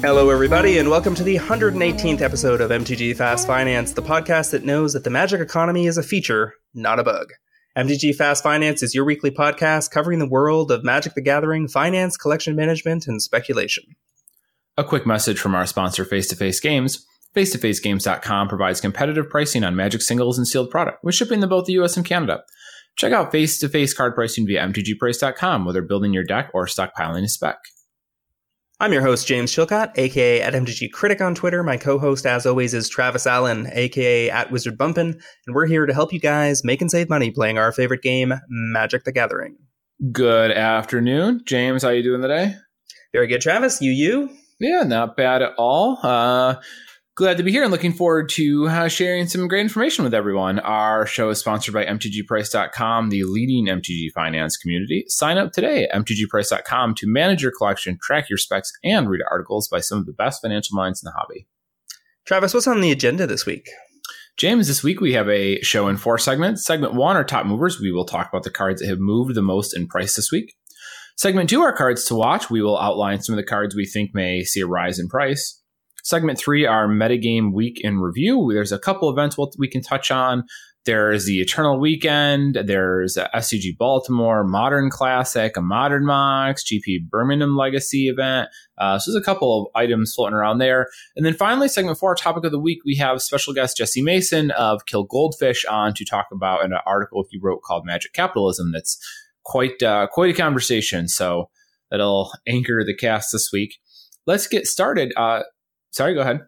[0.00, 4.64] Hello, everybody, and welcome to the 118th episode of MTG Fast Finance, the podcast that
[4.64, 7.34] knows that the magic economy is a feature, not a bug.
[7.78, 12.16] MTG Fast Finance is your weekly podcast covering the world of Magic the Gathering, finance,
[12.16, 13.84] collection management, and speculation.
[14.76, 17.06] A quick message from our sponsor, Face to Face Games.
[17.36, 21.74] Face2FaceGames.com provides competitive pricing on Magic singles and sealed product, with shipping to both the
[21.74, 22.42] US and Canada.
[22.96, 27.24] Check out face to face card pricing via MTGPrice.com, whether building your deck or stockpiling
[27.24, 27.56] a spec.
[28.82, 31.62] I'm your host, James Chilcott, aka at MTG Critic on Twitter.
[31.62, 35.84] My co host, as always, is Travis Allen, aka at Wizard Bumpin', and we're here
[35.86, 39.56] to help you guys make and save money playing our favorite game, Magic the Gathering.
[40.10, 41.42] Good afternoon.
[41.44, 42.54] James, how are you doing today?
[43.12, 43.82] Very good, Travis.
[43.82, 44.30] You, you?
[44.58, 45.98] Yeah, not bad at all.
[46.02, 46.56] Uh,
[47.16, 50.58] glad to be here and looking forward to uh, sharing some great information with everyone.
[50.60, 55.04] Our show is sponsored by MTGPrice.com, the leading MTG finance community.
[55.08, 59.68] Sign up today at MTGPrice.com to manage your collection, track your specs, and read articles
[59.68, 61.46] by some of the best financial minds in the hobby.
[62.26, 63.68] Travis, what's on the agenda this week?
[64.36, 66.64] James, this week we have a show in four segments.
[66.64, 67.80] Segment one are top movers.
[67.80, 70.54] We will talk about the cards that have moved the most in price this week.
[71.16, 72.48] Segment two are cards to watch.
[72.48, 75.59] We will outline some of the cards we think may see a rise in price.
[76.02, 78.50] Segment three, our metagame week in review.
[78.52, 80.44] There's a couple events we can touch on.
[80.86, 82.58] There's the Eternal Weekend.
[82.64, 88.48] There's SCG Baltimore, Modern Classic, a Modern Mox, GP Birmingham Legacy event.
[88.78, 90.88] Uh, so there's a couple of items floating around there.
[91.16, 94.52] And then finally, segment four, topic of the week, we have special guest Jesse Mason
[94.52, 98.72] of Kill Goldfish on to talk about an article he wrote called Magic Capitalism.
[98.72, 98.98] That's
[99.44, 101.08] quite uh, quite a conversation.
[101.08, 101.50] So
[101.90, 103.76] that'll anchor the cast this week.
[104.26, 105.12] Let's get started.
[105.14, 105.42] Uh,
[105.90, 106.40] Sorry, go ahead.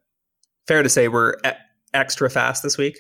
[0.67, 1.51] Fair to say we're e-
[1.93, 2.99] extra fast this week.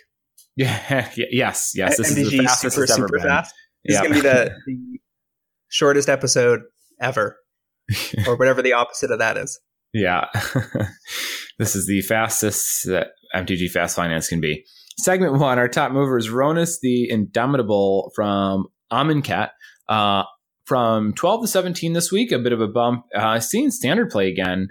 [0.56, 1.08] Yeah.
[1.16, 1.72] yes.
[1.74, 1.96] Yes.
[1.96, 3.22] This MTG is the fastest super, super been.
[3.22, 3.54] fast.
[3.84, 4.04] This yep.
[4.04, 5.00] is going to be the, the
[5.68, 6.60] shortest episode
[7.00, 7.36] ever,
[8.26, 9.60] or whatever the opposite of that is.
[9.92, 10.26] Yeah.
[11.58, 14.64] this is the fastest that MTG Fast Finance can be.
[14.98, 19.50] Segment one, our top mover is Rhonas the Indomitable from Amonkhet.
[19.88, 20.24] Uh,
[20.64, 23.04] from 12 to 17 this week, a bit of a bump.
[23.14, 24.68] Uh, seeing standard play again.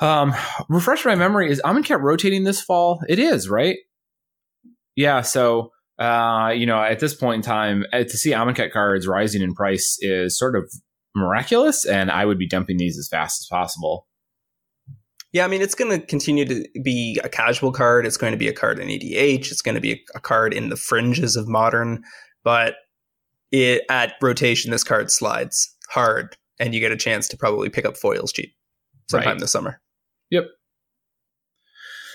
[0.00, 0.34] Um,
[0.68, 1.50] refresh my memory.
[1.50, 3.00] Is Amonkhet rotating this fall?
[3.08, 3.78] It is, right?
[4.94, 5.22] Yeah.
[5.22, 9.42] So, uh, you know, at this point in time, uh, to see Amonkhet cards rising
[9.42, 10.72] in price is sort of
[11.16, 14.06] miraculous, and I would be dumping these as fast as possible.
[15.32, 18.06] Yeah, I mean, it's going to continue to be a casual card.
[18.06, 19.50] It's going to be a card in EDH.
[19.50, 22.02] It's going to be a card in the fringes of modern,
[22.44, 22.76] but
[23.52, 27.84] it, at rotation, this card slides hard, and you get a chance to probably pick
[27.84, 28.54] up foils cheap
[29.10, 29.40] sometime right.
[29.40, 29.80] this summer.
[30.30, 30.44] Yep.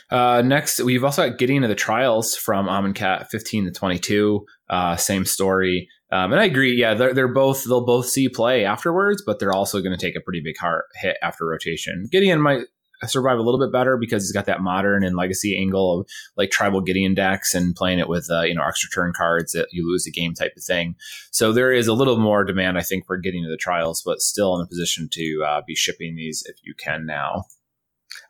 [0.09, 4.45] Uh, next, we've also got Gideon of the Trials from Amonkhet 15 to 22.
[4.69, 5.89] Uh, same story.
[6.11, 6.75] Um, and I agree.
[6.75, 10.15] Yeah, they're, they're both, they'll both see play afterwards, but they're also going to take
[10.15, 12.07] a pretty big heart hit after rotation.
[12.11, 12.65] Gideon might
[13.07, 16.07] survive a little bit better because he's got that modern and legacy angle of
[16.37, 19.69] like tribal Gideon decks and playing it with, uh, you know, extra turn cards that
[19.71, 20.95] you lose the game type of thing.
[21.31, 24.21] So there is a little more demand, I think, for Gideon of the Trials, but
[24.21, 27.45] still in a position to uh, be shipping these if you can now.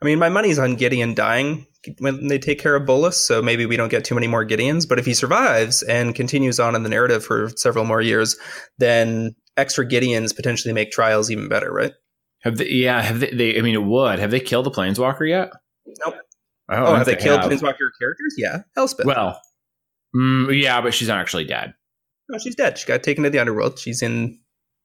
[0.02, 1.68] I mean, my money's on Gideon dying
[2.00, 4.88] when they take care of Bolas, so maybe we don't get too many more Gideons.
[4.88, 8.38] But if he survives and continues on in the narrative for several more years,
[8.78, 11.94] then extra Gideons potentially make trials even better, right?
[12.42, 14.20] Have they, yeah, have they, they I mean, it would.
[14.20, 15.52] Have they killed the Planeswalker yet?
[16.06, 16.16] Nope.
[16.70, 17.52] Oh, have they, they killed have.
[17.52, 18.36] Planeswalker characters?
[18.38, 19.06] Yeah, Elspeth.
[19.06, 19.40] Well,
[20.16, 21.74] mm, yeah, but she's not actually dead.
[22.30, 22.78] No, she's dead.
[22.78, 23.80] She got taken to the underworld.
[23.80, 24.40] She's in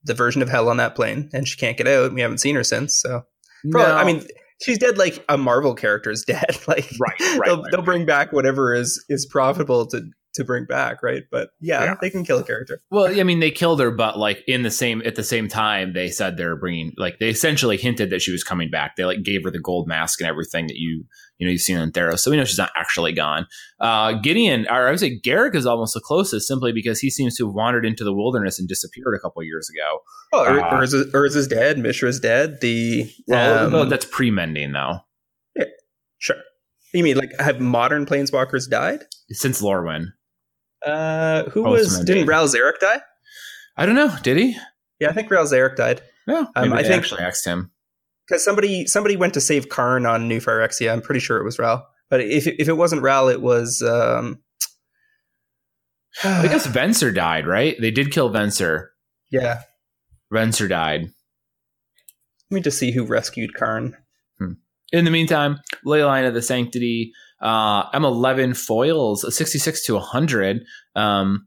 [0.05, 2.13] the version of hell on that plane, and she can't get out.
[2.13, 3.01] We haven't seen her since.
[3.01, 3.23] So,
[3.71, 3.97] probably, no.
[3.97, 4.27] I mean,
[4.63, 6.59] she's dead like a Marvel character is dead.
[6.69, 10.65] like right, right, they'll, right, they'll bring back whatever is is profitable to to bring
[10.65, 11.25] back, right?
[11.31, 12.81] But yeah, yeah, they can kill a character.
[12.91, 15.93] Well, I mean, they killed her, but like in the same at the same time,
[15.93, 18.97] they said they're bringing like they essentially hinted that she was coming back.
[18.97, 21.05] They like gave her the gold mask and everything that you
[21.39, 23.47] you know you've seen in Theros, so we know she's not actually gone.
[23.81, 27.37] Uh, Gideon, or I would say Garruk is almost the closest, simply because he seems
[27.37, 30.01] to have wandered into the wilderness and disappeared a couple years ago.
[30.33, 31.79] Oh, uh, Urza's, Urza's dead.
[31.79, 32.61] Mishra's dead.
[32.61, 35.01] The well, um, that's pre-mending though.
[35.57, 35.65] Yeah,
[36.19, 36.37] sure.
[36.93, 40.07] You mean like have modern planeswalkers died since Lorwyn?
[40.85, 43.01] Uh, who was didn't Ral Zarek die?
[43.77, 44.15] I don't know.
[44.23, 44.57] Did he?
[45.01, 46.03] Yeah, I think Ral Zarek died.
[46.27, 47.71] Yeah, um, I think actually asked him
[48.27, 50.93] because somebody somebody went to save Karn on New Phyrexia.
[50.93, 53.83] I'm pretty sure it was Ral, but if if it wasn't Ral, it was.
[53.83, 54.41] Um,
[56.25, 57.77] I guess Venser died, right?
[57.81, 58.89] They did kill Venser.
[59.31, 59.63] Yeah,
[60.33, 61.03] Venser died.
[62.51, 63.97] Let me just see who rescued Karn.
[64.39, 64.53] Hmm.
[64.93, 70.63] In the meantime, Leyline of the Sanctity Uh, M11 foils, a 66 to 100.
[70.97, 71.47] Um,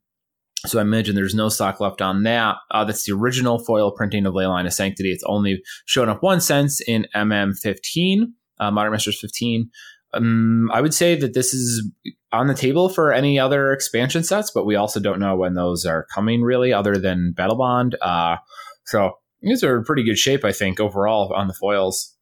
[0.66, 2.58] so I imagine there's no stock left on that.
[2.70, 5.12] Uh, that's the original foil printing of Leyline of Sanctity.
[5.12, 8.26] It's only shown up one cents in MM15,
[8.60, 9.70] uh, Modern Masters 15.
[10.14, 11.90] Um, I would say that this is
[12.32, 15.86] on the table for any other expansion sets, but we also don't know when those
[15.86, 17.94] are coming really, other than Battlebond.
[18.02, 18.38] Uh,
[18.86, 22.16] so these are in pretty good shape, I think, overall on the foils.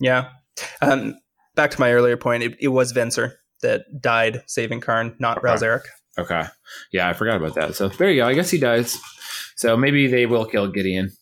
[0.00, 0.30] Yeah.
[0.80, 1.14] Um,
[1.56, 3.32] back to my earlier point, it, it was Venser
[3.62, 5.66] that died saving Karn, not okay.
[5.66, 5.80] Ral
[6.18, 6.44] Okay.
[6.92, 7.74] Yeah, I forgot about that.
[7.74, 8.26] So there you go.
[8.26, 8.98] I guess he dies.
[9.56, 11.12] So maybe they will kill Gideon.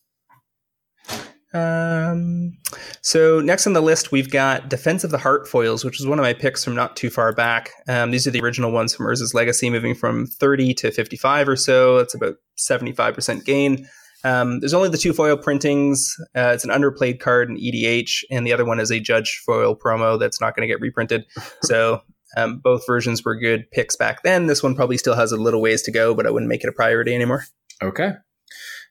[1.52, 2.58] Um,
[3.00, 6.18] so next on the list, we've got Defense of the Heart foils, which is one
[6.18, 7.70] of my picks from not too far back.
[7.88, 11.56] Um, these are the original ones from Urza's Legacy, moving from 30 to 55 or
[11.56, 11.98] so.
[11.98, 13.86] It's about 75% gain.
[14.24, 16.16] Um, there's only the two foil printings.
[16.34, 19.76] Uh, it's an underplayed card in EDH, and the other one is a Judge foil
[19.76, 21.26] promo that's not going to get reprinted.
[21.62, 22.02] So
[22.36, 24.46] um, both versions were good picks back then.
[24.46, 26.68] This one probably still has a little ways to go, but I wouldn't make it
[26.68, 27.44] a priority anymore.
[27.82, 28.12] Okay.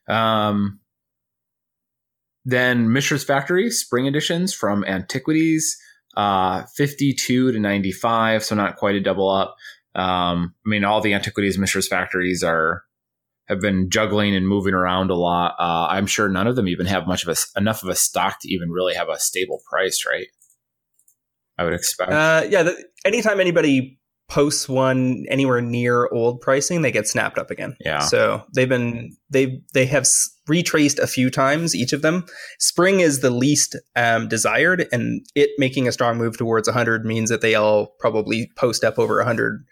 [0.08, 0.80] Um,
[2.44, 5.76] then Mishra's Factory Spring Editions from Antiquities,
[6.16, 9.56] uh, 52 to 95, so not quite a double up.
[9.94, 12.82] Um, I mean, all the Antiquities Mishra's Factories are
[13.48, 15.54] have been juggling and moving around a lot.
[15.58, 18.40] Uh, I'm sure none of them even have much of a enough of a stock
[18.40, 20.28] to even really have a stable price, right?
[21.58, 22.10] I would expect.
[22.10, 23.98] Uh, yeah, the, anytime anybody
[24.28, 27.76] posts one anywhere near old pricing, they get snapped up again.
[27.80, 28.00] Yeah.
[28.00, 30.06] So they've been they they have
[30.48, 32.24] retraced a few times each of them.
[32.58, 37.30] Spring is the least um, desired, and it making a strong move towards 100 means
[37.30, 39.64] that they all probably post up over 100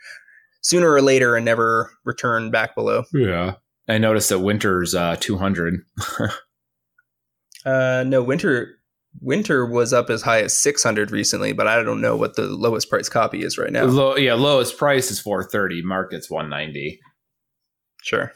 [0.63, 3.05] sooner or later and never return back below.
[3.13, 3.55] Yeah.
[3.89, 5.81] I noticed that Winter's uh, 200.
[7.67, 8.79] uh, no, Winter
[9.21, 12.89] Winter was up as high as 600 recently, but I don't know what the lowest
[12.89, 13.85] price copy is right now.
[13.85, 15.83] Low, yeah, lowest price is 430.
[15.83, 16.99] Market's 190.
[18.03, 18.33] Sure.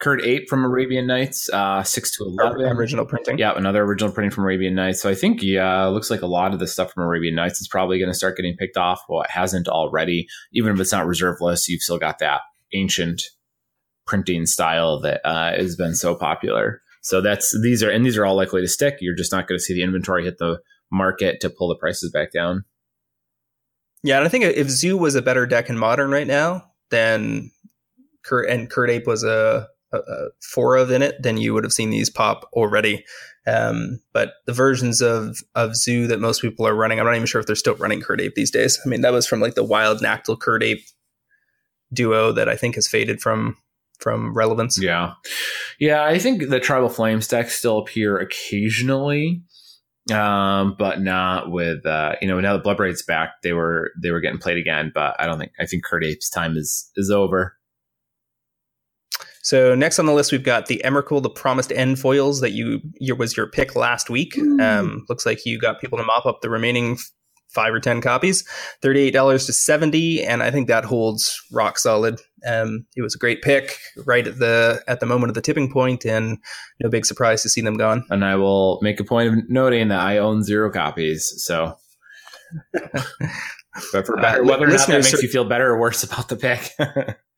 [0.00, 2.62] Kird Ape from Arabian Nights, uh, six to eleven.
[2.62, 3.38] Original printing.
[3.38, 5.02] Yeah, another original printing from Arabian Nights.
[5.02, 7.68] So I think yeah, looks like a lot of the stuff from Arabian Nights is
[7.68, 9.02] probably going to start getting picked off.
[9.08, 10.26] Well, it hasn't already.
[10.52, 12.40] Even if it's not reserve list, you've still got that
[12.72, 13.22] ancient
[14.06, 16.80] printing style that uh, has been so popular.
[17.02, 18.96] So that's these are and these are all likely to stick.
[19.00, 20.60] You're just not going to see the inventory hit the
[20.90, 22.64] market to pull the prices back down.
[24.02, 27.50] Yeah, and I think if Zoo was a better deck in modern right now, then
[28.24, 31.72] Kird and Kird Ape was a uh, four of in it, then you would have
[31.72, 33.04] seen these pop already.
[33.46, 37.26] Um, but the versions of of Zoo that most people are running, I'm not even
[37.26, 38.78] sure if they're still running Kird Ape these days.
[38.84, 40.84] I mean, that was from like the Wild Nacatl Kird Ape
[41.92, 43.56] duo that I think has faded from
[43.98, 44.80] from relevance.
[44.80, 45.14] Yeah,
[45.78, 46.04] yeah.
[46.04, 49.42] I think the Tribal Flames decks still appear occasionally,
[50.12, 53.42] um, but not with uh, you know now the Bloodbraid's back.
[53.42, 56.30] They were they were getting played again, but I don't think I think Kird Ape's
[56.30, 57.56] time is is over.
[59.42, 62.80] So next on the list, we've got the Emrakul, the Promised End foils that you
[62.98, 64.38] your, was your pick last week.
[64.60, 66.98] Um, looks like you got people to mop up the remaining
[67.48, 68.46] five or ten copies,
[68.82, 72.20] thirty eight dollars to seventy, and I think that holds rock solid.
[72.46, 75.72] Um, it was a great pick right at the at the moment of the tipping
[75.72, 76.38] point, and
[76.80, 78.04] no big surprise to see them gone.
[78.10, 81.76] And I will make a point of noting that I own zero copies, so.
[82.72, 86.28] but for better, uh, whether or not that makes you feel better or worse about
[86.28, 86.72] the pick.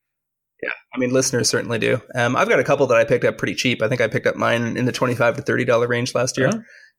[0.62, 2.00] Yeah, I mean, listeners certainly do.
[2.14, 3.82] Um, I've got a couple that I picked up pretty cheap.
[3.82, 6.50] I think I picked up mine in the twenty-five to thirty dollar range last year,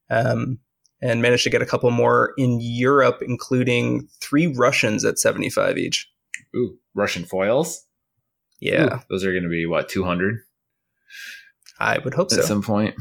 [0.10, 0.17] yeah.
[0.20, 0.60] um,
[1.01, 6.10] and managed to get a couple more in Europe, including three Russians at seventy-five each.
[6.55, 7.86] Ooh, Russian foils.
[8.60, 10.41] Yeah, Ooh, those are going to be what two hundred.
[11.79, 12.41] I would hope at so.
[12.41, 12.96] At some point.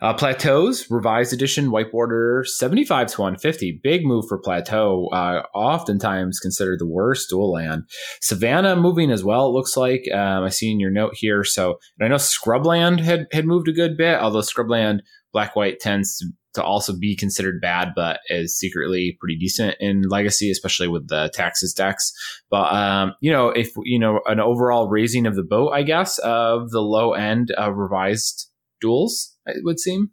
[0.00, 3.80] Uh, Plateaus, revised edition, white border, 75 to 150.
[3.82, 5.08] Big move for Plateau.
[5.08, 7.84] Uh, oftentimes considered the worst dual land.
[8.20, 10.02] Savannah moving as well, it looks like.
[10.12, 11.44] Um, I see in your note here.
[11.44, 15.00] So I know Scrubland had, had moved a good bit, although Scrubland
[15.32, 20.02] black white tends to, to also be considered bad, but is secretly pretty decent in
[20.02, 22.12] Legacy, especially with the taxes decks.
[22.50, 26.18] But um, you know, if you know an overall raising of the boat, I guess
[26.18, 28.50] of the low end revised
[28.82, 30.10] duals it would seem.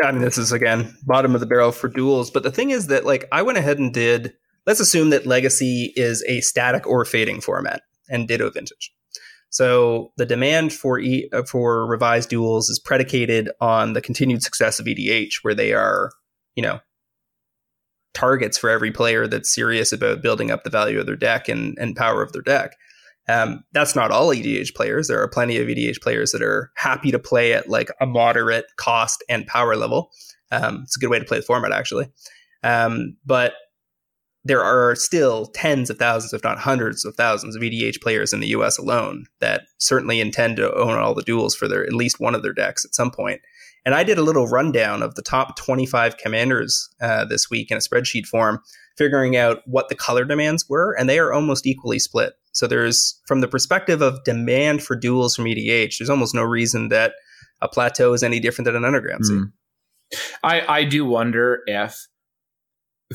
[0.00, 2.32] Yeah, I mean, this is again bottom of the barrel for duals.
[2.32, 4.34] But the thing is that, like, I went ahead and did.
[4.66, 8.92] Let's assume that Legacy is a static or fading format, and Ditto Vintage.
[9.50, 14.80] So the demand for e- uh, for revised duals is predicated on the continued success
[14.80, 16.10] of EDH, where they are,
[16.56, 16.80] you know,
[18.14, 21.76] targets for every player that's serious about building up the value of their deck and,
[21.78, 22.76] and power of their deck.
[23.28, 25.08] Um, that's not all EDH players.
[25.08, 28.66] There are plenty of EDH players that are happy to play at like a moderate
[28.76, 30.10] cost and power level.
[30.52, 32.08] Um, it's a good way to play the format, actually.
[32.62, 33.54] Um, but
[34.44, 38.40] there are still tens of thousands, if not hundreds of thousands, of EDH players in
[38.40, 38.76] the U.S.
[38.76, 42.42] alone that certainly intend to own all the duals for their at least one of
[42.42, 43.40] their decks at some point.
[43.86, 47.76] And I did a little rundown of the top 25 commanders uh, this week in
[47.76, 48.60] a spreadsheet form,
[48.96, 52.34] figuring out what the color demands were, and they are almost equally split.
[52.54, 56.88] So there's, from the perspective of demand for duals from EDH, there's almost no reason
[56.88, 57.12] that
[57.60, 59.52] a plateau is any different than an underground mm.
[60.42, 62.06] I, I do wonder if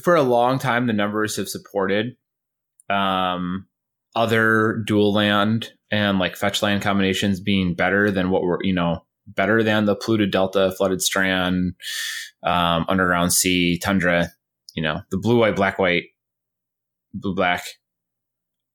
[0.04, 2.16] for a long time the numbers have supported
[2.90, 3.68] um,
[4.16, 9.06] other dual land and like fetch land combinations being better than what we're you know
[9.28, 11.74] better than the polluted delta flooded strand
[12.44, 14.30] um, underground sea tundra
[14.76, 16.06] you know the blue white black white
[17.14, 17.64] blue black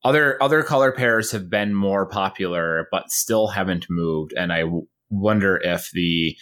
[0.05, 4.87] other other color pairs have been more popular but still haven't moved and I w-
[5.09, 6.37] wonder if the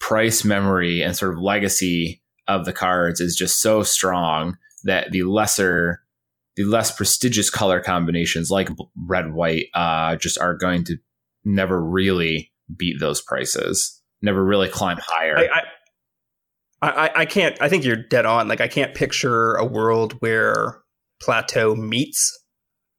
[0.00, 5.22] price memory and sort of legacy of the cards is just so strong that the
[5.22, 6.02] lesser
[6.56, 8.68] the less prestigious color combinations like
[9.06, 10.96] red white uh, just are going to
[11.44, 15.38] never really beat those prices never really climb higher.
[15.38, 15.62] I,
[16.82, 18.48] I, I, I can't i think you're dead on.
[18.48, 20.82] Like i can't picture a world where
[21.22, 22.36] plateau meets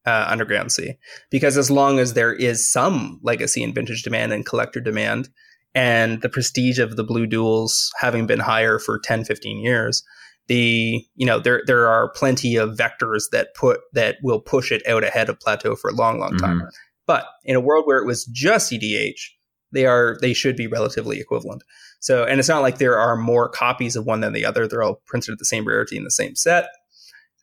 [0.07, 0.93] uh, underground sea.
[1.29, 5.29] Because as long as there is some legacy and vintage demand and collector demand
[5.75, 10.03] and the prestige of the blue duals having been higher for 10 15 years
[10.47, 14.81] the you know there there are plenty of vectors that put that will push it
[14.87, 16.59] out ahead of plateau for a long long time.
[16.59, 16.69] Mm-hmm.
[17.05, 19.19] but in a world where it was just EDH
[19.73, 21.63] they are they should be relatively equivalent.
[21.99, 24.65] So and it's not like there are more copies of one than the other.
[24.67, 26.69] They're all printed at the same rarity in the same set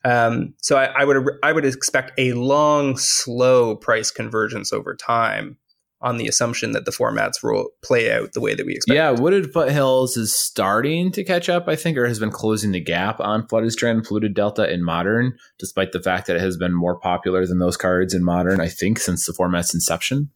[0.05, 5.57] um, so I, I would I would expect a long slow price convergence over time
[5.99, 8.95] on the assumption that the formats will play out the way that we expect.
[8.95, 12.79] Yeah, Wooded Foothills is starting to catch up, I think, or has been closing the
[12.79, 16.57] gap on Flooded Strand and Polluted Delta in Modern, despite the fact that it has
[16.57, 20.29] been more popular than those cards in Modern, I think, since the format's inception.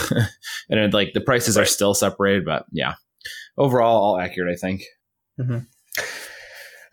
[0.68, 1.62] and it, like the prices right.
[1.62, 2.94] are still separated, but yeah,
[3.56, 4.82] overall, all accurate, I think.
[5.38, 5.58] Mm-hmm.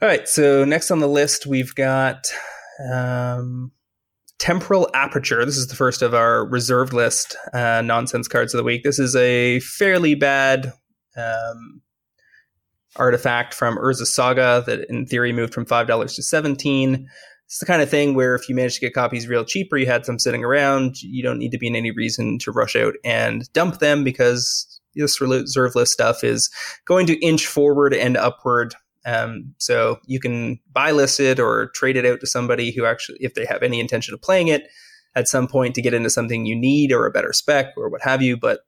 [0.03, 2.27] All right, so next on the list, we've got.
[2.91, 3.71] Um,
[4.37, 5.45] Temporal Aperture.
[5.45, 8.83] This is the first of our reserved list uh, nonsense cards of the week.
[8.83, 10.73] This is a fairly bad
[11.15, 11.81] um,
[12.97, 17.07] artifact from Urza Saga that, in theory, moved from five dollars to seventeen.
[17.45, 19.77] It's the kind of thing where if you manage to get copies real cheap or
[19.77, 22.75] you had some sitting around, you don't need to be in any reason to rush
[22.75, 26.49] out and dump them because this reserve list stuff is
[26.85, 31.97] going to inch forward and upward um, so you can buy list it or trade
[31.97, 34.67] it out to somebody who actually, if they have any intention of playing it
[35.15, 38.01] at some point to get into something you need or a better spec or what
[38.01, 38.37] have you.
[38.37, 38.61] But,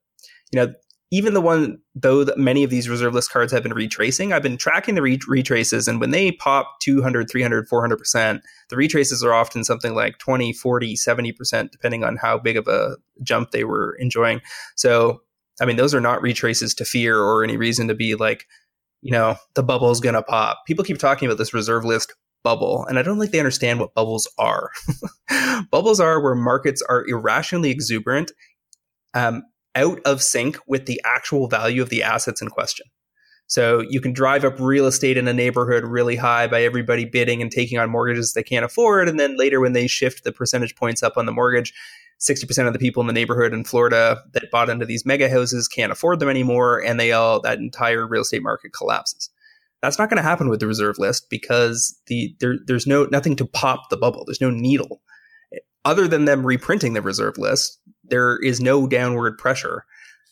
[0.51, 0.73] you know,
[1.11, 4.57] even the one, though many of these reserve list cards have been retracing, I've been
[4.57, 5.87] tracking the re- retraces.
[5.87, 10.95] And when they pop 200, 300, 400%, the retraces are often something like 20, 40,
[10.95, 14.41] 70%, depending on how big of a jump they were enjoying.
[14.75, 15.21] So,
[15.61, 18.45] I mean, those are not retraces to fear or any reason to be like,
[19.01, 20.61] you know, the bubble's going to pop.
[20.65, 23.93] People keep talking about this reserve list bubble, and I don't think they understand what
[23.93, 24.71] bubbles are.
[25.71, 28.31] bubbles are where markets are irrationally exuberant,
[29.13, 29.43] um,
[29.75, 32.85] out of sync with the actual value of the assets in question.
[33.47, 37.41] So you can drive up real estate in a neighborhood really high by everybody bidding
[37.41, 39.07] and taking on mortgages they can't afford.
[39.07, 41.73] And then later, when they shift the percentage points up on the mortgage,
[42.19, 45.67] 60% of the people in the neighborhood in Florida that bought into these mega houses
[45.67, 49.29] can't afford them anymore and they all that entire real estate market collapses.
[49.81, 53.35] That's not going to happen with the reserve list because the there, there's no nothing
[53.35, 54.23] to pop the bubble.
[54.25, 55.01] There's no needle.
[55.83, 59.85] Other than them reprinting the reserve list, there is no downward pressure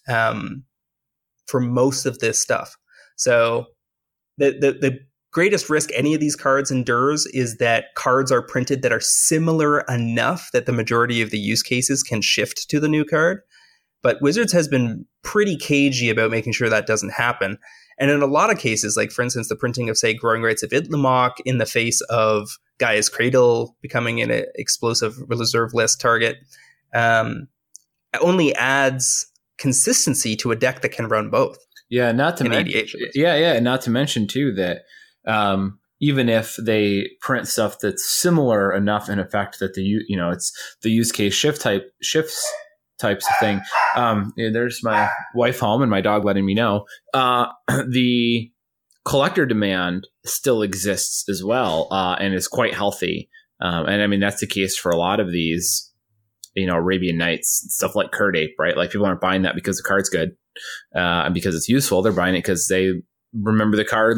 [0.08, 0.64] um,
[1.46, 2.76] for most of this stuff.
[3.16, 3.68] So
[4.38, 5.00] the, the the
[5.34, 9.82] greatest risk any of these cards endures is that cards are printed that are similar
[9.82, 13.42] enough that the majority of the use cases can shift to the new card.
[14.04, 17.58] But Wizards has been pretty cagey about making sure that doesn't happen.
[17.98, 20.64] And in a lot of cases, like for instance, the printing of, say, Growing Rites
[20.64, 26.38] of Itlimoc in the face of Gaea's Cradle becoming an explosive reserve list target,
[26.94, 27.48] um,
[28.22, 29.26] only adds
[29.58, 31.58] consistency to a deck that can run both.
[31.90, 32.88] Yeah, not to mention.
[33.14, 34.82] Yeah, yeah, and not to mention too that
[35.28, 40.30] um, even if they print stuff that's similar enough in effect that the you know
[40.30, 40.52] it's
[40.82, 42.52] the use case shift type shifts
[43.00, 43.62] types of thing.
[43.96, 46.86] Um, there's my wife home and my dog letting me know.
[47.14, 47.48] Uh,
[47.90, 48.52] the
[49.06, 53.30] collector demand still exists as well uh, and is quite healthy.
[53.62, 55.92] Um, and I mean that's the case for a lot of these,
[56.56, 58.78] you know, Arabian Nights stuff like Kird Ape, right?
[58.78, 60.32] Like people aren't buying that because the card's good
[60.96, 62.02] uh, and because it's useful.
[62.02, 62.94] They're buying it because they
[63.34, 64.18] remember the card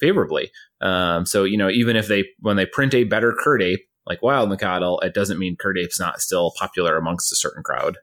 [0.00, 0.50] favorably.
[0.80, 4.22] Um, so you know, even if they when they print a better Kird Ape like
[4.22, 7.96] Wild Nacatl, it doesn't mean Kird Ape's not still popular amongst a certain crowd.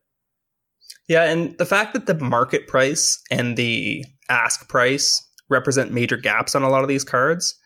[1.08, 6.56] Yeah, and the fact that the market price and the ask price represent major gaps
[6.56, 7.58] on a lot of these cards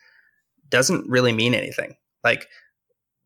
[0.68, 1.94] doesn't really mean anything.
[2.24, 2.48] Like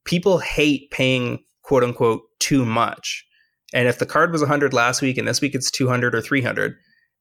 [0.04, 3.24] people hate paying quote unquote too much.
[3.72, 6.74] And if the card was 100 last week and this week it's 200 or 300,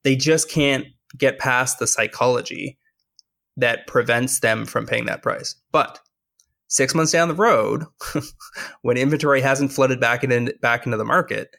[0.03, 0.85] they just can't
[1.17, 2.77] get past the psychology
[3.57, 5.55] that prevents them from paying that price.
[5.71, 5.99] But
[6.67, 7.83] six months down the road,
[8.81, 11.55] when inventory hasn't flooded back in, back into the market,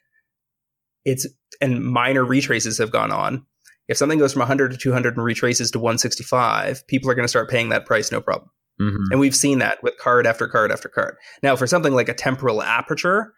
[1.04, 1.26] it's
[1.60, 3.44] and minor retraces have gone on.
[3.88, 7.28] If something goes from 100 to 200 and retraces to 165, people are going to
[7.28, 8.50] start paying that price no problem.
[8.80, 9.10] Mm-hmm.
[9.10, 11.16] And we've seen that with card after card after card.
[11.42, 13.34] Now, for something like a temporal aperture,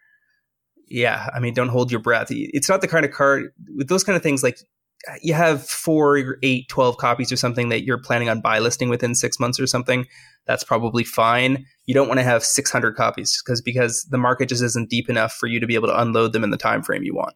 [0.89, 2.29] yeah, I mean, don't hold your breath.
[2.31, 4.59] It's not the kind of card with those kind of things like
[5.11, 8.89] Uh, you have four, eight, 12 copies or something that you're planning on buy listing
[8.89, 10.07] within six months or something.
[10.47, 11.65] That's probably fine.
[11.87, 15.33] You don't want to have 600 copies because because the market just isn't deep enough
[15.33, 17.35] for you to be able to unload them in the time frame you want.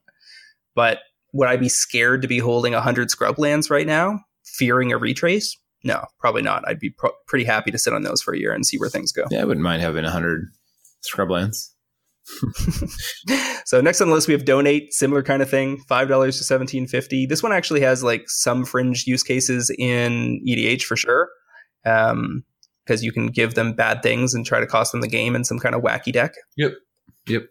[0.74, 1.00] But
[1.32, 5.56] would I be scared to be holding 100 scrublands right now, fearing a retrace?
[5.84, 6.66] No, probably not.
[6.66, 8.88] I'd be pro- pretty happy to sit on those for a year and see where
[8.88, 9.24] things go.
[9.30, 10.48] Yeah, I wouldn't mind having 100
[11.04, 11.70] scrublands.
[13.66, 16.44] so next on the list we have donate similar kind of thing five dollars to
[16.44, 17.26] seventeen fifty.
[17.26, 21.28] This one actually has like some fringe use cases in EDH for sure,
[21.82, 22.44] because um,
[23.00, 25.58] you can give them bad things and try to cost them the game in some
[25.58, 26.34] kind of wacky deck.
[26.56, 26.74] Yep,
[27.26, 27.42] yep.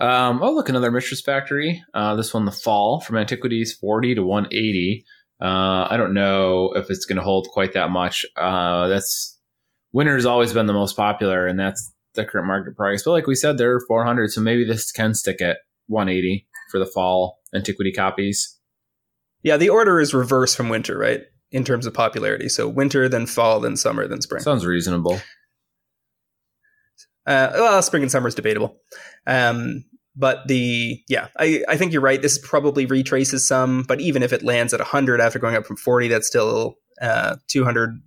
[0.00, 1.84] Um, oh, look, another Mishra's Factory.
[1.92, 5.04] Uh, this one, the Fall from Antiquities, 40 to 180.
[5.42, 8.24] Uh, I don't know if it's going to hold quite that much.
[8.34, 9.38] Uh, that's
[9.92, 13.02] Winter's always been the most popular, and that's the current market price.
[13.02, 16.86] But like we said, they're 400, so maybe this can stick at 180 for the
[16.86, 18.58] Fall Antiquity copies.
[19.42, 21.22] Yeah, the order is reverse from Winter, right?
[21.50, 22.48] In terms of popularity.
[22.48, 24.42] So Winter, then Fall, then Summer, then Spring.
[24.42, 25.20] Sounds reasonable.
[27.26, 28.76] Uh, well, spring and summer is debatable.
[29.26, 29.84] Um,
[30.16, 32.20] but the yeah, I, I think you're right.
[32.20, 35.76] This probably retraces some, but even if it lands at 100 after going up from
[35.76, 38.00] 40, that's still uh, 200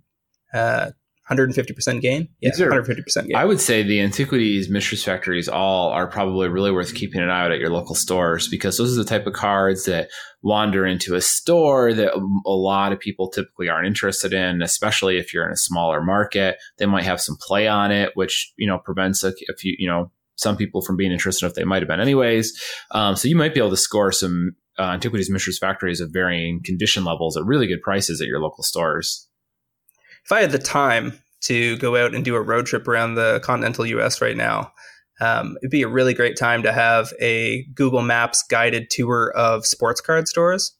[0.54, 0.90] uh,
[1.30, 2.28] 150% gain.
[2.40, 3.36] Yeah, 150% gain.
[3.36, 7.44] I would say the antiquities, Mishra's Factories, all are probably really worth keeping an eye
[7.44, 10.08] out at your local stores because those are the type of cards that
[10.42, 15.34] wander into a store that a lot of people typically aren't interested in, especially if
[15.34, 16.56] you're in a smaller market.
[16.78, 19.88] They might have some play on it, which, you know, prevents a, a few, you
[19.88, 22.58] know, some people from being interested if they might have been anyways.
[22.92, 26.62] Um, so you might be able to score some uh, antiquities Mishra's Factories of varying
[26.62, 29.27] condition levels at really good prices at your local stores
[30.28, 33.40] if I had the time to go out and do a road trip around the
[33.42, 34.70] continental US right now,
[35.22, 39.64] um, it'd be a really great time to have a Google Maps guided tour of
[39.64, 40.76] sports card stores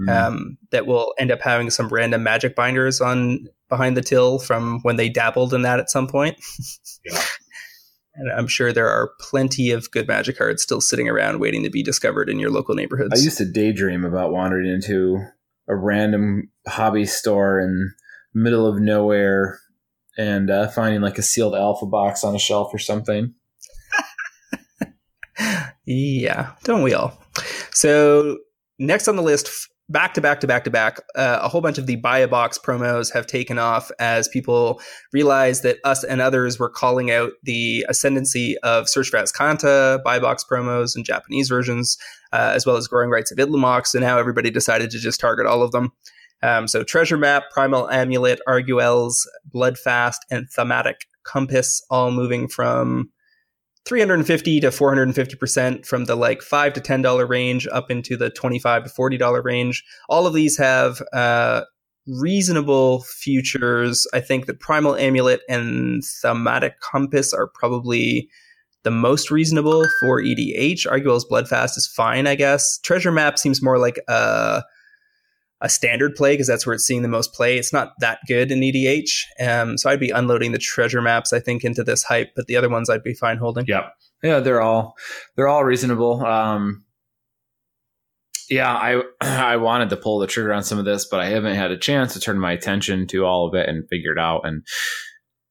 [0.00, 0.08] mm-hmm.
[0.08, 4.80] um, that will end up having some random magic binders on behind the till from
[4.80, 6.36] when they dabbled in that at some point.
[7.04, 7.22] yeah.
[8.18, 11.68] And I'm sure there are plenty of good magic cards still sitting around waiting to
[11.68, 13.12] be discovered in your local neighborhoods.
[13.12, 15.18] I used to daydream about wandering into
[15.68, 17.92] a random hobby store and
[18.36, 19.58] middle of nowhere
[20.18, 23.34] and uh, finding like a sealed alpha box on a shelf or something.
[25.86, 27.20] yeah, don't we all?
[27.72, 28.38] So
[28.78, 29.50] next on the list,
[29.88, 32.28] back to back to back to back, uh, a whole bunch of the buy a
[32.28, 34.80] box promos have taken off as people
[35.14, 40.18] realize that us and others were calling out the ascendancy of Search for Azcanta buy
[40.18, 41.96] box promos and Japanese versions,
[42.32, 43.86] uh, as well as Growing Rites of Itlimoc.
[43.86, 45.92] So now everybody decided to just target all of them.
[46.42, 53.10] Um, so Treasure Map, Primal Amulet, Arguel's, Bloodfast, and Thaumatic Compass all moving from
[53.86, 58.90] 350 to 450% from the like 5 to $10 range up into the 25 to
[58.90, 59.84] $40 range.
[60.08, 61.62] All of these have uh,
[62.06, 64.06] reasonable futures.
[64.12, 68.28] I think that Primal Amulet and Thaumatic Compass are probably
[68.82, 70.88] the most reasonable for EDH.
[70.88, 72.78] Arguel's Bloodfast is fine, I guess.
[72.78, 74.62] Treasure Map seems more like a
[75.60, 77.58] a standard play because that's where it's seeing the most play.
[77.58, 81.40] It's not that good in EDH, um, so I'd be unloading the treasure maps I
[81.40, 83.64] think into this hype, but the other ones I'd be fine holding.
[83.66, 83.88] Yeah,
[84.22, 84.96] yeah, they're all
[85.34, 86.24] they're all reasonable.
[86.24, 86.84] Um,
[88.50, 91.56] yeah, I I wanted to pull the trigger on some of this, but I haven't
[91.56, 94.42] had a chance to turn my attention to all of it and figure it out.
[94.44, 94.62] And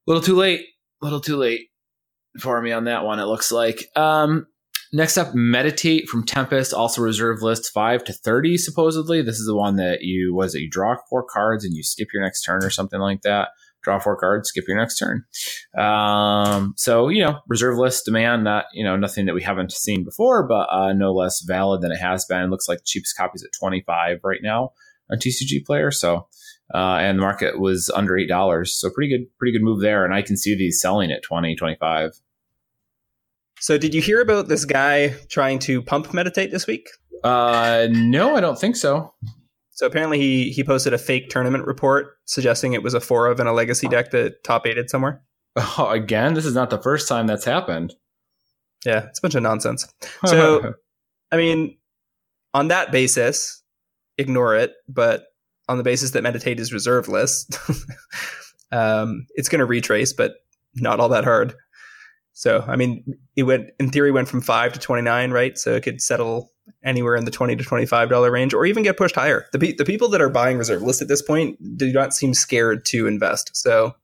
[0.08, 0.66] a little too late,
[1.02, 1.70] a little too late
[2.40, 3.20] for me on that one.
[3.20, 3.88] It looks like.
[3.96, 4.48] Um,
[4.94, 9.22] Next up, Meditate from Tempest, also reserve list 5 to 30, supposedly.
[9.22, 12.10] This is the one that you, was it, you draw four cards and you skip
[12.14, 13.50] your next turn or something like that.
[13.84, 15.26] Draw four cards, skip your next turn.
[15.78, 20.04] Um, so, you know, reserve list demand, not, you know, nothing that we haven't seen
[20.04, 22.44] before, but uh, no less valid than it has been.
[22.44, 24.72] It looks like cheapest copy is at 25 right now
[25.12, 25.92] on TCG Player.
[25.92, 26.28] So,
[26.74, 28.74] uh, and the market was under eight dollars.
[28.74, 30.04] So pretty good, pretty good move there.
[30.04, 32.12] And I can see these selling at 20, 25.
[33.66, 36.88] So, did you hear about this guy trying to pump meditate this week?
[37.24, 39.12] Uh, no, I don't think so.
[39.72, 43.40] So apparently, he he posted a fake tournament report suggesting it was a four of
[43.40, 45.24] and a legacy deck that top aided somewhere.
[45.58, 47.96] Oh, again, this is not the first time that's happened.
[48.86, 49.92] Yeah, it's a bunch of nonsense.
[50.28, 50.76] So,
[51.32, 51.76] I mean,
[52.54, 53.64] on that basis,
[54.20, 54.74] ignore it.
[54.88, 55.24] But
[55.68, 57.58] on the basis that meditate is reserve list,
[58.72, 60.36] um, it's going to retrace, but
[60.76, 61.56] not all that hard.
[62.38, 63.06] So, I mean,
[63.38, 65.58] it went in theory went from five to twenty nine, right?
[65.58, 66.52] So it could settle
[66.84, 69.46] anywhere in the twenty to twenty five dollar range, or even get pushed higher.
[69.54, 72.34] The pe- the people that are buying reserve list at this point do not seem
[72.34, 73.56] scared to invest.
[73.56, 73.96] So,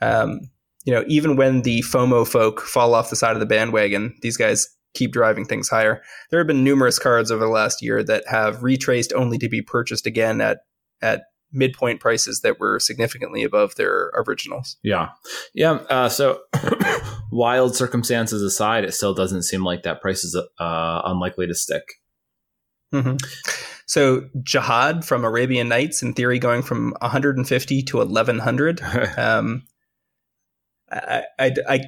[0.00, 0.40] um,
[0.84, 4.36] you know, even when the FOMO folk fall off the side of the bandwagon, these
[4.36, 6.02] guys keep driving things higher.
[6.30, 9.62] There have been numerous cards over the last year that have retraced only to be
[9.62, 10.58] purchased again at
[11.00, 14.76] at midpoint prices that were significantly above their originals.
[14.82, 15.10] Yeah.
[15.54, 15.72] Yeah.
[15.88, 16.40] Uh, so,
[17.32, 21.84] wild circumstances aside, it still doesn't seem like that price is uh, unlikely to stick.
[22.92, 23.16] Mm-hmm.
[23.86, 28.80] So, Jihad from Arabian Nights, in theory, going from 150 to 1100.
[29.18, 29.64] um,
[30.90, 31.80] I, I, I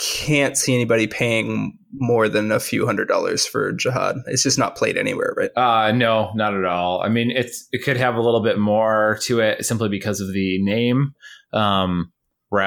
[0.00, 4.16] can't see anybody paying more than a few hundred dollars for Jihad.
[4.26, 5.50] It's just not played anywhere, right?
[5.56, 7.02] Uh no, not at all.
[7.02, 10.32] I mean, it's it could have a little bit more to it simply because of
[10.32, 11.12] the name.
[11.52, 12.12] Um,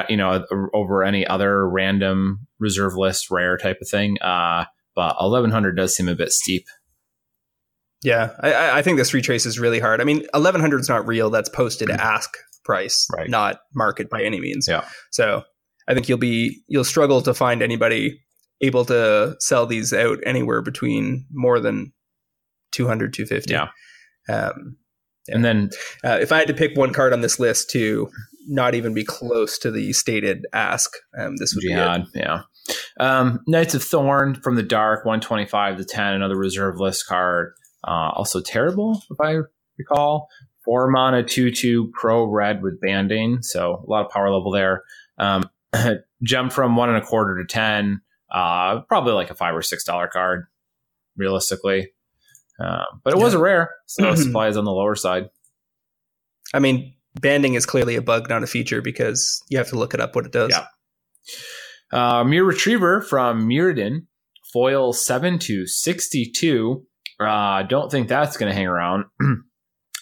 [0.07, 4.17] you know, over any other random reserve list rare type of thing.
[4.21, 4.63] Uh,
[4.95, 6.65] but 1100 does seem a bit steep.
[8.03, 10.01] Yeah, I, I think this retrace is really hard.
[10.01, 11.29] I mean, 1100 is not real.
[11.29, 12.29] That's posted ask
[12.65, 13.29] price, Right.
[13.29, 14.67] not market by any means.
[14.69, 14.85] Yeah.
[15.11, 15.43] So
[15.87, 18.19] I think you'll be you'll struggle to find anybody
[18.61, 21.91] able to sell these out anywhere between more than
[22.71, 23.67] 200 250 Yeah.
[24.29, 24.77] um,
[25.27, 25.69] And then
[26.03, 28.09] uh, if i had to pick one card on this list to
[28.47, 32.07] not even be close to the stated ask um, this would be it.
[32.13, 32.41] Yeah.
[32.99, 37.53] Um, Knights of Thorn from the Dark, 125 to 10, another reserve list card.
[37.85, 39.39] Uh, also terrible, if I
[39.77, 40.29] recall.
[40.63, 43.41] Four mana, 2 2 pro red with banding.
[43.41, 44.83] So a lot of power level there.
[45.17, 45.49] Um,
[46.23, 48.01] jump from one and a quarter to 10.
[48.31, 50.45] Uh, probably like a five or six dollar card,
[51.17, 51.91] realistically.
[52.63, 55.29] Uh, but it was a rare, so supply is on the lower side.
[56.53, 59.93] i mean banding is clearly a bug not a feature because you have to look
[59.93, 60.65] it up what it does Yeah.
[61.91, 64.07] Uh, Mirror Retriever from Mirrodin,
[64.51, 66.83] foil 7 to 62.
[67.19, 69.05] Uh, don't think that's going to hang around.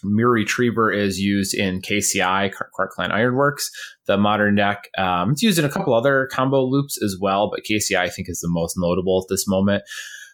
[0.03, 2.51] Mirror Retriever is used in KCI,
[2.91, 3.69] Clan Ironworks,
[4.07, 4.89] the modern deck.
[4.97, 8.29] Um, it's used in a couple other combo loops as well, but KCI I think
[8.29, 9.83] is the most notable at this moment.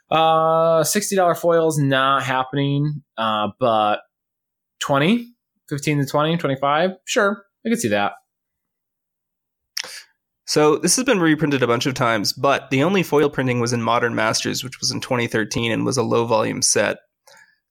[0.09, 3.99] Uh, $60 foils not happening, uh, but
[4.79, 5.27] 20,
[5.69, 8.13] 15 to 20, 25, sure, I can see that.
[10.47, 13.73] So this has been reprinted a bunch of times, but the only foil printing was
[13.73, 16.99] in Modern Masters, which was in 2013 and was a low volume set.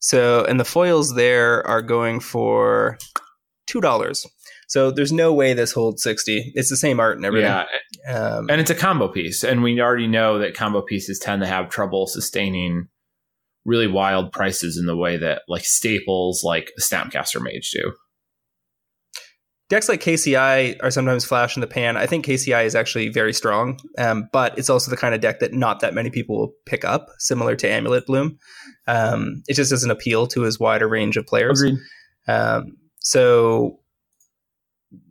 [0.07, 2.97] So, and the foils there are going for
[3.67, 4.25] two dollars.
[4.69, 6.53] So there's no way this holds 60.
[6.55, 7.51] It's the same art and everything.
[8.09, 11.43] Yeah, Um, and it's a combo piece and we already know that combo pieces tend
[11.43, 12.87] to have trouble sustaining
[13.65, 17.93] really wild prices in the way that like staples like snapcaster mage do
[19.69, 21.97] decks like KCI are sometimes flash in the pan.
[21.97, 25.41] I think KCI is actually very strong, um, but it's also the kind of deck
[25.41, 28.39] that not that many people will pick up, similar to Amulet Bloom.
[28.87, 31.61] Um, it just doesn't appeal to as wide a range of players.
[31.61, 31.79] agreed
[32.29, 33.79] Um, so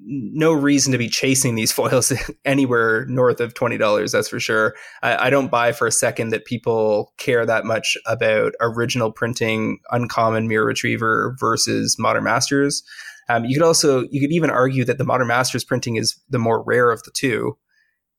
[0.08, 2.14] no reason to be chasing these foils
[2.44, 4.12] anywhere north of twenty dollars.
[4.12, 4.76] That's for sure.
[5.02, 9.80] I, I don't buy for a second that people care that much about original printing,
[9.92, 12.84] uncommon mirror retriever versus modern masters.
[13.28, 16.40] Um, you could also you could even argue that the modern masters printing is the
[16.40, 17.58] more rare of the two,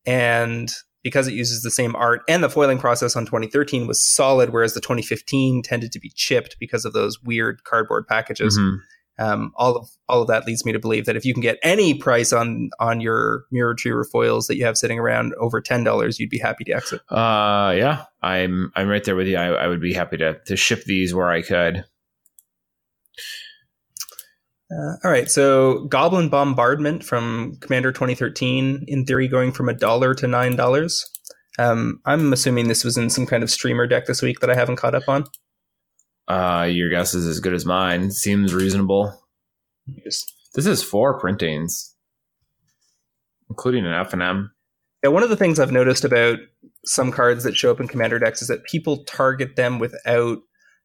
[0.04, 4.50] and because it uses the same art and the foiling process on 2013 was solid,
[4.50, 8.78] whereas the 2015 tended to be chipped because of those weird cardboard packages Mhm.
[9.18, 11.58] um, all of all of that leads me to believe that if you can get
[11.62, 15.84] any price on on your mirror retriever foils that you have sitting around over ten
[15.84, 17.00] dollars, you'd be happy to exit.
[17.10, 20.56] uh yeah i'm i'm right there with you i, I would be happy to to
[20.56, 21.84] ship these where i could
[24.70, 30.12] Uh, all right, so Goblin Bombardment from Commander 2013, in theory, going from a dollar
[30.14, 31.04] to nine dollars.
[31.58, 34.54] Um, I'm assuming this was in some kind of streamer deck this week that I
[34.54, 35.24] haven't caught up on.
[36.28, 39.16] uh your guess is as good as mine seems reasonable
[40.04, 41.94] Just- this is four printings
[43.48, 44.50] including an f&m
[45.04, 46.38] Yeah, one of the things I've noticed about
[46.84, 50.38] some cards that show up in commander decks is that people target them without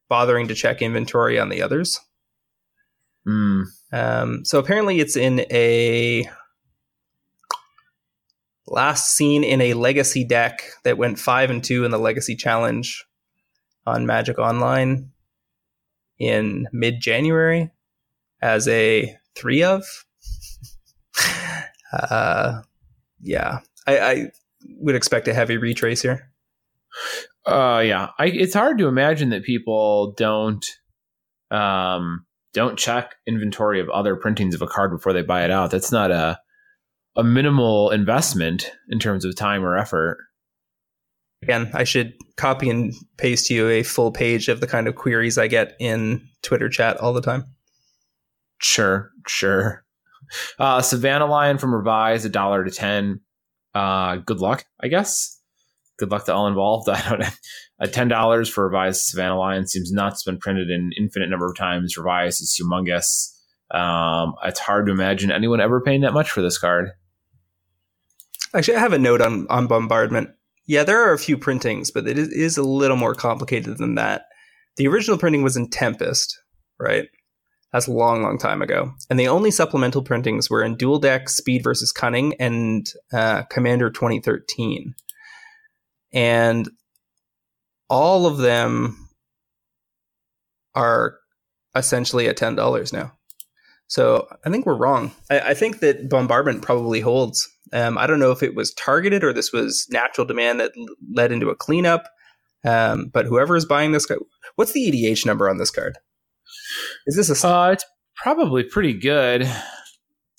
[0.08, 1.98] bothering to check inventory on the others.
[3.26, 6.28] Mm, Um, so apparently, it's in a
[8.66, 13.04] last seen in a legacy deck that went five and two in the legacy challenge
[13.86, 15.10] on Magic Online
[16.18, 17.70] in mid January
[18.40, 19.84] as a three of.
[21.92, 22.62] uh,
[23.20, 24.30] yeah, I, I
[24.78, 26.30] would expect a heavy retrace here.
[27.44, 30.64] Uh, yeah, I, it's hard to imagine that people don't
[31.50, 35.70] um, don't check inventory of other printings of a card before they buy it out.
[35.70, 36.38] That's not a
[37.14, 40.18] a minimal investment in terms of time or effort.
[41.42, 45.36] Again, I should copy and paste you a full page of the kind of queries
[45.36, 47.44] I get in Twitter chat all the time.
[48.62, 49.84] Sure, sure.
[50.58, 53.20] Uh, Savannah Lion from Revise, a dollar to ten.
[53.74, 55.41] Uh, good luck, I guess.
[56.02, 56.88] Good luck to all involved.
[56.88, 57.22] I don't.
[57.80, 60.14] Uh, ten dollars for Revised Savannah Lion seems nuts.
[60.14, 61.96] It's Been printed an infinite number of times.
[61.96, 63.30] Revised is humongous.
[63.72, 66.90] Um, it's hard to imagine anyone ever paying that much for this card.
[68.52, 70.30] Actually, I have a note on on bombardment.
[70.66, 74.24] Yeah, there are a few printings, but it is a little more complicated than that.
[74.78, 76.36] The original printing was in Tempest,
[76.80, 77.06] right?
[77.72, 78.92] That's a long, long time ago.
[79.08, 83.88] And the only supplemental printings were in Duel Deck, Speed versus Cunning, and uh, Commander
[83.88, 84.96] 2013.
[86.12, 86.68] And
[87.88, 89.08] all of them
[90.74, 91.16] are
[91.74, 93.12] essentially at $10 now.
[93.86, 95.12] So I think we're wrong.
[95.30, 97.48] I, I think that Bombardment probably holds.
[97.72, 100.72] Um, I don't know if it was targeted or this was natural demand that
[101.14, 102.06] led into a cleanup.
[102.64, 104.20] Um, but whoever is buying this card,
[104.56, 105.98] what's the EDH number on this card?
[107.06, 107.48] Is this a?
[107.48, 107.84] Uh, it's
[108.16, 109.42] probably pretty good.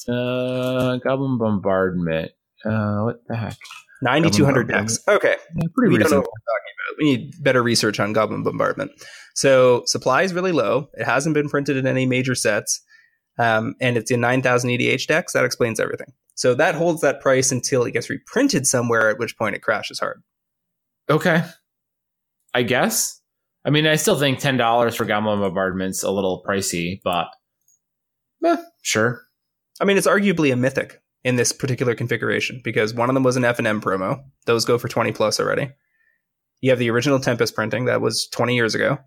[0.08, 2.32] Uh, Goblin Bombardment.
[2.66, 3.58] Uh, what the heck?
[4.04, 5.00] 9,200 decks.
[5.08, 5.36] Okay.
[5.56, 6.98] Yeah, pretty we don't know what we're talking about.
[7.00, 8.92] We need better research on Goblin Bombardment.
[9.36, 10.90] So supply is really low.
[10.94, 12.82] It hasn't been printed in any major sets.
[13.40, 15.34] Um, and it's in 9,000 EDH decks.
[15.34, 16.14] That explains everything.
[16.36, 20.00] So that holds that price until it gets reprinted somewhere, at which point it crashes
[20.00, 20.22] hard.
[21.10, 21.44] Okay.
[22.54, 23.22] I guess.
[23.66, 27.28] I mean, I still think ten dollars for Goblin Bombardment's a little pricey, but
[28.44, 29.22] eh, sure.
[29.80, 33.38] I mean, it's arguably a mythic in this particular configuration because one of them was
[33.38, 34.24] an F and M promo.
[34.46, 35.70] Those go for 20 plus already.
[36.62, 38.98] You have the original Tempest printing that was 20 years ago.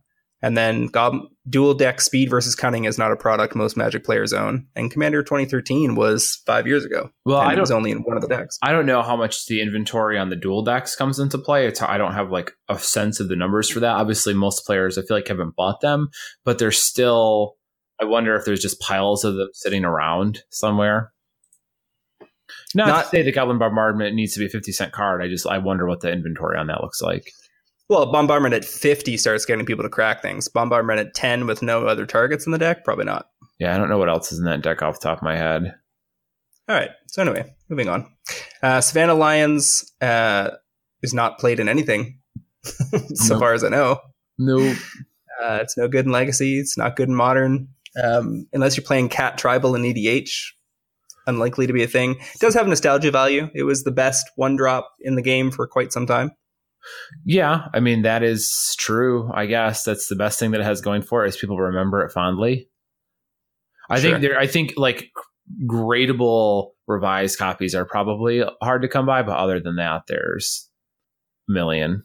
[0.42, 4.32] And then Gob- duel deck speed versus cunning is not a product most Magic players
[4.32, 4.66] own.
[4.76, 7.10] And Commander 2013 was five years ago.
[7.24, 8.58] Well, I it was only in one of the decks.
[8.62, 11.66] I don't know how much the inventory on the duel decks comes into play.
[11.66, 13.96] It's I don't have like a sense of the numbers for that.
[13.96, 16.08] Obviously, most players I feel like haven't bought them,
[16.44, 17.56] but there's still.
[17.98, 21.14] I wonder if there's just piles of them sitting around somewhere.
[22.74, 25.22] Not, Not- to say the Goblin Bombardment needs to be a 50 cent card.
[25.22, 27.30] I just I wonder what the inventory on that looks like.
[27.88, 30.48] Well, Bombardment at 50 starts getting people to crack things.
[30.48, 32.84] Bombardment at 10 with no other targets in the deck?
[32.84, 33.26] Probably not.
[33.60, 35.36] Yeah, I don't know what else is in that deck off the top of my
[35.36, 35.72] head.
[36.68, 36.90] All right.
[37.06, 38.10] So anyway, moving on.
[38.60, 40.50] Uh, Savannah Lions uh,
[41.02, 42.18] is not played in anything,
[42.64, 43.38] so Nope.
[43.40, 44.00] far as I know.
[44.36, 44.76] Nope.
[45.40, 46.58] Uh, it's no good in Legacy.
[46.58, 47.68] It's not good in Modern.
[48.02, 50.30] Um, unless you're playing Cat Tribal and EDH,
[51.26, 52.12] unlikely to be a thing.
[52.34, 53.48] It does have nostalgia value.
[53.54, 56.30] It was the best one drop in the game for quite some time.
[57.24, 59.28] Yeah, I mean that is true.
[59.34, 62.02] I guess that's the best thing that it has going for it is people remember
[62.04, 62.68] it fondly.
[63.90, 64.10] I Sure.
[64.12, 64.38] think there.
[64.38, 65.10] I think like
[65.66, 70.68] gradable revised copies are probably hard to come by, but other than that, there's
[71.48, 72.02] a million.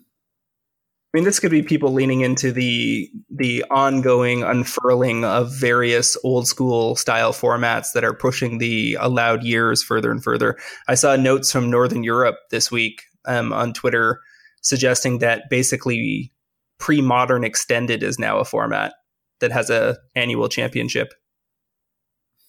[1.13, 6.47] I mean, this could be people leaning into the the ongoing unfurling of various old
[6.47, 10.57] school style formats that are pushing the allowed years further and further.
[10.87, 14.21] I saw notes from Northern Europe this week um, on Twitter
[14.61, 16.31] suggesting that basically
[16.79, 18.93] pre-modern extended is now a format
[19.41, 21.13] that has a annual championship.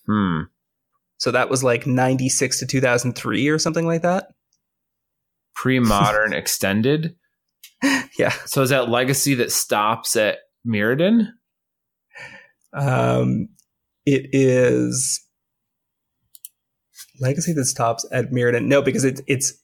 [0.06, 0.42] Hmm.
[1.18, 4.28] So that was like 96 to 2003 or something like that.
[5.54, 7.16] Pre-modern extended.
[8.18, 8.30] Yeah.
[8.44, 11.28] So is that legacy that stops at Mirrodin?
[12.74, 13.48] Um,
[14.04, 15.20] it is
[17.20, 18.66] legacy that stops at Mirrodin.
[18.66, 19.54] No, because it's it's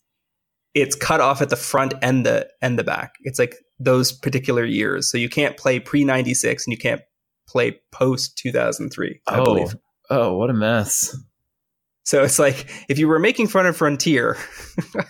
[0.74, 3.14] it's cut off at the front and the and the back.
[3.22, 5.10] It's like those particular years.
[5.10, 7.02] So you can't play pre ninety six and you can't
[7.48, 9.20] play post two thousand three.
[9.26, 9.76] I oh, believe.
[10.10, 11.16] oh, what a mess!
[12.04, 14.36] So it's like if you were making fun of Frontier,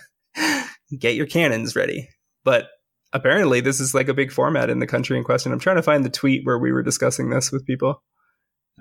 [0.99, 2.09] get your cannons ready.
[2.43, 2.67] But
[3.13, 5.51] apparently, this is like a big format in the country in question.
[5.51, 8.01] I'm trying to find the tweet where we were discussing this with people.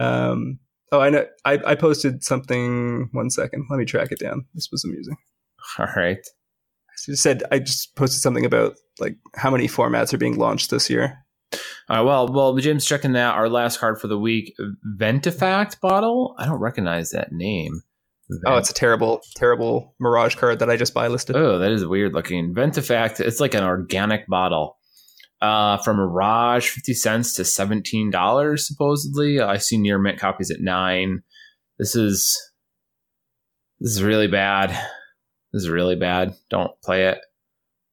[0.01, 0.59] Um,
[0.93, 1.27] oh, I know.
[1.45, 3.09] I, I posted something.
[3.13, 3.67] One second.
[3.71, 4.47] Let me track it down.
[4.55, 5.17] This was amusing.
[5.79, 6.19] All right.
[6.19, 10.71] I just said I just posted something about like how many formats are being launched
[10.71, 11.25] this year.
[11.89, 13.35] Uh, well, well, Jim's checking that.
[13.35, 14.55] Our last card for the week,
[14.99, 16.35] Ventifact bottle.
[16.39, 17.83] I don't recognize that name.
[18.47, 21.37] Oh, it's a terrible, terrible Mirage card that I just buy listed.
[21.37, 22.55] Oh, that is weird looking.
[22.55, 23.21] Ventifact.
[23.21, 24.77] It's like an organic bottle.
[25.41, 29.41] Uh, from Mirage, fifty cents to seventeen dollars supposedly.
[29.41, 31.23] I see near mint copies at nine.
[31.79, 32.37] This is
[33.81, 34.71] this is really bad.
[35.53, 36.35] This is really bad.
[36.51, 37.21] Don't play it.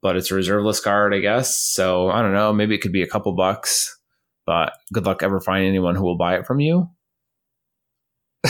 [0.01, 1.59] But it's a reserveless card, I guess.
[1.59, 2.51] So I don't know.
[2.51, 3.95] Maybe it could be a couple bucks.
[4.45, 6.89] But good luck ever finding anyone who will buy it from you.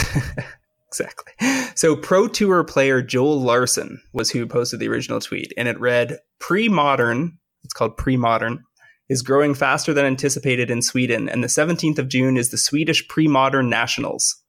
[1.00, 1.32] exactly.
[1.74, 6.18] So Pro Tour player Joel Larsson was who posted the original tweet, and it read
[6.38, 7.38] pre-modern.
[7.64, 8.64] It's called pre-modern.
[9.08, 13.06] Is growing faster than anticipated in Sweden, and the 17th of June is the Swedish
[13.08, 14.42] pre-modern nationals.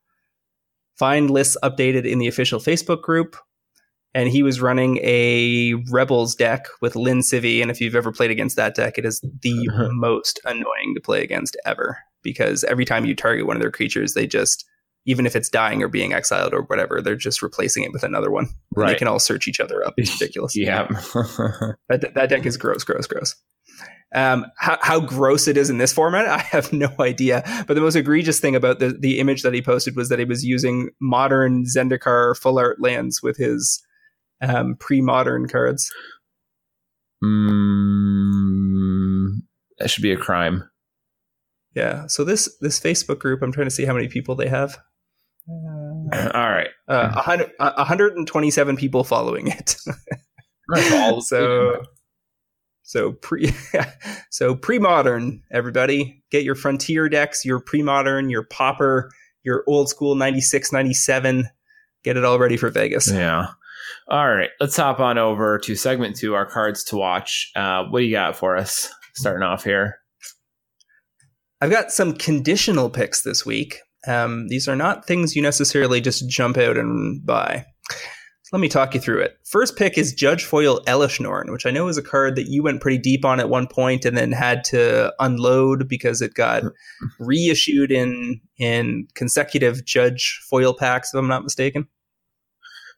[0.97, 3.35] Find lists updated in the official Facebook group
[4.17, 7.61] and he was running a Rebels deck with Lin Sivvi.
[7.61, 9.89] And if you've ever played against that deck, it is the uh-huh.
[9.91, 14.13] most annoying to play against ever because every time you target one of their creatures,
[14.13, 14.65] they just
[15.07, 18.29] even if it's dying or being exiled or whatever, they're just replacing it with another
[18.29, 18.49] one.
[18.75, 18.89] Right.
[18.89, 19.93] They can all search each other up.
[19.97, 20.55] It's ridiculous.
[20.55, 20.85] yeah.
[21.89, 23.35] that, that deck is gross, gross, gross.
[24.13, 27.41] Um, how, how gross it is in this format, I have no idea.
[27.67, 30.25] But the most egregious thing about the, the image that he posted was that he
[30.25, 33.81] was using modern Zendikar full art lands with his
[34.41, 35.89] um, pre-modern cards.
[37.23, 38.17] Mm,
[39.79, 40.69] that should be a crime.
[41.75, 42.07] Yeah.
[42.07, 44.77] So this this Facebook group, I'm trying to see how many people they have.
[45.49, 46.69] Uh, All right.
[46.87, 49.75] Uh, 100, 127 people following it.
[51.21, 51.81] so
[52.83, 53.53] so pre
[54.29, 59.09] so pre-modern everybody get your frontier decks your pre-modern your Pauper,
[59.43, 61.47] your old school 96 97
[62.03, 63.47] get it all ready for vegas yeah
[64.07, 67.51] all right, let's hop on over to segment two, our cards to watch.
[67.55, 69.99] Uh, what do you got for us starting off here?
[71.59, 73.79] I've got some conditional picks this week.
[74.07, 77.65] Um, these are not things you necessarily just jump out and buy.
[78.47, 79.37] So let me talk you through it.
[79.43, 82.63] First pick is Judge Foil Elesh Norn, which I know is a card that you
[82.63, 86.63] went pretty deep on at one point and then had to unload because it got
[87.19, 91.89] reissued in in consecutive Judge Foil packs, if I'm not mistaken.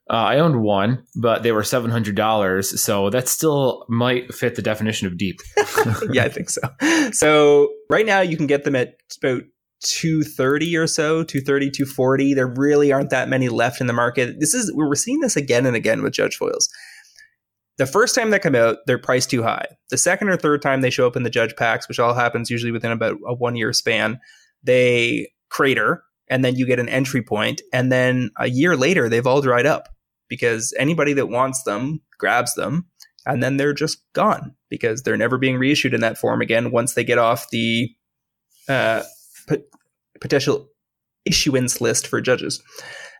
[0.08, 4.54] Uh, I owned one, but they were seven hundred dollars, so that still might fit
[4.54, 5.40] the definition of deep.
[6.12, 6.62] yeah, I think so.
[7.10, 9.42] So right now you can get them at about
[9.82, 14.36] 230 or so 230 240 there really aren't that many left in the market.
[14.38, 16.68] This is we're seeing this again and again with judge foils.
[17.78, 19.66] The first time they come out they're priced too high.
[19.90, 22.50] The second or third time they show up in the judge packs which all happens
[22.50, 24.20] usually within about a one year span
[24.62, 29.26] they crater and then you get an entry point and then a year later they've
[29.26, 29.88] all dried up
[30.28, 32.86] because anybody that wants them grabs them
[33.26, 36.94] and then they're just gone because they're never being reissued in that form again once
[36.94, 37.90] they get off the
[38.68, 39.02] uh,
[40.20, 40.68] potential
[41.24, 42.62] issuance list for judges.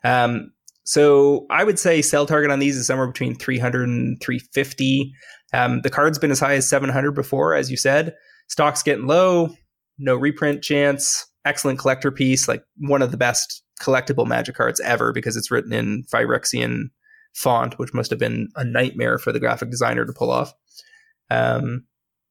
[0.04, 0.52] Um,
[0.84, 5.12] so I would say sell target on these is somewhere between 300 and 350.
[5.52, 8.14] Um, the card's been as high as 700 before, as you said.
[8.48, 9.50] Stock's getting low,
[9.98, 11.26] no reprint chance.
[11.44, 15.72] Excellent collector piece, like one of the best collectible magic cards ever because it's written
[15.72, 16.90] in Phyrexian
[17.34, 20.52] font, which must have been a nightmare for the graphic designer to pull off.
[21.30, 21.84] Um,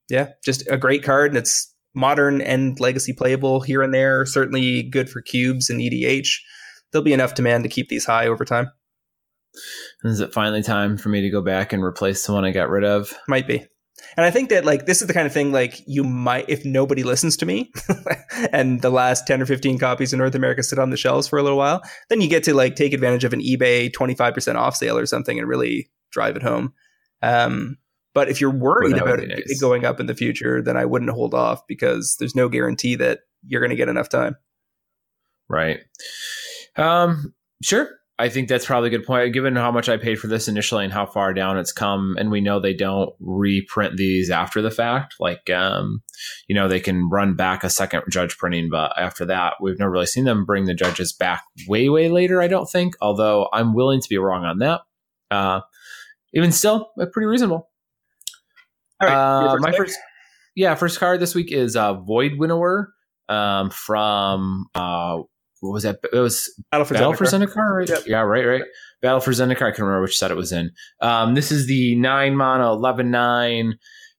[0.08, 4.24] yeah, just a great card, and it's modern and legacy playable here and there.
[4.26, 6.28] Certainly good for cubes and EDH.
[6.90, 8.70] There'll be enough demand to keep these high over time.
[10.04, 12.70] Is it finally time for me to go back and replace the one I got
[12.70, 13.12] rid of?
[13.28, 13.66] Might be.
[14.16, 16.64] And I think that like this is the kind of thing like you might if
[16.64, 17.70] nobody listens to me
[18.52, 21.38] and the last 10 or 15 copies in North America sit on the shelves for
[21.38, 24.76] a little while, then you get to like take advantage of an eBay 25% off
[24.76, 26.72] sale or something and really drive it home.
[27.22, 27.76] Um,
[28.14, 29.60] but if you're worried about it nice.
[29.60, 33.20] going up in the future, then I wouldn't hold off because there's no guarantee that
[33.46, 34.36] you're going to get enough time.
[35.48, 35.80] Right.
[36.76, 37.90] Um, sure.
[38.18, 39.32] I think that's probably a good point.
[39.32, 42.30] Given how much I paid for this initially and how far down it's come, and
[42.30, 45.14] we know they don't reprint these after the fact.
[45.18, 46.02] Like, um,
[46.46, 49.90] you know, they can run back a second judge printing, but after that, we've never
[49.90, 52.42] really seen them bring the judges back way, way later.
[52.42, 52.94] I don't think.
[53.00, 54.82] Although I'm willing to be wrong on that.
[55.30, 55.60] Uh,
[56.34, 57.69] even still, pretty reasonable.
[59.02, 59.78] Right, uh, my pick?
[59.78, 59.98] first,
[60.54, 62.92] yeah, first card this week is uh, Void Winnower
[63.28, 65.18] um, from uh,
[65.60, 65.98] what was that?
[66.12, 67.16] It was Battle for Battle Zendikar.
[67.16, 67.88] for Zendikar, right?
[67.88, 68.02] Yep.
[68.06, 68.62] Yeah, right, right.
[69.02, 69.62] Battle for Zendikar.
[69.62, 70.70] I can remember which set it was in.
[71.00, 73.78] Um, this is the nine mana eleven nine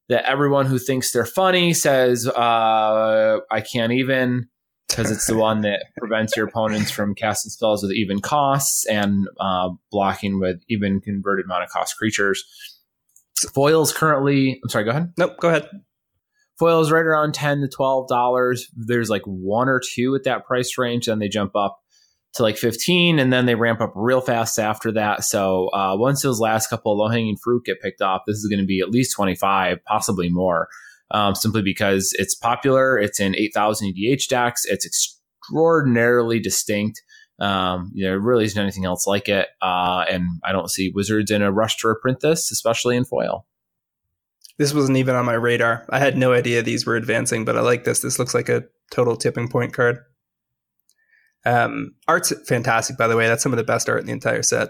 [0.09, 4.47] that everyone who thinks they're funny says uh, I can't even
[4.87, 9.27] because it's the one that prevents your opponents from casting spells with even costs and
[9.39, 12.43] uh, blocking with even converted mana cost creatures.
[13.53, 14.59] Foils currently.
[14.63, 14.85] I'm sorry.
[14.85, 15.13] Go ahead.
[15.17, 15.37] Nope.
[15.39, 15.67] Go ahead.
[16.59, 18.67] Foils right around ten to twelve dollars.
[18.75, 21.81] There's like one or two at that price range, then they jump up
[22.33, 26.21] to like 15 and then they ramp up real fast after that so uh, once
[26.21, 28.89] those last couple low hanging fruit get picked off this is going to be at
[28.89, 30.67] least 25 possibly more
[31.11, 37.01] um, simply because it's popular it's in 8000 edh decks it's extraordinarily distinct
[37.41, 39.49] um, there really isn't anything else like it.
[39.61, 43.47] Uh, and I don't see Wizards in a rush to reprint this, especially in foil.
[44.59, 45.87] This wasn't even on my radar.
[45.89, 48.01] I had no idea these were advancing, but I like this.
[48.01, 49.97] This looks like a total tipping point card.
[51.43, 53.27] Um, art's fantastic, by the way.
[53.27, 54.69] That's some of the best art in the entire set.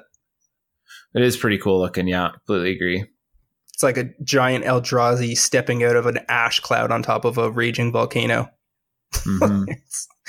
[1.13, 2.07] It is pretty cool looking.
[2.07, 3.05] Yeah, completely agree.
[3.74, 7.51] It's like a giant Eldrazi stepping out of an ash cloud on top of a
[7.51, 8.49] raging volcano.
[9.11, 9.65] Mm-hmm.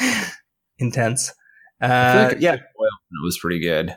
[0.78, 1.32] intense.
[1.82, 3.96] Uh, like yeah, it was pretty good.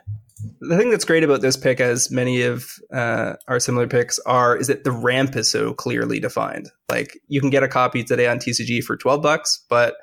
[0.62, 4.58] The thing that's great about this pick, as many of uh, our similar picks are,
[4.58, 6.70] is that the ramp is so clearly defined.
[6.90, 9.96] Like you can get a copy today on TCG for twelve bucks, but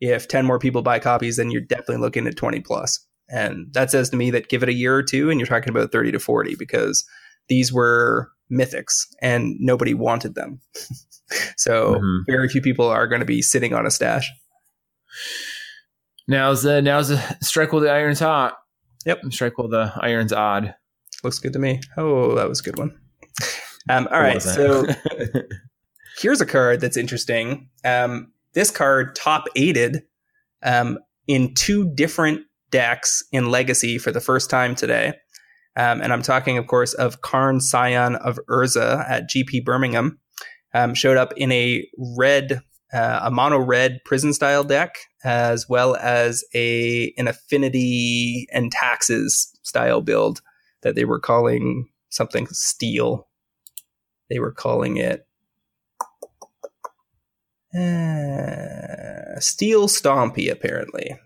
[0.00, 3.06] if ten more people buy copies, then you're definitely looking at twenty plus.
[3.28, 5.70] And that says to me that give it a year or two, and you're talking
[5.70, 7.04] about thirty to forty because
[7.48, 10.60] these were mythics and nobody wanted them.
[11.56, 12.18] so mm-hmm.
[12.26, 14.30] very few people are going to be sitting on a stash.
[16.30, 18.56] Now's the now's the strike while the iron's hot.
[19.04, 19.18] Yep.
[19.30, 20.76] Strike while the iron's odd.
[21.24, 21.80] Looks good to me.
[21.96, 22.96] Oh, that was a good one.
[23.88, 24.86] Um, all right, so
[26.20, 27.68] here's a card that's interesting.
[27.84, 30.02] Um, this card top aided
[30.62, 35.14] um, in two different decks in Legacy for the first time today.
[35.74, 40.20] Um, and I'm talking, of course, of Karn Scion of Urza at GP Birmingham.
[40.74, 41.84] Um, showed up in a
[42.16, 42.60] red
[42.92, 49.56] uh, a mono red prison style deck, as well as a an affinity and taxes
[49.62, 50.40] style build
[50.82, 53.28] that they were calling something steel.
[54.28, 55.26] They were calling it
[57.74, 61.16] uh, Steel Stompy, apparently.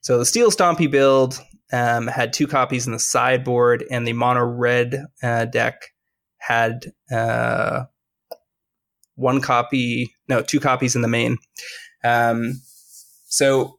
[0.00, 1.40] So the Steel Stompy build
[1.72, 5.92] um, had two copies in the sideboard, and the mono red uh, deck
[6.38, 7.84] had uh,
[9.18, 11.38] one copy, no, two copies in the main.
[12.04, 12.62] Um,
[13.26, 13.78] so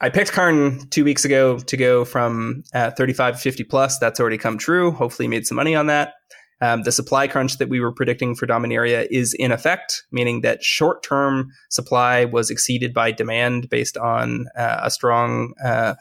[0.00, 3.98] I picked Karn two weeks ago to go from uh, 35 to 50 plus.
[3.98, 4.90] That's already come true.
[4.90, 6.14] Hopefully, made some money on that.
[6.62, 10.62] Um, the supply crunch that we were predicting for Dominaria is in effect, meaning that
[10.62, 15.94] short term supply was exceeded by demand based on uh, a strong uh,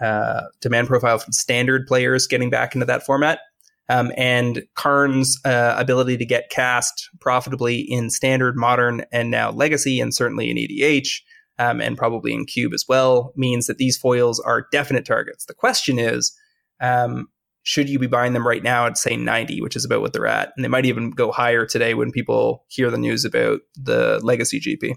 [0.00, 3.40] uh, demand profile from standard players getting back into that format.
[3.88, 10.00] Um, and Karn's uh, ability to get cast profitably in standard, modern, and now legacy,
[10.00, 11.20] and certainly in EDH,
[11.58, 15.44] um, and probably in Cube as well, means that these foils are definite targets.
[15.44, 16.34] The question is,
[16.80, 17.28] um,
[17.62, 20.26] should you be buying them right now at say 90, which is about what they're
[20.26, 20.52] at?
[20.56, 24.60] And they might even go higher today when people hear the news about the legacy
[24.60, 24.96] GP.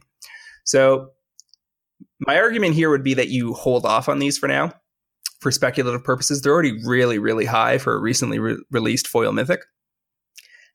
[0.66, 1.10] So
[2.20, 4.74] my argument here would be that you hold off on these for now
[5.40, 6.42] for speculative purposes.
[6.42, 9.62] They're already really, really high for a recently re- released foil mythic.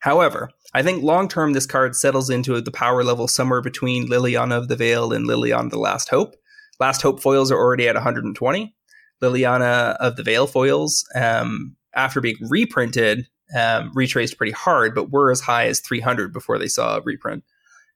[0.00, 4.58] However, I think long term this card settles into the power level somewhere between Liliana
[4.58, 6.34] of the Veil and Liliana the Last Hope.
[6.80, 8.74] Last Hope foils are already at 120.
[9.22, 15.30] Liliana of the Veil foils, um, after being reprinted, um, retraced pretty hard, but were
[15.30, 17.44] as high as 300 before they saw a reprint.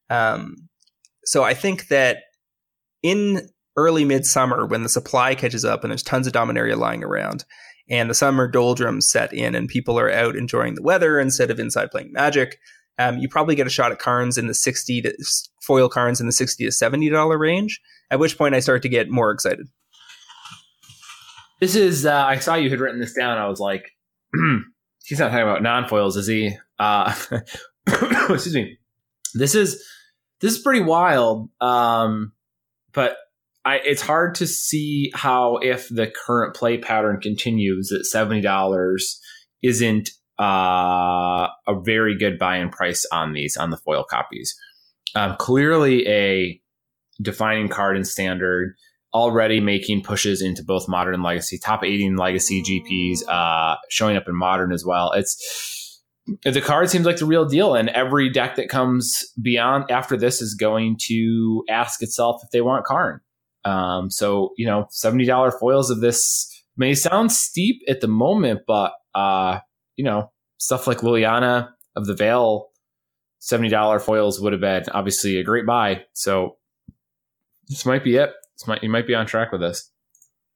[0.09, 0.69] Um,
[1.25, 2.19] so I think that
[3.03, 7.45] in early midsummer when the supply catches up and there's tons of Dominaria lying around
[7.89, 11.61] and the summer doldrums set in and people are out enjoying the weather instead of
[11.61, 12.59] inside playing magic.
[12.99, 15.15] Um, you probably get a shot at Karns in the 60 to
[15.61, 18.89] foil Karns in the 60 to 70 dollar range, at which point I start to
[18.89, 19.69] get more excited.
[21.61, 23.39] This is, uh, I saw you had written this down.
[23.39, 23.93] I was like,
[25.05, 26.57] he's not talking about non foils, is he?
[26.79, 27.15] Uh,
[27.87, 28.79] excuse me.
[29.35, 29.83] This is,
[30.41, 31.51] this is pretty wild.
[31.61, 32.33] Um,
[32.93, 33.17] but
[33.67, 39.21] I, it's hard to see how if the current play pattern continues that seventy dollars
[39.61, 44.55] isn't uh, a very good buy-in price on these on the foil copies.
[45.17, 46.61] Um, clearly, a
[47.21, 48.77] defining card in standard,
[49.13, 54.29] already making pushes into both modern and legacy, top 18 legacy GPs, uh, showing up
[54.29, 55.11] in modern as well.
[55.13, 56.03] It's
[56.45, 60.41] the card seems like the real deal, and every deck that comes beyond after this
[60.41, 63.21] is going to ask itself if they want Karn.
[63.67, 68.61] Um, so you know, seventy dollar foils of this may sound steep at the moment,
[68.67, 69.59] but uh,
[69.97, 72.69] you know, stuff like Liliana of the Veil,
[73.41, 76.05] seventy dollar foils would have been obviously a great buy.
[76.13, 76.57] So
[77.69, 78.33] this might be it.
[78.57, 79.91] This might you might be on track with this.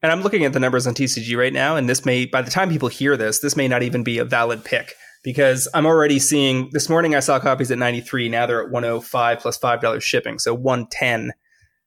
[0.03, 2.51] And I'm looking at the numbers on TCG right now, and this may, by the
[2.51, 6.19] time people hear this, this may not even be a valid pick because I'm already
[6.19, 8.31] seeing this morning I saw copies at 93.
[8.31, 10.39] Now they're at 105 plus $5 shipping.
[10.39, 11.33] So 110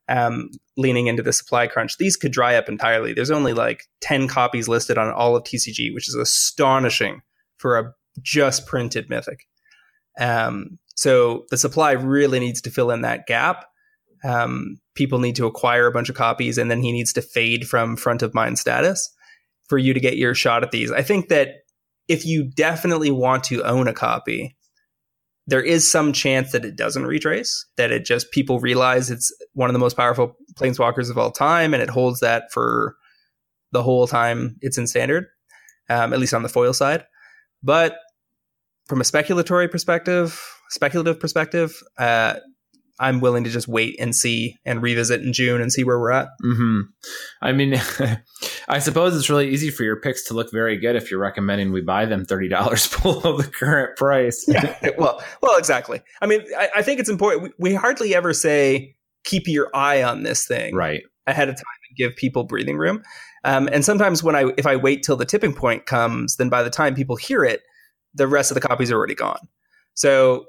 [0.08, 1.96] um, leaning into the supply crunch.
[1.98, 3.12] These could dry up entirely.
[3.12, 7.22] There's only like 10 copies listed on all of TCG, which is astonishing
[7.56, 7.92] for a
[8.22, 9.46] just printed mythic.
[10.18, 13.66] Um, so the supply really needs to fill in that gap.
[14.22, 17.68] Um, people need to acquire a bunch of copies and then he needs to fade
[17.68, 19.12] from front of mind status
[19.68, 20.92] for you to get your shot at these.
[20.92, 21.48] I think that
[22.08, 24.56] if you definitely want to own a copy,
[25.46, 29.68] there is some chance that it doesn't retrace, that it just people realize it's one
[29.68, 32.96] of the most powerful planeswalkers of all time and it holds that for
[33.72, 35.26] the whole time it's in standard,
[35.90, 37.04] um, at least on the foil side.
[37.62, 37.98] But
[38.86, 40.40] from a speculatory perspective,
[40.70, 42.36] speculative perspective, uh,
[43.00, 46.12] I'm willing to just wait and see and revisit in June and see where we're
[46.12, 46.28] at.
[46.44, 46.80] Mm-hmm.
[47.42, 47.74] I mean,
[48.68, 51.72] I suppose it's really easy for your picks to look very good if you're recommending
[51.72, 54.44] we buy them thirty dollars below the current price.
[54.48, 56.00] yeah, well, well, exactly.
[56.22, 57.42] I mean, I, I think it's important.
[57.58, 61.64] We, we, hardly ever say keep your eye on this thing right ahead of time
[61.88, 63.02] and give people breathing room.
[63.42, 66.62] Um, and sometimes when I if I wait till the tipping point comes, then by
[66.62, 67.62] the time people hear it,
[68.14, 69.48] the rest of the copies are already gone.
[69.94, 70.46] So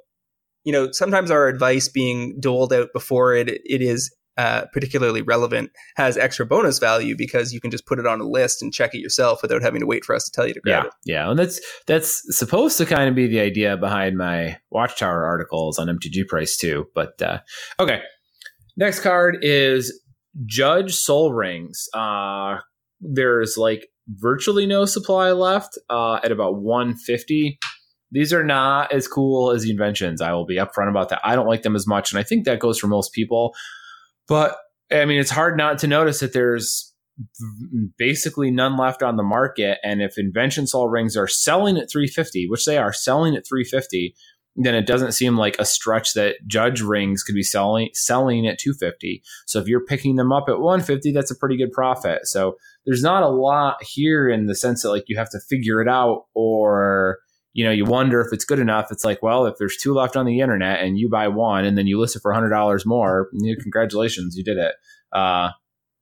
[0.66, 5.72] you know, sometimes our advice being doled out before it it is uh, particularly relevant
[5.96, 8.94] has extra bonus value because you can just put it on a list and check
[8.94, 10.94] it yourself without having to wait for us to tell you to grab yeah, it.
[11.06, 15.80] Yeah, and that's that's supposed to kind of be the idea behind my Watchtower articles
[15.80, 16.88] on MTG Price too.
[16.94, 17.40] But uh,
[17.80, 18.02] okay,
[18.76, 20.02] next card is
[20.46, 21.88] Judge Sol Rings.
[21.94, 22.58] Uh,
[23.00, 27.58] there's like virtually no supply left uh, at about 150
[28.16, 30.22] these are not as cool as the inventions.
[30.22, 31.22] I will be upfront about that.
[31.24, 33.54] I don't like them as much, and I think that goes for most people.
[34.28, 34.58] But
[34.92, 36.94] I mean, it's hard not to notice that there's
[37.98, 39.78] basically none left on the market.
[39.84, 44.16] And if Invention Sol Rings are selling at 350, which they are selling at 350,
[44.58, 48.58] then it doesn't seem like a stretch that Judge Rings could be selling selling at
[48.58, 49.22] 250.
[49.46, 52.26] So if you're picking them up at 150, that's a pretty good profit.
[52.26, 52.56] So
[52.86, 55.90] there's not a lot here in the sense that like you have to figure it
[55.90, 57.20] out or
[57.56, 58.92] you know, you wonder if it's good enough.
[58.92, 61.78] It's like, well, if there's two left on the internet and you buy one and
[61.78, 64.76] then you list it for hundred dollars more, you congratulations, you did it.
[65.14, 65.52] Uh,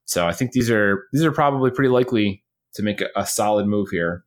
[0.06, 2.44] so I think these are these are probably pretty likely
[2.74, 4.26] to make a, a, solid move here.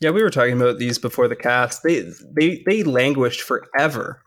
[0.00, 1.82] Yeah, we were talking about these before the cast.
[1.82, 4.22] They they they languished forever,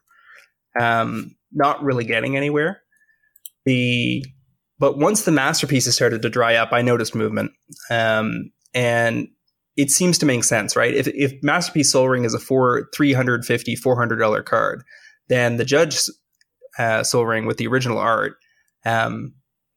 [0.77, 2.81] um, not really getting anywhere.
[3.63, 4.25] The
[4.77, 7.53] but once the masterpieces started to dry up, I noticed movement.
[7.89, 9.29] Um, and
[9.79, 10.93] it seems to make sense, right?
[10.93, 14.83] If, if Masterpiece Sol Ring is a four, $350, $400 card,
[15.29, 15.97] then the Judge
[16.77, 18.33] uh, Sol Ring with the original art,
[18.85, 19.33] um,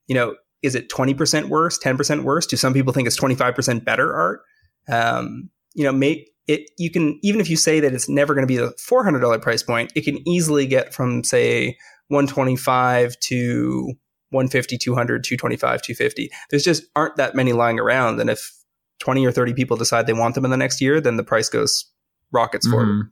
[0.07, 2.45] you know, is it 20% worse, 10% worse?
[2.45, 4.41] Do some people think it's 25% better art?
[4.89, 8.45] Um, you know, make it, you can, even if you say that it's never going
[8.45, 11.77] to be a $400 price point, it can easily get from, say,
[12.09, 13.93] 125 to
[14.31, 16.29] 150, 200, 225, 250.
[16.49, 18.19] There's just aren't that many lying around.
[18.19, 18.51] And if
[18.99, 21.49] 20 or 30 people decide they want them in the next year, then the price
[21.49, 21.85] goes
[22.31, 22.87] rockets forward.
[22.87, 23.07] Mm-hmm.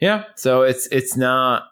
[0.00, 0.24] Yeah.
[0.36, 1.64] So it's, it's not,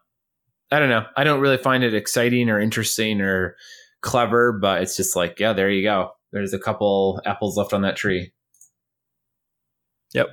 [0.70, 1.06] I don't know.
[1.16, 3.56] I don't really find it exciting or interesting or
[4.02, 6.10] clever, but it's just like, yeah, there you go.
[6.32, 8.32] There's a couple apples left on that tree.
[10.12, 10.28] Yep.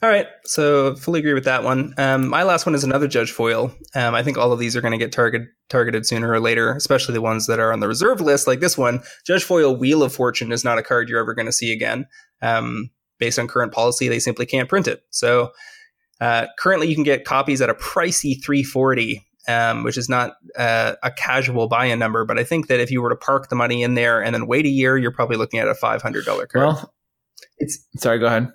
[0.00, 1.92] All right, so fully agree with that one.
[1.98, 3.74] Um, my last one is another Judge Foil.
[3.96, 6.72] Um, I think all of these are going to get target, targeted sooner or later,
[6.72, 9.00] especially the ones that are on the reserve list, like this one.
[9.26, 12.06] Judge Foil Wheel of Fortune is not a card you're ever going to see again.
[12.40, 15.02] Um, based on current policy, they simply can't print it.
[15.10, 15.50] So
[16.20, 20.94] uh, currently, you can get copies at a pricey 340, um, which is not uh,
[21.02, 22.24] a casual buy-in number.
[22.24, 24.46] But I think that if you were to park the money in there and then
[24.46, 26.48] wait a year, you're probably looking at a $500 card.
[26.54, 26.94] Well,
[27.58, 28.20] it's sorry.
[28.20, 28.52] Go ahead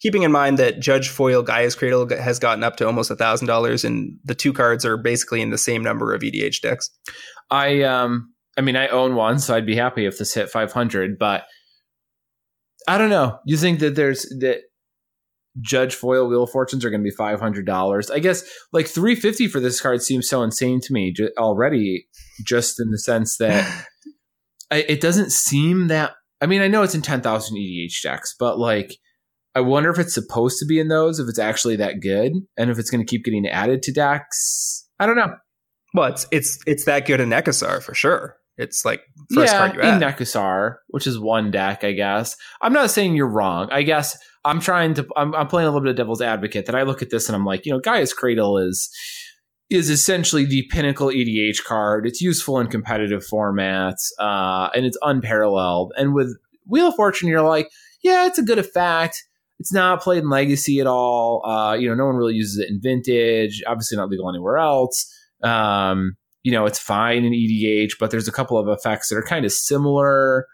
[0.00, 3.46] keeping in mind that Judge Foil Gaea's Cradle has gotten up to almost a thousand
[3.46, 6.90] dollars, and the two cards are basically in the same number of EDH decks.
[7.50, 10.72] I um, I mean, I own one, so I'd be happy if this hit five
[10.72, 11.18] hundred.
[11.18, 11.44] But
[12.86, 13.38] I don't know.
[13.44, 14.62] You think that there's that
[15.60, 18.10] Judge Foil Wheel of Fortunes are going to be five hundred dollars?
[18.10, 22.06] I guess like three fifty for this card seems so insane to me already.
[22.44, 23.86] Just in the sense that
[24.70, 26.12] I, it doesn't seem that.
[26.40, 28.96] I mean, I know it's in ten thousand EDH decks, but like
[29.58, 32.70] I wonder if it's supposed to be in those, if it's actually that good, and
[32.70, 34.88] if it's going to keep getting added to Dax.
[35.00, 35.34] I don't know.
[35.94, 38.36] Well, it's it's it's that good in Nekusar for sure.
[38.56, 39.02] It's like
[39.34, 40.00] first yeah, card you add.
[40.00, 42.36] in Nekusar, which is one deck, I guess.
[42.62, 43.68] I'm not saying you're wrong.
[43.72, 45.08] I guess I'm trying to.
[45.16, 46.66] I'm, I'm playing a little bit of devil's advocate.
[46.66, 48.88] That I look at this and I'm like, you know, Gaea's Cradle is
[49.70, 52.06] is essentially the pinnacle EDH card.
[52.06, 55.92] It's useful in competitive formats, uh, and it's unparalleled.
[55.96, 57.68] And with Wheel of Fortune, you're like,
[58.04, 59.24] yeah, it's a good effect.
[59.58, 61.44] It's not played in Legacy at all.
[61.44, 63.62] Uh, you know, no one really uses it in Vintage.
[63.66, 65.12] Obviously, not legal anywhere else.
[65.42, 69.22] Um, you know, it's fine in EDH, but there's a couple of effects that are
[69.22, 70.46] kind of similar.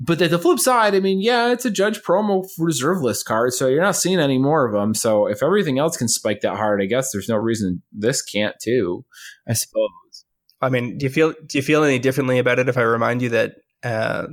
[0.00, 3.52] But at the flip side, I mean, yeah, it's a judge promo reserve list card,
[3.52, 4.92] so you're not seeing any more of them.
[4.94, 8.56] So if everything else can spike that hard, I guess there's no reason this can't
[8.60, 9.04] too.
[9.48, 10.24] I suppose.
[10.60, 13.22] I mean, do you feel do you feel any differently about it if I remind
[13.22, 14.26] you that uh,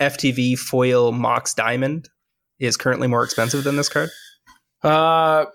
[0.00, 2.08] FTV foil Mox Diamond
[2.58, 4.10] is currently more expensive than this card?
[4.82, 5.46] Uh,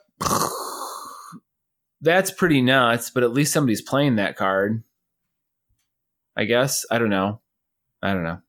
[2.01, 3.09] that's pretty nuts.
[3.09, 4.83] But at least somebody's playing that card.
[6.35, 7.41] I guess I don't know.
[8.01, 8.39] I don't know.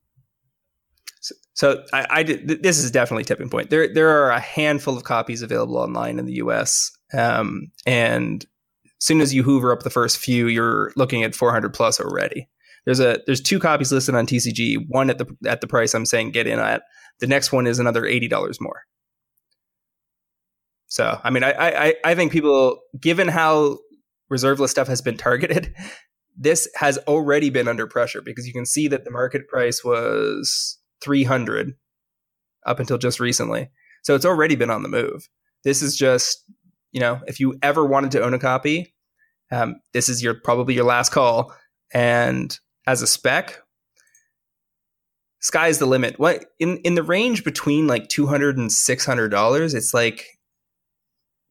[1.21, 3.69] So, so I, I did, this is definitely tipping point.
[3.69, 6.91] There there are a handful of copies available online in the U.S.
[7.13, 8.45] Um, and
[8.85, 12.47] as soon as you hoover up the first few, you're looking at 400 plus already.
[12.85, 14.85] There's a there's two copies listed on TCG.
[14.87, 16.83] One at the at the price I'm saying get in at.
[17.19, 18.83] The next one is another eighty dollars more.
[20.87, 23.79] So I mean, I, I I think people, given how
[24.29, 25.73] reserve list stuff has been targeted,
[26.37, 30.77] this has already been under pressure because you can see that the market price was
[31.01, 31.73] 300
[32.65, 33.69] up until just recently.
[34.03, 35.27] So it's already been on the move.
[35.63, 36.43] This is just,
[36.91, 38.95] you know, if you ever wanted to own a copy,
[39.51, 41.53] um, this is your probably your last call.
[41.93, 42.57] And
[42.87, 43.59] as a spec,
[45.39, 46.19] sky's the limit.
[46.19, 50.25] What in in the range between like 200 and 600 dollars, it's like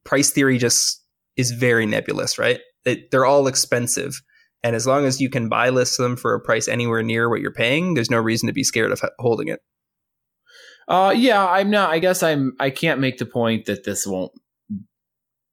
[0.03, 1.03] price theory just
[1.35, 2.59] is very nebulous, right?
[2.85, 4.21] It, they're all expensive.
[4.63, 7.39] And as long as you can buy list them for a price anywhere near what
[7.39, 9.61] you're paying, there's no reason to be scared of holding it.
[10.87, 11.91] Uh, yeah, I'm not.
[11.91, 12.53] I guess I'm.
[12.59, 14.31] I can't make the point that this won't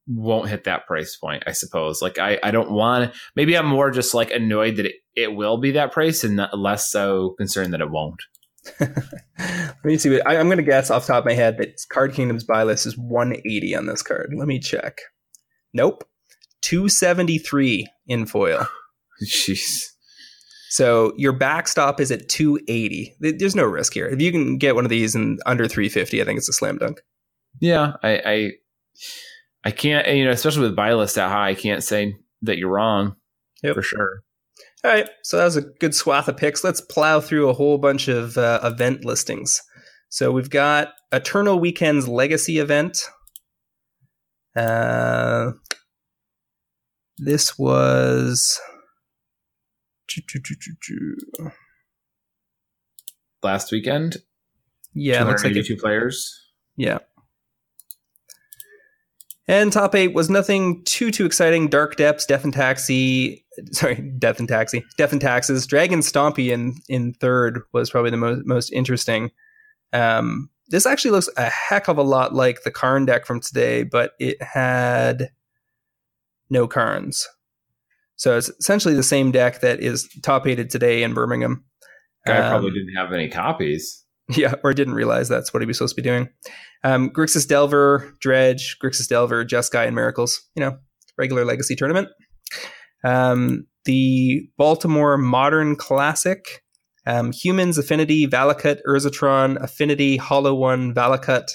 [0.07, 1.43] won't hit that price point.
[1.45, 2.01] I suppose.
[2.01, 3.13] Like I, I don't want.
[3.35, 6.89] Maybe I'm more just like annoyed that it, it will be that price, and less
[6.89, 8.21] so concerned that it won't.
[8.79, 10.19] Let me see.
[10.21, 12.85] I, am going to guess off top of my head that Card Kingdom's buy list
[12.85, 14.33] is 180 on this card.
[14.35, 14.99] Let me check.
[15.73, 16.03] Nope,
[16.61, 18.67] 273 in foil.
[19.23, 19.83] Jeez.
[20.69, 23.15] So your backstop is at 280.
[23.19, 24.07] There's no risk here.
[24.07, 26.77] If you can get one of these in under 350, I think it's a slam
[26.77, 27.01] dunk.
[27.59, 28.51] Yeah, I, I,
[29.63, 30.07] I can't.
[30.07, 33.15] You know, especially with buy list that high, I can't say that you're wrong.
[33.63, 33.75] Yep.
[33.75, 34.21] for sure.
[34.83, 36.63] All right, so that was a good swath of picks.
[36.63, 39.61] Let's plow through a whole bunch of uh, event listings.
[40.09, 42.99] So we've got Eternal Weekend's Legacy event.
[44.55, 45.51] Uh,
[47.17, 48.59] this was
[53.43, 54.17] last weekend.
[54.93, 56.39] Yeah, looks like two players.
[56.75, 56.99] Yeah.
[59.47, 61.69] And top eight was nothing too too exciting.
[61.69, 65.65] Dark Depths, Death and Taxi, sorry, Death and Taxi, Death and Taxes.
[65.65, 69.31] Dragon Stompy in in third was probably the most most interesting.
[69.93, 73.83] Um, this actually looks a heck of a lot like the Karn deck from today,
[73.83, 75.31] but it had
[76.49, 77.25] no Karns.
[78.17, 81.63] So it's essentially the same deck that is top eighted today in Birmingham.
[82.25, 84.03] Guy um, probably didn't have any copies.
[84.35, 86.27] Yeah, or didn't realize that's what he was supposed to be doing.
[86.83, 90.41] Um, Grixis Delver, Dredge, Grixis Delver, Jeskai, and Miracles.
[90.55, 90.77] You know,
[91.17, 92.09] regular Legacy tournament.
[93.05, 96.61] Um, the Baltimore Modern Classic.
[97.05, 101.49] Um, humans, Affinity, Valakut, Urzatron, Affinity, Hollow One, Valakut,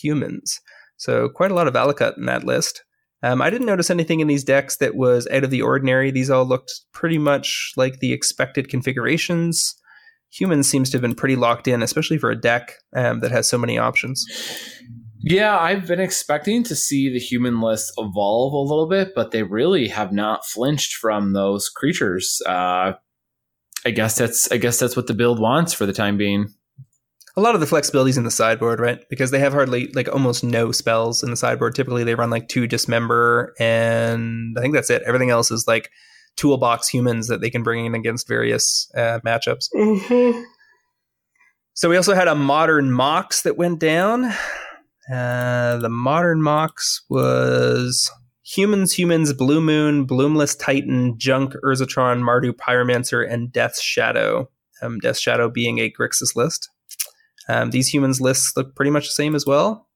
[0.00, 0.60] Humans.
[0.96, 2.84] So quite a lot of Valakut in that list.
[3.24, 6.12] Um, I didn't notice anything in these decks that was out of the ordinary.
[6.12, 9.74] These all looked pretty much like the expected configurations
[10.32, 13.48] humans seems to have been pretty locked in, especially for a deck um, that has
[13.48, 14.26] so many options.
[15.24, 19.44] Yeah, I've been expecting to see the human list evolve a little bit, but they
[19.44, 22.42] really have not flinched from those creatures.
[22.44, 22.94] Uh,
[23.84, 26.48] I guess that's I guess that's what the build wants for the time being.
[27.36, 29.08] A lot of the flexibility is in the sideboard, right?
[29.08, 31.74] Because they have hardly like almost no spells in the sideboard.
[31.74, 35.02] Typically, they run like two dismember, and I think that's it.
[35.06, 35.90] Everything else is like
[36.36, 39.68] toolbox humans that they can bring in against various uh, matchups.
[39.74, 40.42] Mm-hmm.
[41.74, 44.24] So we also had a modern Mox that went down.
[45.12, 48.10] Uh, the modern Mox was
[48.44, 54.50] Humans, Humans, Blue Moon, Bloomless Titan, Junk, Urzatron, Mardu, Pyromancer, and Death Shadow.
[54.82, 56.68] Um, Death's Shadow being a Grixis list.
[57.48, 59.88] Um, these humans lists look pretty much the same as well.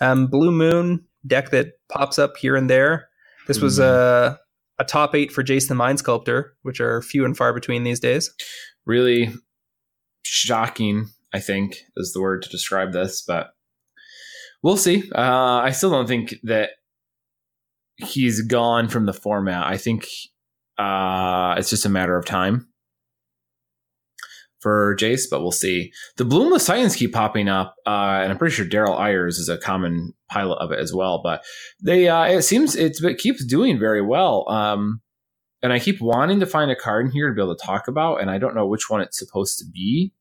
[0.00, 3.08] Um, Blue Moon deck that pops up here and there.
[3.46, 4.34] This was mm-hmm.
[4.34, 4.38] a
[4.78, 8.00] a top eight for Jace the Mind Sculptor, which are few and far between these
[8.00, 8.30] days.
[8.84, 9.32] Really
[10.22, 13.48] shocking, I think, is the word to describe this, but
[14.62, 15.10] we'll see.
[15.14, 16.70] Uh, I still don't think that
[17.96, 19.66] he's gone from the format.
[19.66, 20.06] I think
[20.78, 22.68] uh, it's just a matter of time.
[24.60, 25.92] For Jace, but we'll see.
[26.16, 29.58] The Bloomless Titans keep popping up, uh, and I'm pretty sure Daryl Ayers is a
[29.58, 31.20] common pilot of it as well.
[31.22, 31.44] But
[31.82, 34.48] they, uh, it seems it's, it keeps doing very well.
[34.48, 35.00] Um,
[35.62, 37.88] and I keep wanting to find a card in here to be able to talk
[37.88, 40.12] about, and I don't know which one it's supposed to be.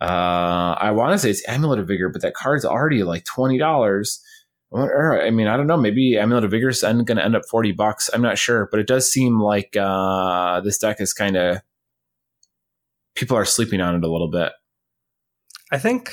[0.00, 3.58] Uh, I want to say it's Amulet of Vigor, but that card's already like twenty
[3.58, 4.20] dollars.
[4.76, 5.76] I mean, I don't know.
[5.76, 8.10] Maybe Amulet of Vigor is going to end up forty bucks.
[8.12, 11.58] I'm not sure, but it does seem like uh, this deck is kind of
[13.14, 14.52] people are sleeping on it a little bit.
[15.72, 16.12] I think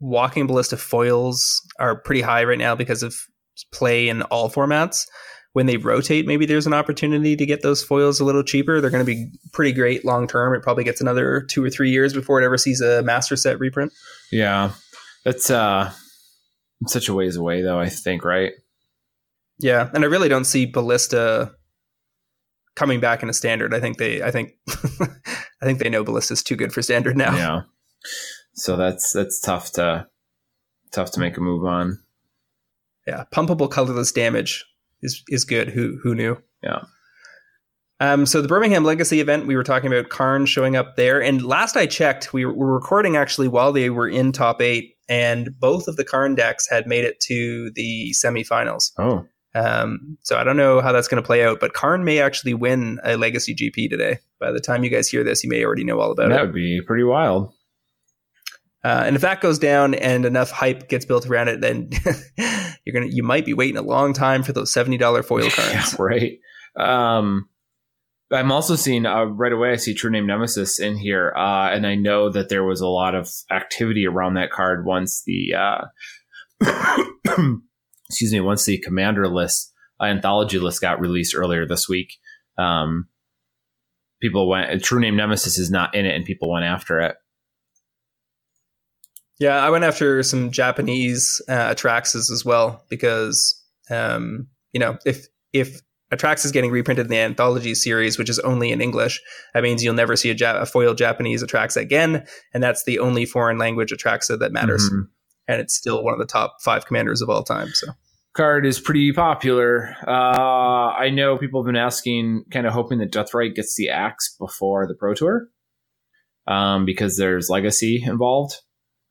[0.00, 3.16] Walking Ballista foils are pretty high right now because of
[3.72, 5.06] play in all formats.
[5.52, 8.78] When they rotate, maybe there's an opportunity to get those foils a little cheaper.
[8.78, 10.54] They're going to be pretty great long term.
[10.54, 13.58] It probably gets another two or three years before it ever sees a master set
[13.58, 13.90] reprint.
[14.30, 14.72] Yeah,
[15.24, 15.92] that's uh,
[16.88, 17.80] such a ways away, though.
[17.80, 18.52] I think, right?
[19.58, 21.52] Yeah, and I really don't see Ballista
[22.76, 23.74] coming back in a standard.
[23.74, 27.34] I think they, I think, I think they know Ballista's too good for standard now.
[27.34, 27.62] Yeah.
[28.54, 30.06] So that's that's tough to
[30.92, 31.98] tough to make a move on.
[33.06, 34.64] Yeah, pumpable colorless damage
[35.02, 35.68] is is good.
[35.68, 36.38] Who who knew?
[36.62, 36.82] Yeah.
[37.98, 41.42] Um, so the Birmingham Legacy event, we were talking about Karn showing up there, and
[41.42, 45.88] last I checked, we were recording actually while they were in top eight, and both
[45.88, 48.90] of the Karn decks had made it to the semifinals.
[48.98, 49.24] Oh.
[49.56, 52.52] Um, so I don't know how that's going to play out, but Karn may actually
[52.52, 54.18] win a Legacy GP today.
[54.38, 56.36] By the time you guys hear this, you may already know all about that it.
[56.36, 57.54] That would be pretty wild.
[58.84, 61.88] Uh, and if that goes down and enough hype gets built around it, then
[62.84, 65.72] you're gonna you might be waiting a long time for those seventy dollar foil cards.
[65.72, 66.38] yeah, right.
[66.78, 67.48] Um,
[68.30, 69.72] I'm also seeing uh, right away.
[69.72, 72.86] I see True Name Nemesis in here, uh, and I know that there was a
[72.86, 75.84] lot of activity around that card once the uh,
[78.08, 82.14] excuse me, once the commander list, uh, anthology list got released earlier this week,
[82.58, 83.08] um,
[84.20, 87.16] people went, True Name Nemesis is not in it, and people went after it.
[89.38, 95.26] Yeah, I went after some Japanese uh, Atraxas as well because, um, you know, if
[95.52, 95.82] if
[96.12, 99.20] Atraxa's getting reprinted in the anthology series, which is only in English,
[99.52, 102.98] that means you'll never see a, ja- a foil Japanese Atraxa again, and that's the
[102.98, 104.88] only foreign language Atraxa that matters.
[104.88, 105.02] Mm-hmm
[105.48, 107.68] and it's still one of the top five commanders of all time.
[107.68, 107.92] So
[108.36, 109.96] card is pretty popular.
[110.06, 114.36] Uh, I know people have been asking, kind of hoping that Deathrite gets the axe
[114.38, 115.48] before the Pro Tour,
[116.46, 118.54] um, because there's legacy involved.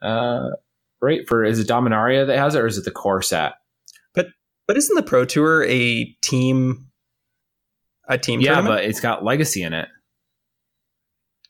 [0.02, 0.50] Uh,
[1.02, 3.54] right for is it Dominaria that has it, or is it the core set?
[4.14, 4.28] But
[4.68, 6.88] but isn't the Pro Tour a team?
[8.08, 8.76] A team, yeah, tournament?
[8.76, 9.88] but it's got legacy in it.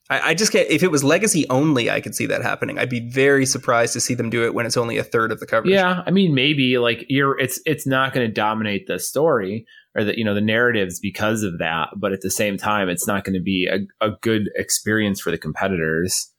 [0.10, 0.70] I, I just can't.
[0.70, 2.78] If it was legacy only, I could see that happening.
[2.78, 5.40] I'd be very surprised to see them do it when it's only a third of
[5.40, 5.74] the coverage.
[5.74, 7.40] Yeah, I mean, maybe like you're.
[7.40, 11.42] It's it's not going to dominate the story or the you know the narratives because
[11.42, 11.90] of that.
[11.98, 15.32] But at the same time, it's not going to be a, a good experience for
[15.32, 16.32] the competitors.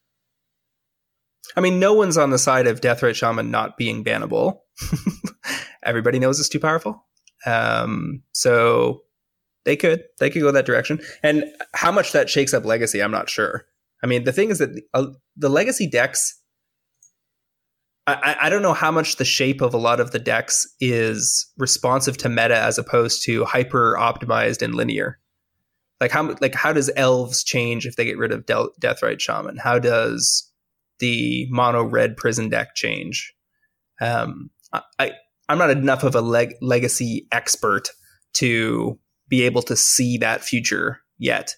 [1.56, 4.60] I mean, no one's on the side of Death Deathrite Shaman not being bannable.
[5.82, 7.04] Everybody knows it's too powerful.
[7.46, 9.02] Um, so
[9.66, 10.04] they could.
[10.18, 11.00] They could go that direction.
[11.22, 11.44] And
[11.74, 13.66] how much that shakes up Legacy, I'm not sure.
[14.02, 15.06] I mean, the thing is that uh,
[15.36, 16.40] the Legacy decks,
[18.06, 21.52] I, I don't know how much the shape of a lot of the decks is
[21.58, 25.18] responsive to meta as opposed to hyper optimized and linear.
[26.00, 29.56] Like how like how does elves change if they get rid of Del- Deathrite Shaman?
[29.56, 30.48] How does
[31.00, 33.34] the mono red prison deck change?
[34.00, 34.50] Um,
[34.98, 35.12] I
[35.48, 37.88] I'm not enough of a leg- legacy expert
[38.34, 38.98] to
[39.28, 41.54] be able to see that future yet.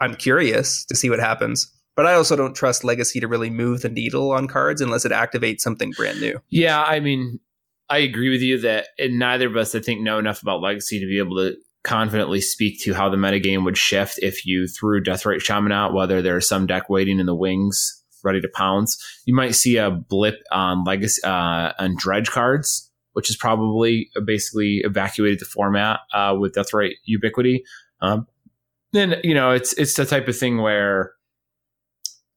[0.00, 3.82] I'm curious to see what happens, but I also don't trust Legacy to really move
[3.82, 6.40] the needle on cards unless it activates something brand new.
[6.50, 7.40] Yeah, I mean,
[7.88, 11.06] I agree with you that neither of us, I think, know enough about Legacy to
[11.06, 15.40] be able to confidently speak to how the metagame would shift if you threw Deathrite
[15.40, 17.94] Shaman out, whether there's some deck waiting in the wings
[18.24, 19.02] ready to pounce.
[19.26, 22.87] You might see a blip on legacy uh, on dredge cards
[23.18, 27.64] which is probably basically evacuated the format uh, with Deathrite Ubiquity.
[28.00, 28.28] Um,
[28.92, 31.14] then you know it's it's the type of thing where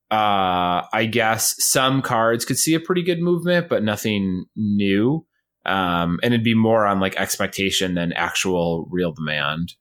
[0.09, 5.23] uh, I guess some cards could see a pretty good movement, but nothing new.
[5.67, 9.75] Um, and it'd be more on like expectation than actual real demand.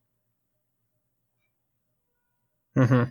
[2.76, 3.10] Mm-hmm.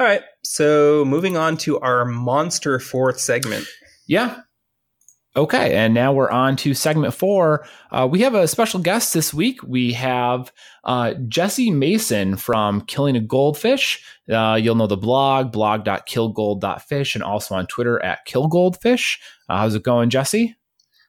[0.00, 0.22] All right.
[0.42, 3.68] So moving on to our monster fourth segment.
[4.08, 4.40] Yeah.
[5.38, 7.64] Okay, and now we're on to segment four.
[7.92, 9.62] Uh, we have a special guest this week.
[9.62, 14.04] We have uh, Jesse Mason from Killing a Goldfish.
[14.28, 19.18] Uh, you'll know the blog, blog.killgold.fish, and also on Twitter at killgoldfish.
[19.48, 20.56] Uh, how's it going, Jesse?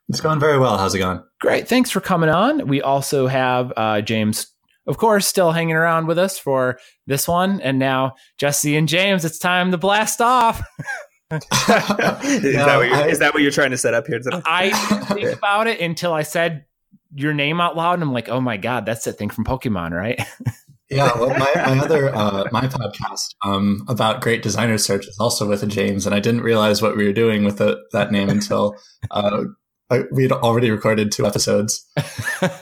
[0.10, 0.78] It's going very well.
[0.78, 1.24] How's it going?
[1.42, 1.68] Great.
[1.68, 2.68] Thanks for coming on.
[2.68, 4.54] We also have uh, James
[4.86, 7.62] of course, still hanging around with us for this one.
[7.62, 10.64] And now, Jesse and James, it's time to blast off.
[11.32, 11.46] is,
[12.56, 14.20] that what you're, I, is that what you're trying to set up here?
[14.46, 16.66] I didn't think about it until I said
[17.14, 19.92] your name out loud, and I'm like, oh my god, that's that thing from Pokemon,
[19.92, 20.20] right?
[20.90, 25.48] yeah, well, my, my other uh, my podcast um, about great designer search is also
[25.48, 28.30] with a James, and I didn't realize what we were doing with the, that name
[28.30, 28.76] until
[29.12, 29.44] uh,
[30.12, 31.88] we'd already recorded two episodes.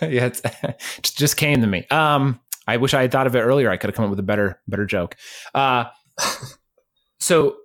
[0.01, 1.87] yeah, it just came to me.
[1.89, 3.69] Um, I wish I had thought of it earlier.
[3.69, 5.15] I could have come up with a better better joke.
[5.55, 5.85] Uh,
[7.21, 7.55] so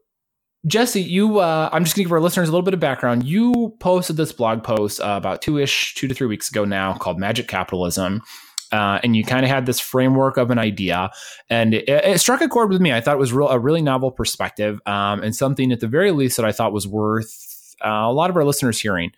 [0.66, 3.24] Jesse, you, uh, I'm just going to give our listeners a little bit of background.
[3.24, 6.94] You posted this blog post uh, about two ish, two to three weeks ago now
[6.94, 8.22] called Magic Capitalism.
[8.70, 11.10] Uh, and you kind of had this framework of an idea,
[11.50, 12.90] and it, it, struck a chord with me.
[12.90, 16.10] I thought it was real, a really novel perspective, um, and something at the very
[16.10, 19.10] least that I thought was worth uh, a lot of our listeners hearing.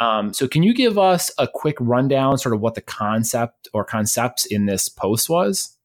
[0.00, 3.84] Um, so, can you give us a quick rundown, sort of what the concept or
[3.84, 5.76] concepts in this post was?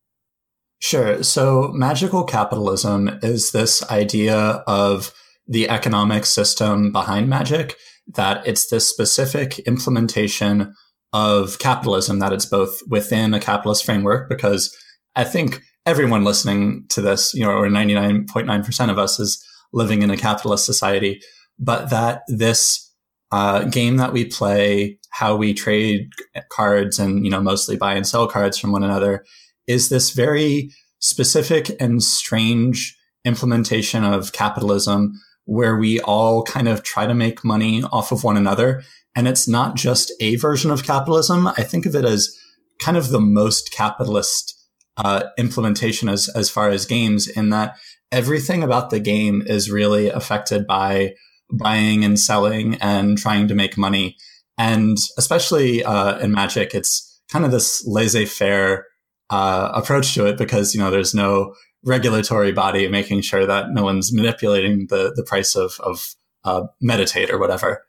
[0.79, 1.23] Sure.
[1.23, 5.13] So, magical capitalism is this idea of
[5.47, 7.75] the economic system behind magic,
[8.07, 10.73] that it's this specific implementation
[11.13, 14.75] of capitalism, that it's both within a capitalist framework, because
[15.15, 20.09] I think everyone listening to this, you know, or 99.9% of us is living in
[20.09, 21.21] a capitalist society,
[21.57, 22.93] but that this
[23.31, 26.09] uh, game that we play, how we trade
[26.49, 29.23] cards and, you know, mostly buy and sell cards from one another
[29.67, 35.13] is this very specific and strange implementation of capitalism
[35.45, 38.83] where we all kind of try to make money off of one another.
[39.15, 41.47] And it's not just a version of capitalism.
[41.47, 42.35] I think of it as
[42.79, 44.53] kind of the most capitalist
[44.97, 47.75] uh, implementation as, as far as games in that
[48.11, 51.13] everything about the game is really affected by
[51.51, 54.15] buying and selling and trying to make money.
[54.57, 58.85] And especially uh, in Magic, it's kind of this laissez faire
[59.29, 61.53] uh, approach to it because you know there's no
[61.83, 67.29] regulatory body making sure that no one's manipulating the the price of of uh, meditate
[67.29, 67.85] or whatever.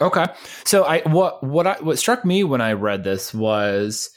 [0.00, 0.26] Okay,
[0.64, 4.10] so I what what I what struck me when I read this was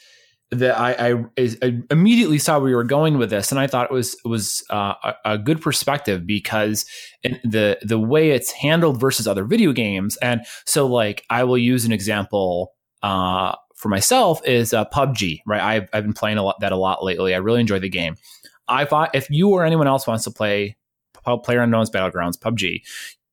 [0.52, 1.24] that I, I,
[1.62, 4.64] I, immediately saw where you were going with this, and I thought it was was
[4.70, 6.86] uh, a, a, good perspective because
[7.42, 11.84] the the way it's handled versus other video games, and so like I will use
[11.84, 15.42] an example uh, for myself is uh, PUBG.
[15.46, 17.34] Right, I've I've been playing a lot that a lot lately.
[17.34, 18.16] I really enjoy the game.
[18.68, 20.76] I thought if you or anyone else wants to play
[21.44, 22.82] Player Unknown's Battlegrounds PUBG,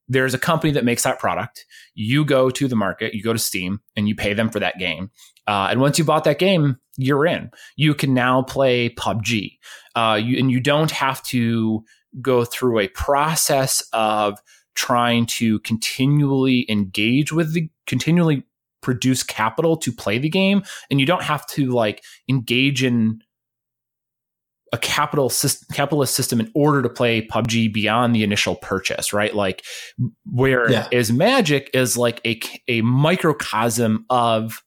[0.08, 1.66] there's a company that makes that product.
[1.96, 4.78] You go to the market, you go to Steam, and you pay them for that
[4.78, 5.12] game.
[5.48, 7.52] Uh, and once you bought that game, you're in.
[7.76, 9.58] You can now play PUBG,
[9.96, 11.84] uh, you, and you don't have to
[12.22, 14.39] go through a process of
[14.76, 18.44] trying to continually engage with the continually
[18.84, 23.22] produce capital to play the game, and you don't have to like engage in
[24.74, 29.34] a capital system, capitalist system in order to play PUBG beyond the initial purchase, right?
[29.34, 29.64] Like
[30.26, 30.88] where yeah.
[30.92, 34.64] is Magic is like a a microcosm of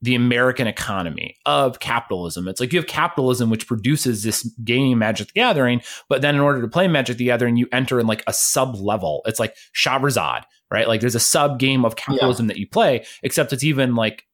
[0.00, 2.48] the American economy of capitalism.
[2.48, 6.40] It's like you have capitalism, which produces this game Magic the Gathering, but then in
[6.40, 9.22] order to play Magic the Gathering, you enter in like a sub level.
[9.26, 10.88] It's like Shahrazad, right?
[10.88, 12.54] Like there's a sub game of capitalism yeah.
[12.54, 14.26] that you play, except it's even like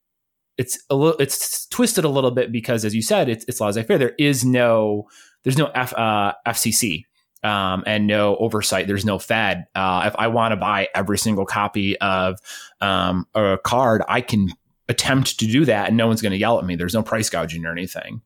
[0.57, 3.97] it's a little it's twisted a little bit because, as you said, it's, it's laissez-faire.
[3.97, 5.07] There is no
[5.43, 7.05] there's no F, uh, FCC.
[7.43, 8.87] Um, and no oversight.
[8.87, 9.67] There's no Fed.
[9.75, 12.39] Uh, if I want to buy every single copy of
[12.81, 14.49] um, a card, I can
[14.89, 16.75] attempt to do that and no one's going to yell at me.
[16.75, 18.21] There's no price gouging or anything.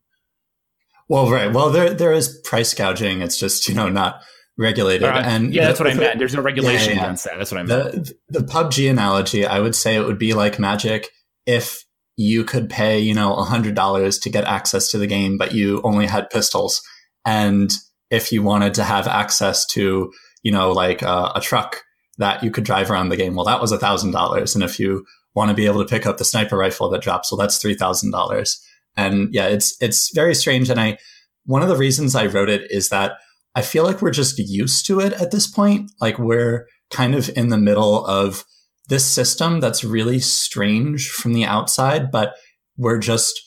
[1.10, 1.52] Well, right.
[1.52, 3.22] Well, there there is price gouging.
[3.22, 4.24] It's just you know not
[4.58, 5.08] regulated.
[5.08, 6.20] Uh, and yeah, that's what I meant.
[6.20, 7.06] There's no regulation yeah, yeah.
[7.06, 7.38] against that.
[7.38, 7.94] That's what I meant.
[7.94, 11.10] The, the PUBG analogy, I would say it would be like Magic
[11.46, 11.84] if
[12.18, 15.54] you could pay you know a hundred dollars to get access to the game, but
[15.54, 16.82] you only had pistols,
[17.26, 17.72] and
[18.10, 20.12] if you wanted to have access to
[20.44, 21.84] you know like uh, a truck
[22.18, 24.80] that you could drive around the game, well, that was a thousand dollars, and if
[24.80, 27.32] you want to be able to pick up the sniper rifle that drops.
[27.32, 28.62] Well, that's three thousand dollars.
[28.98, 30.70] And yeah, it's it's very strange.
[30.70, 30.98] And I
[31.46, 33.14] one of the reasons I wrote it is that
[33.56, 35.92] I feel like we're just used to it at this point.
[36.00, 38.46] Like we're kind of in the middle of
[38.88, 42.36] this system that's really strange from the outside, but
[42.78, 43.42] we're just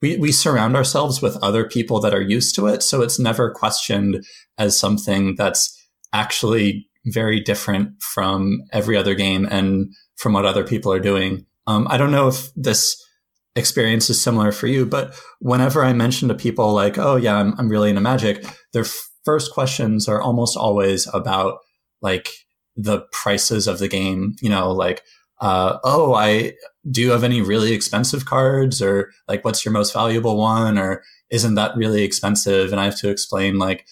[0.00, 2.82] we, we surround ourselves with other people that are used to it.
[2.82, 4.24] So it's never questioned
[4.56, 5.74] as something that's
[6.12, 11.46] actually very different from every other game and from what other people are doing.
[11.66, 12.96] Um, I don't know if this
[13.56, 17.54] experience is similar for you, but whenever I mention to people like, "Oh yeah, I'm,
[17.58, 18.86] I'm really into magic," their
[19.28, 21.58] first questions are almost always about
[22.00, 22.30] like
[22.76, 24.34] the prices of the game.
[24.40, 25.02] You know, like,
[25.38, 26.54] uh, oh, I
[26.90, 31.02] do you have any really expensive cards or like what's your most valuable one or
[31.28, 32.72] isn't that really expensive?
[32.72, 33.86] And I have to explain like,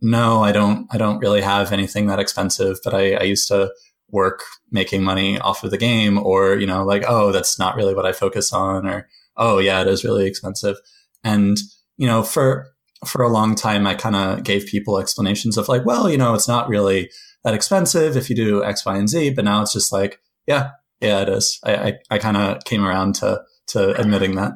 [0.00, 3.70] no, I don't, I don't really have anything that expensive, but I, I used to
[4.08, 4.40] work
[4.70, 8.06] making money off of the game or, you know, like, oh, that's not really what
[8.06, 10.78] I focus on or, oh yeah, it is really expensive.
[11.22, 11.58] And,
[11.98, 12.72] you know, for,
[13.04, 16.34] for a long time, I kind of gave people explanations of like, well, you know,
[16.34, 17.10] it's not really
[17.44, 19.30] that expensive if you do X, Y, and Z.
[19.30, 20.70] But now it's just like, yeah,
[21.00, 21.58] yeah, it is.
[21.64, 24.52] I, I, I kind of came around to, to admitting that.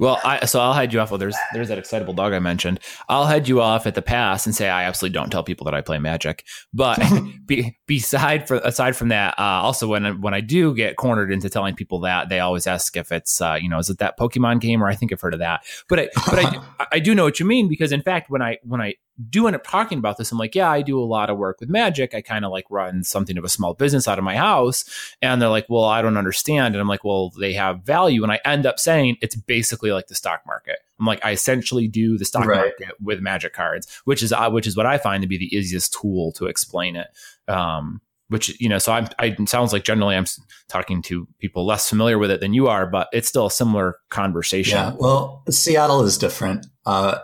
[0.00, 1.10] Well, I, so I'll head you off.
[1.10, 2.80] Well, there's there's that excitable dog I mentioned.
[3.10, 5.74] I'll head you off at the pass and say I absolutely don't tell people that
[5.74, 6.46] I play Magic.
[6.72, 6.98] But
[7.46, 11.50] be, beside for aside from that, uh, also when when I do get cornered into
[11.50, 14.62] telling people that, they always ask if it's uh, you know is it that Pokemon
[14.62, 15.64] game or I think I've heard of that.
[15.86, 18.56] But I but I I do know what you mean because in fact when I
[18.62, 18.94] when I
[19.28, 21.60] do end up talking about this, I'm like, yeah, I do a lot of work
[21.60, 22.14] with magic.
[22.14, 24.84] I kind of like run something of a small business out of my house.
[25.20, 26.74] And they're like, well, I don't understand.
[26.74, 28.22] And I'm like, well, they have value.
[28.22, 30.78] And I end up saying it's basically like the stock market.
[30.98, 32.72] I'm like, I essentially do the stock right.
[32.78, 35.54] market with magic cards, which is uh, which is what I find to be the
[35.54, 37.08] easiest tool to explain it.
[37.48, 40.26] Um, which you know, so I'm, I it sounds like generally I'm
[40.68, 43.96] talking to people less familiar with it than you are, but it's still a similar
[44.08, 44.78] conversation.
[44.78, 46.66] Yeah, well, Seattle is different.
[46.86, 47.18] Uh,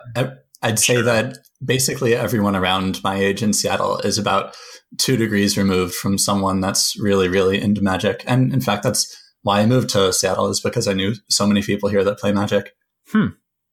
[0.61, 1.03] I'd say sure.
[1.03, 4.55] that basically everyone around my age in Seattle is about
[4.97, 8.23] two degrees removed from someone that's really, really into magic.
[8.27, 11.61] And in fact, that's why I moved to Seattle is because I knew so many
[11.61, 12.73] people here that play magic.
[13.11, 13.27] Hmm.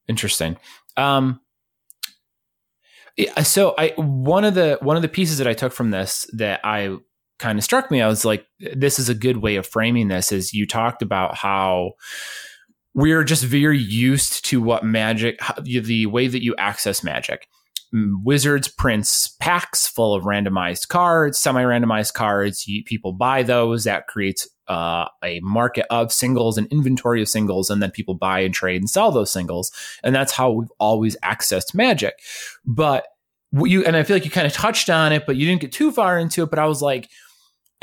[0.08, 0.56] Interesting.
[0.96, 1.40] Um,
[3.42, 6.60] so I one of the one of the pieces that I took from this that
[6.64, 6.96] I
[7.38, 10.32] kind of struck me, I was like, this is a good way of framing this.
[10.32, 11.92] Is you talked about how
[12.94, 17.48] we're just very used to what magic, the way that you access magic.
[18.24, 22.66] Wizards prints packs full of randomized cards, semi-randomized cards.
[22.66, 23.84] You, people buy those.
[23.84, 28.40] That creates uh, a market of singles, an inventory of singles, and then people buy
[28.40, 29.70] and trade and sell those singles.
[30.02, 32.14] And that's how we've always accessed Magic.
[32.64, 33.06] But
[33.52, 35.70] you and I feel like you kind of touched on it, but you didn't get
[35.70, 36.50] too far into it.
[36.50, 37.08] But I was like,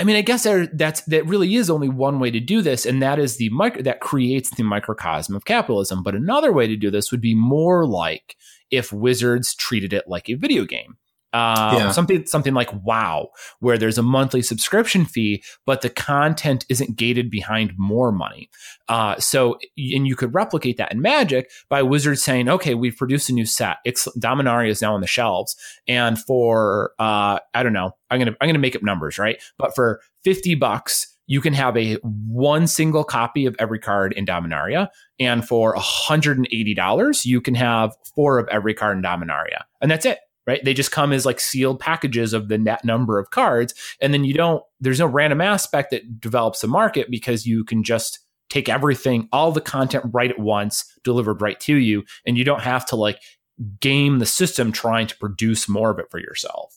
[0.02, 2.88] I mean, I guess there, that's that really is only one way to do this,
[2.88, 6.02] and that is the micro that creates the microcosm of capitalism.
[6.02, 8.36] But another way to do this would be more like
[8.72, 10.98] if Wizards treated it like a video game.
[11.34, 11.92] Uh, yeah.
[11.92, 13.30] something something like WoW,
[13.60, 18.50] where there's a monthly subscription fee, but the content isn't gated behind more money.
[18.90, 23.30] Uh, so, and you could replicate that in Magic by Wizards saying, "Okay, we've produced
[23.30, 23.78] a new set.
[23.86, 25.56] It's Dominaria is now on the shelves,
[25.88, 29.42] and for uh, I don't know, I'm gonna I'm gonna make up numbers, right?
[29.58, 34.26] But for fifty bucks, you can have a one single copy of every card in
[34.26, 34.90] Dominaria.
[35.18, 39.62] And for $180, you can have four of every card in Dominaria.
[39.80, 40.20] And that's it.
[40.48, 40.64] Right.
[40.66, 43.76] They just come as like sealed packages of the net number of cards.
[44.02, 47.84] And then you don't, there's no random aspect that develops a market because you can
[47.84, 48.20] just
[48.50, 52.04] take everything, all the content right at once, delivered right to you.
[52.26, 53.22] And you don't have to like
[53.80, 56.76] game the system trying to produce more of it for yourself.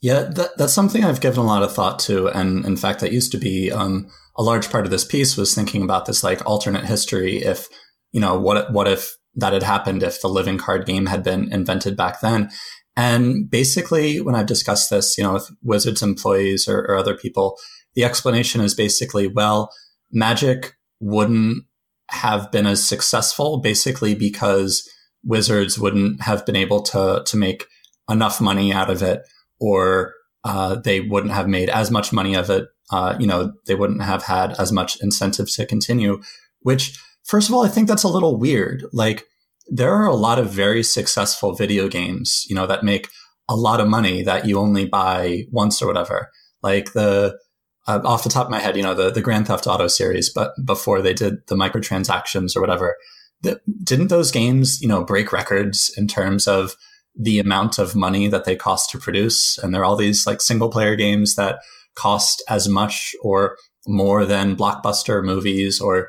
[0.00, 2.28] Yeah, that, that's something I've given a lot of thought to.
[2.28, 5.54] And in fact, that used to be um, a large part of this piece was
[5.54, 7.42] thinking about this like alternate history.
[7.42, 7.66] If,
[8.12, 11.52] you know, what, what if that had happened if the living card game had been
[11.52, 12.50] invented back then?
[12.96, 17.58] And basically, when I've discussed this, you know, with Wizards employees or, or other people,
[17.94, 19.72] the explanation is basically, well,
[20.10, 21.64] magic wouldn't
[22.10, 24.88] have been as successful basically because
[25.24, 27.66] Wizards wouldn't have been able to, to make
[28.10, 29.22] enough money out of it
[29.60, 30.12] or
[30.44, 32.66] uh, they wouldn't have made as much money of it.
[32.90, 36.20] Uh, you know, they wouldn't have had as much incentive to continue.
[36.60, 38.84] Which, first of all, I think that's a little weird.
[38.92, 39.26] Like,
[39.68, 43.08] there are a lot of very successful video games, you know, that make
[43.48, 46.30] a lot of money that you only buy once or whatever.
[46.62, 47.38] Like the
[47.86, 50.32] uh, off the top of my head, you know, the the Grand Theft Auto series,
[50.32, 52.96] but before they did the microtransactions or whatever,
[53.42, 56.76] the, didn't those games, you know, break records in terms of
[57.14, 59.58] the amount of money that they cost to produce.
[59.58, 61.60] And there are all these like single player games that
[61.94, 63.56] cost as much or
[63.86, 66.08] more than blockbuster movies or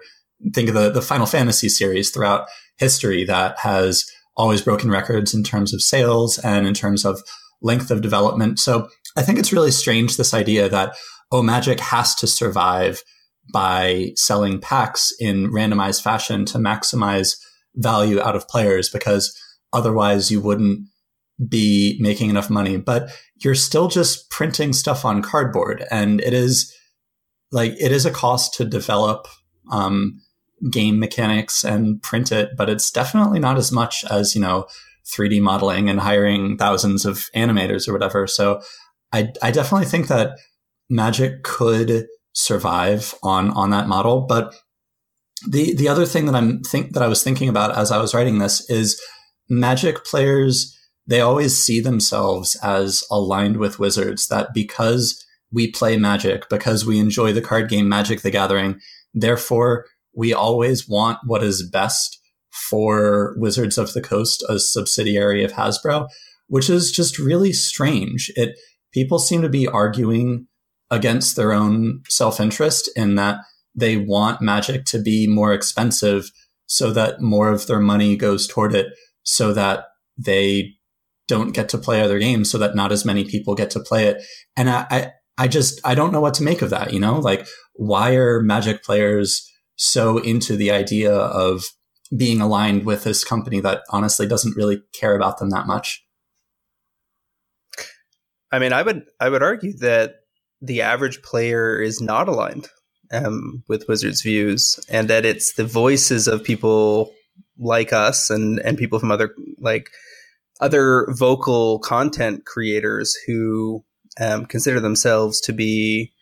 [0.53, 5.43] think of the, the Final Fantasy series throughout history that has always broken records in
[5.43, 7.21] terms of sales and in terms of
[7.61, 8.59] length of development.
[8.59, 10.95] So I think it's really strange this idea that,
[11.31, 13.03] oh, Magic has to survive
[13.51, 17.37] by selling packs in randomized fashion to maximize
[17.75, 19.37] value out of players because
[19.71, 20.87] otherwise you wouldn't
[21.47, 23.09] be making enough money, but
[23.43, 25.83] you're still just printing stuff on cardboard.
[25.91, 26.73] And it is
[27.51, 29.27] like, it is a cost to develop
[29.71, 30.21] um,
[30.71, 34.67] game mechanics and print it, but it's definitely not as much as, you know,
[35.05, 38.27] 3D modeling and hiring thousands of animators or whatever.
[38.27, 38.61] So
[39.11, 40.37] I, I definitely think that
[40.89, 44.21] Magic could survive on on that model.
[44.21, 44.53] But
[45.47, 48.13] the the other thing that I'm think that I was thinking about as I was
[48.13, 49.01] writing this is
[49.49, 50.77] Magic players.
[51.05, 54.27] They always see themselves as aligned with Wizards.
[54.27, 58.79] That because we play Magic, because we enjoy the card game Magic the Gathering,
[59.13, 59.85] therefore
[60.15, 62.19] we always want what is best
[62.69, 66.07] for Wizards of the Coast, a subsidiary of Hasbro,
[66.47, 68.31] which is just really strange.
[68.35, 68.57] It
[68.93, 70.47] people seem to be arguing
[70.91, 73.37] against their own self-interest in that
[73.75, 76.29] they want magic to be more expensive
[76.67, 78.87] so that more of their money goes toward it
[79.23, 79.85] so that
[80.17, 80.73] they
[81.27, 84.05] don't get to play other games so that not as many people get to play
[84.05, 84.23] it
[84.55, 87.19] and I, I i just i don't know what to make of that you know
[87.19, 89.49] like why are magic players
[89.83, 91.65] so into the idea of
[92.15, 96.05] being aligned with this company that honestly doesn't really care about them that much?
[98.51, 100.15] I mean, I would I would argue that
[100.61, 102.69] the average player is not aligned
[103.11, 107.11] um, with Wizards' views, and that it's the voices of people
[107.57, 109.89] like us and and people from other like
[110.61, 113.83] other vocal content creators who
[114.21, 116.13] um, consider themselves to be,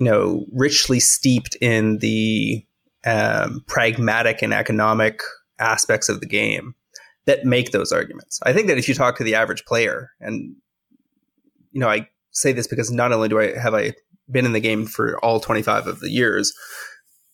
[0.00, 2.65] you know, richly steeped in the
[3.06, 5.20] um, pragmatic and economic
[5.58, 6.74] aspects of the game
[7.24, 8.40] that make those arguments.
[8.44, 10.56] I think that if you talk to the average player and
[11.72, 13.92] you know, I say this because not only do I have I
[14.30, 16.52] been in the game for all 25 of the years,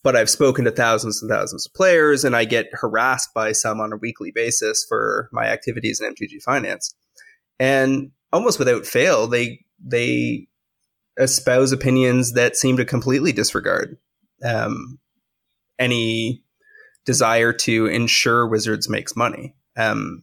[0.03, 3.81] but I've spoken to thousands and thousands of players and I get harassed by some
[3.81, 6.95] on a weekly basis for my activities in MTG finance.
[7.61, 10.49] And almost without fail, they they
[11.19, 13.97] espouse opinions that seem to completely disregard
[14.45, 14.99] um,
[15.83, 16.45] any
[17.05, 19.55] desire to ensure Wizards makes money.
[19.77, 20.23] Um,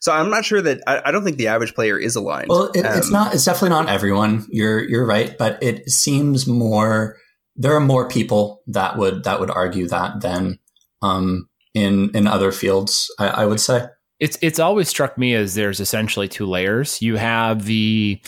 [0.00, 2.48] so I'm not sure that I, I don't think the average player is aligned.
[2.48, 3.34] Well, it, um, it's not.
[3.34, 4.46] It's definitely not everyone.
[4.50, 7.16] You're you're right, but it seems more.
[7.56, 10.58] There are more people that would that would argue that than
[11.02, 13.12] um, in in other fields.
[13.18, 13.86] I, I would say
[14.20, 17.02] it's it's always struck me as there's essentially two layers.
[17.02, 18.20] You have the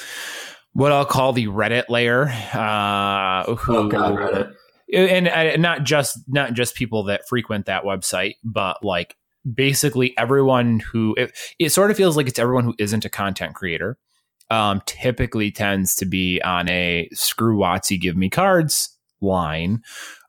[0.72, 4.52] what I'll call the Reddit layer, uh, who, oh God, Reddit.
[4.92, 9.16] And, not just not just people that frequent that website, but like
[9.52, 13.54] basically everyone who it, it sort of feels like it's everyone who isn't a content
[13.54, 13.96] creator
[14.50, 19.82] um, typically tends to be on a screw WotC give me cards line.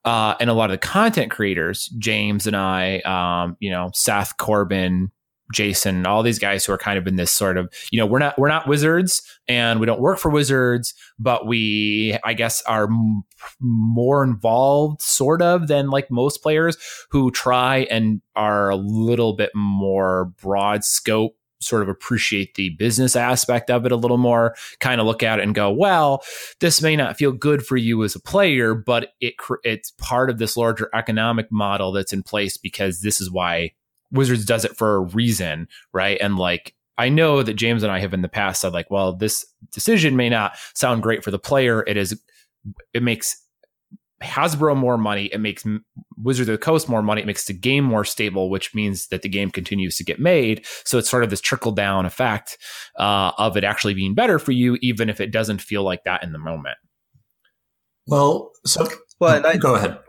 [0.03, 4.37] Uh, and a lot of the content creators, James and I, um, you know, Seth
[4.37, 5.11] Corbin,
[5.53, 8.19] Jason, all these guys who are kind of in this sort of, you know, we're
[8.19, 12.89] not we're not wizards and we don't work for wizards, but we I guess are
[13.59, 16.77] more involved sort of than like most players
[17.09, 23.15] who try and are a little bit more broad scope sort of appreciate the business
[23.15, 26.23] aspect of it a little more kind of look at it and go well
[26.59, 30.39] this may not feel good for you as a player but it it's part of
[30.39, 33.71] this larger economic model that's in place because this is why
[34.11, 36.17] Wizards does it for a reason, right?
[36.21, 39.13] And like I know that James and I have in the past said like, well,
[39.13, 41.83] this decision may not sound great for the player.
[41.87, 42.21] It is
[42.93, 43.35] it makes
[44.21, 45.25] Hasbro more money.
[45.25, 45.65] It makes
[46.17, 47.21] Wizard of the Coast more money.
[47.21, 50.65] It makes the game more stable, which means that the game continues to get made.
[50.85, 52.57] So it's sort of this trickle down effect
[52.99, 56.23] uh, of it actually being better for you, even if it doesn't feel like that
[56.23, 56.77] in the moment.
[58.07, 58.87] Well, so
[59.19, 59.99] well, I, go ahead.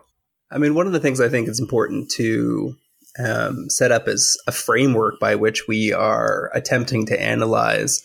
[0.51, 2.75] I mean, one of the things I think is important to
[3.23, 8.01] um, set up as a framework by which we are attempting to analyze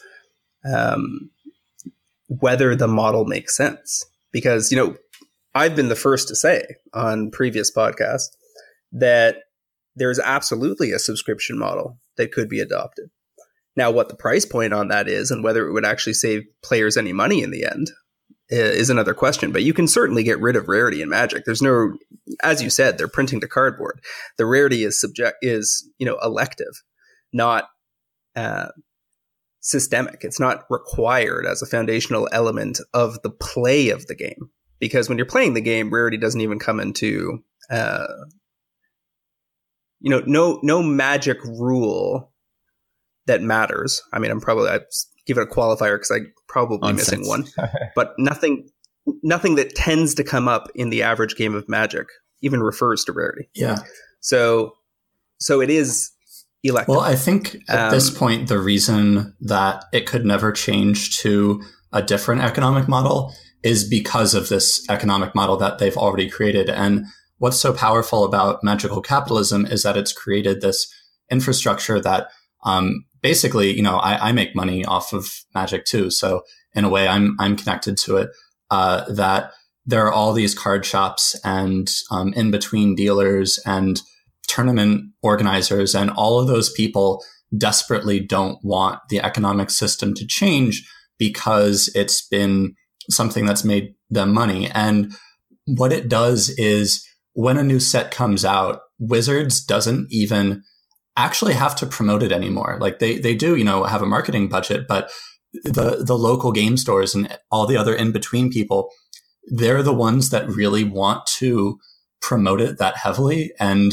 [0.65, 1.31] um,
[2.29, 4.05] whether the model makes sense.
[4.33, 4.97] Because, you know,
[5.55, 8.29] I've been the first to say on previous podcasts
[8.93, 9.37] that
[9.97, 13.11] there's absolutely a subscription model that could be adopted.
[13.77, 16.97] Now, what the price point on that is and whether it would actually save players
[16.97, 17.91] any money in the end
[18.49, 19.53] is another question.
[19.53, 21.45] But you can certainly get rid of rarity in Magic.
[21.45, 21.93] There's no,
[22.43, 24.01] as you said, they're printing to cardboard.
[24.37, 26.83] The rarity is subject is you know elective,
[27.33, 27.69] not
[28.37, 28.69] uh,
[29.61, 30.21] systemic.
[30.23, 34.51] It's not required as a foundational element of the play of the game.
[34.79, 38.07] Because when you're playing the game, rarity doesn't even come into uh,
[40.01, 42.33] you know no no magic rule
[43.27, 44.03] that matters.
[44.13, 44.81] I mean, I'm probably I
[45.27, 47.45] give it a qualifier because I probably missing one,
[47.95, 48.69] but nothing
[49.23, 52.07] nothing that tends to come up in the average game of Magic
[52.41, 53.49] even refers to rarity.
[53.55, 53.79] Yeah.
[54.21, 54.75] So
[55.41, 56.11] so it is
[56.63, 56.95] elective.
[56.95, 61.63] Well, I think at um, this point the reason that it could never change to
[61.93, 67.07] a different economic model is because of this economic model that they've already created and
[67.39, 70.93] what's so powerful about magical capitalism is that it's created this
[71.31, 72.29] infrastructure that
[72.65, 76.11] um, basically, you know, I, I, make money off of magic too.
[76.11, 76.43] So
[76.75, 78.31] in a way, I'm I'm connected to it.
[78.71, 79.53] Uh, that
[79.87, 84.03] there are all these card shops and um, in between dealers and
[84.49, 87.23] tournament organizers, and all of those people
[87.57, 90.87] desperately don't want the economic system to change
[91.19, 92.75] because it's been
[93.11, 94.71] something that's made them money.
[94.71, 95.13] And
[95.67, 100.63] what it does is when a new set comes out, Wizards doesn't even
[101.17, 102.79] actually have to promote it anymore.
[102.81, 105.11] Like they, they do, you know, have a marketing budget, but
[105.65, 108.91] the, the local game stores and all the other in between people,
[109.47, 111.79] they're the ones that really want to
[112.21, 113.53] promote it that heavily.
[113.59, 113.93] And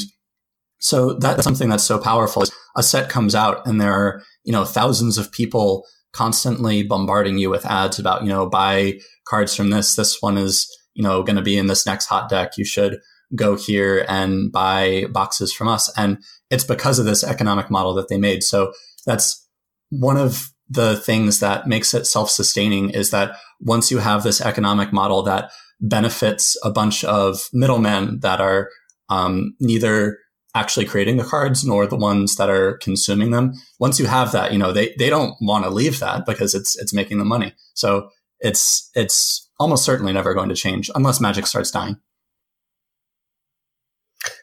[0.80, 2.44] so that's something that's so powerful.
[2.44, 7.38] is A set comes out and there are, you know, thousands of people constantly bombarding
[7.38, 9.96] you with ads about, you know, buy cards from this.
[9.96, 12.58] This one is, you know, going to be in this next hot deck.
[12.58, 13.00] You should
[13.36, 15.92] go here and buy boxes from us.
[15.98, 16.20] And
[16.50, 18.44] it's because of this economic model that they made.
[18.44, 18.72] So
[19.06, 19.46] that's
[19.90, 24.92] one of the things that makes it self-sustaining is that once you have this economic
[24.92, 28.70] model that benefits a bunch of middlemen that are
[29.10, 30.18] um, neither
[30.56, 33.54] actually creating the cards nor the ones that are consuming them.
[33.80, 36.76] Once you have that, you know, they, they don't want to leave that because it's,
[36.80, 37.54] it's making them money.
[37.74, 38.10] So
[38.40, 41.98] it's, it's almost certainly never going to change unless magic starts dying.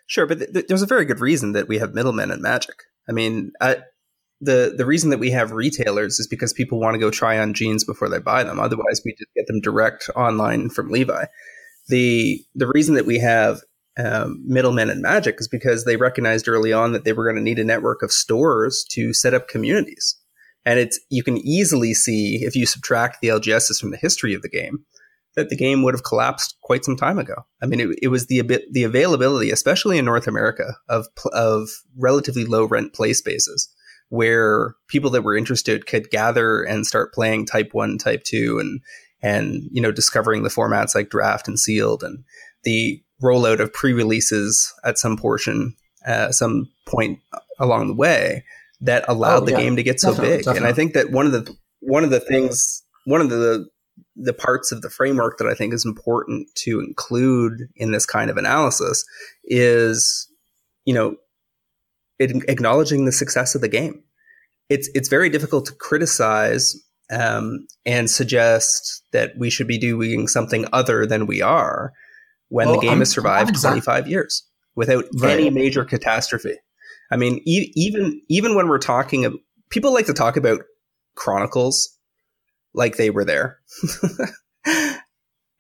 [0.07, 2.75] Sure, but th- th- there's a very good reason that we have middlemen in magic.
[3.09, 3.79] I mean, I,
[4.43, 7.55] the the reason that we have retailers is because people want to go try on
[7.55, 8.59] jeans before they buy them.
[8.61, 11.25] Otherwise, we just get them direct online from Levi.
[11.89, 13.61] The the reason that we have
[13.99, 17.43] um, middlemen in magic is because they recognized early on that they were going to
[17.43, 20.17] need a network of stores to set up communities.
[20.65, 24.43] And it's you can easily see if you subtract the LGSs from the history of
[24.43, 24.85] the game
[25.35, 27.35] that the game would have collapsed quite some time ago.
[27.63, 32.45] I mean, it, it was the the availability, especially in North America, of of relatively
[32.45, 33.69] low rent play spaces
[34.09, 38.81] where people that were interested could gather and start playing Type One, Type Two, and
[39.23, 42.25] and you know discovering the formats like Draft and Sealed and
[42.65, 45.75] the rollout of pre-releases at some portion,
[46.07, 47.21] uh, some point
[47.59, 48.45] along the way
[48.81, 50.45] that allowed oh, the game to get so definitely, big.
[50.45, 50.59] Definitely.
[50.59, 53.69] And I think that one of the one of the things, one of the
[54.17, 58.31] the parts of the framework that I think is important to include in this kind
[58.31, 59.05] of analysis
[59.45, 60.29] is,
[60.85, 61.17] you know,
[62.19, 64.03] it, acknowledging the success of the game.
[64.69, 66.77] It's it's very difficult to criticize
[67.11, 71.93] um, and suggest that we should be doing something other than we are
[72.53, 75.41] when well, the game I'm, has survived 25 years without right.
[75.41, 76.55] any major catastrophe.
[77.11, 79.35] I mean, e- even even when we're talking, of,
[79.71, 80.61] people like to talk about
[81.15, 81.99] Chronicles
[82.75, 83.59] like they were there.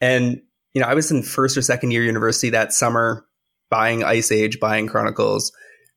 [0.02, 0.43] and
[0.74, 3.24] you know, I was in first or second year university that summer,
[3.70, 5.51] buying Ice Age, buying Chronicles,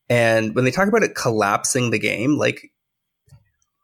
[0.07, 2.71] and when they talk about it collapsing the game, like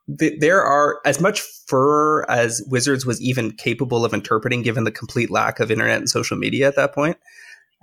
[0.08, 5.30] there are as much fur as Wizards was even capable of interpreting, given the complete
[5.30, 7.18] lack of internet and social media at that point.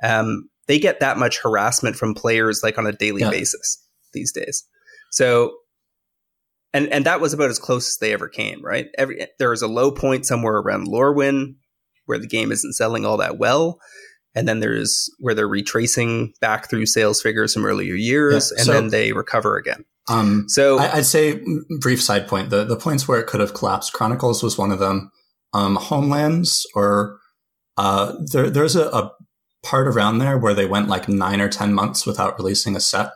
[0.02, 3.30] Um, they get that much harassment from players like on a daily yeah.
[3.30, 3.82] basis
[4.12, 4.64] these days.
[5.10, 5.56] So,
[6.74, 8.62] and and that was about as close as they ever came.
[8.62, 8.88] Right?
[8.98, 11.54] Every there was a low point somewhere around Lorwyn
[12.06, 13.78] where the game isn't selling all that well.
[14.34, 18.60] And then there's where they're retracing back through sales figures from earlier years, yeah.
[18.60, 19.84] and so, then they recover again.
[20.08, 21.40] Um, so I, would say
[21.80, 22.50] brief side point.
[22.50, 23.92] The the points where it could have collapsed.
[23.92, 25.10] Chronicles was one of them.
[25.52, 27.18] Um, Homelands or
[27.76, 29.12] uh, there there's a, a,
[29.64, 33.10] part around there where they went like nine or ten months without releasing a set,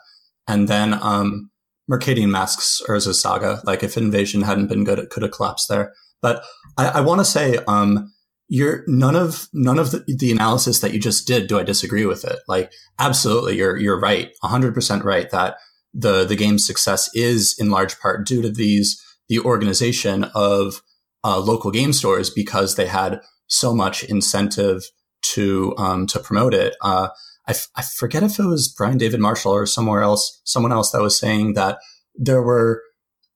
[0.47, 1.51] and then um,
[1.91, 3.61] Mercadian Masques Urza Saga.
[3.65, 5.93] Like if Invasion hadn't been good, it could have collapsed there.
[6.21, 6.45] But
[6.77, 8.13] I, I want to say, um,
[8.49, 11.47] you're none of none of the, the analysis that you just did.
[11.47, 12.41] Do I disagree with it?
[12.49, 15.57] Like absolutely, you're you're right, hundred percent right that
[15.95, 20.83] the the game's success is in large part due to these the organization of
[21.25, 24.83] uh, local game stores because they had so much incentive
[25.23, 26.75] to um, to promote it.
[26.83, 27.09] Uh,
[27.47, 30.91] I, f- I forget if it was Brian David Marshall or somewhere else, someone else
[30.93, 31.79] that was saying that
[32.15, 32.83] there were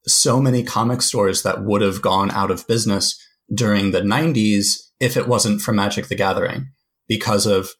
[0.07, 3.21] so many comic stores that would have gone out of business
[3.53, 6.69] during the 90s if it wasn't for Magic the Gathering
[7.09, 7.71] because of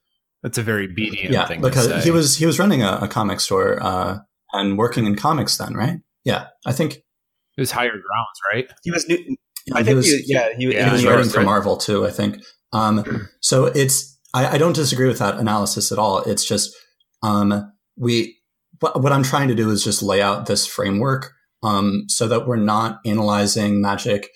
[0.43, 1.61] that's a very BDM yeah, thing.
[1.61, 4.19] because he was he was running a, a comic store uh,
[4.61, 5.99] and working in comics then, right?
[6.25, 8.71] Yeah, I think it was higher grounds, right?
[8.83, 9.37] He was new.
[9.75, 12.07] I think was, he, yeah, he, yeah, he was writing for Marvel too.
[12.07, 12.43] I think.
[12.73, 16.19] Um, so it's I, I, don't disagree with that analysis at all.
[16.23, 16.75] It's just
[17.23, 18.37] um, we
[18.81, 22.47] what, what I'm trying to do is just lay out this framework um, so that
[22.47, 24.29] we're not analyzing magic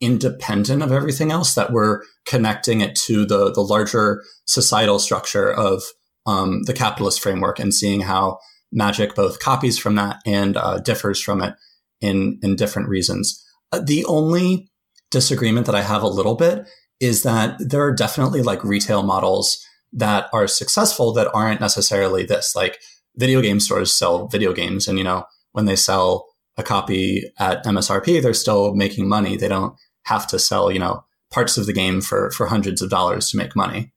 [0.00, 1.54] independent of everything else.
[1.54, 5.82] That we're connecting it to the the larger societal structure of
[6.26, 8.38] um, the capitalist framework and seeing how
[8.74, 11.54] Magic both copies from that and uh, differs from it
[12.00, 13.42] in in different reasons.
[13.72, 14.68] Uh, the only
[15.10, 16.66] disagreement that I have a little bit
[17.00, 22.56] is that there are definitely like retail models that are successful that aren't necessarily this.
[22.56, 22.78] Like
[23.16, 26.26] video game stores sell video games, and you know when they sell
[26.56, 29.36] a copy at MSRP, they're still making money.
[29.36, 29.74] They don't
[30.06, 33.36] have to sell you know parts of the game for for hundreds of dollars to
[33.36, 33.93] make money.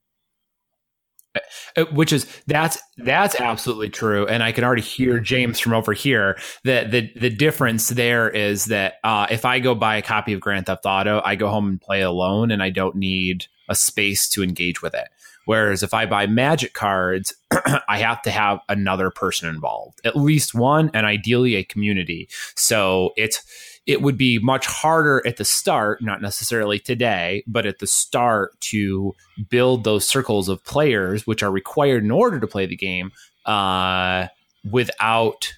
[1.76, 4.26] Uh, which is that's that's absolutely true.
[4.26, 8.66] And i can already hear james from over here that the the difference there is
[8.66, 11.68] that uh, if i go buy a copy of grand theft auto i go home
[11.68, 15.08] and play alone and i don't need a space to engage with it.
[15.44, 17.34] Whereas if i buy magic cards
[17.88, 22.28] i have to have another person involved at least one and ideally a community.
[22.54, 23.42] So it's
[23.88, 28.60] it would be much harder at the start, not necessarily today, but at the start
[28.60, 29.14] to
[29.48, 33.10] build those circles of players, which are required in order to play the game,
[33.46, 34.26] uh,
[34.70, 35.54] without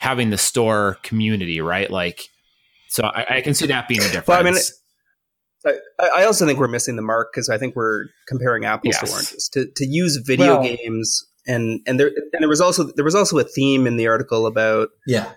[0.00, 1.90] having the store community, right?
[1.90, 2.28] Like,
[2.88, 4.28] so I, I can see that being a difference.
[4.28, 8.04] Well, I mean, I, I also think we're missing the mark because I think we're
[8.28, 9.08] comparing apples yes.
[9.08, 9.48] to oranges.
[9.54, 13.14] To, to use video well, games and and there and there was also there was
[13.14, 15.32] also a theme in the article about yeah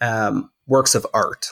[0.00, 1.48] um, works of art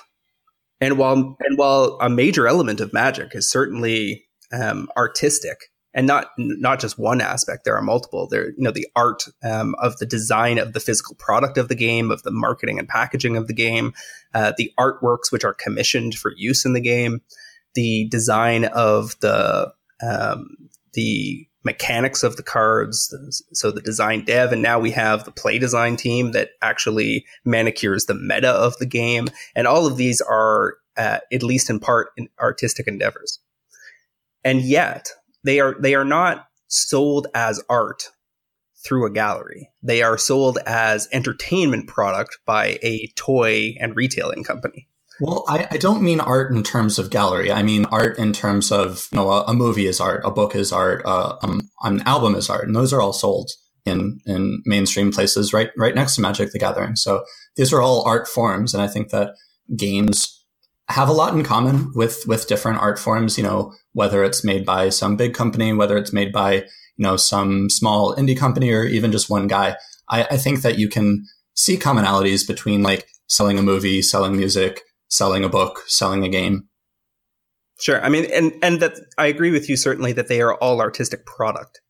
[0.80, 6.28] and while and while a major element of magic is certainly um, artistic, and not
[6.38, 8.28] not just one aspect, there are multiple.
[8.28, 11.74] There, you know, the art um, of the design of the physical product of the
[11.74, 13.94] game, of the marketing and packaging of the game,
[14.34, 17.22] uh, the artworks which are commissioned for use in the game,
[17.74, 19.72] the design of the
[20.02, 20.48] um,
[20.92, 23.12] the mechanics of the cards.
[23.52, 28.06] So the design dev, and now we have the play design team that actually manicures
[28.06, 29.28] the meta of the game.
[29.54, 33.40] And all of these are, uh, at least in part, in artistic endeavors.
[34.44, 35.10] And yet
[35.44, 38.10] they are they are not sold as art
[38.84, 39.68] through a gallery.
[39.82, 44.88] They are sold as entertainment product by a toy and retailing company.
[45.20, 47.50] Well, I, I, don't mean art in terms of gallery.
[47.50, 50.54] I mean art in terms of you know a, a movie is art, a book
[50.54, 53.50] is art, uh, um, an album is art, and those are all sold
[53.86, 56.96] in in mainstream places right right next to Magic the Gathering.
[56.96, 57.24] So
[57.56, 59.30] these are all art forms, and I think that
[59.76, 60.44] games
[60.88, 63.38] have a lot in common with with different art forms.
[63.38, 67.16] You know, whether it's made by some big company, whether it's made by you know
[67.16, 69.76] some small indie company, or even just one guy.
[70.08, 71.24] I, I think that you can
[71.54, 76.68] see commonalities between like selling a movie, selling music, selling a book, selling a game.
[77.78, 78.02] Sure.
[78.02, 81.26] I mean, and and that I agree with you certainly that they are all artistic
[81.26, 81.80] product.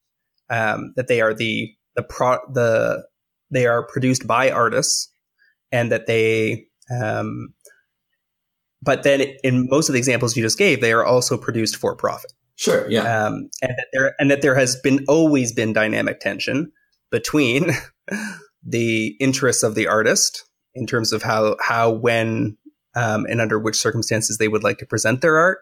[0.48, 3.04] Um, that they are the the pro the
[3.50, 5.12] they are produced by artists,
[5.72, 6.66] and that they.
[6.90, 7.54] Um,
[8.82, 11.96] but then, in most of the examples you just gave, they are also produced for
[11.96, 12.32] profit.
[12.56, 12.88] Sure.
[12.90, 13.26] Yeah.
[13.26, 16.72] Um, and that there and that there has been always been dynamic tension
[17.10, 17.70] between
[18.64, 20.44] the interests of the artist
[20.74, 22.56] in terms of how how when
[22.96, 25.58] um, and under which circumstances they would like to present their art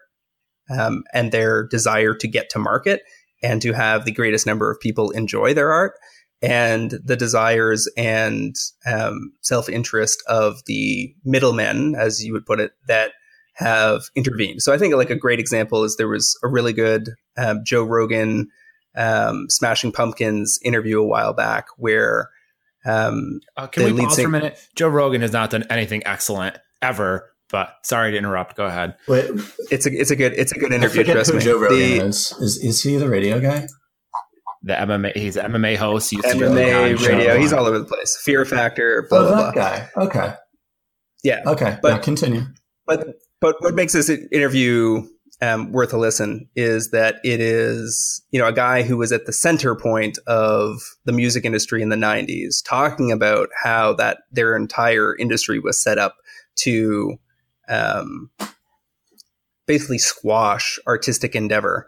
[0.69, 3.03] um, and their desire to get to market
[3.43, 5.93] and to have the greatest number of people enjoy their art
[6.41, 8.55] and the desires and
[8.91, 13.11] um, self interest of the middlemen, as you would put it, that
[13.53, 14.61] have intervened.
[14.61, 17.83] So I think like a great example is there was a really good um, Joe
[17.83, 18.49] Rogan
[18.95, 22.29] um, Smashing Pumpkins interview a while back where.
[22.87, 24.69] Um, uh, can we pause sing- for a minute?
[24.75, 27.31] Joe Rogan has not done anything excellent ever.
[27.51, 28.55] But sorry to interrupt.
[28.55, 28.95] Go ahead.
[29.07, 29.29] Wait,
[29.71, 31.03] it's a it's a good it's a good interview.
[31.03, 31.43] trust who me.
[31.43, 32.33] Joe Rogan the, is.
[32.39, 32.57] is.
[32.57, 33.67] Is he the radio guy?
[34.63, 35.15] The MMA.
[35.15, 36.09] He's an MMA host.
[36.09, 37.37] He MMA radio.
[37.37, 38.17] He's all over the place.
[38.23, 39.05] Fear Factor.
[39.09, 39.63] Blah oh, blah that blah.
[39.63, 39.89] guy.
[39.95, 40.33] Okay.
[41.23, 41.41] Yeah.
[41.45, 41.77] Okay.
[41.81, 42.41] But continue.
[42.87, 45.07] But but what makes this interview
[45.41, 49.25] um, worth a listen is that it is you know a guy who was at
[49.25, 54.55] the center point of the music industry in the 90s talking about how that their
[54.55, 56.15] entire industry was set up
[56.57, 57.17] to
[57.67, 58.29] um,
[59.67, 61.87] basically squash artistic endeavor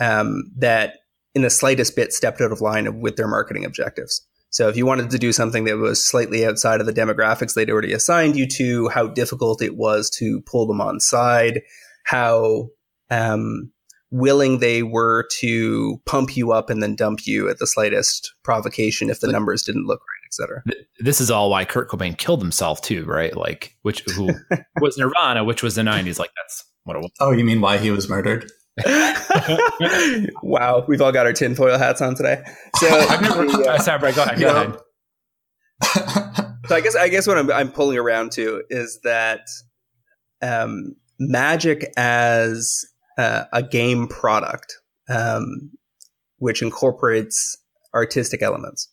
[0.00, 0.96] um, that
[1.34, 4.26] in the slightest bit stepped out of line with their marketing objectives.
[4.50, 7.70] So if you wanted to do something that was slightly outside of the demographics they'd
[7.70, 11.62] already assigned you to, how difficult it was to pull them on side,
[12.04, 12.68] how
[13.10, 13.72] um,
[14.12, 19.10] willing they were to pump you up and then dump you at the slightest provocation
[19.10, 20.62] if the numbers didn't look right etc.
[20.98, 23.36] This is all why Kurt Cobain killed himself too, right?
[23.36, 24.30] Like, which who
[24.80, 26.18] was Nirvana, which was the '90s.
[26.18, 27.10] Like, that's what it was.
[27.20, 28.50] Oh, you mean why he was murdered?
[30.42, 32.42] wow, we've all got our tinfoil hats on today.
[32.76, 33.46] So, I've never.
[33.46, 34.38] Uh, sorry, Brett, go ahead.
[34.40, 34.78] Go ahead.
[36.66, 39.46] so I guess I guess what I'm, I'm pulling around to is that
[40.42, 42.84] um, magic as
[43.18, 44.76] uh, a game product,
[45.08, 45.70] um,
[46.38, 47.58] which incorporates
[47.94, 48.92] artistic elements,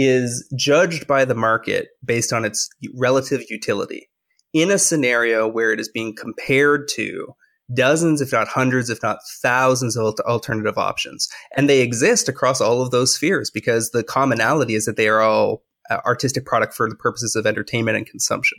[0.00, 4.08] is judged by the market based on its relative utility
[4.52, 7.34] in a scenario where it is being compared to
[7.74, 11.28] dozens, if not hundreds, if not thousands of alternative options.
[11.56, 15.20] And they exist across all of those spheres because the commonality is that they are
[15.20, 18.58] all uh, artistic product for the purposes of entertainment and consumption.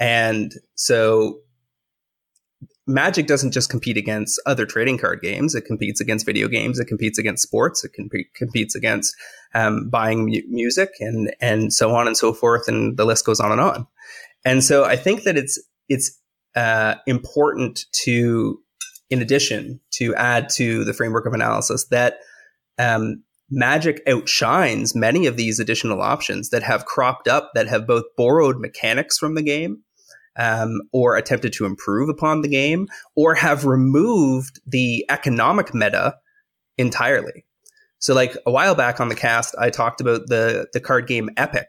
[0.00, 1.38] And so
[2.86, 5.54] Magic doesn't just compete against other trading card games.
[5.54, 6.78] It competes against video games.
[6.78, 7.84] It competes against sports.
[7.84, 9.14] It comp- competes against
[9.54, 12.68] um, buying mu- music and and so on and so forth.
[12.68, 13.86] And the list goes on and on.
[14.44, 16.18] And so I think that it's it's
[16.54, 18.58] uh, important to,
[19.10, 22.18] in addition, to add to the framework of analysis that
[22.78, 28.04] um, Magic outshines many of these additional options that have cropped up that have both
[28.16, 29.82] borrowed mechanics from the game
[30.38, 36.16] um, or attempted to improve upon the game, or have removed the economic meta
[36.78, 37.44] entirely.
[37.98, 41.30] So, like a while back on the cast, I talked about the the card game
[41.36, 41.68] Epic,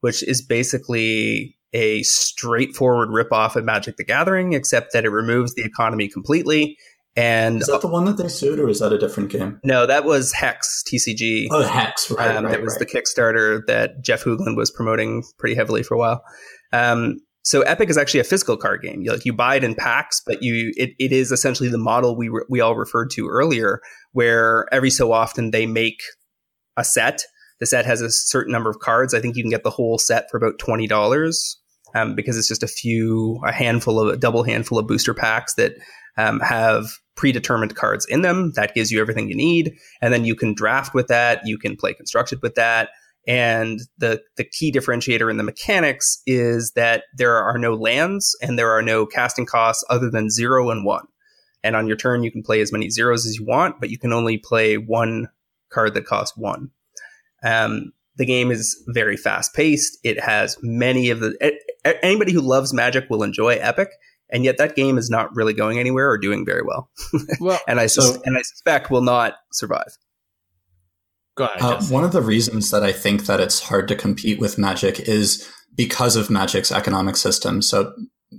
[0.00, 5.64] which is basically a straightforward ripoff of Magic the Gathering, except that it removes the
[5.64, 6.78] economy completely.
[7.16, 9.58] And is that the one that they sued, or is that a different game?
[9.64, 11.48] No, that was Hex TCG.
[11.50, 12.36] Oh, Hex, right?
[12.36, 12.80] Um, right that was right.
[12.80, 16.22] the Kickstarter that Jeff Hoogland was promoting pretty heavily for a while.
[16.72, 19.02] Um, so Epic is actually a physical card game.
[19.02, 22.16] You, like you buy it in packs, but you it, it is essentially the model
[22.16, 26.00] we re- we all referred to earlier, where every so often they make
[26.76, 27.22] a set.
[27.60, 29.14] The set has a certain number of cards.
[29.14, 31.56] I think you can get the whole set for about twenty dollars,
[31.94, 35.54] um, because it's just a few, a handful of a double handful of booster packs
[35.54, 35.74] that
[36.16, 38.54] um, have predetermined cards in them.
[38.56, 41.42] That gives you everything you need, and then you can draft with that.
[41.44, 42.88] You can play constructed with that.
[43.26, 48.58] And the, the key differentiator in the mechanics is that there are no lands and
[48.58, 51.06] there are no casting costs other than zero and one.
[51.64, 53.98] And on your turn, you can play as many zeros as you want, but you
[53.98, 55.28] can only play one
[55.70, 56.70] card that costs one.
[57.42, 59.98] Um, the game is very fast paced.
[60.04, 61.56] It has many of the.
[62.02, 63.90] Anybody who loves Magic will enjoy Epic,
[64.30, 66.90] and yet that game is not really going anywhere or doing very well.
[67.40, 69.96] well and I so, and I suspect will not survive.
[71.36, 71.62] Go ahead.
[71.62, 75.00] Uh, one of the reasons that I think that it's hard to compete with Magic
[75.00, 77.60] is because of Magic's economic system.
[77.60, 77.92] So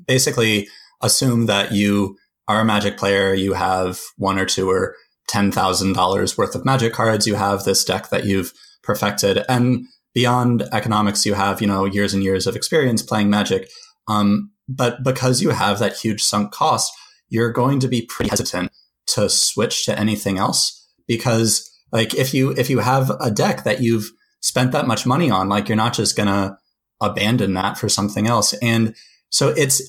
[0.07, 0.67] basically,
[1.01, 2.17] assume that you
[2.47, 4.95] are a Magic player, you have one or two or
[5.27, 8.51] ten thousand dollars worth of Magic cards, you have this deck that you've
[8.81, 13.69] perfected, and beyond economics, you have you know years and years of experience playing Magic.
[14.07, 16.91] Um, but because you have that huge sunk cost,
[17.29, 18.71] you're going to be pretty hesitant
[19.07, 23.81] to switch to anything else because like if you if you have a deck that
[23.81, 24.11] you've
[24.41, 26.57] spent that much money on, like you're not just gonna
[27.01, 28.53] abandon that for something else.
[28.53, 28.95] And
[29.29, 29.81] so it's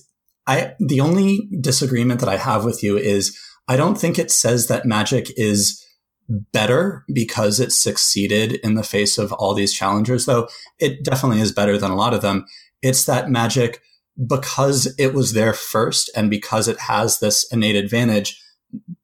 [0.47, 3.39] I the only disagreement that I have with you is
[3.69, 5.85] I don't think it says that magic is
[6.29, 10.49] better because it succeeded in the face of all these challengers, though
[10.79, 12.45] it definitely is better than a lot of them.
[12.83, 13.81] It's that magic
[14.27, 18.43] because it was there first and because it has this innate advantage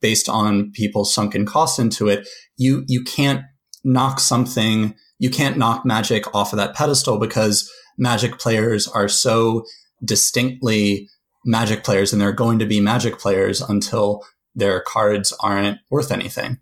[0.00, 3.42] based on people's sunken costs into it, you you can't
[3.84, 9.64] knock something, you can't knock magic off of that pedestal because magic players are so
[10.04, 11.08] distinctly
[11.44, 14.22] magic players and they're going to be magic players until
[14.54, 16.58] their cards aren't worth anything.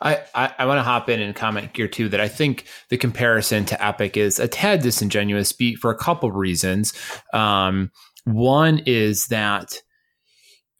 [0.00, 2.98] I, I, I want to hop in and comment here too that I think the
[2.98, 6.92] comparison to Epic is a tad disingenuous for a couple reasons.
[7.32, 7.90] Um,
[8.24, 9.80] one is that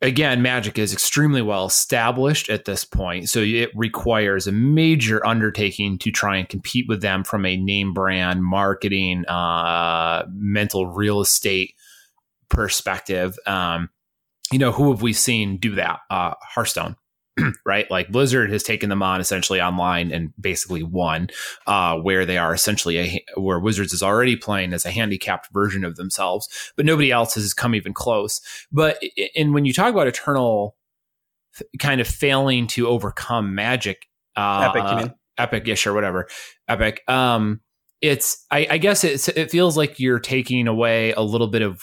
[0.06, 3.28] again, Magic is extremely well established at this point.
[3.28, 7.92] So it requires a major undertaking to try and compete with them from a name
[7.92, 11.74] brand, marketing, uh, mental real estate
[12.48, 13.36] perspective.
[13.46, 13.90] Um,
[14.52, 15.98] you know, who have we seen do that?
[16.08, 16.96] Uh, Hearthstone.
[17.66, 17.90] right?
[17.90, 21.28] Like Blizzard has taken them on essentially online and basically won,
[21.66, 25.84] uh, where they are essentially a, where Wizards is already playing as a handicapped version
[25.84, 28.40] of themselves, but nobody else has come even close.
[28.72, 29.02] But
[29.34, 30.76] and when you talk about Eternal
[31.78, 35.12] kind of failing to overcome Magic, uh, Epic?
[35.38, 36.28] Epic, yeah, sure, whatever,
[36.68, 37.02] Epic.
[37.08, 37.60] Um,
[38.00, 41.82] it's I, I guess it's, it feels like you're taking away a little bit of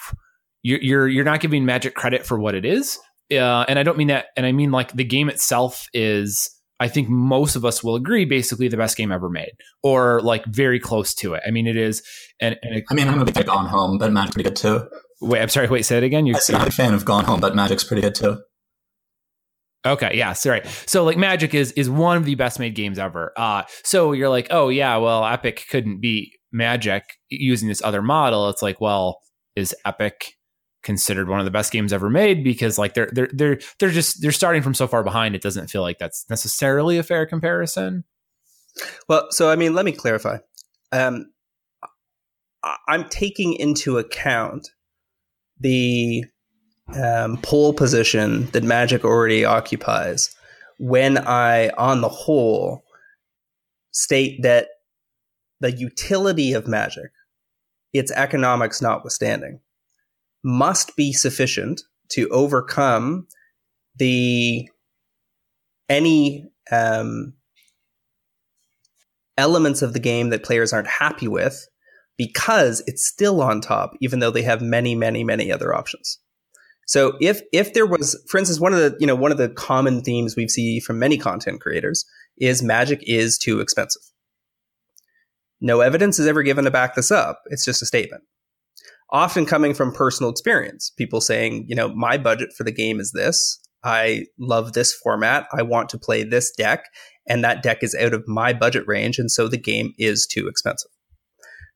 [0.61, 2.99] you're you're you're not giving Magic credit for what it is
[3.31, 6.49] uh, and I don't mean that, and I mean like the game itself is.
[6.79, 9.51] I think most of us will agree, basically the best game ever made,
[9.83, 11.43] or like very close to it.
[11.47, 12.01] I mean, it is.
[12.41, 14.49] And, and it, I mean, I'm a big fan of Gone Home, but Magic's pretty
[14.49, 14.89] good too.
[15.21, 15.67] Wait, I'm sorry.
[15.67, 16.25] Wait, say it again.
[16.25, 18.41] You're, I a fan of Gone Home, but Magic's pretty good too.
[19.85, 20.61] Okay, yeah, sorry.
[20.85, 23.33] So like Magic is is one of the best made games ever.
[23.35, 28.49] Uh so you're like, "Oh yeah, well Epic couldn't beat Magic using this other model."
[28.49, 29.19] It's like, "Well,
[29.55, 30.33] is Epic
[30.83, 34.21] considered one of the best games ever made because like they're they're they're they're just
[34.21, 38.03] they're starting from so far behind it doesn't feel like that's necessarily a fair comparison.
[39.07, 40.37] Well so i mean let me clarify.
[40.91, 41.31] Um
[42.87, 44.69] i'm taking into account
[45.59, 46.23] the
[47.01, 50.35] um, pole position that Magic already occupies
[50.79, 52.83] when I, on the whole,
[53.91, 54.67] state that
[55.59, 57.11] the utility of Magic,
[57.93, 59.59] its economics notwithstanding,
[60.43, 63.27] must be sufficient to overcome
[63.95, 64.69] the
[65.89, 67.33] any um,
[69.37, 71.67] elements of the game that players aren't happy with
[72.17, 76.19] because it's still on top, even though they have many, many, many other options.
[76.85, 79.49] So if if there was, for instance, one of the you know one of the
[79.49, 82.05] common themes we see from many content creators
[82.37, 84.01] is Magic is too expensive.
[85.61, 87.41] No evidence is ever given to back this up.
[87.45, 88.23] It's just a statement.
[89.13, 93.11] Often coming from personal experience, people saying, you know, my budget for the game is
[93.11, 93.59] this.
[93.83, 95.45] I love this format.
[95.53, 96.85] I want to play this deck,
[97.27, 100.47] and that deck is out of my budget range, and so the game is too
[100.47, 100.89] expensive.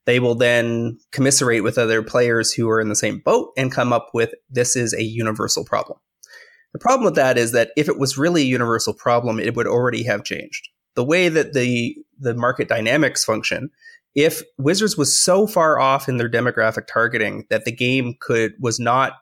[0.04, 3.92] They will then commiserate with other players who are in the same boat and come
[3.92, 5.98] up with this is a universal problem.
[6.72, 9.66] The problem with that is that if it was really a universal problem, it would
[9.66, 10.68] already have changed.
[10.94, 13.70] The way that the the market dynamics function,
[14.14, 18.80] if Wizards was so far off in their demographic targeting that the game could was
[18.80, 19.12] not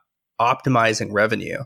[0.40, 1.58] optimizing revenue,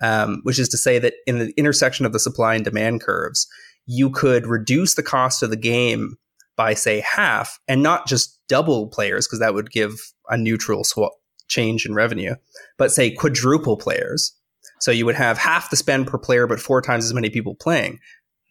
[0.00, 3.46] um, which is to say that in the intersection of the supply and demand curves,
[3.86, 6.16] you could reduce the cost of the game
[6.56, 11.14] by say half and not just double players because that would give a neutral sw-
[11.48, 12.34] change in revenue,
[12.76, 14.34] but say quadruple players.
[14.80, 17.54] So you would have half the spend per player, but four times as many people
[17.54, 17.98] playing.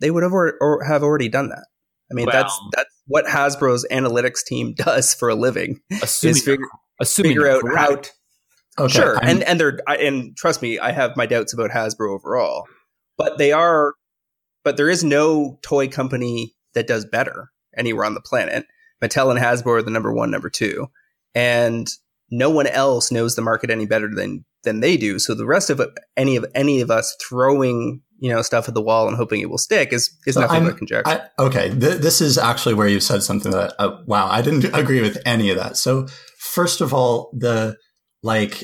[0.01, 1.65] They would have or, or have already done that.
[2.11, 5.79] I mean, that's that's what Hasbro's analytics team does for a living.
[6.01, 6.67] Assuming, is figure,
[6.99, 7.95] assuming figure out how.
[7.95, 8.09] To,
[8.79, 11.71] Okay, sure, I'm- and and they're I, and trust me, I have my doubts about
[11.71, 12.65] Hasbro overall,
[13.17, 13.95] but they are.
[14.63, 18.65] But there is no toy company that does better anywhere on the planet.
[19.01, 20.87] Mattel and Hasbro are the number one, number two,
[21.33, 21.87] and
[22.29, 25.17] no one else knows the market any better than than they do.
[25.17, 25.81] So the rest of
[26.15, 29.49] any of any of us throwing you know stuff at the wall and hoping it
[29.49, 31.09] will stick is is So nothing I'm- but conjecture.
[31.37, 34.65] I, okay, th- this is actually where you said something that uh, wow, I didn't
[34.73, 35.77] agree with any of that.
[35.77, 36.07] So
[36.39, 37.75] first of all, the
[38.23, 38.63] like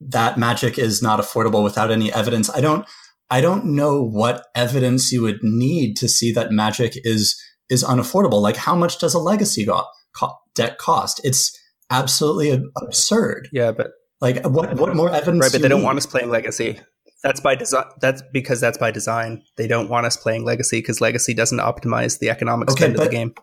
[0.00, 2.48] that magic is not affordable without any evidence.
[2.50, 2.86] I don't
[3.30, 8.40] I don't know what evidence you would need to see that magic is is unaffordable.
[8.40, 9.84] Like how much does a legacy go-
[10.16, 11.20] co- deck cost?
[11.24, 11.52] It's
[11.90, 13.48] absolutely ab- absurd.
[13.52, 13.88] yeah, but
[14.20, 15.42] Like what what more evidence?
[15.42, 16.78] right, but they don't want us playing Legacy.
[17.26, 17.84] That's by design.
[18.00, 19.42] That's because that's by design.
[19.56, 23.00] They don't want us playing Legacy because Legacy doesn't optimize the economic Okay, spend of
[23.00, 23.34] the but- game.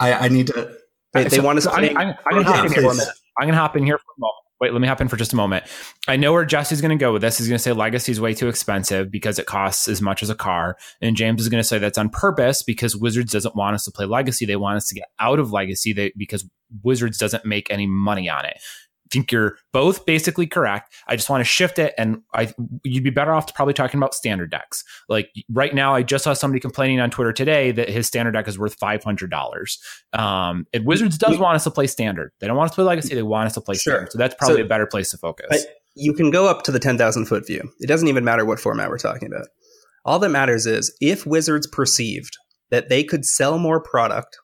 [0.00, 0.74] I, I need to.
[1.12, 1.96] They, they So- want us so I'm.
[1.96, 2.98] I'm, I'm gonna hop in here for a please.
[2.98, 3.14] minute.
[3.38, 4.36] I'm gonna hop in here for a moment.
[4.60, 5.64] Wait, let me hop in for just a moment.
[6.06, 7.36] I know where Jesse's going to go with this.
[7.36, 10.30] He's going to say Legacy is way too expensive because it costs as much as
[10.30, 13.74] a car, and James is going to say that's on purpose because Wizards doesn't want
[13.74, 14.46] us to play Legacy.
[14.46, 16.48] They want us to get out of Legacy they, because
[16.84, 18.56] Wizards doesn't make any money on it.
[19.12, 20.94] I think you're both basically correct.
[21.06, 22.52] I just want to shift it, and I
[22.82, 24.82] you'd be better off to probably talking about standard decks.
[25.08, 28.48] Like right now, I just saw somebody complaining on Twitter today that his standard deck
[28.48, 29.78] is worth five hundred dollars.
[30.14, 32.32] Um, and Wizards does want us to play standard.
[32.40, 33.14] They don't want us to play Legacy.
[33.14, 33.92] They want us to play Sure.
[33.92, 34.12] standard.
[34.12, 35.46] So that's probably So- a better place to focus.
[35.50, 35.58] I-
[35.94, 37.70] you can go up to the 10,000 foot view.
[37.80, 39.48] It doesn't even matter what format we're talking about.
[40.06, 42.38] All that matters is if Wizards perceived
[42.70, 44.38] that they could sell more product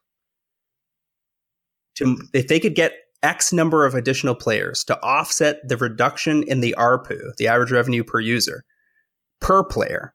[1.96, 2.92] to if they could get
[3.22, 8.04] X number of additional players to offset the reduction in the ARPU, the average revenue
[8.04, 8.64] per user,
[9.40, 10.14] per player,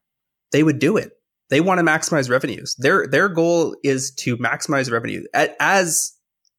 [0.51, 1.11] they would do it.
[1.49, 2.75] They want to maximize revenues.
[2.80, 5.23] Their their goal is to maximize revenue
[5.59, 6.13] as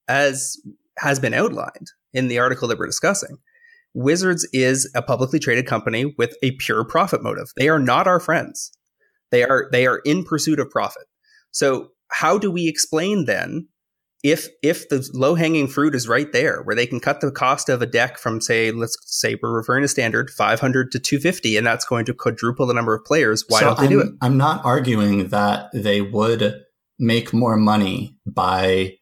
[0.09, 0.57] as
[0.99, 3.39] has been outlined in the article that we're discussing.
[3.95, 7.53] Wizards is a publicly traded company with a pure profit motive.
[7.57, 8.73] They are not our friends.
[9.31, 11.05] They are they are in pursuit of profit.
[11.51, 13.69] So how do we explain then
[14.25, 17.69] if if the low hanging fruit is right there, where they can cut the cost
[17.69, 21.67] of a deck from say let's say we're referring to standard 500 to 250, and
[21.67, 23.45] that's going to quadruple the number of players.
[23.47, 24.09] Why So don't they I'm, do it?
[24.23, 26.63] I'm not arguing that they would
[26.99, 28.95] make more money by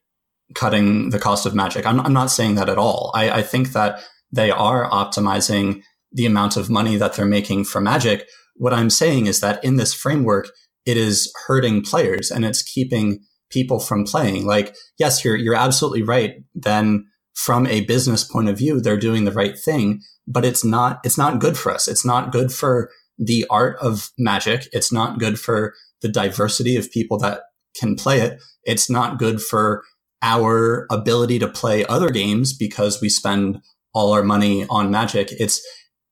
[0.57, 1.86] cutting the cost of magic.
[1.86, 3.12] I'm, I'm not saying that at all.
[3.15, 7.81] I, I think that they are optimizing the amount of money that they're making for
[7.81, 8.27] magic.
[8.57, 10.49] What I'm saying is that in this framework,
[10.85, 13.20] it is hurting players and it's keeping
[13.53, 14.47] people from playing.
[14.47, 16.35] Like, yes, you're, you're absolutely right.
[16.55, 21.01] Then from a business point of view, they're doing the right thing, but it's not,
[21.05, 21.89] it's not good for us.
[21.89, 24.69] It's not good for the art of magic.
[24.73, 27.43] It's not good for the diversity of people that
[27.79, 28.43] can play it.
[28.65, 29.83] It's not good for
[30.23, 33.59] our ability to play other games because we spend
[33.95, 35.33] all our money on magic.
[35.33, 35.61] It's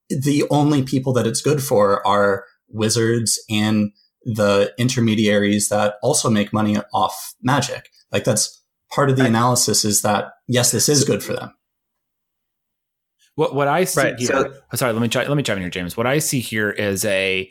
[0.08, 3.92] the only people that it's good for are wizards and
[4.24, 7.88] the intermediaries that also make money off magic.
[8.12, 11.54] Like that's part of the analysis is that yes, this is good for them.
[13.36, 14.26] What what I see Right, here?
[14.28, 15.96] so- oh, sorry, let me chi- let me chime in here, James.
[15.96, 17.50] What I see here is a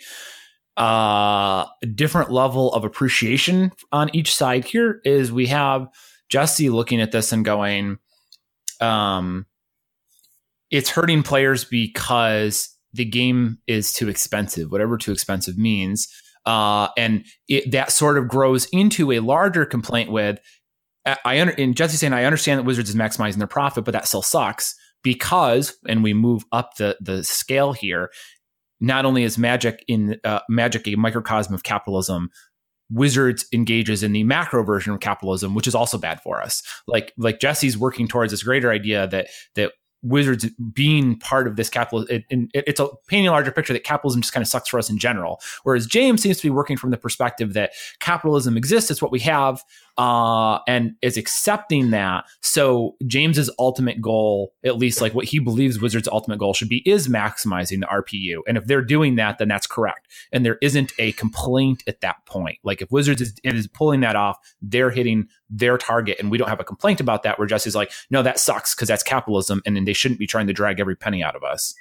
[0.78, 1.66] uh
[1.96, 4.66] different level of appreciation on each side.
[4.66, 5.88] Here is we have
[6.30, 7.98] Jesse looking at this and going,
[8.80, 9.46] um,
[10.70, 14.72] it's hurting players because the game is too expensive.
[14.72, 16.08] Whatever too expensive means,
[16.49, 20.39] uh, and it, that sort of grows into a larger complaint with.
[21.05, 24.07] I- I under, Jesse saying I understand that Wizards is maximizing their profit, but that
[24.07, 28.09] still sucks because, and we move up the the scale here.
[28.81, 32.30] Not only is Magic in uh, Magic a microcosm of capitalism,
[32.89, 36.63] Wizards engages in the macro version of capitalism, which is also bad for us.
[36.88, 41.69] Like like Jesse's working towards this greater idea that that Wizards being part of this
[41.69, 44.69] capital, it, it, it's a painting a larger picture that capitalism just kind of sucks
[44.69, 45.41] for us in general.
[45.63, 49.19] Whereas James seems to be working from the perspective that capitalism exists, it's what we
[49.19, 49.63] have,
[49.99, 52.23] uh, and is accepting that.
[52.41, 56.81] So James's ultimate goal, at least like what he believes Wizards' ultimate goal should be,
[56.89, 58.39] is maximizing the RPU.
[58.47, 60.07] And if they're doing that, then that's correct.
[60.31, 62.59] And there isn't a complaint at that point.
[62.63, 66.47] Like if Wizards is, is pulling that off, they're hitting their target, and we don't
[66.47, 67.38] have a complaint about that.
[67.38, 70.47] Where Jesse's like, no, that sucks because that's capitalism, and then they shouldn't be trying
[70.47, 71.76] to drag every penny out of us.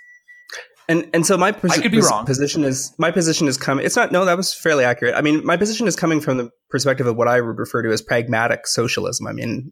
[0.89, 2.24] And and so my I could be pos- wrong.
[2.24, 3.85] position is my position is coming.
[3.85, 4.10] It's not.
[4.10, 5.15] No, that was fairly accurate.
[5.15, 7.90] I mean, my position is coming from the perspective of what I would refer to
[7.90, 9.27] as pragmatic socialism.
[9.27, 9.70] I mean,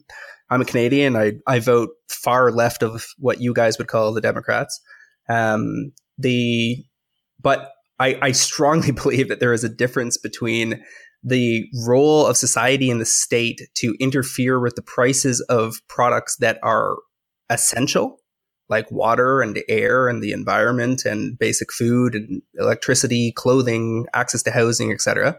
[0.50, 1.16] I'm a Canadian.
[1.16, 4.78] I I vote far left of what you guys would call the Democrats.
[5.28, 6.84] Um, the
[7.40, 10.82] but I, I strongly believe that there is a difference between
[11.22, 16.58] the role of society and the state to interfere with the prices of products that
[16.62, 16.96] are
[17.50, 18.20] essential
[18.68, 24.50] like water and air and the environment and basic food and electricity, clothing, access to
[24.50, 25.36] housing, etc.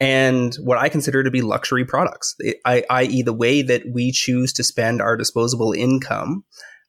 [0.00, 2.34] And what I consider to be luxury products,
[2.64, 6.44] I, i.e., the way that we choose to spend our disposable income,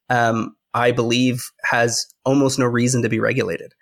[0.10, 3.74] um, I believe has almost no reason to be regulated.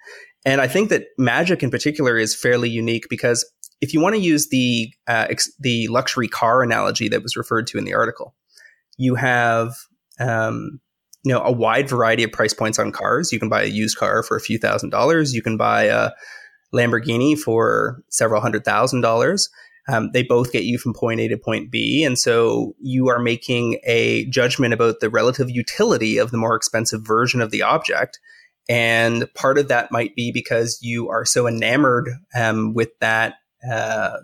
[0.46, 3.50] And I think that magic in particular is fairly unique because
[3.82, 7.68] if you want to use the uh, ex- the luxury car analogy that was referred
[7.68, 8.36] to in the article,
[8.98, 9.74] you have
[10.20, 10.80] um,
[11.24, 13.32] you know a wide variety of price points on cars.
[13.32, 15.34] You can buy a used car for a few thousand dollars.
[15.34, 16.12] You can buy a
[16.74, 19.50] Lamborghini for several hundred thousand dollars.
[19.90, 23.20] Um, they both get you from point A to point B, and so you are
[23.20, 28.20] making a judgment about the relative utility of the more expensive version of the object.
[28.70, 33.36] And part of that might be because you are so enamored um, with that
[33.70, 34.20] uh,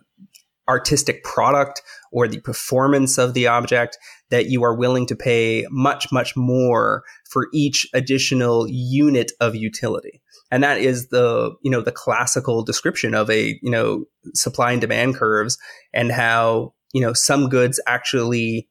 [0.70, 1.82] artistic product
[2.12, 3.98] or the performance of the object
[4.30, 10.22] that you are willing to pay much, much more for each additional unit of utility.
[10.52, 14.82] And that is the, you know, the classical description of a, you know, supply and
[14.82, 15.58] demand curves
[15.94, 18.68] and how, you know, some goods actually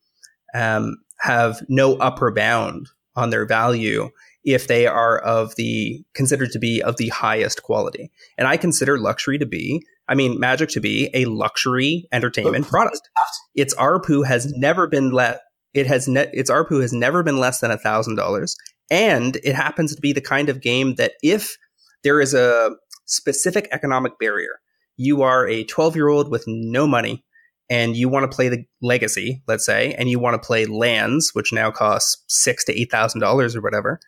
[0.55, 4.11] um, have no upper bound on their value
[4.45, 8.11] if they are of the considered to be of the highest quality.
[8.37, 13.09] And I consider luxury to be, I mean, magic to be a luxury entertainment product.
[13.55, 15.43] Its ARPU has never been let.
[15.74, 18.57] It has ne- its ARPU has never been less than thousand dollars,
[18.90, 21.57] and it happens to be the kind of game that if
[22.03, 22.70] there is a
[23.07, 24.61] specific economic barrier,
[24.97, 27.24] you are a twelve year old with no money,
[27.70, 31.31] and you want to play the legacy, let's say, and you want to play lands,
[31.35, 34.01] which now costs six to eight thousand dollars or whatever,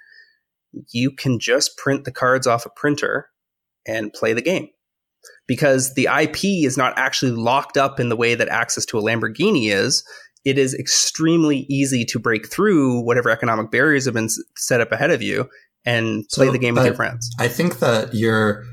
[0.93, 3.29] you can just print the cards off a printer
[3.87, 4.69] and play the game.
[5.47, 9.03] Because the IP is not actually locked up in the way that access to a
[9.03, 10.03] Lamborghini is.
[10.45, 15.11] It is extremely easy to break through whatever economic barriers have been set up ahead
[15.11, 15.49] of you
[15.85, 17.31] and play So, the game with your friends.
[17.39, 18.65] I think that you're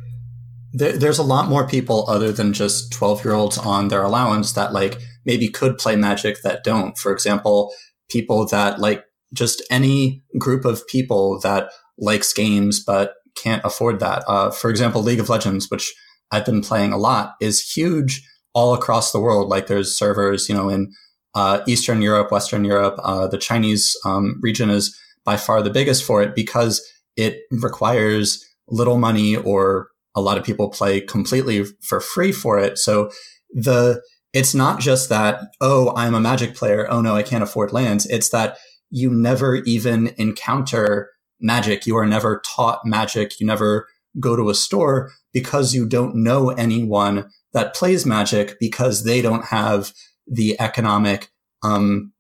[0.74, 4.54] there, there's a lot more people other than just 12 year olds on their allowance
[4.54, 6.98] that like maybe could play magic that don't.
[6.98, 7.74] For example,
[8.10, 9.04] people that like
[9.34, 14.24] just any group of people that likes games but can't afford that.
[14.28, 15.94] Uh, for example, League of Legends, which
[16.32, 19.50] I've been playing a lot, is huge all across the world.
[19.50, 20.92] Like there's servers, you know, in
[21.36, 22.96] uh, Eastern Europe, Western Europe.
[23.04, 26.86] Uh, the Chinese um, region is by far the biggest for it because
[27.16, 32.78] it requires little money or a lot of people play completely for free for it.
[32.78, 33.12] So
[33.54, 34.02] the
[34.34, 38.06] it's not just that oh I'm a magic player oh no I can't afford lands
[38.06, 38.58] it's that
[38.90, 41.10] you never even encounter
[41.40, 43.88] magic you are never taught magic you never
[44.20, 49.46] go to a store because you don't know anyone that plays magic because they don't
[49.46, 49.94] have
[50.28, 51.30] the economic
[51.64, 52.14] um,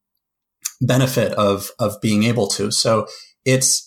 [0.81, 3.07] benefit of of being able to so
[3.45, 3.83] it's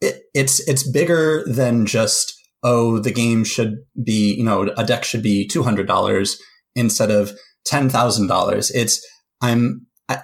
[0.00, 5.04] it, it's it's bigger than just oh the game should be you know a deck
[5.04, 6.40] should be two hundred dollars
[6.76, 7.32] instead of
[7.64, 8.70] ten thousand dollars.
[8.70, 9.06] It's
[9.40, 10.22] I'm I,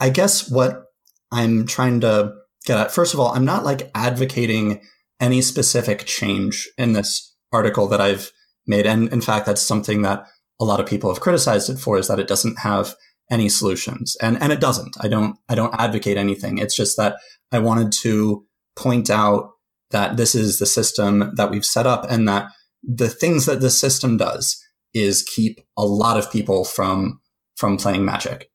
[0.00, 0.84] I guess what
[1.30, 2.32] I'm trying to
[2.64, 2.92] get at.
[2.92, 4.80] First of all, I'm not like advocating
[5.20, 8.32] any specific change in this article that I've
[8.66, 8.86] made.
[8.86, 10.24] And in fact, that's something that
[10.60, 12.94] a lot of people have criticized it for is that it doesn't have
[13.30, 14.16] any solutions.
[14.20, 14.96] And, and it doesn't.
[15.00, 16.58] I don't, I don't advocate anything.
[16.58, 17.16] It's just that
[17.50, 18.44] I wanted to
[18.76, 19.50] point out
[19.90, 22.50] that this is the system that we've set up and that
[22.82, 24.62] the things that this system does
[24.94, 27.20] is keep a lot of people from,
[27.56, 28.50] from playing magic.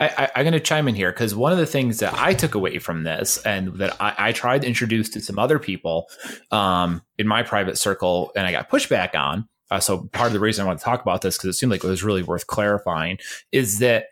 [0.00, 2.54] I, am going to chime in here because one of the things that I took
[2.54, 6.08] away from this and that I, I tried to introduce to some other people
[6.50, 9.46] um, in my private circle and I got pushback on.
[9.70, 11.70] Uh, so part of the reason I want to talk about this because it seemed
[11.70, 13.18] like it was really worth clarifying
[13.52, 14.06] is that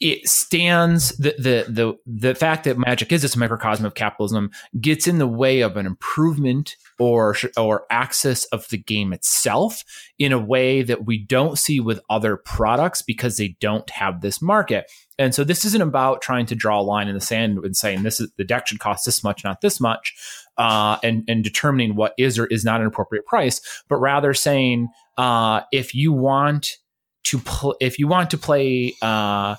[0.00, 4.50] it stands the, the the the fact that magic is this microcosm of capitalism
[4.80, 9.82] gets in the way of an improvement or or access of the game itself
[10.18, 14.40] in a way that we don't see with other products because they don't have this
[14.40, 14.90] market.
[15.18, 18.04] And so this isn't about trying to draw a line in the sand and saying
[18.04, 20.14] this is the deck should cost this much, not this much,
[20.58, 24.88] uh, and and determining what is or is not an appropriate price, but rather saying
[25.16, 26.76] uh, if you want
[27.24, 28.94] to pl- if you want to play.
[29.00, 29.56] Uh,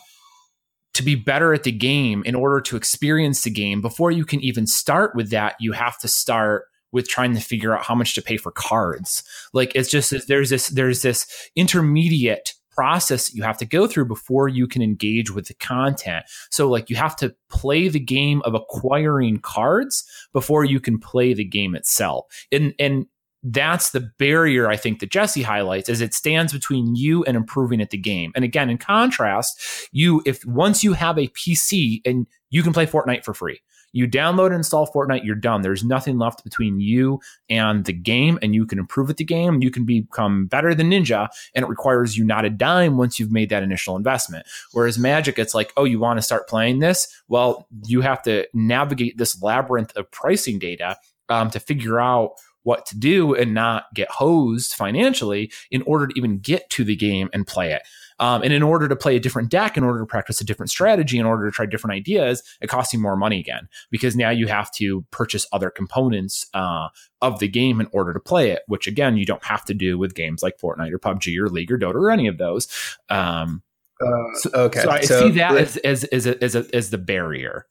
[0.95, 4.41] to be better at the game in order to experience the game before you can
[4.41, 8.15] even start with that you have to start with trying to figure out how much
[8.15, 9.23] to pay for cards
[9.53, 14.05] like it's just there's this there's this intermediate process that you have to go through
[14.05, 18.41] before you can engage with the content so like you have to play the game
[18.45, 23.05] of acquiring cards before you can play the game itself and and
[23.43, 27.79] that's the barrier I think that Jesse highlights as it stands between you and improving
[27.81, 28.33] at the game.
[28.35, 32.85] And again, in contrast, you if once you have a PC and you can play
[32.85, 33.61] Fortnite for free.
[33.91, 35.61] You download and install Fortnite, you're done.
[35.61, 39.61] There's nothing left between you and the game, and you can improve at the game.
[39.61, 43.31] You can become better than Ninja, and it requires you not a dime once you've
[43.31, 44.45] made that initial investment.
[44.71, 47.07] Whereas Magic, it's like, oh, you want to start playing this?
[47.27, 50.97] Well, you have to navigate this labyrinth of pricing data
[51.29, 52.33] um, to figure out
[52.63, 56.95] what to do and not get hosed financially in order to even get to the
[56.95, 57.83] game and play it.
[58.19, 60.69] Um, and in order to play a different deck, in order to practice a different
[60.69, 64.29] strategy, in order to try different ideas, it costs you more money again because now
[64.29, 66.89] you have to purchase other components uh,
[67.21, 69.97] of the game in order to play it, which again, you don't have to do
[69.97, 72.67] with games like Fortnite or PUBG or League or Dota or any of those.
[73.09, 73.63] Um,
[74.01, 74.81] uh, so, okay.
[74.81, 77.65] So I so, see that as, as, as, a, as, a, as the barrier.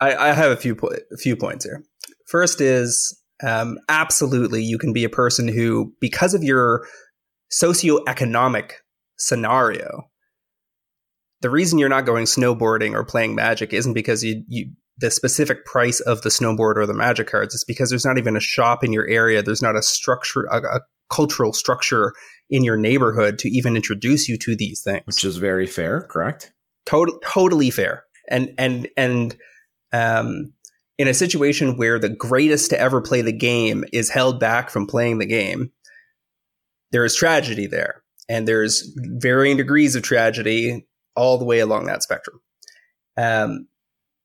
[0.00, 1.84] I, I have a few, po- a few points here.
[2.26, 6.86] First is um, absolutely you can be a person who, because of your
[7.52, 8.72] socioeconomic
[9.22, 10.10] scenario,
[11.40, 15.64] the reason you're not going snowboarding or playing magic isn't because you, you the specific
[15.64, 17.54] price of the snowboard or the magic cards.
[17.54, 19.42] It's because there's not even a shop in your area.
[19.42, 20.80] There's not a structure, a, a
[21.10, 22.12] cultural structure
[22.50, 25.02] in your neighborhood to even introduce you to these things.
[25.06, 26.52] Which is very fair, correct?
[26.86, 28.04] Total, totally fair.
[28.28, 29.36] And and and
[29.92, 30.52] um,
[30.98, 34.86] in a situation where the greatest to ever play the game is held back from
[34.86, 35.72] playing the game,
[36.92, 38.02] there is tragedy there.
[38.32, 42.40] And there's varying degrees of tragedy all the way along that spectrum.
[43.18, 43.68] Um,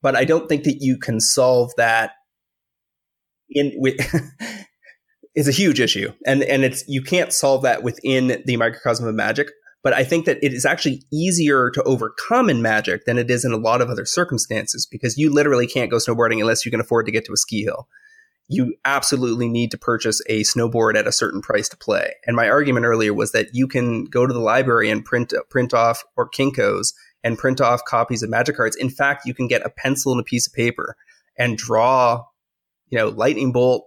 [0.01, 2.11] but I don't think that you can solve that
[3.49, 3.95] in with
[5.35, 6.13] it's a huge issue.
[6.25, 9.49] And and it's you can't solve that within the microcosm of magic.
[9.83, 13.45] But I think that it is actually easier to overcome in Magic than it is
[13.45, 16.81] in a lot of other circumstances because you literally can't go snowboarding unless you can
[16.81, 17.87] afford to get to a ski hill.
[18.47, 22.13] You absolutely need to purchase a snowboard at a certain price to play.
[22.25, 25.73] And my argument earlier was that you can go to the library and print print
[25.73, 26.93] off or Kinkos
[27.23, 28.77] and print off copies of Magic cards.
[28.77, 30.95] In fact, you can get a pencil and a piece of paper
[31.37, 32.23] and draw,
[32.89, 33.85] you know, lightning bolt,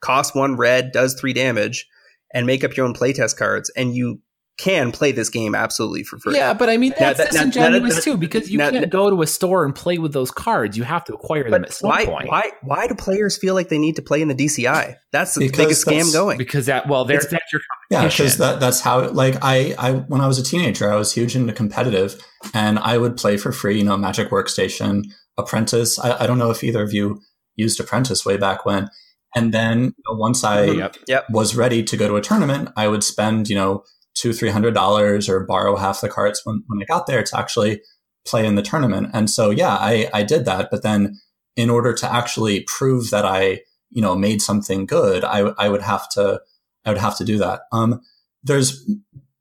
[0.00, 1.86] costs one red, does three damage,
[2.32, 3.70] and make up your own playtest cards.
[3.76, 4.20] And you
[4.56, 6.36] can play this game absolutely for free.
[6.36, 9.26] Yeah, but I mean that's now, disingenuous now, too because you can't go to a
[9.26, 10.76] store and play with those cards.
[10.76, 12.28] You have to acquire them at some why, point.
[12.28, 12.50] Why?
[12.62, 14.96] Why do players feel like they need to play in the DCI?
[15.12, 16.38] That's the because biggest scam going.
[16.38, 18.06] Because that well, there's that's your yeah.
[18.06, 21.34] Because that, that's how like I I when I was a teenager, I was huge
[21.34, 22.22] into competitive,
[22.52, 23.78] and I would play for free.
[23.78, 25.04] You know, Magic Workstation,
[25.36, 25.98] Apprentice.
[25.98, 27.20] I, I don't know if either of you
[27.56, 28.88] used Apprentice way back when.
[29.36, 30.78] And then you know, once I mm-hmm.
[30.78, 31.26] yep, yep.
[31.28, 33.82] was ready to go to a tournament, I would spend you know
[34.14, 37.38] two, three hundred dollars or borrow half the cards when, when I got there to
[37.38, 37.82] actually
[38.26, 39.08] play in the tournament.
[39.12, 40.68] And so, yeah, I, I did that.
[40.70, 41.20] But then
[41.56, 43.60] in order to actually prove that I,
[43.90, 46.40] you know, made something good, I, I would have to,
[46.84, 47.62] I would have to do that.
[47.70, 48.00] Um,
[48.42, 48.88] there's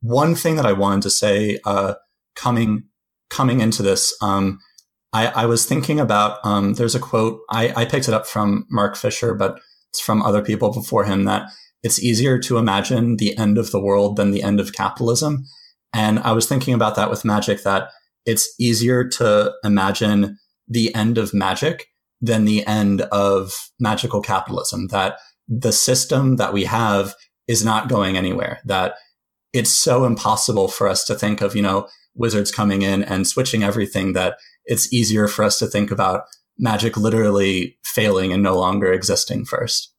[0.02, 1.94] one thing that I wanted to say, uh,
[2.36, 2.84] coming,
[3.30, 4.16] coming into this.
[4.22, 4.60] Um,
[5.14, 8.66] I, I was thinking about, um, there's a quote, I, I picked it up from
[8.70, 9.60] Mark Fisher, but
[9.92, 11.44] it's from other people before him that
[11.84, 15.46] it's easier to imagine the end of the world than the end of capitalism.
[15.94, 17.90] And I was thinking about that with magic, that
[18.26, 21.88] it's easier to imagine the end of magic
[22.22, 24.88] than the end of magical capitalism.
[24.88, 27.16] That the system that we have
[27.48, 28.60] is not going anywhere.
[28.66, 28.96] That
[29.52, 33.64] it's so impossible for us to think of, you know, wizards coming in and switching
[33.64, 36.24] everything that it's easier for us to think about
[36.58, 39.93] magic literally failing and no longer existing first.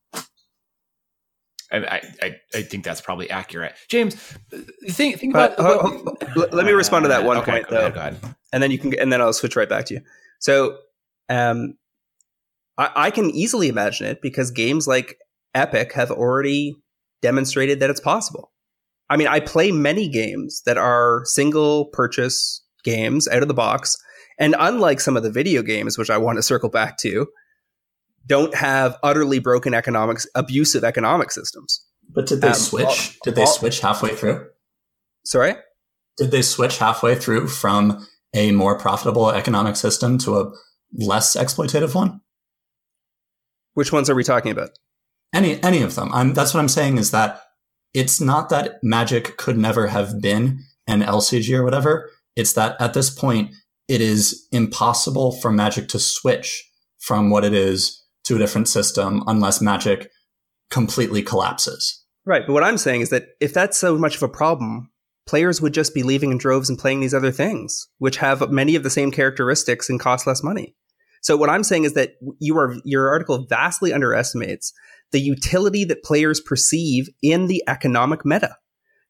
[1.74, 3.74] I, I, I think that's probably accurate.
[3.88, 4.14] James,
[4.88, 5.58] think, think about.
[5.58, 6.12] Uh,
[6.52, 8.18] let me respond to that one okay, point, though, ahead,
[8.52, 10.00] and then you can, and then I'll switch right back to you.
[10.38, 10.78] So,
[11.28, 11.74] um,
[12.78, 15.16] I, I can easily imagine it because games like
[15.54, 16.76] Epic have already
[17.22, 18.52] demonstrated that it's possible.
[19.10, 23.96] I mean, I play many games that are single purchase games out of the box.
[24.38, 27.26] And unlike some of the video games, which I want to circle back to,
[28.26, 31.84] don't have utterly broken economics, abusive economic systems.
[32.08, 32.84] But did they um, switch?
[32.84, 34.46] All, did they all, switch halfway through?
[35.24, 35.54] Sorry?
[36.16, 40.52] Did they switch halfway through from a more profitable economic system to a
[40.92, 42.20] less exploitative one?
[43.74, 44.70] Which ones are we talking about?
[45.34, 46.12] Any any of them.
[46.12, 47.40] I'm, that's what I'm saying is that
[47.92, 52.10] it's not that Magic could never have been an LCG or whatever.
[52.36, 53.52] It's that at this point,
[53.88, 56.70] it is impossible for Magic to switch
[57.00, 60.10] from what it is to a different system unless Magic
[60.70, 62.04] completely collapses.
[62.26, 62.46] Right.
[62.46, 64.90] But what I'm saying is that if that's so much of a problem,
[65.26, 68.76] players would just be leaving in droves and playing these other things, which have many
[68.76, 70.74] of the same characteristics and cost less money.
[71.22, 74.72] So what I'm saying is that you are, your article vastly underestimates
[75.12, 78.56] the utility that players perceive in the economic meta.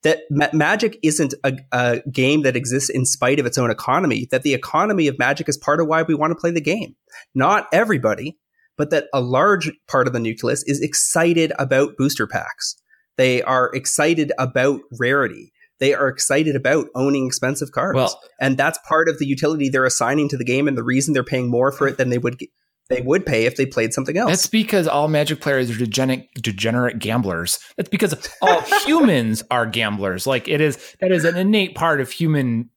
[0.03, 4.29] That ma- Magic isn't a, a game that exists in spite of its own economy,
[4.31, 6.95] that the economy of Magic is part of why we want to play the game.
[7.35, 8.39] Not everybody,
[8.77, 12.77] but that a large part of the nucleus is excited about booster packs.
[13.17, 15.53] They are excited about rarity.
[15.81, 17.97] They are excited about owning expensive cards.
[17.97, 21.15] Well, and that's part of the utility they're assigning to the game and the reason
[21.15, 22.39] they're paying more for it than they would
[22.91, 24.31] they would pay if they played something else.
[24.31, 27.59] That's because all Magic players are degenerate, degenerate gamblers.
[27.77, 30.27] That's because all humans are gamblers.
[30.27, 32.69] Like it is that is an innate part of human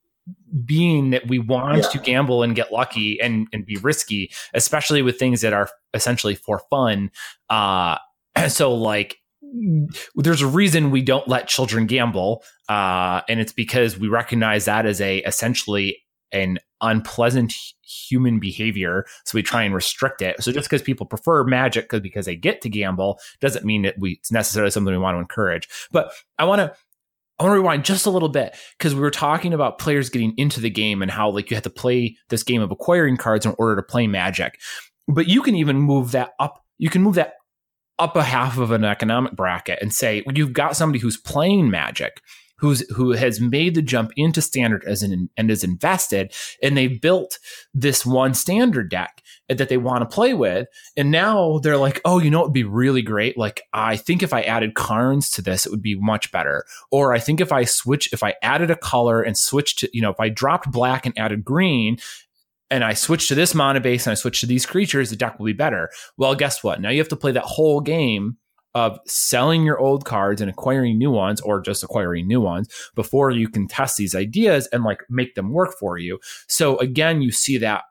[0.66, 1.90] being that we want yeah.
[1.90, 6.36] to gamble and get lucky and and be risky, especially with things that are essentially
[6.36, 7.12] for fun.
[7.50, 7.98] Uh,
[8.48, 9.18] so like
[10.16, 14.86] there's a reason we don't let children gamble, uh, and it's because we recognize that
[14.86, 15.98] as a essentially
[16.32, 21.44] an unpleasant human behavior so we try and restrict it so just because people prefer
[21.44, 25.16] magic because they get to gamble doesn't mean that we it's necessarily something we want
[25.16, 26.72] to encourage but i want to
[27.40, 30.34] I want to rewind just a little bit because we were talking about players getting
[30.38, 33.46] into the game and how like you have to play this game of acquiring cards
[33.46, 34.60] in order to play Magic.
[35.08, 36.64] But you can even move that up.
[36.78, 37.34] You can move that
[38.00, 42.22] up a half of an economic bracket and say you've got somebody who's playing Magic
[42.58, 46.88] who's who has made the jump into standard as an and is invested and they
[46.88, 47.40] built
[47.74, 52.20] this one standard deck that they want to play with and now they're like oh
[52.20, 55.42] you know it would be really great like i think if i added Karns to
[55.42, 58.72] this it would be much better or i think if i switch if i added
[58.72, 61.98] a color and switched to you know if i dropped black and added green
[62.70, 65.40] and I switch to this mana base and I switch to these creatures, the deck
[65.40, 65.90] will be better.
[66.18, 66.82] Well, guess what?
[66.82, 68.36] Now you have to play that whole game
[68.76, 73.32] of selling your old cards and acquiring new ones or just acquiring new ones before
[73.32, 76.20] you can test these ideas and like make them work for you.
[76.48, 77.84] So again, you see that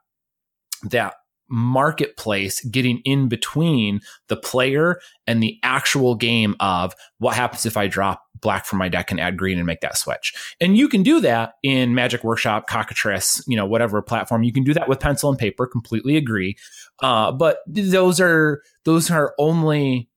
[0.83, 1.15] that
[1.49, 7.87] marketplace getting in between the player and the actual game of what happens if I
[7.87, 10.33] drop black from my deck and add green and make that switch.
[10.61, 14.43] And you can do that in Magic Workshop, Cockatrice, you know, whatever platform.
[14.43, 16.55] You can do that with pencil and paper, completely agree.
[17.01, 20.09] Uh, but those are those are only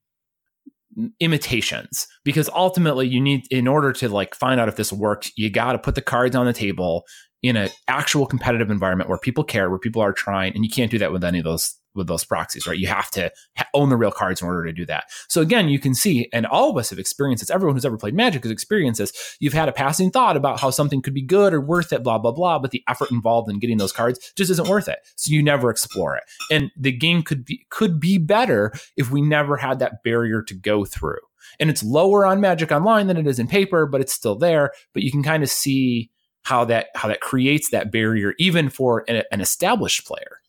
[1.21, 5.51] imitations because ultimately you need in order to like find out if this works you
[5.51, 7.05] got to put the cards on the table
[7.43, 10.91] in an actual competitive environment where people care where people are trying and you can't
[10.91, 12.79] do that with any of those with those proxies right?
[12.79, 13.31] You have to
[13.75, 15.05] own the real cards in order to do that.
[15.29, 17.51] So again you can see and all of us have experienced this.
[17.51, 19.37] Everyone who's ever played magic has experienced this.
[19.41, 22.19] You've had a passing thought about how something could be good or worth it blah
[22.19, 24.99] blah blah but the effort involved in getting those cards just isn't worth it.
[25.17, 26.25] So you never explore it.
[26.51, 30.55] And the game could be could be better if we never had that barrier to
[30.55, 31.19] go through.
[31.59, 34.73] And it's lower on magic online than it is in paper but it's still there.
[34.95, 36.11] But you can kind of see
[36.43, 40.40] how that how that creates that barrier even for an, an established player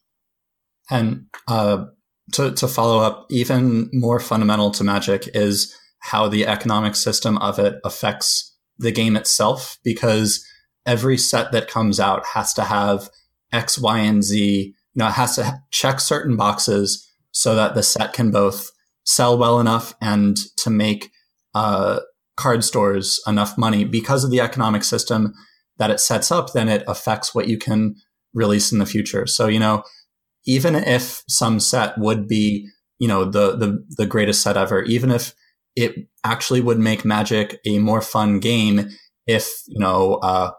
[0.92, 1.86] and uh,
[2.34, 7.58] to, to follow up even more fundamental to magic is how the economic system of
[7.60, 10.46] it affects the game itself because
[10.86, 13.10] every set that comes out has to have
[13.52, 14.74] x y and z.
[14.94, 18.72] You know it has to check certain boxes so that the set can both
[19.06, 21.12] sell well enough and to make
[21.54, 22.00] uh,
[22.36, 23.84] card stores enough money.
[23.86, 25.34] Because of the economic system
[25.78, 27.96] that it sets up then it affects what you can
[28.34, 29.28] release in the future.
[29.28, 29.84] So you know
[30.46, 32.68] even if some set would be,
[33.00, 35.34] you know, the, the, the greatest set ever, even if
[35.76, 38.90] it actually would make Magic a more fun game
[39.28, 40.52] if, you know, uh,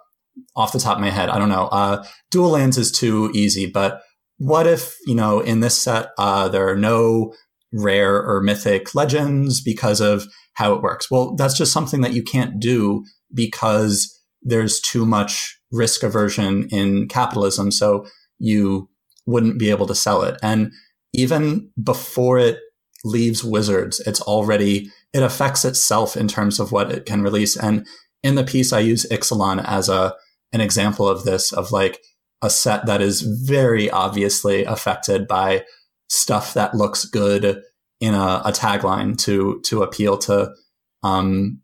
[0.56, 3.66] off the top of my head, I don't know, uh, dual lands is too easy,
[3.66, 4.00] but
[4.38, 7.34] what if, you know, in this set, uh, there are no
[7.72, 11.10] rare or mythic legends because of how it works?
[11.10, 17.08] Well, that's just something that you can't do because there's too much risk aversion in
[17.08, 17.70] capitalism.
[17.70, 18.06] So
[18.38, 18.88] you
[19.26, 20.38] wouldn't be able to sell it.
[20.42, 20.72] And
[21.12, 22.58] even before it
[23.04, 27.56] leaves Wizards, it's already, it affects itself in terms of what it can release.
[27.56, 27.86] And
[28.22, 30.14] in the piece, I use Ixalan as a,
[30.52, 32.00] an example of this, of like
[32.42, 35.64] a set that is very obviously affected by
[36.08, 37.62] stuff that looks good
[38.00, 40.52] in a, a tagline to, to appeal to,
[41.02, 41.60] um,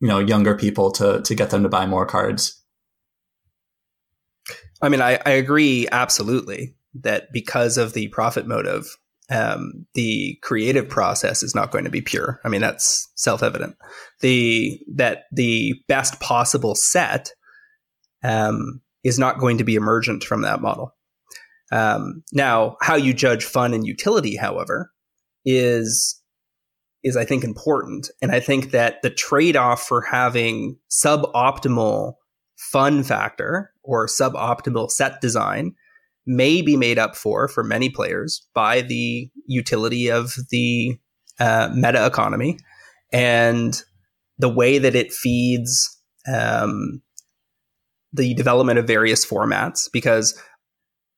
[0.00, 2.62] you know, younger people to, to get them to buy more cards.
[4.82, 8.96] I mean, I, I agree absolutely that because of the profit motive,
[9.30, 12.40] um, the creative process is not going to be pure.
[12.44, 13.76] I mean, that's self evident.
[14.20, 17.32] The that the best possible set
[18.22, 20.94] um, is not going to be emergent from that model.
[21.72, 24.92] Um, now, how you judge fun and utility, however,
[25.44, 26.20] is
[27.02, 32.14] is I think important, and I think that the trade off for having suboptimal
[32.56, 35.74] fun factor or suboptimal set design
[36.26, 40.96] may be made up for for many players by the utility of the
[41.38, 42.58] uh, meta economy
[43.12, 43.82] and
[44.38, 46.00] the way that it feeds
[46.32, 47.02] um,
[48.12, 50.40] the development of various formats because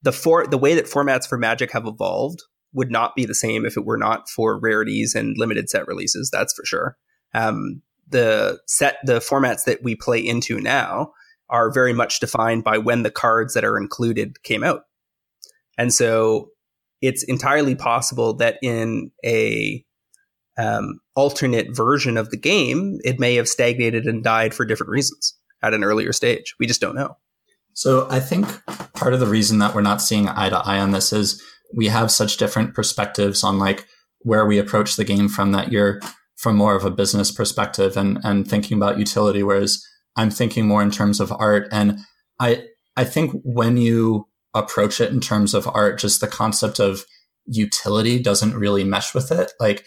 [0.02, 2.42] the for the way that formats for magic have evolved
[2.72, 6.30] would not be the same if it were not for rarities and limited set releases
[6.30, 6.96] that's for sure.
[7.34, 11.12] Um, the set the formats that we play into now
[11.48, 14.82] are very much defined by when the cards that are included came out
[15.78, 16.51] and so
[17.03, 19.85] it's entirely possible that in a
[20.59, 25.35] um, alternate version of the game, it may have stagnated and died for different reasons
[25.62, 26.55] at an earlier stage.
[26.59, 27.16] We just don't know.
[27.74, 28.47] So I think
[28.94, 31.43] part of the reason that we're not seeing eye to eye on this is
[31.74, 33.86] we have such different perspectives on like
[34.20, 36.01] where we approach the game from that you're
[36.36, 39.86] from more of a business perspective and, and thinking about utility, whereas
[40.16, 41.69] I'm thinking more in terms of art.
[41.70, 41.98] And
[42.40, 42.65] I,
[42.97, 47.04] I think when you approach it in terms of art, just the concept of
[47.46, 49.52] utility doesn't really mesh with it.
[49.60, 49.86] Like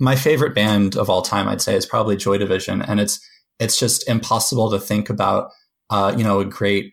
[0.00, 3.20] my favorite band of all time, I'd say, is probably Joy Division, and it's
[3.58, 5.50] it's just impossible to think about,
[5.90, 6.92] uh, you know, a great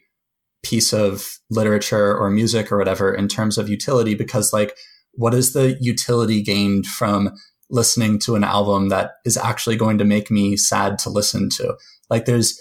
[0.64, 4.76] piece of literature or music or whatever in terms of utility because, like,
[5.14, 7.32] what is the utility gained from
[7.70, 11.76] listening to an album that is actually going to make me sad to listen to?
[12.10, 12.60] Like, there's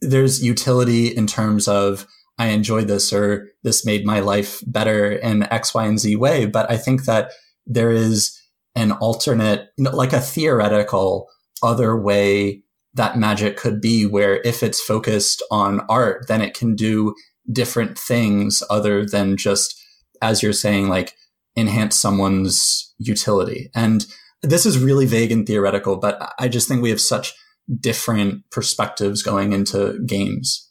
[0.00, 2.06] there's utility in terms of
[2.38, 6.46] I enjoyed this or this made my life better in X, Y, and Z way.
[6.46, 7.32] But I think that
[7.66, 8.38] there is
[8.74, 11.28] an alternate, like a theoretical
[11.62, 12.62] other way
[12.94, 17.14] that magic could be where if it's focused on art, then it can do
[17.50, 19.80] different things other than just,
[20.20, 21.14] as you're saying, like
[21.56, 23.70] enhance someone's utility.
[23.74, 24.06] And
[24.42, 27.32] this is really vague and theoretical, but I just think we have such
[27.80, 30.70] different perspectives going into games.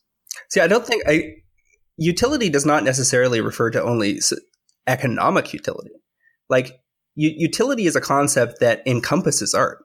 [0.49, 1.35] See, I don't think I
[1.97, 4.19] utility does not necessarily refer to only
[4.87, 5.91] economic utility.
[6.49, 6.79] Like
[7.15, 9.79] u- utility is a concept that encompasses art.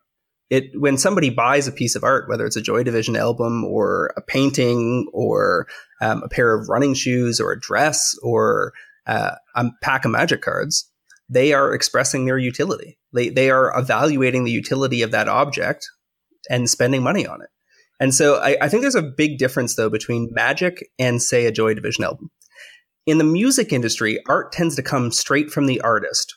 [0.49, 4.13] It when somebody buys a piece of art, whether it's a Joy Division album or
[4.17, 5.67] a painting or
[6.01, 8.73] um, a pair of running shoes or a dress or
[9.07, 10.89] uh, a pack of magic cards,
[11.29, 12.97] they are expressing their utility.
[13.13, 15.89] They they are evaluating the utility of that object
[16.49, 17.49] and spending money on it.
[17.99, 21.53] And so I, I think there's a big difference though between Magic and say a
[21.53, 22.31] Joy Division album.
[23.07, 26.35] In the music industry, art tends to come straight from the artist,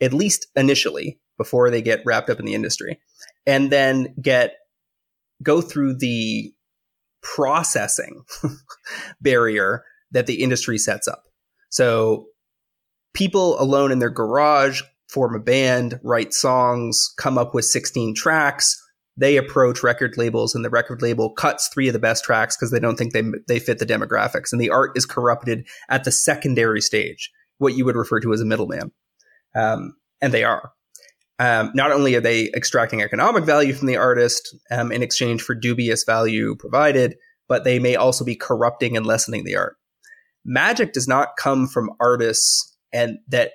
[0.00, 3.00] at least initially, before they get wrapped up in the industry,
[3.46, 4.56] and then get
[5.42, 6.52] go through the
[7.22, 8.24] processing
[9.20, 11.24] barrier that the industry sets up.
[11.70, 12.26] So
[13.14, 18.76] people alone in their garage form a band, write songs, come up with 16 tracks,
[19.20, 22.70] they approach record labels and the record label cuts three of the best tracks because
[22.70, 24.50] they don't think they they fit the demographics.
[24.50, 28.40] And the art is corrupted at the secondary stage what you would refer to as
[28.40, 28.92] a middleman.
[29.54, 30.72] Um, and they are.
[31.38, 35.54] Um, not only are they extracting economic value from the artist um, in exchange for
[35.54, 37.16] dubious value provided
[37.48, 39.76] but they may also be corrupting and lessening the art.
[40.44, 43.50] Magic does not come from artists and that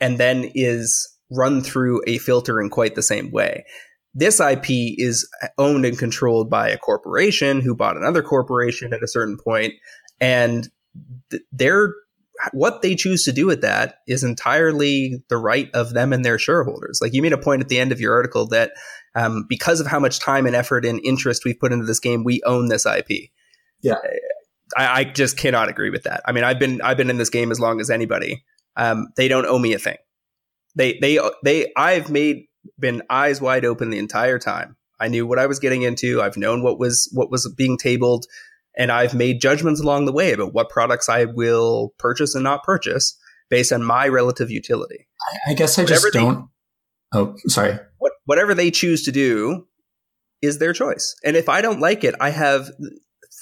[0.00, 3.64] and then is run through a filter in quite the same way
[4.14, 5.28] this IP is
[5.58, 9.74] owned and controlled by a corporation who bought another corporation at a certain point,
[10.20, 10.68] and
[11.30, 11.94] th- their
[12.52, 16.38] what they choose to do with that is entirely the right of them and their
[16.38, 16.98] shareholders.
[17.00, 18.72] Like you made a point at the end of your article that
[19.14, 22.24] um, because of how much time and effort and interest we've put into this game,
[22.24, 23.30] we own this IP.
[23.80, 23.96] Yeah,
[24.76, 26.22] I, I just cannot agree with that.
[26.26, 28.44] I mean, I've been I've been in this game as long as anybody.
[28.76, 29.98] Um, they don't owe me a thing.
[30.74, 32.46] They they they I've made
[32.78, 34.76] been eyes wide open the entire time.
[35.00, 36.22] I knew what I was getting into.
[36.22, 38.26] I've known what was what was being tabled
[38.76, 42.62] and I've made judgments along the way about what products I will purchase and not
[42.62, 43.18] purchase
[43.50, 45.08] based on my relative utility.
[45.46, 46.48] I guess I just don't.
[47.12, 47.78] They, oh, sorry.
[47.98, 49.66] What, whatever they choose to do
[50.40, 51.14] is their choice.
[51.24, 52.70] And if I don't like it, I have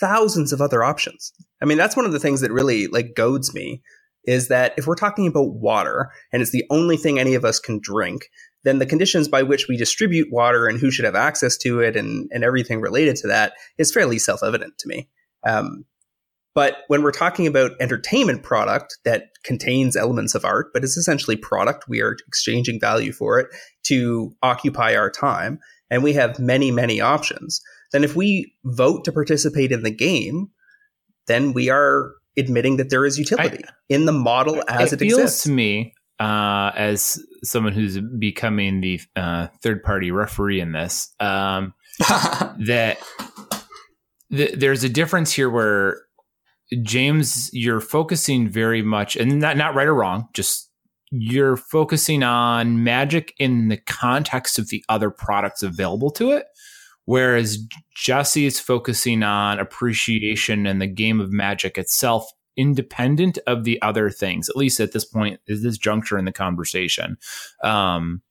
[0.00, 1.32] thousands of other options.
[1.62, 3.82] I mean, that's one of the things that really like goads me
[4.24, 7.58] is that if we're talking about water and it's the only thing any of us
[7.58, 8.28] can drink,
[8.64, 11.96] then the conditions by which we distribute water and who should have access to it
[11.96, 15.08] and, and everything related to that is fairly self evident to me.
[15.46, 15.84] Um,
[16.54, 21.36] but when we're talking about entertainment product that contains elements of art, but it's essentially
[21.36, 23.46] product, we are exchanging value for it
[23.84, 25.60] to occupy our time,
[25.90, 27.60] and we have many, many options.
[27.92, 30.48] Then if we vote to participate in the game,
[31.28, 35.06] then we are admitting that there is utility I, in the model as it, it
[35.06, 35.42] feels exists.
[35.44, 41.74] to me uh, as someone who's becoming the uh, third party referee in this um,
[42.00, 42.98] that
[44.30, 46.02] th- there's a difference here where
[46.82, 50.70] James, you're focusing very much, and not not right or wrong, just
[51.10, 56.46] you're focusing on magic in the context of the other products available to it.
[57.06, 57.58] Whereas
[57.96, 62.30] Jesse is focusing on appreciation and the game of magic itself,
[62.60, 66.32] independent of the other things, at least at this point, is this juncture in the
[66.32, 67.16] conversation.
[67.64, 68.22] Um,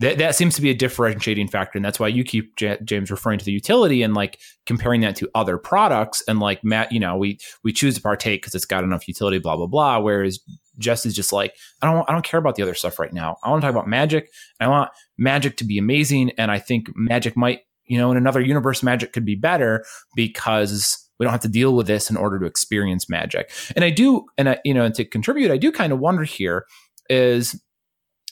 [0.00, 3.10] that that seems to be a differentiating factor, and that's why you keep J- James
[3.10, 6.22] referring to the utility and like comparing that to other products.
[6.28, 9.38] And like Matt, you know, we we choose to partake because it's got enough utility,
[9.38, 9.98] blah blah blah.
[9.98, 10.38] Whereas
[10.78, 13.38] Jess is just like, I don't I don't care about the other stuff right now.
[13.42, 14.30] I want to talk about magic.
[14.60, 18.42] I want magic to be amazing, and I think magic might, you know, in another
[18.42, 22.38] universe, magic could be better because we don't have to deal with this in order
[22.38, 23.50] to experience magic.
[23.74, 26.24] And I do, and I, you know, and to contribute, I do kind of wonder
[26.24, 26.66] here
[27.08, 27.60] is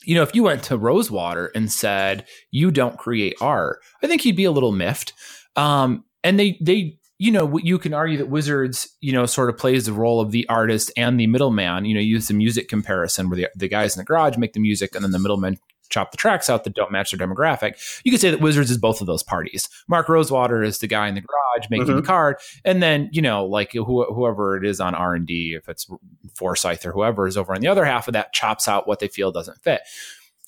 [0.05, 4.21] you know, if you went to Rosewater and said you don't create art, I think
[4.21, 5.13] he'd be a little miffed.
[5.55, 9.57] Um, and they they you know you can argue that Wizards you know sort of
[9.57, 11.85] plays the role of the artist and the middleman.
[11.85, 14.59] You know, use the music comparison where the the guys in the garage make the
[14.59, 15.57] music and then the middleman
[15.89, 17.79] chop the tracks out that don't match their demographic.
[18.03, 19.69] You could say that Wizards is both of those parties.
[19.87, 21.97] Mark Rosewater is the guy in the garage making mm-hmm.
[21.97, 25.55] the card, and then you know, like wh- whoever it is on R and D,
[25.57, 25.87] if it's
[26.35, 29.07] Forsythe or whoever is over on the other half of that, chops out what they
[29.07, 29.81] feel doesn't fit.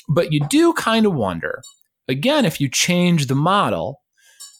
[0.09, 1.61] But you do kind of wonder,
[2.07, 4.01] again, if you change the model.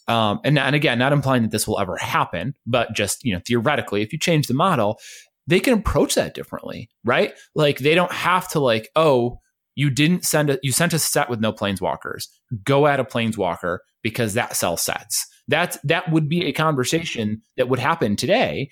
[0.10, 3.42] Um, and, and again, not implying that this will ever happen, but just you know,
[3.46, 5.02] theoretically, if you change the model,
[5.48, 7.34] they can approach that differently, right?
[7.56, 9.40] Like they don't have to like, oh,
[9.78, 12.26] you didn't send a you sent a set with no planeswalkers.
[12.64, 15.26] Go at a planeswalker because that sells sets.
[15.48, 18.72] That's that would be a conversation that would happen today.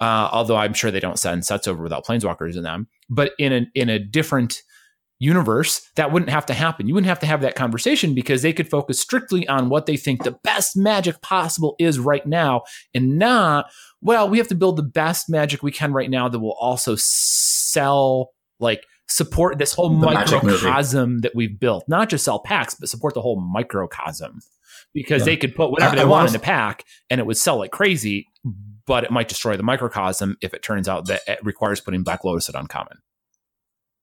[0.00, 2.88] Uh, although I'm sure they don't send sets over without planeswalkers in them.
[3.08, 4.60] But in a in a different
[5.20, 6.88] universe, that wouldn't have to happen.
[6.88, 9.96] You wouldn't have to have that conversation because they could focus strictly on what they
[9.96, 12.62] think the best magic possible is right now
[12.92, 13.70] and not,
[14.00, 16.96] well, we have to build the best magic we can right now that will also
[16.96, 22.88] sell like support this whole the microcosm that we've built, not just sell packs, but
[22.88, 24.40] support the whole microcosm
[24.94, 25.26] because yeah.
[25.26, 27.58] they could put whatever I, they I want in the pack and it would sell
[27.58, 28.26] like crazy,
[28.86, 32.24] but it might destroy the microcosm if it turns out that it requires putting Black
[32.24, 32.98] Lotus at uncommon.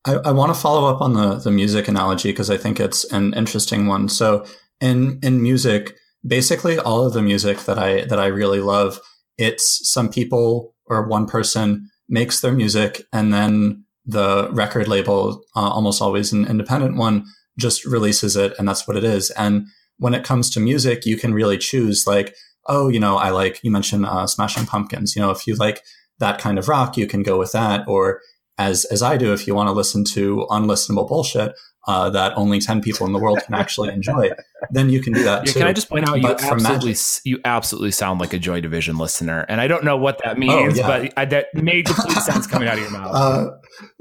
[0.05, 3.03] I, I want to follow up on the, the music analogy because I think it's
[3.11, 4.09] an interesting one.
[4.09, 4.45] So
[4.79, 8.99] in in music, basically all of the music that I that I really love,
[9.37, 15.69] it's some people or one person makes their music and then the record label, uh,
[15.69, 17.25] almost always an independent one,
[17.59, 19.29] just releases it and that's what it is.
[19.31, 19.67] And
[19.97, 22.35] when it comes to music, you can really choose like,
[22.67, 25.15] oh, you know, I like, you mentioned uh, Smashing Pumpkins.
[25.15, 25.83] You know, if you like
[26.19, 27.87] that kind of rock, you can go with that.
[27.87, 28.21] Or
[28.57, 31.53] as, as I do, if you want to listen to unlistenable bullshit,
[31.87, 34.29] uh, that only 10 people in the world can actually enjoy,
[34.71, 35.59] then you can do that yeah, too.
[35.59, 39.45] Can I just point out, you absolutely, you absolutely sound like a Joy Division listener.
[39.47, 40.87] And I don't know what that oh, means, oh, yeah.
[40.87, 43.15] but I, that made complete sense coming out of your mouth.
[43.15, 43.45] Uh,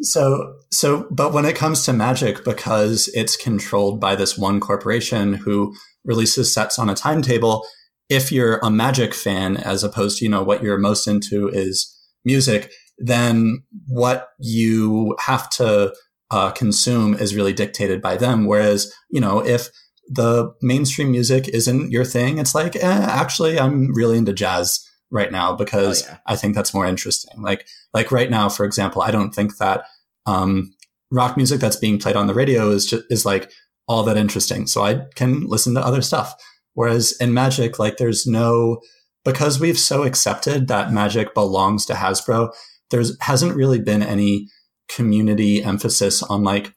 [0.00, 5.34] so, so, but when it comes to magic, because it's controlled by this one corporation
[5.34, 5.72] who
[6.04, 7.64] releases sets on a timetable,
[8.08, 11.92] if you're a magic fan, as opposed to, you know, what you're most into is
[12.24, 15.94] music, then what you have to
[16.30, 18.46] uh, consume is really dictated by them.
[18.46, 19.68] Whereas, you know, if
[20.08, 24.80] the mainstream music isn't your thing, it's like, eh, actually, I'm really into jazz.
[25.10, 26.18] right now because oh, yeah.
[26.26, 27.40] I think that's more interesting.
[27.40, 29.84] Like like right now, for example, I don't think that
[30.26, 30.74] um,
[31.10, 33.50] rock music that's being played on the radio is just is like
[33.88, 34.66] all that interesting.
[34.66, 36.34] So I can listen to other stuff.
[36.74, 38.80] Whereas in Magic, like there's no
[39.24, 42.52] because we've so accepted that Magic belongs to Hasbro.
[42.90, 44.48] There's hasn't really been any
[44.88, 46.74] community emphasis on like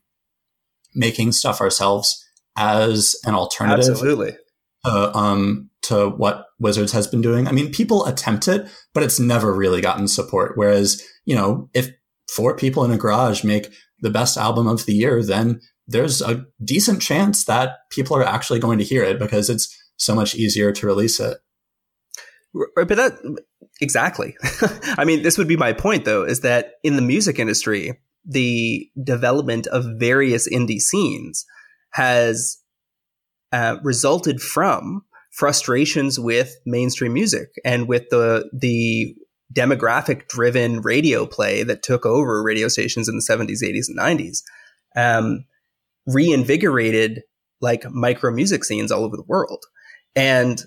[0.94, 2.26] making stuff ourselves
[2.57, 3.91] as an alternative.
[3.91, 4.36] Absolutely.
[4.86, 7.48] Uh, um, to what Wizards has been doing.
[7.48, 10.53] I mean, people attempt it, but it's never really gotten support.
[10.56, 11.90] Whereas, you know, if
[12.30, 16.45] four people in a garage make the best album of the year, then there's a
[16.64, 20.72] decent chance that people are actually going to hear it because it's so much easier
[20.72, 21.38] to release it.
[22.76, 23.41] But that
[23.81, 24.35] exactly.
[24.97, 28.89] I mean, this would be my point though, is that in the music industry, the
[29.03, 31.45] development of various indie scenes
[31.91, 32.57] has
[33.51, 39.15] uh, resulted from frustrations with mainstream music and with the the
[39.53, 44.43] demographic driven radio play that took over radio stations in the 70s 80s and 90s
[44.95, 45.45] um,
[46.06, 47.23] reinvigorated
[47.61, 49.65] like micro music scenes all over the world
[50.15, 50.64] and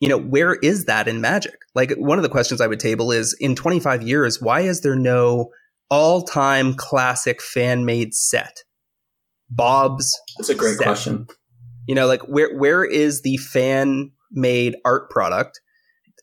[0.00, 3.12] you know where is that in magic like one of the questions i would table
[3.12, 5.50] is in 25 years why is there no
[5.90, 8.64] all-time classic fan made set
[9.50, 10.84] bob's that's a great set.
[10.84, 11.26] question
[11.86, 15.60] you know, like where where is the fan made art product?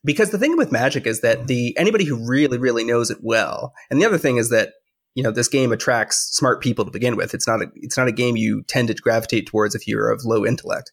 [0.06, 3.74] Because the thing with Magic is that the anybody who really really knows it well,
[3.90, 4.74] and the other thing is that
[5.16, 7.34] you know this game attracts smart people to begin with.
[7.34, 10.26] It's not a it's not a game you tend to gravitate towards if you're of
[10.26, 10.92] low intellect.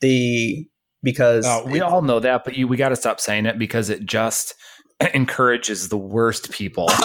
[0.00, 0.66] The
[1.02, 3.90] because oh, we all know that, but you, we got to stop saying it because
[3.90, 4.54] it just
[5.14, 6.86] encourages the worst people.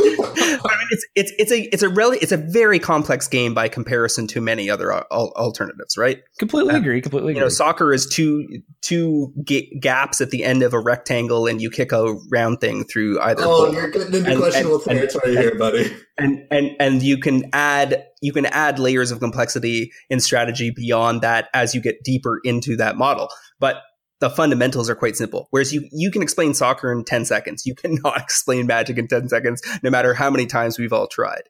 [0.00, 3.68] I mean, it's it's it's a it's a really it's a very complex game by
[3.68, 6.20] comparison to many other al- alternatives, right?
[6.38, 7.00] Completely uh, agree.
[7.00, 7.34] Completely.
[7.34, 8.46] You know, soccer is two
[8.80, 12.84] two g- gaps at the end of a rectangle, and you kick a round thing
[12.84, 13.42] through either.
[13.44, 13.74] Oh, goal.
[13.74, 15.96] you're getting into and, questionable and, territory and, here, buddy.
[16.16, 21.22] And and and you can add you can add layers of complexity in strategy beyond
[21.22, 23.28] that as you get deeper into that model,
[23.60, 23.82] but
[24.20, 25.48] the fundamentals are quite simple.
[25.50, 27.64] Whereas you you can explain soccer in 10 seconds.
[27.66, 31.42] You cannot explain magic in 10 seconds, no matter how many times we've all tried.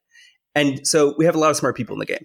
[0.54, 2.24] And so we have a lot of smart people in the game.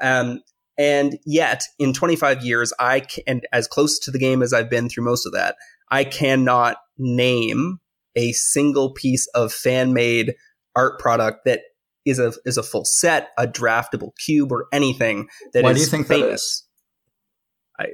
[0.00, 0.40] Um,
[0.78, 4.68] and yet, in 25 years, I can, and as close to the game as I've
[4.68, 5.56] been through most of that,
[5.90, 7.78] I cannot name
[8.14, 10.34] a single piece of fan made
[10.74, 11.60] art product that
[12.04, 15.80] is a is a full set, a draftable cube, or anything that Why is do
[15.82, 16.66] you think famous.
[17.78, 17.86] I,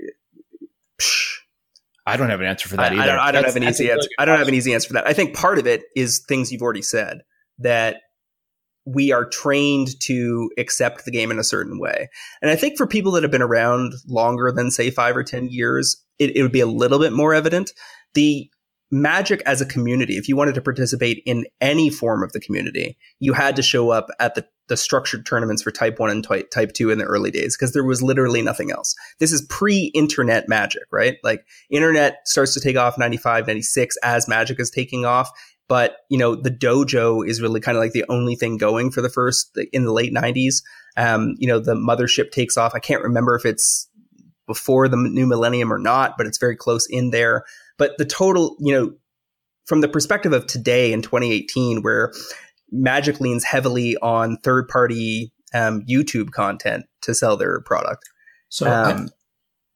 [1.01, 1.39] psh,
[2.07, 3.03] I don't have an answer for that I, either.
[3.03, 4.09] I don't, I don't have an easy answer.
[4.19, 5.07] I don't have an easy answer for that.
[5.07, 7.23] I think part of it is things you've already said
[7.59, 7.99] that
[8.85, 12.09] we are trained to accept the game in a certain way.
[12.41, 15.49] And I think for people that have been around longer than say five or 10
[15.51, 17.73] years, it, it would be a little bit more evident.
[18.15, 18.51] The
[18.91, 22.99] magic as a community, if you wanted to participate in any form of the community,
[23.21, 26.73] you had to show up at the, the structured tournaments for type one and type,
[26.73, 28.95] two in the early days because there was literally nothing else.
[29.19, 31.17] This is pre internet magic, right?
[31.23, 35.31] Like internet starts to take off 95, 96 as magic is taking off.
[35.69, 39.01] But, you know, the dojo is really kind of like the only thing going for
[39.01, 40.63] the first in the late 90s.
[40.97, 42.75] Um, you know, the mothership takes off.
[42.75, 43.89] I can't remember if it's
[44.47, 47.45] before the new millennium or not, but it's very close in there.
[47.79, 48.93] But the total, you know,
[49.65, 52.13] from the perspective of today in 2018, where
[52.73, 58.03] Magic leans heavily on third party um, YouTube content to sell their product.
[58.49, 59.09] So um, I,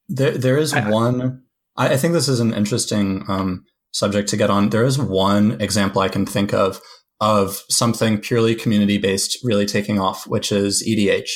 [0.08, 1.42] there, there is I, one.
[1.76, 4.70] I, I, think this is an interesting um, subject to get on.
[4.70, 6.80] There is one example I can think of
[7.20, 11.30] of something purely community based really taking off, which is EDH.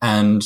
[0.00, 0.42] And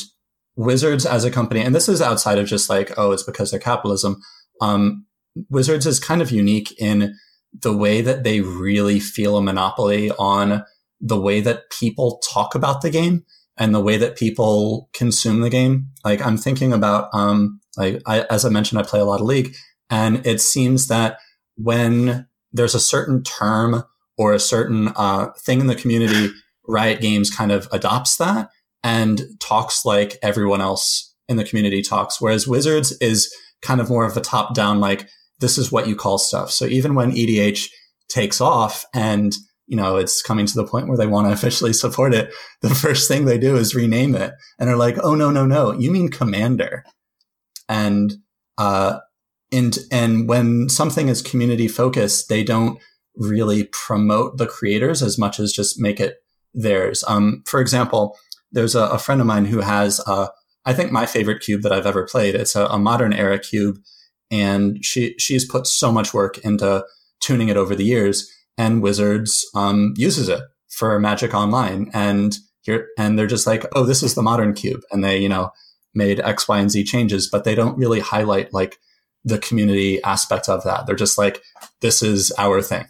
[0.56, 3.60] Wizards as a company, and this is outside of just like, oh, it's because they're
[3.60, 4.20] capitalism.
[4.60, 5.06] Um,
[5.48, 7.14] Wizards is kind of unique in
[7.52, 10.64] the way that they really feel a monopoly on
[11.00, 13.24] the way that people talk about the game
[13.56, 15.88] and the way that people consume the game.
[16.04, 19.26] Like I'm thinking about, um, like I, as I mentioned, I play a lot of
[19.26, 19.54] League,
[19.88, 21.18] and it seems that
[21.56, 23.84] when there's a certain term
[24.16, 26.32] or a certain uh, thing in the community,
[26.66, 28.50] Riot Games kind of adopts that
[28.82, 32.20] and talks like everyone else in the community talks.
[32.20, 35.08] Whereas Wizards is kind of more of a top down, like
[35.40, 36.50] this is what you call stuff.
[36.50, 37.68] So even when EDH
[38.08, 39.34] takes off and
[39.70, 42.34] you know, it's coming to the point where they want to officially support it.
[42.60, 45.72] The first thing they do is rename it and they're like, Oh, no, no, no.
[45.72, 46.84] You mean commander.
[47.68, 48.14] And,
[48.58, 48.98] uh,
[49.52, 52.80] and, and when something is community focused, they don't
[53.16, 56.16] really promote the creators as much as just make it
[56.52, 57.04] theirs.
[57.06, 58.16] Um, for example,
[58.50, 60.28] there's a, a friend of mine who has, uh,
[60.64, 62.34] I think my favorite cube that I've ever played.
[62.34, 63.78] It's a, a modern era cube
[64.30, 66.84] and she she's put so much work into
[67.20, 68.30] tuning it over the years.
[68.56, 73.84] And Wizards um, uses it for Magic Online, and here and they're just like, oh,
[73.84, 75.50] this is the modern cube, and they you know
[75.94, 78.78] made X, Y, and Z changes, but they don't really highlight like
[79.24, 80.86] the community aspect of that.
[80.86, 81.42] They're just like,
[81.80, 82.86] this is our thing.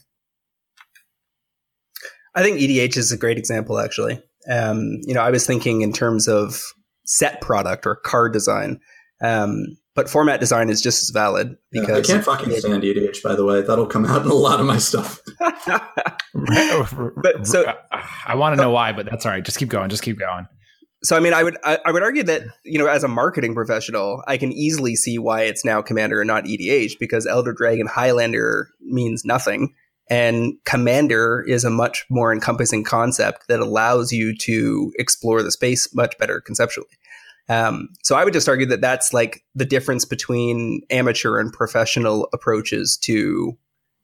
[2.34, 4.22] I think EDH is a great example, actually.
[4.48, 6.62] Um, you know, I was thinking in terms of
[7.04, 8.80] set product or card design,
[9.22, 13.22] um, but format design is just as valid because yeah, I can't fucking stand EDH.
[13.22, 15.20] By the way, that'll come out in a lot of my stuff.
[15.38, 17.72] but so
[18.24, 19.44] I want to know why, but that's all right.
[19.44, 19.90] Just keep going.
[19.90, 20.46] Just keep going.
[21.02, 23.54] So I mean, I would I, I, would argue that you know, as a marketing
[23.54, 27.86] professional, I can easily see why it's now Commander and not EDH because Elder Dragon
[27.86, 29.74] Highlander means nothing,
[30.10, 35.94] and Commander is a much more encompassing concept that allows you to explore the space
[35.94, 36.88] much better conceptually.
[37.48, 42.28] Um, so I would just argue that that's like the difference between amateur and professional
[42.32, 43.56] approaches to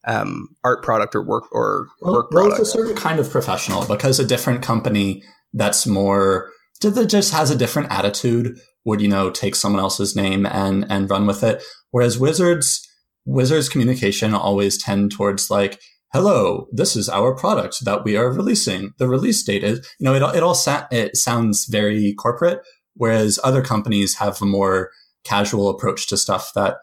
[0.07, 2.61] um, art product or work or well, work well, product.
[2.61, 5.23] it's a certain kind of professional because a different company
[5.53, 6.51] that's more
[6.81, 11.11] that just has a different attitude would you know take someone else's name and and
[11.11, 12.87] run with it whereas wizards
[13.25, 15.81] wizards communication always tend towards like
[16.13, 20.15] hello this is our product that we are releasing the release date is you know
[20.15, 22.61] it, it all sa- it sounds very corporate
[22.97, 24.91] whereas other companies have a more
[25.25, 26.77] casual approach to stuff that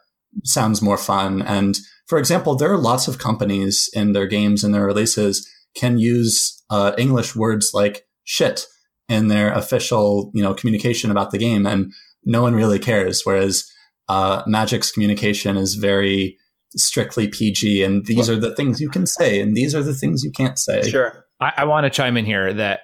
[0.44, 1.78] sounds more fun and
[2.08, 6.64] for example there are lots of companies in their games and their releases can use
[6.70, 8.66] uh, english words like shit
[9.10, 11.92] in their official, you know, communication about the game, and
[12.26, 13.22] no one really cares.
[13.24, 13.70] Whereas
[14.10, 16.38] uh, Magic's communication is very
[16.76, 20.24] strictly PG, and these are the things you can say, and these are the things
[20.24, 20.90] you can't say.
[20.90, 21.26] Sure.
[21.40, 22.82] I, I want to chime in here that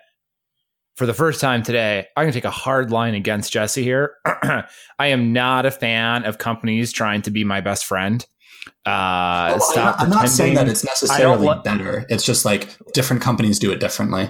[0.99, 4.15] for the first time today, I'm going to take a hard line against Jesse here.
[4.26, 4.67] I
[4.99, 8.23] am not a fan of companies trying to be my best friend.
[8.85, 12.05] Uh, well, stop I'm, I'm not saying that it's necessarily better.
[12.09, 14.30] It's just like different companies do it differently.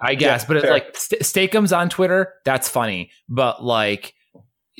[0.00, 0.72] I guess, yeah, but it's fair.
[0.72, 2.34] like St- Steak-umms on Twitter.
[2.44, 4.14] That's funny, but like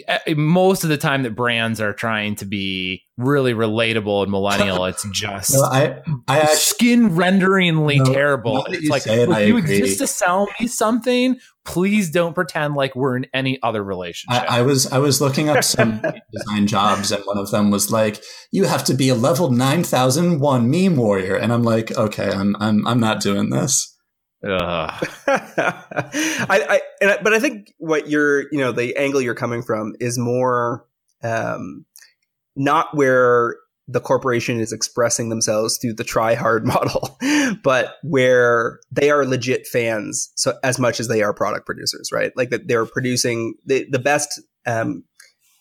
[0.08, 4.84] Uh, most of the time that brands are trying to be really relatable and millennial,
[4.86, 8.64] it's just no, I, I actually, skin renderingly no, terrible.
[8.70, 9.78] It's like it, if you agree.
[9.78, 11.36] exist to sell me something,
[11.66, 14.50] please don't pretend like we're in any other relationship.
[14.50, 16.00] I, I was I was looking up some
[16.32, 19.84] design jobs, and one of them was like, "You have to be a level nine
[19.84, 23.91] thousand one meme warrior," and I'm like, "Okay, I'm I'm I'm not doing this."
[25.26, 29.94] I, I, I, but I think what you're, you know, the angle you're coming from
[30.00, 30.84] is more,
[31.22, 31.84] um,
[32.56, 33.56] not where
[33.88, 37.18] the corporation is expressing themselves through the try hard model,
[37.62, 40.32] but where they are legit fans.
[40.34, 42.32] So as much as they are product producers, right?
[42.36, 45.04] Like that they're producing the, the best, um,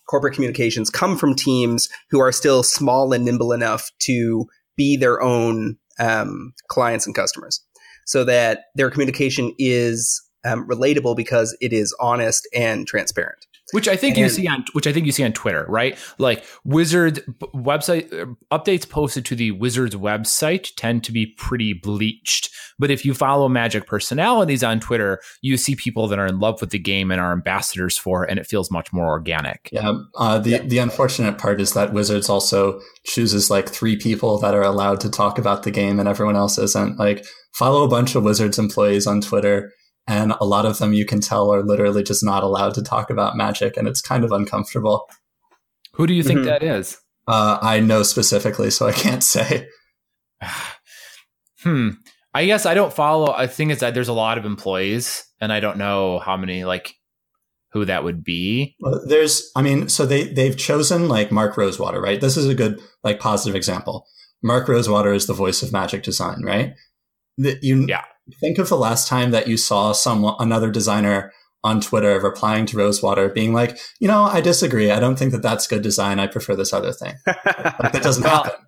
[0.09, 4.45] corporate communications come from teams who are still small and nimble enough to
[4.75, 7.63] be their own, um, clients and customers
[8.05, 13.45] so that their communication is um, relatable because it is honest and transparent.
[13.73, 15.97] Which I think and, you see on which I think you see on Twitter, right?
[16.17, 17.23] Like Wizard
[17.55, 22.49] website uh, updates posted to the Wizards website tend to be pretty bleached.
[22.79, 26.59] But if you follow Magic personalities on Twitter, you see people that are in love
[26.59, 29.69] with the game and are ambassadors for it, and it feels much more organic.
[29.71, 29.93] Yeah.
[30.15, 30.63] Uh, the yeah.
[30.63, 35.09] the unfortunate part is that Wizards also chooses like three people that are allowed to
[35.09, 36.99] talk about the game, and everyone else isn't.
[36.99, 39.71] Like follow a bunch of Wizards employees on Twitter
[40.07, 43.09] and a lot of them you can tell are literally just not allowed to talk
[43.09, 45.09] about magic, and it's kind of uncomfortable.
[45.93, 46.49] Who do you think mm-hmm.
[46.49, 46.97] that is?
[47.27, 49.67] Uh, I know specifically, so I can't say.
[51.63, 51.89] hmm.
[52.33, 53.33] I guess I don't follow.
[53.33, 56.65] I think it's that there's a lot of employees, and I don't know how many
[56.65, 56.95] like
[57.73, 58.75] who that would be.
[58.79, 62.19] Well, there's, I mean, so they they've chosen like Mark Rosewater, right?
[62.19, 64.07] This is a good like positive example.
[64.41, 66.73] Mark Rosewater is the voice of Magic Design, right?
[67.37, 68.03] That you, yeah.
[68.39, 71.33] Think of the last time that you saw someone, another designer
[71.63, 74.91] on Twitter replying to Rosewater being like, you know, I disagree.
[74.91, 76.19] I don't think that that's good design.
[76.19, 77.15] I prefer this other thing.
[77.27, 78.59] like, that doesn't well, happen.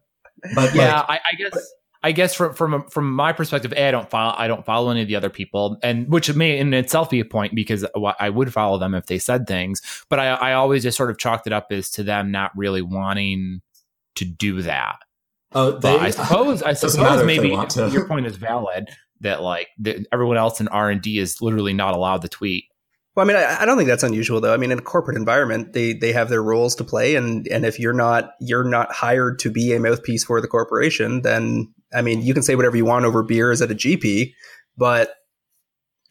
[0.55, 1.73] But yeah, like, I, I, guess.
[2.05, 5.01] I guess from from from my perspective, a, I don't follow I don't follow any
[5.01, 7.85] of the other people, and which may in itself be a point because
[8.19, 11.17] I would follow them if they said things, but I I always just sort of
[11.17, 13.61] chalked it up as to them not really wanting
[14.15, 14.97] to do that.
[15.55, 18.89] Oh, they, I suppose I suppose maybe your point is valid
[19.21, 22.65] that like that everyone else in R and D is literally not allowed to tweet.
[23.15, 24.55] Well, I mean, I, I, don't think that's unusual, though.
[24.55, 27.63] I mean, in a corporate environment, they they have their roles to play, and and
[27.63, 32.01] if you're not you're not hired to be a mouthpiece for the corporation, then I
[32.01, 34.33] mean, you can say whatever you want over beers at a GP,
[34.77, 35.13] but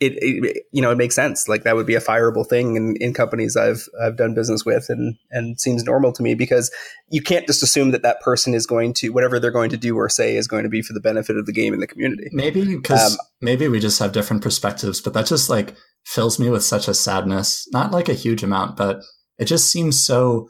[0.03, 2.97] it, it, you know it makes sense like that would be a fireable thing in,
[3.01, 6.71] in companies I've I've done business with and and seems normal to me because
[7.09, 9.97] you can't just assume that that person is going to whatever they're going to do
[9.97, 12.29] or say is going to be for the benefit of the game and the community.
[12.33, 16.51] Maybe because um, maybe we just have different perspectives, but that just like fills me
[16.51, 17.69] with such a sadness.
[17.73, 19.03] Not like a huge amount, but
[19.39, 20.49] it just seems so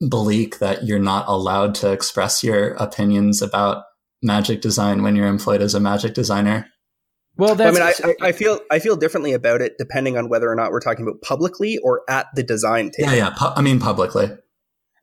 [0.00, 3.84] bleak that you're not allowed to express your opinions about
[4.22, 6.66] magic design when you're employed as a magic designer.
[7.36, 10.54] Well, I mean, I, I, feel I feel differently about it depending on whether or
[10.54, 13.10] not we're talking about publicly or at the design table.
[13.10, 13.30] Yeah, yeah.
[13.30, 14.26] Pu- I mean, publicly.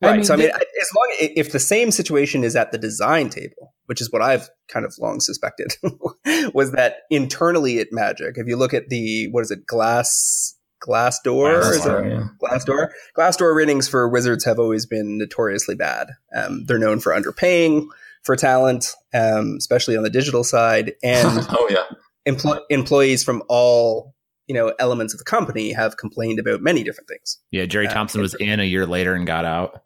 [0.02, 0.14] Right.
[0.14, 3.30] I mean, so I mean, as long if the same situation is at the design
[3.30, 5.74] table, which is what I've kind of long suspected,
[6.54, 11.62] was that internally at Magic, if you look at the what is it, glass Glassdoor,
[11.62, 12.28] glass door, yeah.
[12.42, 16.10] Glassdoor, Glassdoor ratings for Wizards have always been notoriously bad.
[16.36, 17.86] Um, they're known for underpaying
[18.24, 21.84] for talent, um, especially on the digital side, and oh yeah,
[22.28, 24.14] empl- employees from all
[24.48, 27.40] you know elements of the company have complained about many different things.
[27.52, 29.82] Yeah, Jerry uh, Thompson was in a year later and got out.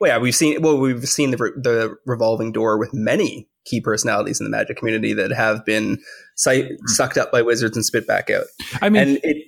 [0.00, 4.40] Well, yeah, we've seen well, we've seen the the revolving door with many key personalities
[4.40, 5.98] in the Magic community that have been
[6.36, 8.44] si- sucked up by Wizards and spit back out.
[8.80, 9.44] I mean, and it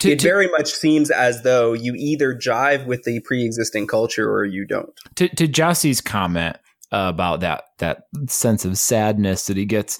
[0.00, 4.30] to, it to, very much seems as though you either jive with the pre-existing culture
[4.30, 4.90] or you don't.
[5.16, 6.56] To, to Jesse's comment
[6.92, 9.98] about that that sense of sadness that he gets,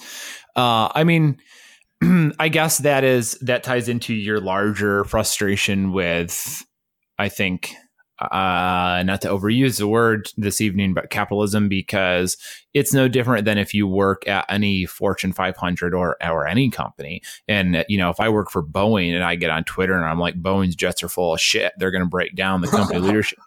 [0.55, 1.37] uh, I mean,
[2.39, 6.65] I guess that is that ties into your larger frustration with,
[7.17, 7.73] I think,
[8.19, 12.37] uh, not to overuse the word this evening, but capitalism, because
[12.73, 17.21] it's no different than if you work at any Fortune 500 or or any company.
[17.47, 20.19] And you know, if I work for Boeing and I get on Twitter and I'm
[20.19, 23.39] like, Boeing's jets are full of shit, they're going to break down the company leadership.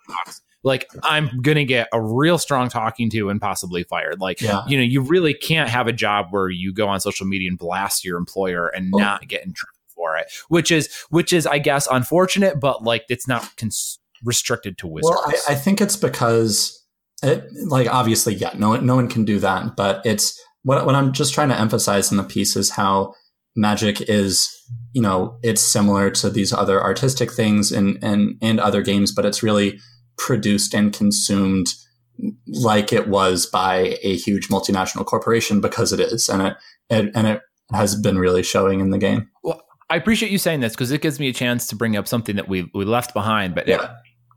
[0.64, 4.20] Like I'm gonna get a real strong talking to and possibly fired.
[4.20, 4.64] Like yeah.
[4.66, 7.58] you know, you really can't have a job where you go on social media and
[7.58, 8.98] blast your employer and oh.
[8.98, 13.04] not get in trouble for it, which is which is I guess unfortunate, but like
[13.08, 13.56] it's not.
[13.56, 15.16] Cons- restricted to wizards.
[15.24, 16.84] Well, I, I think it's because,
[17.22, 19.76] it, like, obviously, yeah, no, no one can do that.
[19.76, 23.14] But it's what what I'm just trying to emphasize in the piece is how
[23.56, 24.48] magic is,
[24.92, 29.24] you know, it's similar to these other artistic things and and and other games, but
[29.24, 29.78] it's really
[30.18, 31.68] produced and consumed
[32.48, 36.56] like it was by a huge multinational corporation because it is, and it,
[36.90, 37.40] it and it
[37.72, 39.30] has been really showing in the game.
[39.42, 42.08] Well, I appreciate you saying this because it gives me a chance to bring up
[42.08, 43.94] something that we we left behind, but yeah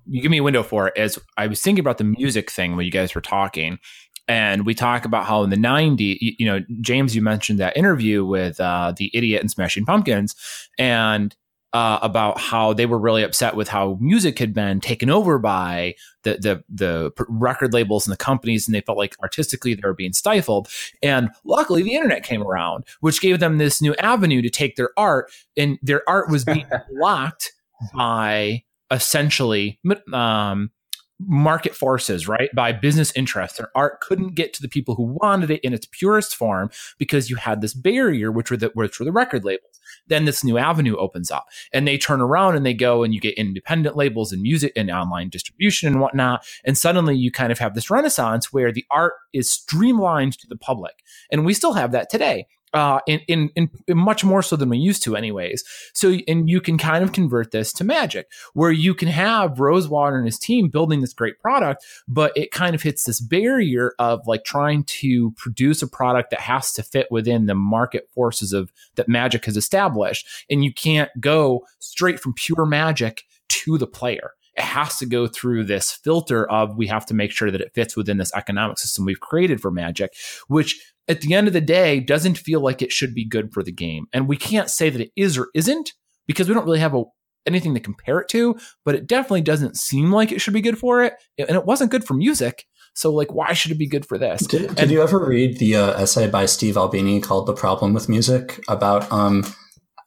[0.08, 2.76] you give me a window for it as I was thinking about the music thing
[2.76, 3.80] when you guys were talking.
[4.28, 8.24] And we talk about how in the 90s, you, know, James, you mentioned that interview
[8.24, 10.36] with uh, the idiot and Smashing Pumpkins
[10.78, 11.36] and
[11.74, 15.96] uh, about how they were really upset with how music had been taken over by
[16.24, 19.94] the, the, the record labels and the companies, and they felt like artistically they were
[19.94, 20.68] being stifled.
[21.02, 24.90] And luckily, the internet came around, which gave them this new avenue to take their
[24.98, 26.66] art, and their art was being
[26.98, 27.54] blocked
[27.94, 29.80] by essentially
[30.14, 30.72] um,
[31.20, 32.50] market forces, right?
[32.54, 33.58] By business interests.
[33.58, 37.30] Their art couldn't get to the people who wanted it in its purest form because
[37.30, 39.80] you had this barrier, which were the which were the record labels.
[40.08, 43.20] Then this new avenue opens up, and they turn around and they go and you
[43.20, 46.46] get independent labels and music and online distribution and whatnot.
[46.66, 50.58] And suddenly you kind of have this renaissance where the art is streamlined to the
[50.58, 54.70] public, and we still have that today uh, in, in, in, much more so than
[54.70, 55.64] we used to anyways.
[55.94, 60.18] So, and you can kind of convert this to magic where you can have Rosewater
[60.18, 64.26] and his team building this great product, but it kind of hits this barrier of
[64.28, 68.72] like trying to produce a product that has to fit within the market forces of
[68.96, 70.28] that magic has established.
[70.50, 75.28] And you can't go straight from pure magic to the player it has to go
[75.28, 78.78] through this filter of we have to make sure that it fits within this economic
[78.78, 80.14] system we've created for magic
[80.48, 83.64] which at the end of the day doesn't feel like it should be good for
[83.64, 84.06] the game.
[84.14, 85.94] And we can't say that it is or isn't
[86.28, 87.04] because we don't really have a,
[87.46, 88.56] anything to compare it to,
[88.86, 91.14] but it definitely doesn't seem like it should be good for it.
[91.38, 92.66] And it wasn't good for music.
[92.94, 94.46] So, like, why should it be good for this?
[94.46, 97.94] Did, did and, you ever read the uh, essay by Steve Albini called "The Problem
[97.94, 99.46] with Music" about um,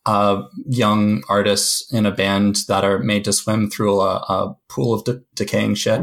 [0.07, 4.93] uh, young artists in a band that are made to swim through a, a pool
[4.93, 6.03] of de- decaying shit?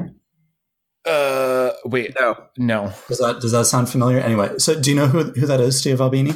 [1.05, 2.93] Uh, wait, no, no.
[3.07, 4.19] Does that does that sound familiar?
[4.19, 6.33] Anyway, so do you know who who that is, Steve Albini?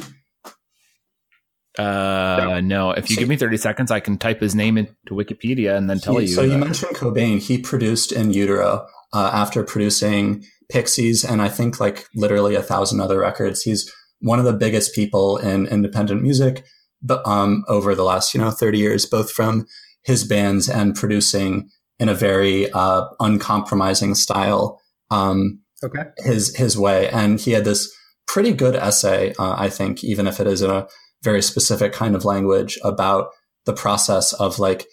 [1.78, 2.60] Uh, no.
[2.60, 2.90] no.
[2.92, 5.90] If you so, give me thirty seconds, I can type his name into Wikipedia and
[5.90, 6.34] then tell he, you.
[6.34, 6.48] So that.
[6.48, 7.40] you mentioned Cobain.
[7.40, 13.00] He produced In Utero uh, after producing Pixies and I think like literally a thousand
[13.00, 13.62] other records.
[13.62, 13.90] He's
[14.20, 16.64] one of the biggest people in independent music,
[17.02, 19.66] but um, over the last you know thirty years, both from
[20.02, 21.68] his bands and producing
[21.98, 24.80] in a very uh, uncompromising style.
[25.10, 26.10] Um, okay.
[26.18, 27.94] His his way, and he had this
[28.26, 30.86] pretty good essay, uh, I think, even if it is in a
[31.22, 33.28] very specific kind of language about
[33.64, 34.86] the process of like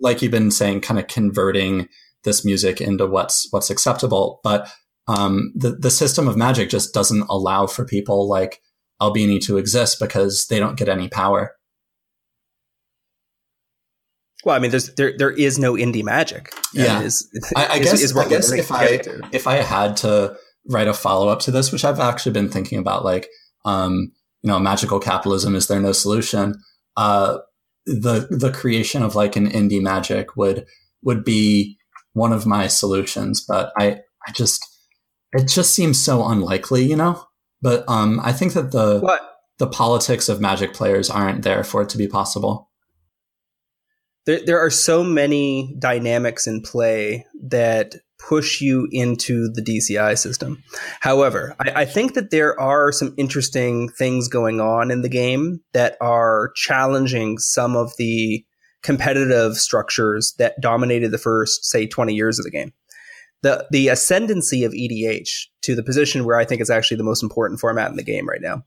[0.00, 1.88] like you've been saying, kind of converting
[2.24, 4.40] this music into what's what's acceptable.
[4.42, 4.68] But
[5.06, 8.60] um, the the system of magic just doesn't allow for people like
[9.00, 11.54] Albini to exist because they don't get any power.
[14.48, 16.54] Well, I mean, there's there there is no indie magic.
[16.72, 20.38] Yeah, is, I, I is, guess is I guess if I if I had to
[20.70, 23.28] write a follow up to this, which I've actually been thinking about, like
[23.66, 24.10] um,
[24.40, 26.54] you know, magical capitalism is there no solution?
[26.96, 27.40] Uh,
[27.84, 30.64] the the creation of like an indie magic would
[31.02, 31.76] would be
[32.14, 34.66] one of my solutions, but I I just
[35.34, 37.22] it just seems so unlikely, you know.
[37.60, 39.20] But um, I think that the what?
[39.58, 42.67] the politics of magic players aren't there for it to be possible
[44.28, 50.62] there, there are so many dynamics in play that push you into the DCI system.
[51.00, 55.60] However, I, I, think that there are some interesting things going on in the game
[55.72, 58.44] that are challenging some of the
[58.82, 62.74] competitive structures that dominated the first, say, 20 years of the game.
[63.42, 67.22] The, the ascendancy of EDH to the position where I think it's actually the most
[67.22, 68.64] important format in the game right now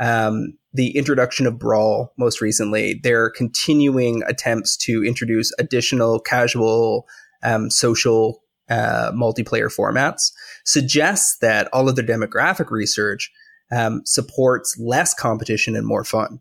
[0.00, 7.06] um, the introduction of Brawl most recently, their continuing attempts to introduce additional casual
[7.42, 10.30] um, social uh, multiplayer formats
[10.64, 13.32] suggests that all of their demographic research
[13.72, 16.40] um, supports less competition and more fun.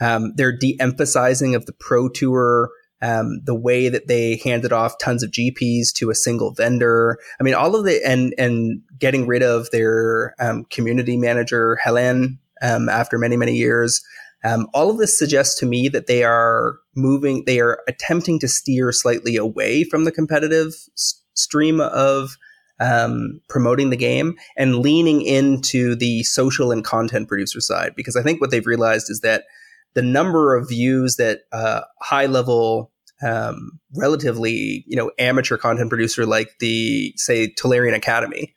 [0.00, 2.70] Um, their de-emphasizing of the pro tour,
[3.00, 7.18] um, the way that they handed off tons of GPs to a single vendor.
[7.40, 12.38] I mean, all of the and and getting rid of their um, community manager Helen
[12.62, 14.02] um, after many, many years.
[14.44, 18.48] Um, all of this suggests to me that they are moving, they are attempting to
[18.48, 22.36] steer slightly away from the competitive s- stream of
[22.78, 27.94] um, promoting the game and leaning into the social and content producer side.
[27.96, 29.44] Because I think what they've realized is that
[29.94, 32.92] the number of views that uh, high level,
[33.22, 38.54] um, relatively you know amateur content producer like the say Tolarian Academy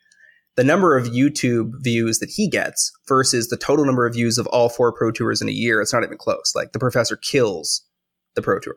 [0.60, 4.45] the number of YouTube views that he gets versus the total number of views of
[4.48, 6.52] all four Pro Tours in a year, it's not even close.
[6.53, 7.81] Like the professor kills
[8.36, 8.76] the Pro Tour.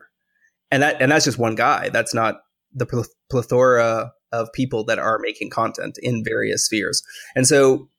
[0.71, 1.89] And that and that's just one guy.
[1.89, 2.35] That's not
[2.73, 7.03] the plethora of people that are making content in various spheres.
[7.35, 7.89] And so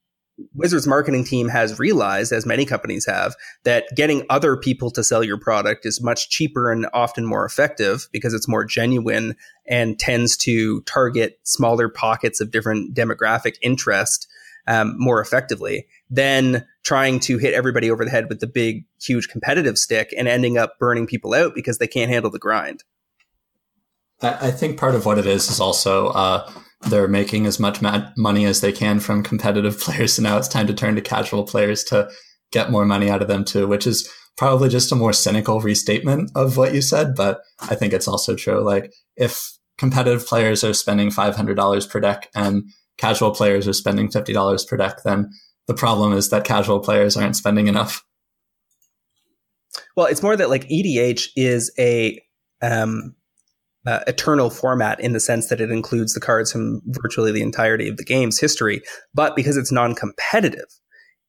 [0.55, 5.23] Wizards marketing team has realized, as many companies have, that getting other people to sell
[5.23, 9.37] your product is much cheaper and often more effective because it's more genuine
[9.67, 14.27] and tends to target smaller pockets of different demographic interest
[14.67, 19.29] um, more effectively than trying to hit everybody over the head with the big, huge
[19.29, 22.83] competitive stick and ending up burning people out because they can't handle the grind.
[24.23, 26.51] I think part of what it is is also uh,
[26.87, 30.15] they're making as much ma- money as they can from competitive players.
[30.15, 32.11] So now it's time to turn to casual players to
[32.53, 36.31] get more money out of them too, which is probably just a more cynical restatement
[36.35, 37.15] of what you said.
[37.15, 38.61] But I think it's also true.
[38.61, 42.65] Like if competitive players are spending $500 per deck and
[42.97, 45.31] casual players are spending $50 per deck, then
[45.67, 48.05] the problem is that casual players aren't spending enough.
[49.97, 52.21] Well, it's more that like EDH is a
[52.63, 53.15] um,
[53.87, 57.89] uh, eternal format in the sense that it includes the cards from virtually the entirety
[57.89, 58.81] of the game's history.
[59.13, 60.69] But because it's non competitive,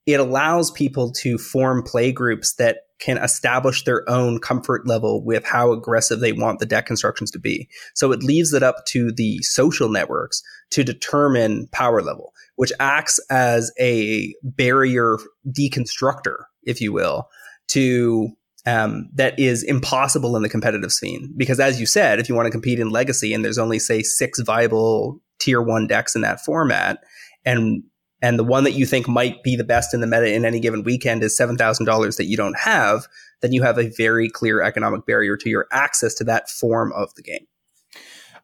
[0.05, 5.43] it allows people to form play groups that can establish their own comfort level with
[5.43, 7.67] how aggressive they want the deck constructions to be.
[7.93, 10.41] So it leaves it up to the social networks
[10.71, 15.17] to determine power level, which acts as a barrier
[15.47, 17.27] deconstructor, if you will,
[17.69, 18.29] to
[18.65, 21.33] um, that is impossible in the competitive scene.
[21.37, 24.01] Because as you said, if you want to compete in legacy and there's only say
[24.01, 26.99] six viable tier one decks in that format,
[27.45, 27.83] and
[28.21, 30.59] and the one that you think might be the best in the meta in any
[30.59, 33.07] given weekend is seven thousand dollars that you don't have,
[33.41, 37.13] then you have a very clear economic barrier to your access to that form of
[37.15, 37.45] the game.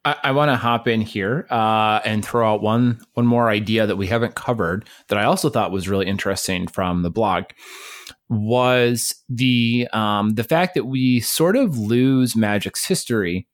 [0.04, 3.88] I, I want to hop in here uh, and throw out one one more idea
[3.88, 7.46] that we haven't covered that I also thought was really interesting from the blog
[8.32, 13.46] was the um, the fact that we sort of lose Magic's history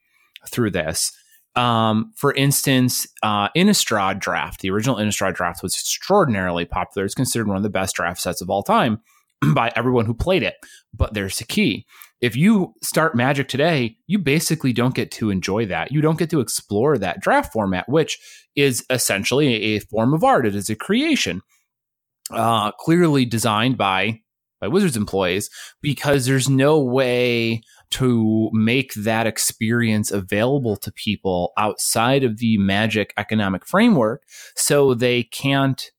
[0.48, 1.12] through this.
[1.56, 7.06] Um, for instance, uh, Innistrad draft, the original Innistrad draft was extraordinarily popular.
[7.06, 9.02] It's considered one of the best draft sets of all time
[9.54, 10.54] by everyone who played it.
[10.94, 11.88] But there's the key.
[12.22, 15.92] If you start Magic today, you basically don't get to enjoy that.
[15.92, 18.20] You don't get to explore that draft format, which
[18.56, 20.46] is essentially a form of art.
[20.46, 21.42] It is a creation,
[22.32, 24.22] uh, clearly designed by
[24.60, 25.50] by Wizards employees
[25.82, 27.62] because there's no way
[27.92, 34.24] to make that experience available to people outside of the magic economic framework
[34.56, 35.92] so they can't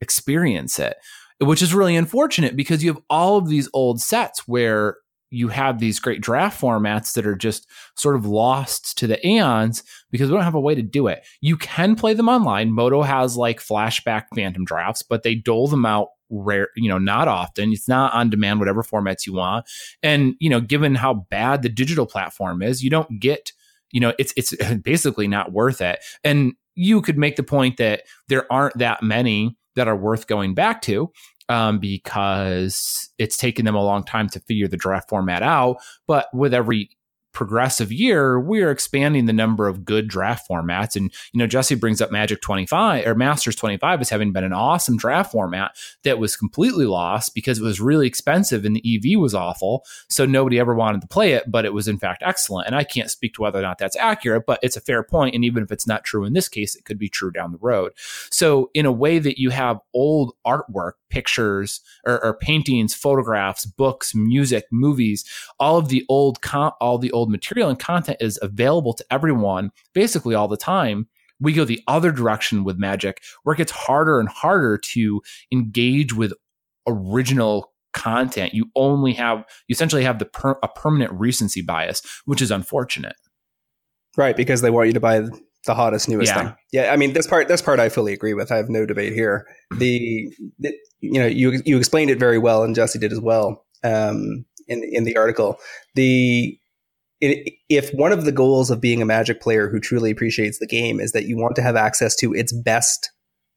[0.00, 0.96] experience it.
[1.42, 4.96] which is really unfortunate because you have all of these old sets where
[5.30, 9.82] you have these great draft formats that are just sort of lost to the aeons
[10.10, 11.24] because we don't have a way to do it.
[11.40, 12.72] You can play them online.
[12.72, 17.28] MODO has like flashback phantom drafts, but they dole them out rare, you know, not
[17.28, 17.72] often.
[17.72, 19.66] It's not on demand, whatever formats you want.
[20.02, 23.52] And, you know, given how bad the digital platform is, you don't get,
[23.90, 26.00] you know, it's it's basically not worth it.
[26.24, 30.54] And you could make the point that there aren't that many that are worth going
[30.54, 31.10] back to
[31.48, 35.76] um, because it's taken them a long time to figure the draft format out.
[36.06, 36.90] But with every
[37.32, 40.96] progressive year, we're expanding the number of good draft formats.
[40.96, 44.52] And, you know, Jesse brings up Magic 25 or Masters 25 as having been an
[44.52, 49.20] awesome draft format that was completely lost because it was really expensive and the EV
[49.20, 49.84] was awful.
[50.08, 52.66] So nobody ever wanted to play it, but it was in fact excellent.
[52.66, 55.34] And I can't speak to whether or not that's accurate, but it's a fair point.
[55.34, 57.58] And even if it's not true in this case, it could be true down the
[57.58, 57.92] road.
[58.30, 64.14] So, in a way that you have old artwork, pictures or, or paintings, photographs, books,
[64.14, 65.24] music, movies,
[65.58, 69.04] all of the old, con- all the old old material and content is available to
[69.10, 71.06] everyone basically all the time
[71.40, 76.12] we go the other direction with magic where it gets harder and harder to engage
[76.12, 76.32] with
[76.86, 78.54] original content.
[78.54, 83.16] You only have you essentially have the per, a permanent recency bias which is unfortunate.
[84.16, 85.22] Right because they want you to buy
[85.66, 86.38] the hottest newest yeah.
[86.38, 86.54] thing.
[86.72, 88.52] Yeah i mean this part this part i fully agree with.
[88.52, 89.46] I have no debate here.
[89.78, 93.64] The, the you know you you explained it very well and jesse did as well
[93.82, 95.58] um, in in the article.
[95.94, 96.58] The
[97.20, 101.00] if one of the goals of being a Magic player who truly appreciates the game
[101.00, 103.10] is that you want to have access to its best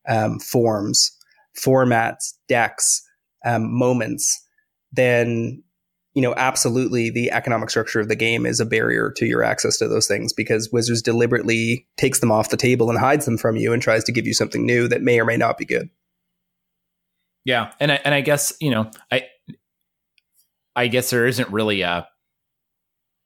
[0.07, 1.11] um, forms,
[1.57, 3.01] formats, decks,
[3.45, 4.45] um, moments,
[4.91, 5.63] then
[6.13, 9.77] you know absolutely the economic structure of the game is a barrier to your access
[9.77, 13.55] to those things because Wizards deliberately takes them off the table and hides them from
[13.55, 15.89] you and tries to give you something new that may or may not be good.
[17.45, 19.27] Yeah, and I, and I guess you know I
[20.75, 22.07] I guess there isn't really a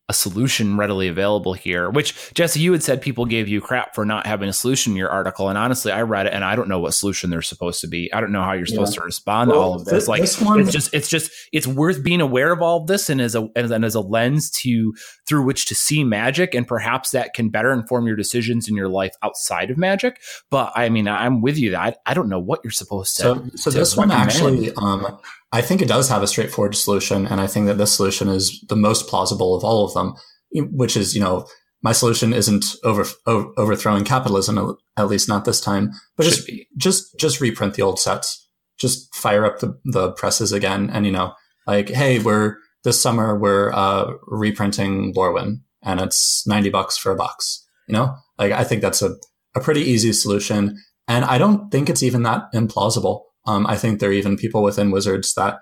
[0.09, 4.05] a solution readily available here, which Jesse, you had said people gave you crap for
[4.05, 5.49] not having a solution in your article.
[5.49, 8.11] And honestly, I read it and I don't know what solution they're supposed to be.
[8.13, 9.01] I don't know how you're supposed yeah.
[9.01, 10.07] to respond well, to all of this.
[10.07, 13.09] like this one, it's just, it's just, it's worth being aware of all of this
[13.09, 14.93] and as a, and as a lens to,
[15.27, 16.55] through which to see magic.
[16.55, 20.21] And perhaps that can better inform your decisions in your life outside of magic.
[20.49, 21.75] But I mean, I'm with you.
[21.75, 23.21] I, I don't know what you're supposed to.
[23.21, 25.19] So, so to this one actually, um,
[25.52, 28.64] I think it does have a straightforward solution, and I think that this solution is
[28.68, 30.15] the most plausible of all of them.
[30.54, 31.46] Which is, you know,
[31.81, 36.47] my solution isn't over, over overthrowing capitalism, at least not this time, but Should just
[36.47, 36.68] be.
[36.78, 38.47] just just reprint the old sets,
[38.80, 41.34] just fire up the the presses again, and you know,
[41.65, 47.15] like, hey, we're this summer we're uh, reprinting Lorwyn, and it's ninety bucks for a
[47.15, 47.65] box.
[47.88, 49.15] You know, like I think that's a
[49.55, 50.78] a pretty easy solution,
[51.10, 53.23] and I don't think it's even that implausible.
[53.47, 55.59] Um, I think there are even people within Wizards that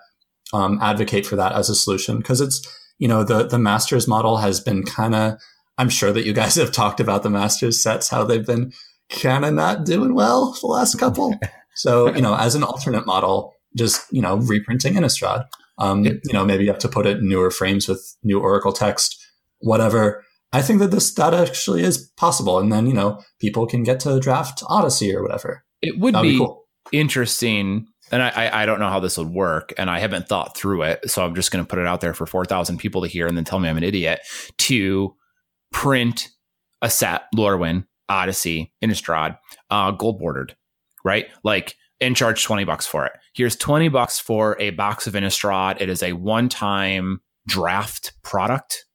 [0.52, 2.66] um, advocate for that as a solution because it's
[2.98, 5.38] you know the the Masters model has been kind of.
[5.78, 8.72] I'm sure that you guys have talked about the Masters sets how they've been
[9.10, 11.38] kind of not doing well the last couple.
[11.74, 15.46] so you know, as an alternate model, just you know reprinting Innistrad.
[15.78, 18.72] Um, you know, maybe you have to put it in newer frames with new Oracle
[18.72, 19.22] text,
[19.58, 20.24] whatever.
[20.52, 24.00] I think that this that actually is possible, and then you know people can get
[24.00, 25.64] to draft Odyssey or whatever.
[25.82, 29.72] It would be, be cool interesting and I, I don't know how this would work,
[29.78, 32.14] and I haven't thought through it, so I'm just going to put it out there
[32.14, 34.20] for four thousand people to hear, and then tell me I'm an idiot.
[34.58, 35.14] To
[35.72, 36.28] print
[36.82, 39.38] a set, Lorwyn, Odyssey, Innistrad,
[39.70, 40.54] uh, gold bordered,
[41.04, 41.26] right?
[41.42, 43.12] Like, and charge twenty bucks for it.
[43.34, 45.80] Here's twenty bucks for a box of Innistrad.
[45.80, 48.85] It is a one time draft product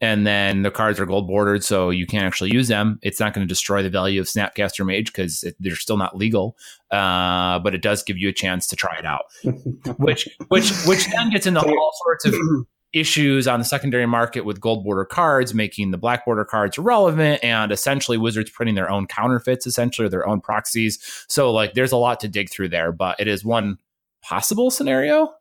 [0.00, 2.98] and then the cards are gold bordered, so you can't actually use them.
[3.02, 6.56] It's not going to destroy the value of Snapcaster Mage because they're still not legal,
[6.90, 9.24] uh, but it does give you a chance to try it out.
[9.98, 12.34] which, which, which then gets into all sorts of
[12.92, 17.42] issues on the secondary market with gold border cards, making the black border cards irrelevant,
[17.42, 20.98] and essentially Wizards printing their own counterfeits, essentially or their own proxies.
[21.28, 23.78] So, like, there's a lot to dig through there, but it is one
[24.22, 25.32] possible scenario.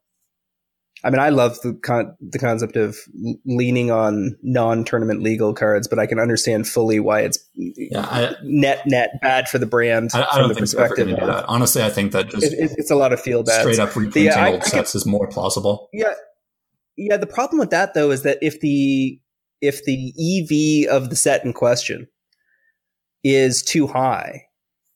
[1.06, 2.98] I mean, I love the con- the concept of
[3.46, 8.82] leaning on non-tournament legal cards, but I can understand fully why it's yeah, I, net
[8.88, 11.08] net bad for the brand I, I from the perspective.
[11.08, 11.46] Do that.
[11.48, 13.62] Honestly, I think that just it, it's a lot of feel bad.
[13.62, 15.90] Straight up reprinting the, old sets can, is more plausible.
[15.94, 16.14] Yeah,
[16.98, 17.18] yeah.
[17.18, 19.20] The problem with that though is that if the
[19.62, 22.08] if the EV of the set in question
[23.24, 24.46] is too high,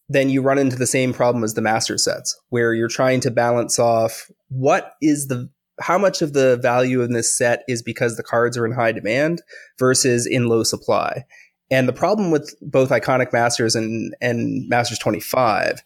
[0.07, 3.29] then you run into the same problem as the master sets, where you're trying to
[3.29, 5.51] balance off what is the
[5.82, 8.91] how much of the value in this set is because the cards are in high
[8.91, 9.41] demand
[9.77, 11.25] versus in low supply.
[11.72, 15.82] And the problem with both Iconic Masters and, and Masters 25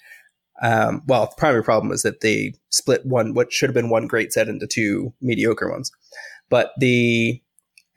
[0.61, 4.07] Um, well, the primary problem was that they split one what should have been one
[4.07, 5.91] great set into two mediocre ones.
[6.49, 7.41] But the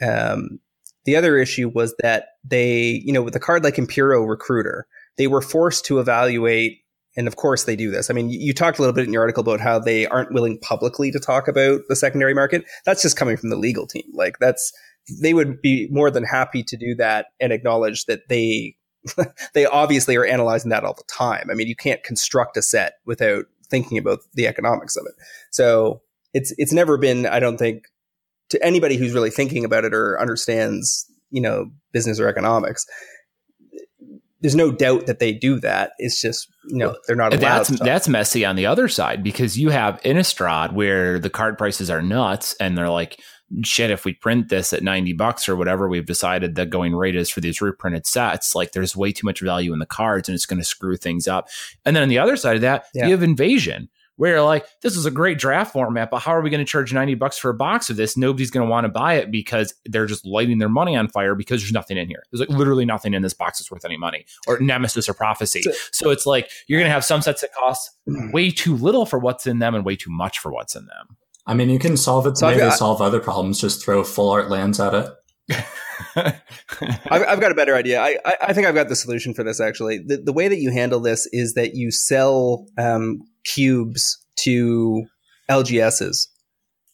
[0.02, 0.60] um,
[1.04, 5.28] the other issue was that they, you know, with a card like Imperial Recruiter, they
[5.28, 6.80] were forced to evaluate
[7.16, 8.10] and of course they do this.
[8.10, 10.58] I mean, you talked a little bit in your article about how they aren't willing
[10.58, 12.64] publicly to talk about the secondary market.
[12.84, 14.04] That's just coming from the legal team.
[14.12, 14.72] Like that's
[15.22, 18.76] they would be more than happy to do that and acknowledge that they
[19.54, 21.48] they obviously are analyzing that all the time.
[21.50, 25.14] I mean, you can't construct a set without thinking about the economics of it.
[25.50, 26.02] So
[26.34, 27.84] it's it's never been, I don't think,
[28.50, 32.86] to anybody who's really thinking about it or understands, you know, business or economics
[34.46, 35.90] there's no doubt that they do that.
[35.98, 37.40] It's just you know they're not allowed.
[37.40, 41.90] That's that's messy on the other side because you have Innistrad where the card prices
[41.90, 43.20] are nuts and they're like
[43.64, 47.16] shit if we print this at 90 bucks or whatever we've decided the going rate
[47.16, 50.34] is for these reprinted sets like there's way too much value in the cards and
[50.34, 51.46] it's going to screw things up
[51.84, 53.04] and then on the other side of that yeah.
[53.04, 56.50] you have invasion where like this is a great draft format, but how are we
[56.50, 58.16] going to charge 90 bucks for a box of this?
[58.16, 61.34] Nobody's going to want to buy it because they're just lighting their money on fire
[61.34, 62.22] because there's nothing in here.
[62.30, 65.62] There's like literally nothing in this box that's worth any money or Nemesis or Prophecy.
[65.62, 69.06] So, so it's like you're going to have some sets that cost way too little
[69.06, 71.16] for what's in them and way too much for what's in them.
[71.46, 72.36] I mean, you can solve it.
[72.38, 73.60] So maybe got, solve other problems.
[73.60, 75.10] Just throw full art lands at it.
[76.16, 78.00] I've, I've, got a better idea.
[78.00, 79.60] I, I, I, think I've got the solution for this.
[79.60, 85.04] Actually, the, the way that you handle this is that you sell um, cubes to
[85.48, 86.26] LGSs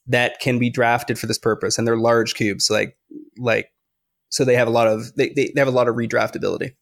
[0.07, 2.97] that can be drafted for this purpose, and they're large cubes, like
[3.39, 3.69] like
[4.29, 6.75] so they have a lot of they, they, have a lot of redraftability.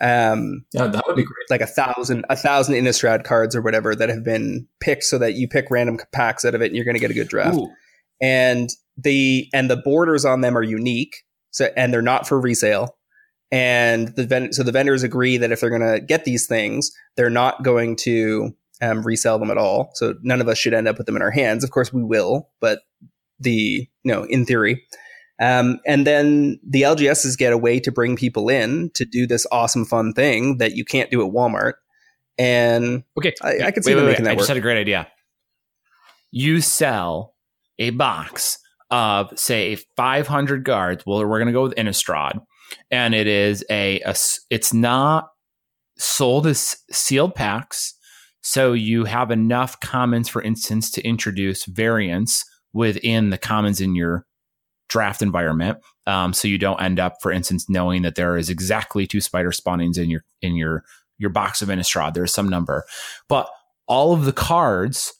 [0.00, 1.50] Um, yeah, that would be great.
[1.50, 5.34] Like a thousand a thousand Innistrad cards or whatever that have been picked, so that
[5.34, 7.56] you pick random packs out of it, and you're going to get a good draft.
[7.56, 7.70] Ooh.
[8.20, 8.68] And
[8.98, 12.96] the and the borders on them are unique, so and they're not for resale.
[13.50, 17.30] And the so the vendors agree that if they're going to get these things, they're
[17.30, 19.90] not going to um, resell them at all.
[19.94, 21.64] So none of us should end up with them in our hands.
[21.64, 22.80] Of course, we will, but
[23.40, 24.84] the you know in theory.
[25.40, 29.46] Um, and then the LGSs get a way to bring people in to do this
[29.52, 31.74] awesome, fun thing that you can't do at Walmart.
[32.38, 34.30] And okay, I, I can see wait, them wait, making wait.
[34.30, 34.38] that I work.
[34.40, 35.06] just had a great idea.
[36.32, 37.34] You sell
[37.78, 38.58] a box
[38.90, 41.04] of say 500 guards.
[41.06, 42.40] Well, we're going to go with Innistrad,
[42.90, 44.14] and it is a, a
[44.50, 45.28] it's not
[45.98, 47.94] sold as sealed packs
[48.48, 54.24] so you have enough commons, for instance, to introduce variants within the commons in your
[54.88, 55.78] draft environment.
[56.06, 59.52] Um, so you don't end up, for instance, knowing that there is exactly two spider
[59.52, 60.84] spawnings in your in your
[61.18, 62.14] your box of Innistrad.
[62.14, 62.84] There's some number,
[63.28, 63.50] but
[63.86, 65.12] all of the cards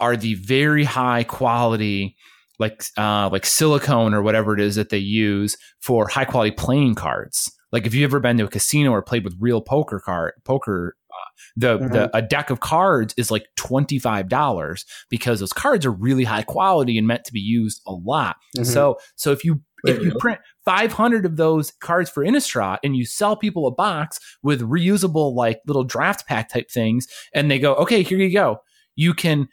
[0.00, 2.16] are the very high quality,
[2.64, 6.94] like uh, like silicone or whatever it is that they use for high quality playing
[6.94, 7.50] cards.
[7.72, 10.96] Like if you've ever been to a casino or played with real poker card poker
[11.56, 11.92] the mm-hmm.
[11.92, 16.24] the a deck of cards is like twenty five dollars because those cards are really
[16.24, 18.36] high quality and meant to be used a lot.
[18.56, 18.64] Mm-hmm.
[18.64, 23.04] So so if you if you print 500 of those cards for Innistrad and you
[23.04, 27.74] sell people a box with reusable like little draft pack type things and they go,
[27.74, 28.60] okay, here you go.
[28.96, 29.48] You can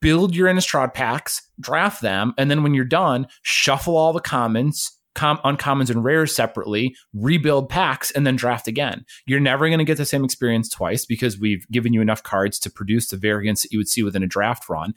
[0.00, 4.96] build your Innistrad packs, draft them, and then when you're done, shuffle all the commons,
[5.14, 9.04] com- uncommons and rares separately, rebuild packs, and then draft again.
[9.26, 12.58] You're never going to get the same experience twice because we've given you enough cards
[12.60, 14.94] to produce the variants that you would see within a draft run.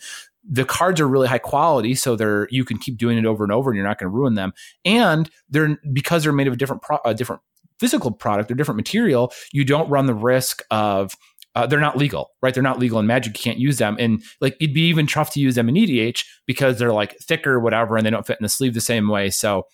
[0.48, 3.52] The cards are really high quality, so they're you can keep doing it over and
[3.52, 4.54] over, and you're not going to ruin them.
[4.86, 7.42] And they're because they're made of a different pro- a different
[7.80, 9.34] physical product or different material.
[9.52, 11.14] You don't run the risk of
[11.60, 12.54] uh, they're not legal, right?
[12.54, 13.38] They're not legal in Magic.
[13.38, 16.24] You can't use them, and like it'd be even tough to use them in EDH
[16.46, 19.10] because they're like thicker, or whatever, and they don't fit in the sleeve the same
[19.10, 19.30] way.
[19.30, 19.66] So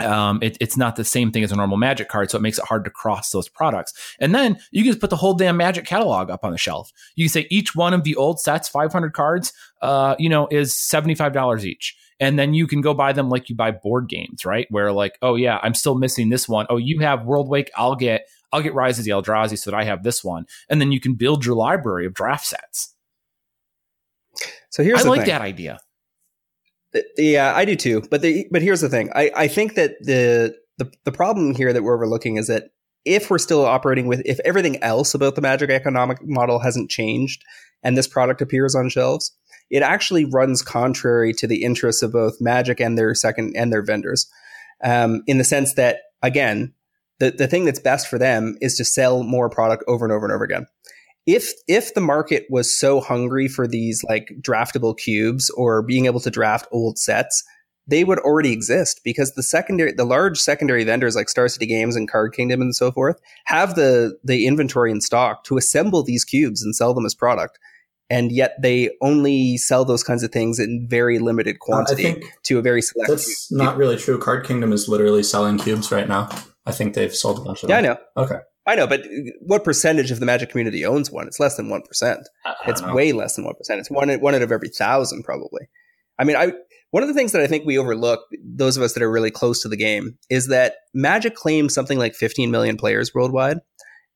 [0.00, 2.58] um, it, it's not the same thing as a normal magic card, so it makes
[2.58, 3.94] it hard to cross those products.
[4.20, 6.90] And then you can just put the whole damn magic catalog up on the shelf.
[7.14, 10.74] You can say each one of the old sets, 500 cards, uh, you know, is
[10.74, 11.96] $75 each.
[12.18, 14.66] And then you can go buy them like you buy board games, right?
[14.70, 16.66] Where like, oh yeah, I'm still missing this one.
[16.70, 17.68] Oh, you have Worldwake.
[17.76, 20.46] I'll get I'll get Rise of the Eldrazi so that I have this one.
[20.70, 22.94] And then you can build your library of draft sets.
[24.70, 25.28] So here's I like thing.
[25.28, 25.78] that idea.
[27.18, 28.02] Yeah, I do too.
[28.10, 29.10] But the but here's the thing.
[29.14, 32.70] I, I think that the, the the problem here that we're overlooking is that
[33.04, 37.44] if we're still operating with if everything else about the magic economic model hasn't changed
[37.82, 39.36] and this product appears on shelves,
[39.70, 43.82] it actually runs contrary to the interests of both Magic and their second and their
[43.82, 44.30] vendors.
[44.82, 46.72] Um, in the sense that again,
[47.18, 50.26] the, the thing that's best for them is to sell more product over and over
[50.26, 50.66] and over again
[51.26, 56.20] if if the market was so hungry for these like draftable cubes or being able
[56.20, 57.42] to draft old sets,
[57.88, 61.96] they would already exist because the secondary, the large secondary vendors like Star City Games
[61.96, 66.24] and Card Kingdom and so forth have the the inventory in stock to assemble these
[66.24, 67.58] cubes and sell them as product.
[68.08, 72.58] And yet they only sell those kinds of things in very limited quantity uh, to
[72.60, 73.10] a very select.
[73.10, 74.16] That's not really true.
[74.16, 76.28] Card Kingdom is literally selling cubes right now.
[76.66, 77.84] I think they've sold a bunch of them.
[77.84, 77.98] Yeah, I know.
[78.16, 78.38] Okay.
[78.66, 79.02] I know, but
[79.40, 81.28] what percentage of the Magic community owns one?
[81.28, 82.28] It's less than one percent.
[82.66, 82.94] It's know.
[82.94, 83.78] way less than one percent.
[83.78, 85.68] It's one one out of every thousand, probably.
[86.18, 86.52] I mean, I
[86.90, 89.30] one of the things that I think we overlook, those of us that are really
[89.30, 93.58] close to the game, is that Magic claims something like 15 million players worldwide,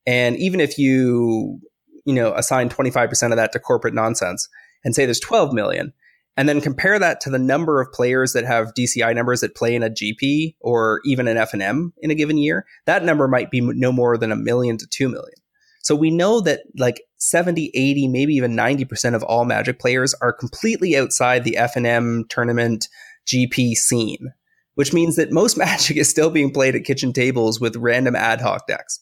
[0.04, 1.60] and even if you
[2.04, 4.48] you know assign 25 percent of that to corporate nonsense
[4.84, 5.92] and say there's 12 million,
[6.36, 9.74] and then compare that to the number of players that have DCI numbers that play
[9.74, 13.60] in a GP or even an FNM in a given year, that number might be
[13.60, 15.34] no more than a million to 2 million.
[15.82, 20.32] So we know that like 70, 80, maybe even 90% of all Magic players are
[20.32, 22.88] completely outside the FNM tournament
[23.26, 24.32] GP scene,
[24.74, 28.40] which means that most Magic is still being played at kitchen tables with random ad
[28.40, 29.00] hoc decks.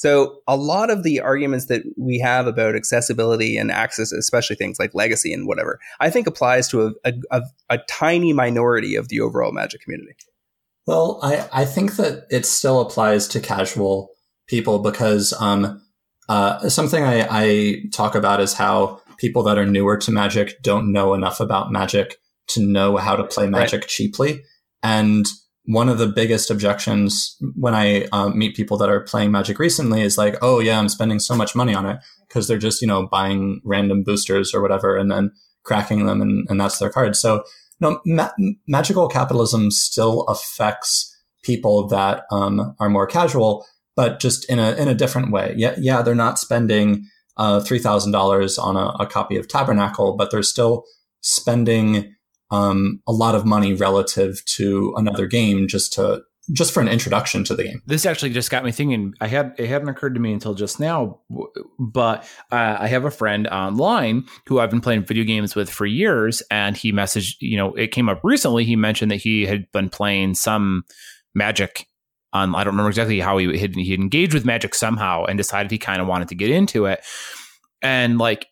[0.00, 4.78] So a lot of the arguments that we have about accessibility and access, especially things
[4.78, 9.08] like legacy and whatever, I think applies to a, a, a, a tiny minority of
[9.08, 10.14] the overall Magic community.
[10.86, 14.08] Well, I, I think that it still applies to casual
[14.48, 15.82] people because um,
[16.30, 20.92] uh, something I, I talk about is how people that are newer to Magic don't
[20.92, 22.16] know enough about Magic
[22.48, 23.88] to know how to play Magic right.
[23.90, 24.44] cheaply.
[24.82, 25.26] And
[25.70, 30.02] one of the biggest objections when I um, meet people that are playing Magic recently
[30.02, 32.88] is like, oh yeah, I'm spending so much money on it because they're just you
[32.88, 35.30] know buying random boosters or whatever and then
[35.62, 37.14] cracking them and, and that's their card.
[37.14, 37.44] So
[37.80, 38.32] no, ma-
[38.66, 44.88] magical capitalism still affects people that um, are more casual, but just in a in
[44.88, 45.54] a different way.
[45.56, 50.16] Yeah, yeah, they're not spending uh, three thousand dollars on a, a copy of Tabernacle,
[50.16, 50.84] but they're still
[51.20, 52.14] spending
[52.50, 56.22] um, a lot of money relative to another game just to
[56.52, 57.82] just for an introduction to the game.
[57.86, 59.14] This actually just got me thinking.
[59.20, 61.20] I had it hadn't occurred to me until just now,
[61.78, 65.86] but uh, I have a friend online who I've been playing video games with for
[65.86, 67.36] years, and he messaged.
[67.40, 68.64] You know, it came up recently.
[68.64, 70.84] He mentioned that he had been playing some
[71.34, 71.86] Magic.
[72.32, 75.70] On I don't remember exactly how he had he engaged with Magic somehow and decided
[75.70, 77.04] he kind of wanted to get into it.
[77.82, 78.46] And like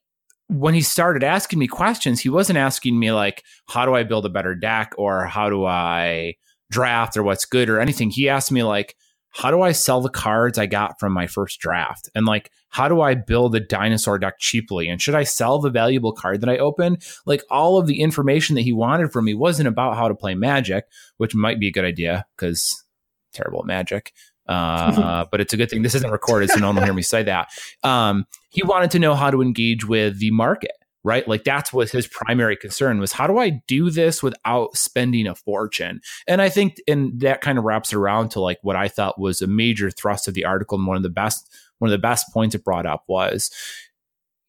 [0.48, 4.26] when he started asking me questions, he wasn't asking me like, how do I build
[4.26, 6.34] a better deck or how do I
[6.70, 8.10] draft or what's good or anything.
[8.10, 8.94] He asked me like,
[9.30, 12.08] how do I sell the cards I got from my first draft?
[12.14, 14.88] And like, how do I build a dinosaur deck cheaply?
[14.88, 17.02] And should I sell the valuable card that I opened?
[17.26, 20.34] Like all of the information that he wanted from me wasn't about how to play
[20.34, 20.84] magic,
[21.18, 22.84] which might be a good idea because
[23.32, 24.12] terrible at magic.
[24.48, 27.02] Uh, but it's a good thing this isn't recorded, so no one will hear me
[27.02, 27.48] say that.
[27.82, 30.72] Um, he wanted to know how to engage with the market,
[31.04, 31.26] right?
[31.28, 33.12] Like that's what his primary concern was.
[33.12, 36.00] How do I do this without spending a fortune?
[36.26, 39.42] And I think, and that kind of wraps around to like what I thought was
[39.42, 42.32] a major thrust of the article, and one of the best, one of the best
[42.32, 43.50] points it brought up was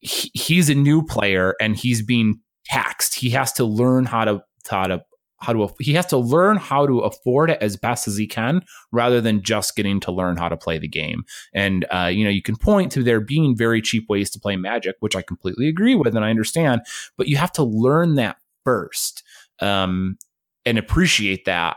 [0.00, 3.14] he, he's a new player and he's being taxed.
[3.14, 5.02] He has to learn how to how to
[5.40, 8.62] how to he has to learn how to afford it as best as he can
[8.92, 11.24] rather than just getting to learn how to play the game.
[11.54, 14.56] And uh, you know you can point to there being very cheap ways to play
[14.56, 16.82] magic which i completely agree with and i understand
[17.16, 19.22] but you have to learn that first
[19.60, 20.18] um,
[20.64, 21.76] and appreciate that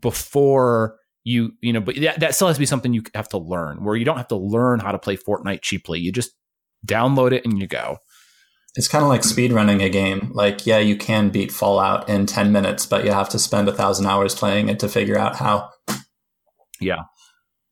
[0.00, 3.38] before you you know but that, that still has to be something you have to
[3.38, 5.98] learn where you don't have to learn how to play fortnite cheaply.
[5.98, 6.32] You just
[6.86, 7.98] download it and you go
[8.76, 9.30] it's kind of like hmm.
[9.30, 10.30] speedrunning a game.
[10.32, 13.72] Like, yeah, you can beat Fallout in 10 minutes, but you have to spend a
[13.72, 15.70] thousand hours playing it to figure out how.
[16.80, 17.02] Yeah.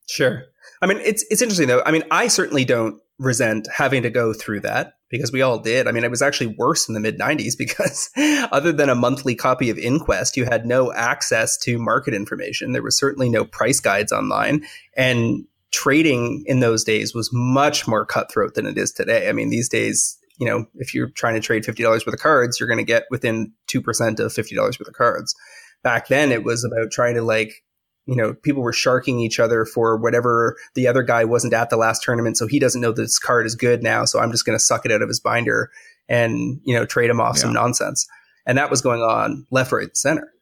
[0.08, 0.44] Sure.
[0.80, 1.82] I mean, it's it's interesting though.
[1.84, 5.88] I mean, I certainly don't resent having to go through that because we all did.
[5.88, 8.10] I mean, it was actually worse in the mid 90s because
[8.52, 12.72] other than a monthly copy of Inquest, you had no access to market information.
[12.72, 14.64] There was certainly no price guides online
[14.96, 19.28] and trading in those days was much more cutthroat than it is today.
[19.28, 22.58] I mean, these days you know, if you're trying to trade $50 worth of cards,
[22.58, 23.78] you're going to get within 2%
[24.20, 25.34] of $50 worth of cards.
[25.82, 27.64] Back then, it was about trying to like,
[28.06, 31.76] you know, people were sharking each other for whatever the other guy wasn't at the
[31.76, 32.36] last tournament.
[32.36, 34.04] So he doesn't know this card is good now.
[34.04, 35.70] So I'm just going to suck it out of his binder
[36.08, 37.42] and, you know, trade him off yeah.
[37.42, 38.06] some nonsense.
[38.46, 40.32] And that was going on left, right, center.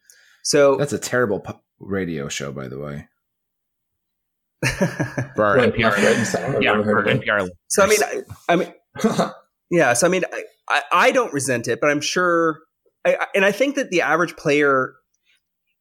[0.42, 1.44] So that's a terrible
[1.80, 3.08] radio show, by the way.
[5.34, 7.48] for our NPR, yeah, for NPR.
[7.68, 8.72] So I mean, I, I mean,
[9.70, 10.22] Yeah, so I mean,
[10.68, 12.60] I, I don't resent it, but I'm sure,
[13.04, 14.94] I, and I think that the average player,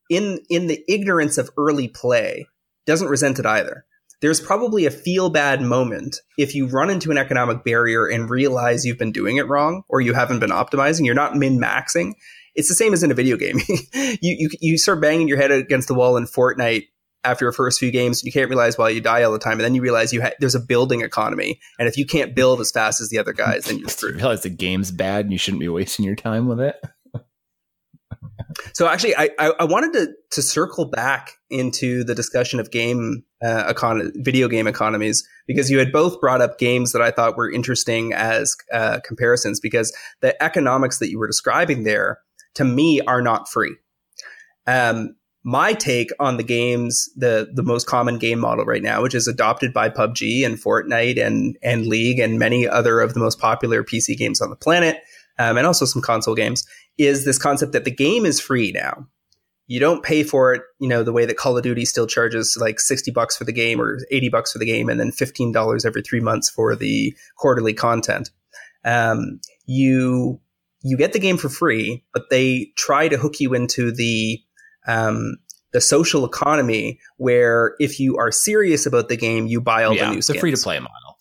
[0.09, 2.47] in in the ignorance of early play,
[2.85, 3.85] doesn't resent it either.
[4.21, 8.85] There's probably a feel bad moment if you run into an economic barrier and realize
[8.85, 11.05] you've been doing it wrong or you haven't been optimizing.
[11.05, 12.13] You're not min maxing,
[12.55, 13.59] it's the same as in a video game.
[13.93, 16.85] you, you you start banging your head against the wall in Fortnite
[17.25, 19.61] after your first few games, you can't realize why you die all the time, and
[19.61, 22.71] then you realize you ha- there's a building economy, and if you can't build as
[22.71, 24.13] fast as the other guys, then you're screwed.
[24.13, 26.75] you realize the game's bad and you shouldn't be wasting your time with it.
[28.73, 33.23] So actually, I, I, I wanted to to circle back into the discussion of game
[33.43, 37.37] uh, econ- video game economies because you had both brought up games that I thought
[37.37, 42.19] were interesting as uh, comparisons because the economics that you were describing there
[42.55, 43.75] to me are not free.
[44.67, 45.15] Um,
[45.47, 49.27] my take on the games, the the most common game model right now, which is
[49.27, 53.83] adopted by PUBG and Fortnite and and League and many other of the most popular
[53.83, 54.97] PC games on the planet,
[55.37, 56.65] um, and also some console games,
[56.97, 59.07] is this concept that the game is free now.
[59.67, 62.57] You don't pay for it, you know, the way that Call of Duty still charges
[62.59, 65.85] like 60 bucks for the game or 80 bucks for the game and then $15
[65.85, 68.29] every three months for the quarterly content.
[68.83, 70.39] Um, you,
[70.83, 74.39] you get the game for free, but they try to hook you into the,
[74.87, 75.37] um,
[75.73, 80.05] the social economy where if you are serious about the game, you buy all yeah,
[80.05, 80.37] the new it's skins.
[80.37, 81.17] a free to play model.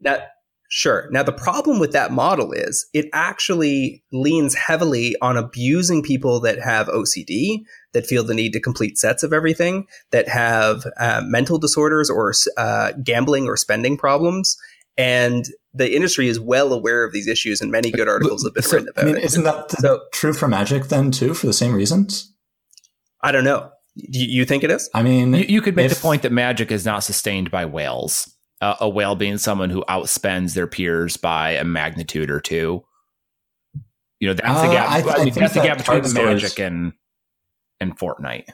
[0.00, 0.30] That
[0.68, 1.08] Sure.
[1.12, 6.58] Now, the problem with that model is it actually leans heavily on abusing people that
[6.58, 7.60] have OCD,
[7.92, 12.32] that feel the need to complete sets of everything, that have uh, mental disorders or
[12.56, 14.56] uh, gambling or spending problems.
[14.98, 18.64] And the industry is well aware of these issues, and many good articles have been
[18.64, 19.22] So, written about I mean, it.
[19.24, 22.32] isn't that So- true for Magic then too, for the same reasons?
[23.22, 23.70] I don't know.
[24.10, 24.90] Do you think it is?
[24.94, 27.64] I mean, You, you could make if- the point that magic is not sustained by
[27.64, 28.32] whales.
[28.60, 32.82] Uh, a whale being someone who outspends their peers by a magnitude or two.
[34.20, 34.90] You know, that's the Uh, gap.
[34.90, 36.92] I th- I I mean, think that's the that gap between stores- magic and
[37.80, 38.46] and Fortnite.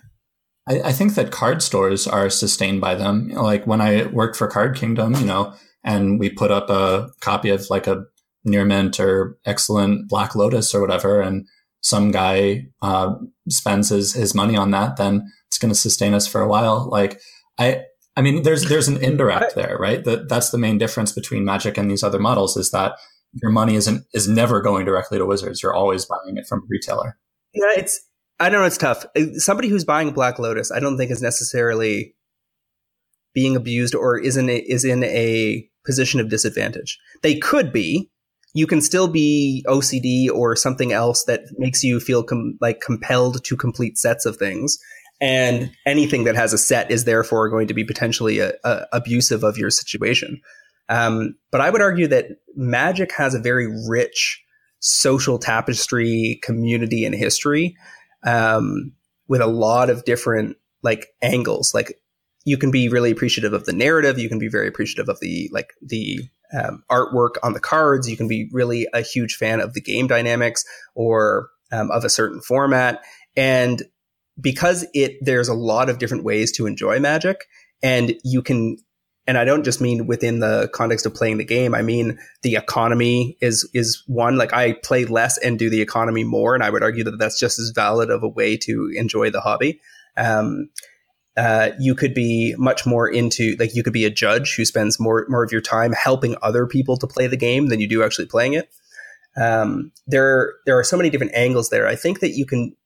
[0.68, 3.28] I, I think that card stores are sustained by them.
[3.28, 6.68] You know, like when I worked for Card Kingdom, you know, and we put up
[6.70, 8.04] a copy of like a
[8.44, 11.46] near mint or excellent Black Lotus or whatever, and
[11.80, 13.14] some guy uh,
[13.48, 16.88] spends his his money on that, then it's going to sustain us for a while.
[16.90, 17.20] Like
[17.58, 17.82] I.
[18.14, 20.04] I mean, there's there's an indirect there, right?
[20.04, 22.92] That that's the main difference between Magic and these other models is that
[23.32, 25.62] your money isn't is never going directly to Wizards.
[25.62, 27.18] You're always buying it from a retailer.
[27.54, 28.00] Yeah, it's.
[28.38, 28.66] I don't know.
[28.66, 29.06] It's tough.
[29.16, 32.14] Uh, Somebody who's buying Black Lotus, I don't think is necessarily
[33.34, 36.98] being abused or is in a, is in a position of disadvantage.
[37.22, 38.10] They could be.
[38.54, 43.42] You can still be OCD or something else that makes you feel com- like compelled
[43.44, 44.78] to complete sets of things.
[45.20, 49.44] And anything that has a set is therefore going to be potentially a, a abusive
[49.44, 50.40] of your situation.
[50.88, 54.42] Um, but I would argue that Magic has a very rich
[54.80, 57.76] social tapestry, community, and history
[58.24, 58.92] um,
[59.28, 61.72] with a lot of different like angles.
[61.72, 61.98] Like
[62.44, 64.18] you can be really appreciative of the narrative.
[64.18, 66.18] You can be very appreciative of the like the
[66.52, 68.08] um, artwork on the cards.
[68.08, 70.64] You can be really a huge fan of the game dynamics
[70.94, 73.02] or um, of a certain format.
[73.36, 73.82] And
[74.40, 77.46] because it there's a lot of different ways to enjoy Magic,
[77.82, 78.78] and you can.
[79.24, 81.76] And I don't just mean within the context of playing the game.
[81.76, 84.36] I mean the economy is is one.
[84.36, 87.38] Like I play less and do the economy more, and I would argue that that's
[87.38, 89.80] just as valid of a way to enjoy the hobby.
[90.16, 90.70] Um,
[91.36, 95.00] uh, you could be much more into like you could be a judge who spends
[95.00, 98.02] more more of your time helping other people to play the game than you do
[98.02, 98.72] actually playing it.
[99.40, 101.86] Um, there there are so many different angles there.
[101.86, 102.76] I think that you can.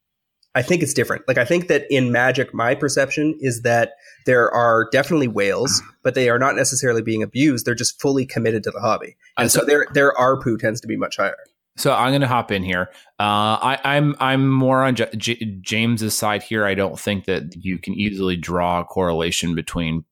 [0.55, 1.29] I think it's different.
[1.29, 3.93] Like I think that in Magic, my perception is that
[4.25, 7.67] there are definitely whales, but they are not necessarily being abused.
[7.67, 10.89] They're just fully committed to the hobby, and so so- their their ARPU tends to
[10.89, 11.37] be much higher.
[11.77, 12.89] So I'm going to hop in here.
[13.21, 16.65] Uh, I, I'm I'm more on J- J- James's side here.
[16.65, 20.05] I don't think that you can easily draw a correlation between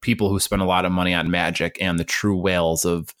[0.00, 3.14] people who spend a lot of money on Magic and the true whales of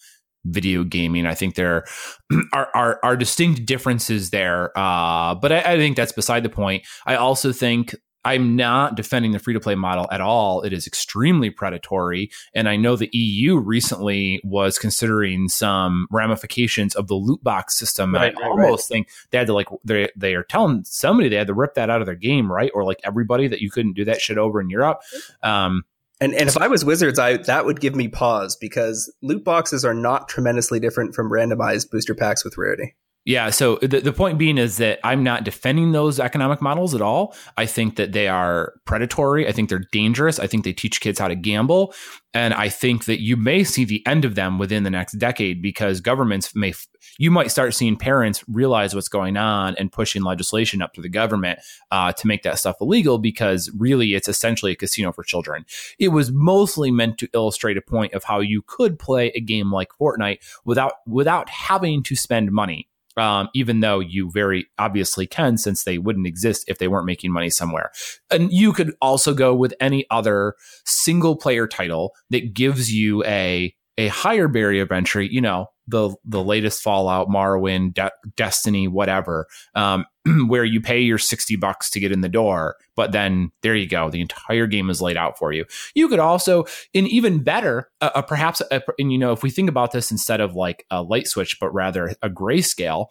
[0.44, 1.26] video gaming.
[1.26, 1.84] I think there
[2.52, 6.84] are are, are distinct differences there, uh, but I, I think that's beside the point.
[7.06, 7.94] I also think.
[8.24, 10.62] I'm not defending the free to play model at all.
[10.62, 12.30] It is extremely predatory.
[12.52, 18.14] And I know the EU recently was considering some ramifications of the loot box system.
[18.14, 21.28] Right, and I right, almost think they had to like they they are telling somebody
[21.28, 22.70] they had to rip that out of their game, right?
[22.74, 25.00] Or like everybody that you couldn't do that shit over in Europe.
[25.42, 25.84] Um,
[26.20, 29.84] And and if I was Wizards, I that would give me pause because loot boxes
[29.84, 32.96] are not tremendously different from randomized booster packs with rarity.
[33.28, 33.50] Yeah.
[33.50, 37.34] So the, the point being is that I'm not defending those economic models at all.
[37.58, 39.46] I think that they are predatory.
[39.46, 40.38] I think they're dangerous.
[40.38, 41.92] I think they teach kids how to gamble.
[42.32, 45.60] And I think that you may see the end of them within the next decade
[45.60, 46.72] because governments may,
[47.18, 51.10] you might start seeing parents realize what's going on and pushing legislation up to the
[51.10, 51.58] government
[51.90, 55.66] uh, to make that stuff illegal because really it's essentially a casino for children.
[55.98, 59.70] It was mostly meant to illustrate a point of how you could play a game
[59.70, 62.88] like Fortnite without without having to spend money
[63.18, 67.32] um, even though you very obviously can, since they wouldn't exist if they weren't making
[67.32, 67.90] money somewhere.
[68.30, 73.74] And you could also go with any other single player title that gives you a
[73.96, 79.46] a higher barrier of entry, you know, the the latest Fallout, Morrowind, De- Destiny, whatever,
[79.74, 80.04] um,
[80.46, 83.88] where you pay your sixty bucks to get in the door, but then there you
[83.88, 85.64] go, the entire game is laid out for you.
[85.94, 89.68] You could also, in even better, uh, perhaps, uh, and you know, if we think
[89.68, 93.06] about this instead of like a light switch, but rather a grayscale,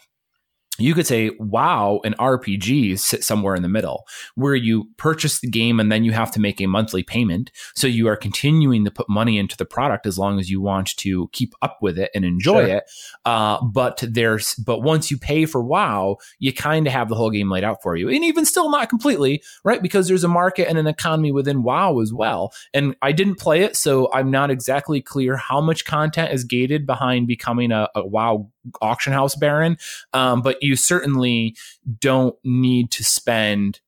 [0.77, 5.49] you could say, wow, an RPG sit somewhere in the middle where you purchase the
[5.49, 7.51] game and then you have to make a monthly payment.
[7.75, 10.95] So you are continuing to put money into the product as long as you want
[10.97, 12.75] to keep up with it and enjoy sure.
[12.77, 12.83] it.
[13.25, 17.31] Uh, but there's, but once you pay for WoW, you kind of have the whole
[17.31, 18.09] game laid out for you.
[18.09, 19.81] And even still not completely, right?
[19.81, 22.53] Because there's a market and an economy within WoW as well.
[22.73, 26.85] And I didn't play it, so I'm not exactly clear how much content is gated
[26.85, 28.49] behind becoming a, a WoW
[28.81, 29.77] auction house baron.
[30.13, 31.55] Um, but you certainly
[31.99, 33.79] don't need to spend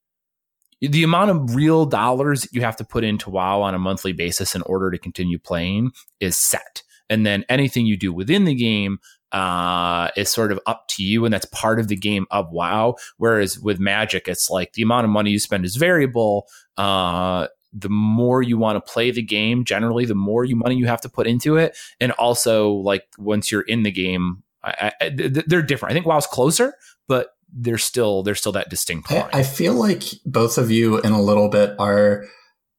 [0.81, 4.55] the amount of real dollars you have to put into WoW on a monthly basis
[4.55, 6.83] in order to continue playing is set.
[7.09, 8.99] And then anything you do within the game
[9.31, 12.95] uh, is sort of up to you, and that's part of the game of WoW.
[13.17, 16.47] Whereas with Magic, it's like the amount of money you spend is variable.
[16.77, 20.87] Uh, the more you want to play the game, generally, the more you money you
[20.87, 25.09] have to put into it, and also like once you're in the game, I, I,
[25.09, 25.91] they're different.
[25.91, 26.73] I think WoW's closer,
[27.07, 29.29] but there's still there's still that distinct line.
[29.33, 32.25] I, I feel like both of you in a little bit are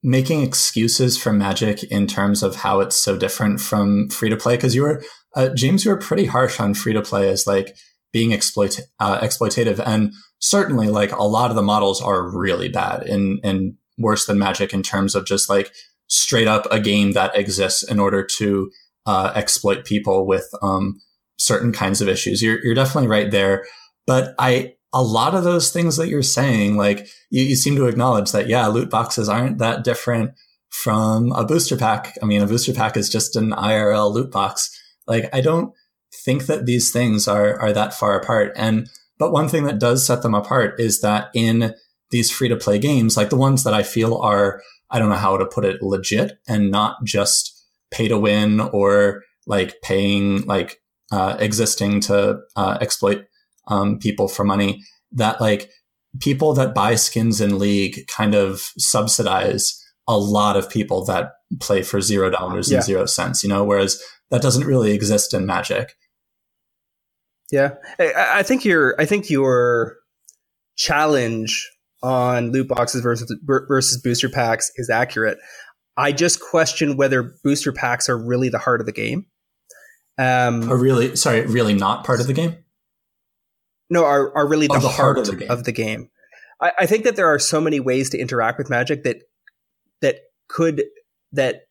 [0.02, 4.56] making excuses for Magic in terms of how it's so different from free to play.
[4.56, 5.02] Because you were
[5.34, 7.76] uh, James, you were pretty harsh on free to play as like
[8.12, 13.02] being exploit uh, exploitative, and certainly like a lot of the models are really bad
[13.02, 15.72] and and worse than Magic in terms of just like
[16.06, 18.70] straight up a game that exists in order to
[19.06, 21.00] uh, exploit people with um,
[21.40, 22.42] certain kinds of issues.
[22.42, 23.64] You're, you're definitely right there.
[24.06, 27.86] But I, a lot of those things that you're saying, like you, you seem to
[27.86, 30.32] acknowledge that, yeah, loot boxes aren't that different
[30.68, 32.16] from a booster pack.
[32.22, 34.70] I mean, a booster pack is just an IRL loot box.
[35.06, 35.72] Like, I don't
[36.24, 38.52] think that these things are, are that far apart.
[38.54, 38.88] And,
[39.18, 41.74] but one thing that does set them apart is that in
[42.10, 45.16] these free to play games, like the ones that I feel are, I don't know
[45.16, 47.56] how to put it, legit and not just
[47.90, 53.26] pay to win or like paying like uh, existing to uh, exploit
[53.68, 54.82] um, people for money
[55.12, 55.70] that like
[56.20, 59.76] people that buy skins in league kind of subsidize
[60.08, 62.78] a lot of people that play for zero dollars yeah.
[62.78, 65.96] and zero cents you know whereas that doesn't really exist in magic.
[67.50, 67.74] Yeah.
[67.98, 69.96] I, I think your i think your
[70.76, 71.68] challenge
[72.02, 75.38] on loot boxes versus versus booster packs is accurate.
[75.96, 79.26] I just question whether booster packs are really the heart of the game
[80.20, 82.56] um, are really sorry, really not part of the game.
[83.88, 85.50] No, are are really the, the heart, heart, of the game.
[85.50, 86.10] Of the game.
[86.60, 89.22] I, I think that there are so many ways to interact with Magic that
[90.02, 90.16] that
[90.48, 90.82] could
[91.32, 91.62] that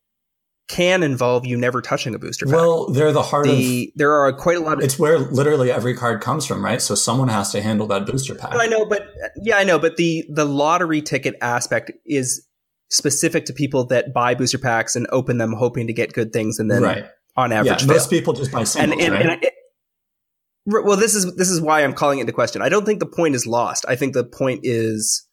[0.68, 2.56] can involve you never touching a booster pack.
[2.56, 3.98] Well, they're the heart the, of.
[3.98, 4.80] There are quite a lot.
[4.80, 6.82] Of, it's where literally every card comes from, right?
[6.82, 8.56] So someone has to handle that booster pack.
[8.56, 9.14] I know, but
[9.44, 12.48] yeah, I know, but the the lottery ticket aspect is
[12.90, 16.58] specific to people that buy booster packs and open them hoping to get good things,
[16.58, 17.06] and then right
[17.40, 17.82] on average.
[17.82, 19.34] Yeah, most people just buy singles, and, and, right?
[19.34, 19.53] and it,
[20.66, 22.61] well, this is this is why I'm calling it into question.
[22.61, 23.85] I don't think the point is lost.
[23.88, 25.26] I think the point is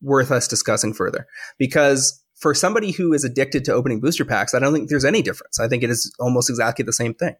[0.00, 1.26] worth us discussing further
[1.58, 5.22] because for somebody who is addicted to opening booster packs, I don't think there's any
[5.22, 5.60] difference.
[5.60, 7.34] I think it is almost exactly the same thing,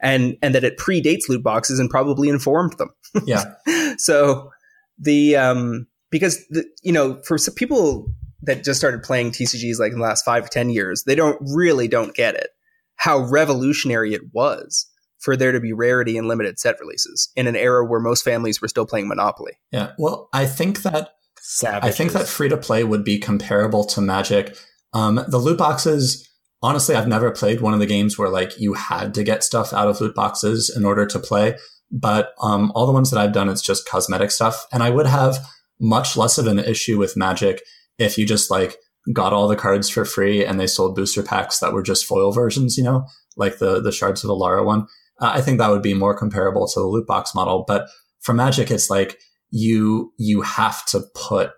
[0.00, 2.90] and and that it predates loot boxes and probably informed them.
[3.26, 3.54] Yeah.
[3.98, 4.50] so
[4.98, 8.10] the um because the you know for some people
[8.42, 11.38] that just started playing TCGs like in the last five or ten years, they don't
[11.54, 12.48] really don't get it
[13.02, 14.86] how revolutionary it was
[15.18, 18.62] for there to be rarity and limited set releases in an era where most families
[18.62, 19.54] were still playing Monopoly.
[19.72, 19.90] Yeah.
[19.98, 21.88] Well, I think that Savages.
[21.88, 24.56] I think that free to play would be comparable to Magic.
[24.94, 26.28] Um, the loot boxes,
[26.62, 29.72] honestly, I've never played one of the games where like you had to get stuff
[29.72, 31.56] out of loot boxes in order to play.
[31.90, 34.64] But um, all the ones that I've done, it's just cosmetic stuff.
[34.72, 35.44] And I would have
[35.80, 37.62] much less of an issue with Magic
[37.98, 38.76] if you just like
[39.12, 42.30] got all the cards for free and they sold booster packs that were just foil
[42.30, 43.04] versions, you know,
[43.36, 44.86] like the, the Shards of Alara one.
[45.20, 47.64] Uh, I think that would be more comparable to the loot box model.
[47.66, 47.88] But
[48.20, 49.18] for Magic, it's like
[49.50, 51.50] you, you have to put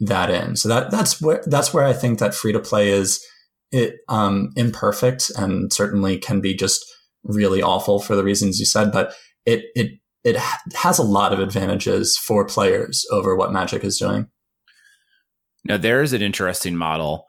[0.00, 0.56] that in.
[0.56, 3.24] So that, that's where, that's where I think that free to play is
[3.70, 6.84] it, um, imperfect and certainly can be just
[7.24, 9.14] really awful for the reasons you said, but
[9.46, 9.92] it, it,
[10.24, 10.36] it
[10.74, 14.26] has a lot of advantages for players over what Magic is doing.
[15.64, 17.26] Now, there's an interesting model.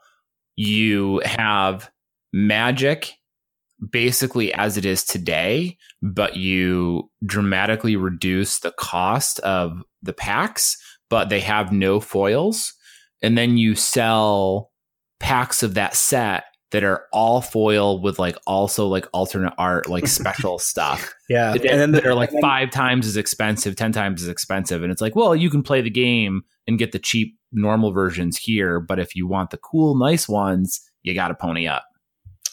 [0.56, 1.90] You have
[2.32, 3.12] Magic
[3.90, 10.76] basically as it is today, but you dramatically reduce the cost of the packs,
[11.10, 12.72] but they have no foils.
[13.22, 14.70] And then you sell
[15.20, 20.06] packs of that set that are all foil with like also like alternate art, like
[20.08, 21.14] special stuff.
[21.28, 21.52] Yeah.
[21.52, 24.82] And then they're like five times as expensive, 10 times as expensive.
[24.82, 28.36] And it's like, well, you can play the game and get the cheap normal versions
[28.36, 28.80] here.
[28.80, 31.84] But if you want the cool, nice ones, you got to pony up.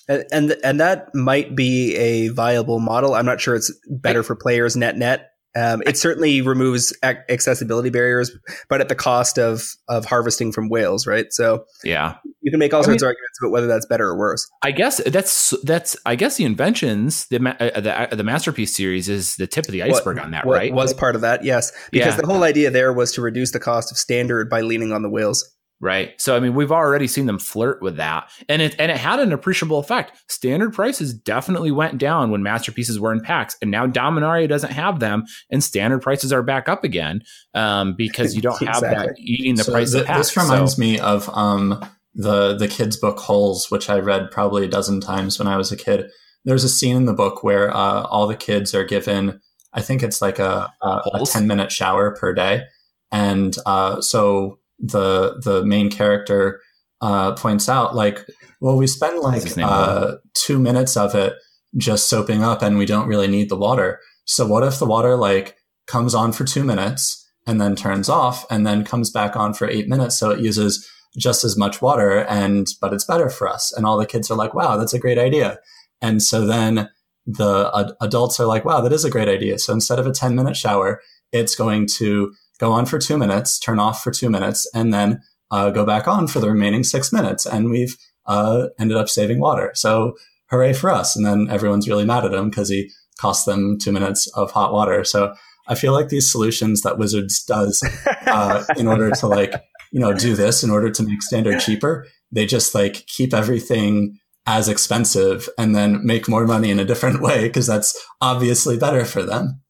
[0.08, 3.16] And, and and that might be a viable model.
[3.16, 5.31] I'm not sure it's better for players net net.
[5.55, 8.31] Um, it certainly removes accessibility barriers,
[8.69, 11.25] but at the cost of of harvesting from whales, right?
[11.31, 14.07] So yeah, you can make all I sorts mean, of arguments about whether that's better
[14.07, 14.49] or worse.
[14.61, 19.09] I guess that's that's I guess the inventions the uh, the, uh, the masterpiece series
[19.09, 20.73] is the tip of the iceberg what, on that, right?
[20.73, 22.21] Was part of that, yes, because yeah.
[22.21, 25.09] the whole idea there was to reduce the cost of standard by leaning on the
[25.09, 25.49] whales
[25.82, 26.14] right?
[26.22, 29.19] So I mean, we've already seen them flirt with that, and it and it had
[29.19, 30.18] an appreciable effect.
[30.30, 35.00] Standard prices definitely went down when masterpieces were in packs, and now Dominaria doesn't have
[35.00, 39.08] them, and standard prices are back up again um, because you don't have exactly.
[39.08, 40.27] that eating the so price th- of packs.
[40.27, 40.80] This reminds so.
[40.80, 45.40] me of um, the the kids' book Holes, which I read probably a dozen times
[45.40, 46.10] when I was a kid.
[46.45, 49.40] There's a scene in the book where uh, all the kids are given,
[49.74, 52.64] I think it's like a, a, a 10 minute shower per day.
[53.11, 56.60] And uh, so the the main character
[57.01, 58.26] uh, points out, like,
[58.60, 61.34] well, we spend like uh, two minutes of it
[61.77, 64.00] just soaping up, and we don't really need the water.
[64.26, 68.45] So what if the water like comes on for two minutes and then turns off,
[68.51, 70.88] and then comes back on for eight minutes, so it uses
[71.18, 73.72] just as much water, and but it's better for us.
[73.72, 75.60] And all the kids are like, wow, that's a great idea.
[76.01, 76.90] And so then
[77.26, 79.60] the ad- adults are like, wow, that is a great idea.
[79.60, 81.01] So instead of a 10 minute shower,
[81.32, 85.19] it's going to go on for two minutes, turn off for two minutes, and then
[85.49, 87.45] uh, go back on for the remaining six minutes.
[87.45, 89.72] And we've uh, ended up saving water.
[89.73, 90.15] So
[90.51, 91.15] hooray for us.
[91.15, 94.72] And then everyone's really mad at him because he cost them two minutes of hot
[94.72, 95.03] water.
[95.03, 95.33] So
[95.67, 97.83] I feel like these solutions that Wizards does
[98.27, 99.53] uh, in order to like,
[99.91, 104.19] you know, do this in order to make standard cheaper, they just like keep everything
[104.45, 109.03] as expensive and then make more money in a different way because that's obviously better
[109.03, 109.61] for them.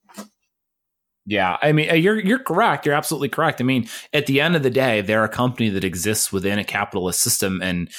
[1.31, 2.85] Yeah, I mean, uh, you're you're correct.
[2.85, 3.61] You're absolutely correct.
[3.61, 6.65] I mean, at the end of the day, they're a company that exists within a
[6.65, 7.89] capitalist system, and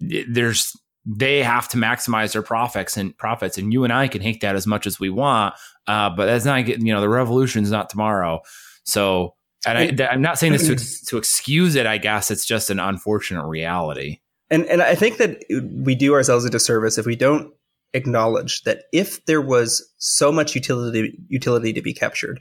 [0.00, 3.56] there's they have to maximize their profits and profits.
[3.56, 5.54] And you and I can hate that as much as we want,
[5.86, 8.40] uh, but that's not you know the revolution is not tomorrow.
[8.82, 11.86] So, and I, am not saying this to to excuse it.
[11.86, 14.18] I guess it's just an unfortunate reality.
[14.50, 15.44] And and I think that
[15.84, 17.54] we do ourselves a disservice if we don't
[17.94, 22.40] acknowledge that if there was so much utility utility to be captured,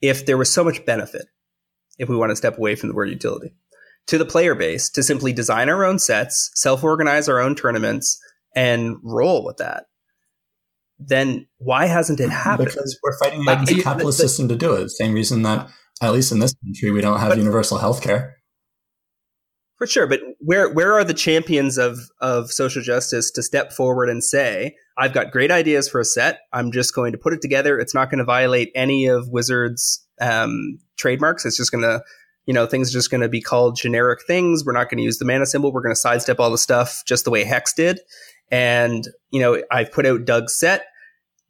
[0.00, 1.26] if there was so much benefit,
[1.98, 3.54] if we want to step away from the word utility,
[4.06, 8.18] to the player base to simply design our own sets, self-organize our own tournaments,
[8.54, 9.84] and roll with that,
[10.98, 12.68] then why hasn't it happened?
[12.68, 14.82] Because we're fighting like, the capitalist the, the, system to do it.
[14.82, 15.68] The same reason that,
[16.00, 18.36] at least in this country, we don't have but, universal health care.
[19.82, 24.08] For sure, but where where are the champions of of social justice to step forward
[24.08, 26.38] and say, "I've got great ideas for a set.
[26.52, 27.80] I'm just going to put it together.
[27.80, 31.44] It's not going to violate any of Wizards' um, trademarks.
[31.44, 32.00] It's just going to,
[32.46, 34.64] you know, things are just going to be called generic things.
[34.64, 35.72] We're not going to use the mana symbol.
[35.72, 37.98] We're going to sidestep all the stuff just the way Hex did."
[38.52, 40.84] And you know, I've put out Doug's set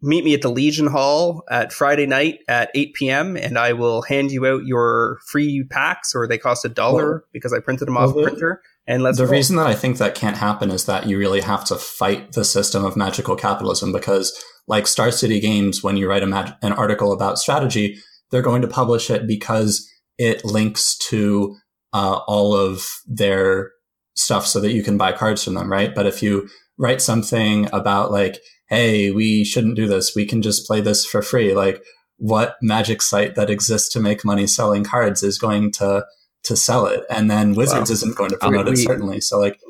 [0.02, 3.36] meet me at the Legion Hall at Friday night at 8 p.m.
[3.36, 7.22] and I will hand you out your free packs, or they cost a dollar well,
[7.32, 8.60] because I printed them off well, printer.
[8.86, 9.32] And let's the roll.
[9.32, 12.44] reason that I think that can't happen is that you really have to fight the
[12.44, 14.32] system of magical capitalism because,
[14.66, 17.98] like Star City Games, when you write mag- an article about strategy,
[18.30, 21.54] they're going to publish it because it links to
[21.92, 23.70] uh, all of their
[24.14, 25.94] stuff so that you can buy cards from them, right?
[25.94, 26.48] But if you
[26.78, 28.38] write something about like
[28.72, 30.16] hey, we shouldn't do this.
[30.16, 31.54] We can just play this for free.
[31.54, 31.84] Like,
[32.16, 36.06] what magic site that exists to make money selling cards is going to
[36.44, 37.04] to sell it?
[37.10, 39.20] And then Wizards well, isn't going to promote we, it certainly.
[39.20, 39.60] So like,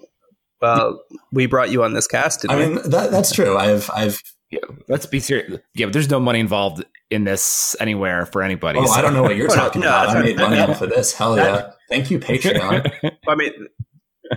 [0.60, 2.48] well, we brought you on this cast.
[2.48, 2.66] I we?
[2.66, 3.58] mean, that, that's true.
[3.58, 4.22] I've I've.
[4.50, 5.60] Yeah, let's be serious.
[5.74, 8.78] Yeah, but there's no money involved in this anywhere for anybody.
[8.78, 8.92] Oh, so.
[8.92, 10.16] I don't know what you're talking no, about.
[10.16, 11.12] I made money off of this.
[11.12, 11.70] Hell yeah!
[11.88, 13.16] Thank you, Patreon.
[13.26, 13.52] I mean,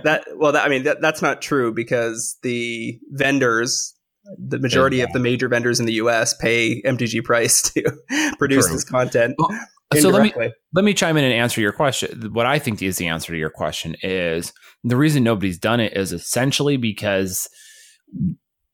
[0.04, 3.95] that well, that, I mean that, that's not true because the vendors
[4.38, 7.82] the majority of the major vendors in the US pay MTG price to
[8.38, 8.74] produce True.
[8.74, 9.34] this content.
[9.38, 9.58] Well,
[9.94, 10.32] so let me
[10.72, 12.32] let me chime in and answer your question.
[12.32, 15.96] What I think is the answer to your question is the reason nobody's done it
[15.96, 17.48] is essentially because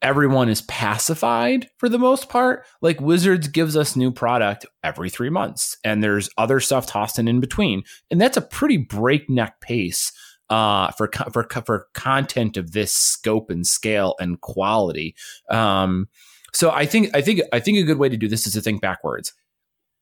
[0.01, 2.65] everyone is pacified for the most part.
[2.81, 7.29] Like Wizards gives us new product every three months, and there's other stuff tossed in
[7.29, 10.13] in between, and that's a pretty breakneck pace
[10.51, 15.15] uh, for for for content of this scope and scale and quality.
[15.51, 16.09] Um,
[16.53, 18.61] so I think I think I think a good way to do this is to
[18.61, 19.33] think backwards.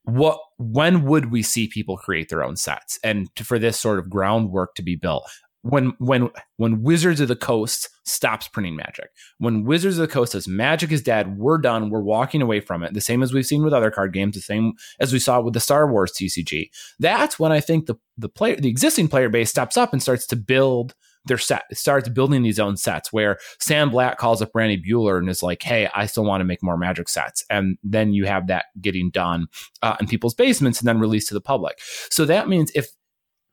[0.03, 3.99] What when would we see people create their own sets and to, for this sort
[3.99, 5.29] of groundwork to be built?
[5.63, 10.31] When when when Wizards of the Coast stops printing Magic, when Wizards of the Coast
[10.31, 12.93] says Magic is dead, we're done, we're walking away from it.
[12.93, 15.53] The same as we've seen with other card games, the same as we saw with
[15.53, 16.69] the Star Wars TCG.
[16.99, 20.25] That's when I think the the player, the existing player base, steps up and starts
[20.27, 23.13] to build their set, starts building these own sets.
[23.13, 26.45] Where Sam Black calls up Randy Buehler and is like, "Hey, I still want to
[26.45, 29.47] make more Magic sets," and then you have that getting done
[29.81, 31.79] uh, in people's basements and then released to the public.
[32.09, 32.87] So that means if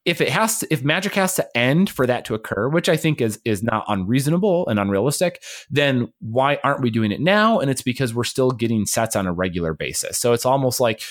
[0.09, 2.97] if it has to, if magic has to end for that to occur, which I
[2.97, 7.61] think is is not unreasonable and unrealistic, then why aren't we doing it now?
[7.61, 10.17] And it's because we're still getting sets on a regular basis.
[10.19, 11.03] So it's almost like,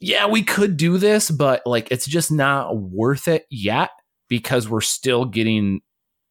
[0.00, 3.90] yeah, we could do this, but like it's just not worth it yet
[4.28, 5.80] because we're still getting,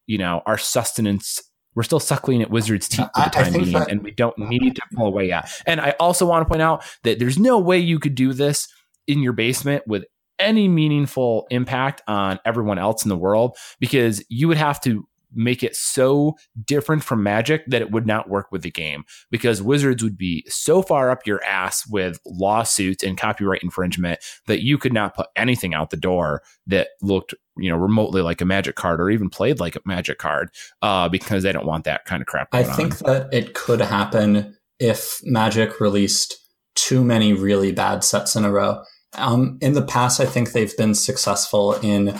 [0.05, 1.41] you know, our sustenance
[1.75, 4.75] we're still suckling at Wizards' teeth for the time being, that- and we don't need
[4.77, 5.47] to pull away yet.
[5.67, 8.67] And I also want to point out that there's no way you could do this
[9.05, 10.03] in your basement with
[10.39, 15.63] any meaningful impact on everyone else in the world because you would have to make
[15.63, 16.35] it so
[16.65, 20.43] different from magic that it would not work with the game because wizards would be
[20.47, 25.27] so far up your ass with lawsuits and copyright infringement that you could not put
[25.35, 29.29] anything out the door that looked you know remotely like a magic card or even
[29.29, 30.49] played like a magic card
[30.81, 33.13] uh, because they don't want that kind of crap i think on.
[33.13, 36.37] that it could happen if magic released
[36.75, 38.81] too many really bad sets in a row
[39.15, 42.19] um, in the past, I think they've been successful in,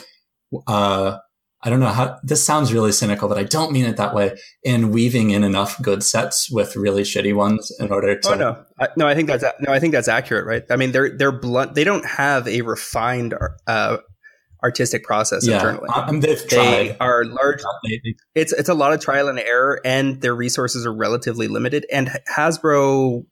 [0.68, 1.18] uh,
[1.64, 4.38] I don't know how this sounds really cynical, but I don't mean it that way.
[4.64, 8.30] In weaving in enough good sets with really shitty ones in order to.
[8.30, 10.64] Oh no, I, no, I think that's no, I think that's accurate, right?
[10.70, 11.74] I mean, they're they're blunt.
[11.74, 13.34] They don't have a refined
[13.66, 13.98] uh,
[14.64, 15.90] artistic process yeah, internally.
[15.90, 17.62] Um, they've they are large.
[18.36, 21.88] It's it's a lot of trial and error, and their resources are relatively limited.
[21.92, 23.26] And Hasbro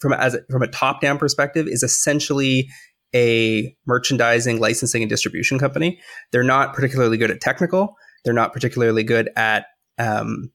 [0.00, 2.68] from as from a top down perspective is essentially
[3.14, 6.00] a merchandising, licensing, and distribution company.
[6.32, 7.96] They're not particularly good at technical.
[8.24, 9.66] They're not particularly good at
[9.98, 10.50] um,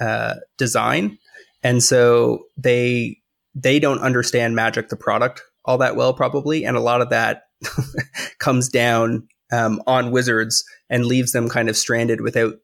[0.00, 1.18] uh, design,
[1.62, 3.18] and so they
[3.54, 7.44] they don't understand Magic the product all that well, probably, and a lot of that
[8.38, 12.54] comes down um, on Wizards and leaves them kind of stranded without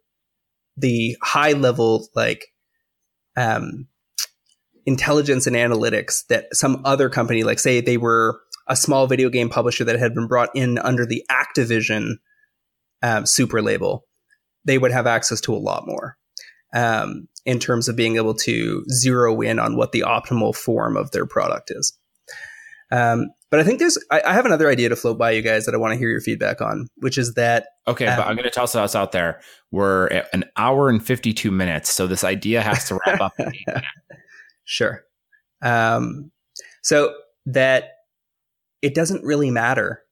[0.76, 2.46] the high level like
[3.36, 3.86] um,
[4.88, 9.50] intelligence and analytics that some other company, like say they were a small video game
[9.50, 12.12] publisher that had been brought in under the Activision
[13.02, 14.06] um, super label,
[14.64, 16.16] they would have access to a lot more
[16.74, 21.10] um, in terms of being able to zero in on what the optimal form of
[21.10, 21.92] their product is.
[22.90, 25.66] Um, but I think there's, I, I, have another idea to float by you guys
[25.66, 27.66] that I want to hear your feedback on, which is that.
[27.86, 29.42] Okay, but I'm um, going to toss us out there.
[29.70, 33.32] We're at an hour and 52 minutes, so this idea has to wrap up.
[34.68, 35.02] Sure.
[35.62, 36.30] Um,
[36.82, 37.14] so
[37.46, 37.92] that
[38.82, 40.02] it doesn't really matter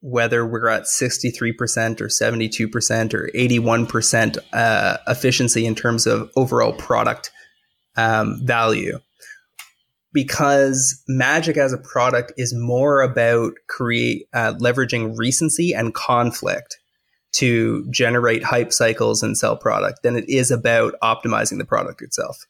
[0.00, 7.30] whether we're at 63% or 72% or 81% uh, efficiency in terms of overall product
[7.96, 8.98] um, value.
[10.14, 16.78] Because magic as a product is more about create uh, leveraging recency and conflict
[17.32, 22.46] to generate hype cycles and sell product than it is about optimizing the product itself.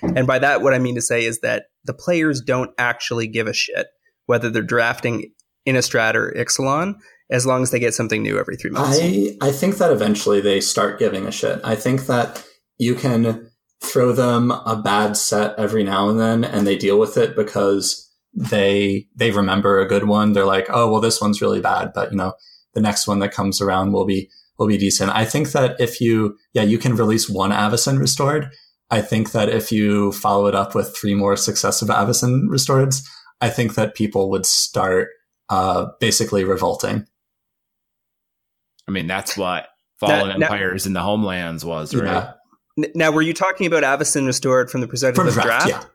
[0.00, 0.16] Hmm.
[0.16, 3.46] And by that, what I mean to say is that the players don't actually give
[3.46, 3.86] a shit
[4.26, 5.32] whether they're drafting
[5.66, 6.94] Innistrad or Ixalan
[7.30, 8.98] as long as they get something new every three months.
[9.00, 11.60] I, I think that eventually they start giving a shit.
[11.64, 12.44] I think that
[12.78, 13.50] you can
[13.82, 18.08] throw them a bad set every now and then and they deal with it because
[18.34, 20.32] they they remember a good one.
[20.32, 22.34] They're like, oh well this one's really bad, but you know,
[22.74, 25.10] the next one that comes around will be will be decent.
[25.10, 28.50] I think that if you yeah, you can release one Avacyn restored
[28.92, 33.02] I think that if you follow it up with three more successive Avacyn restoreds,
[33.40, 35.08] I think that people would start
[35.48, 37.06] uh, basically revolting.
[38.86, 42.34] I mean, that's what Fallen now, Empires now, in the Homelands was, right?
[42.76, 42.86] Yeah.
[42.94, 45.68] Now, were you talking about Avacyn restored from the perspective from of draft?
[45.68, 45.88] draft?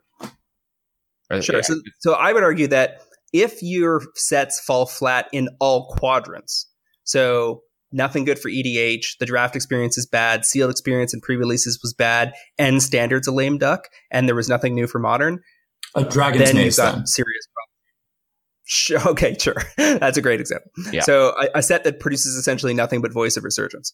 [1.32, 1.42] Yeah.
[1.42, 1.58] Sure.
[1.58, 1.62] Yeah.
[1.62, 3.02] So, so I would argue that
[3.32, 6.68] if your sets fall flat in all quadrants,
[7.04, 9.18] so nothing good for EDH.
[9.20, 10.46] The draft experience is bad.
[10.46, 12.34] Sealed experience and pre-releases was bad.
[12.58, 13.88] And standards a lame duck.
[14.12, 15.42] And there was nothing new for modern.
[15.96, 16.76] A dragon's then maze.
[16.76, 17.64] Then got serious problems.
[19.08, 19.56] Okay, sure.
[19.78, 20.70] That's a great example.
[20.92, 21.02] Yeah.
[21.02, 23.94] So a, a, set that produces essentially nothing but voice of resurgence.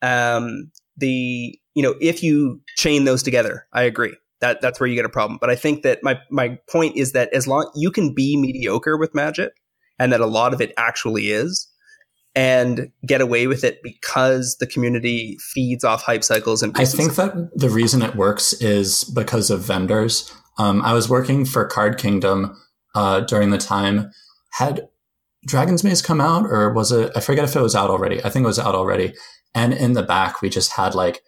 [0.00, 4.94] Um, the you know if you chain those together, I agree that that's where you
[4.94, 5.38] get a problem.
[5.40, 8.96] But I think that my my point is that as long you can be mediocre
[8.96, 9.52] with Magic,
[9.98, 11.66] and that a lot of it actually is,
[12.34, 17.16] and get away with it because the community feeds off hype cycles and I think
[17.16, 20.32] that the reason it works is because of vendors.
[20.58, 22.56] Um, I was working for Card Kingdom
[22.94, 24.10] uh, during the time.
[24.52, 24.88] Had
[25.46, 27.10] Dragon's Maze come out, or was it?
[27.16, 28.22] I forget if it was out already.
[28.22, 29.14] I think it was out already.
[29.54, 31.22] And in the back, we just had like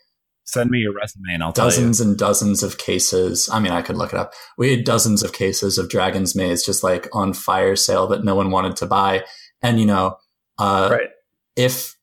[0.45, 3.49] send me your resume and I'll dozens and dozens of cases.
[3.51, 4.33] I mean, I could look it up.
[4.59, 8.35] We had dozens of cases of Dragon's Maze just like on fire sale that no
[8.35, 9.25] one wanted to buy.
[9.63, 10.17] And you know,
[10.59, 11.09] uh, right.
[11.57, 11.97] if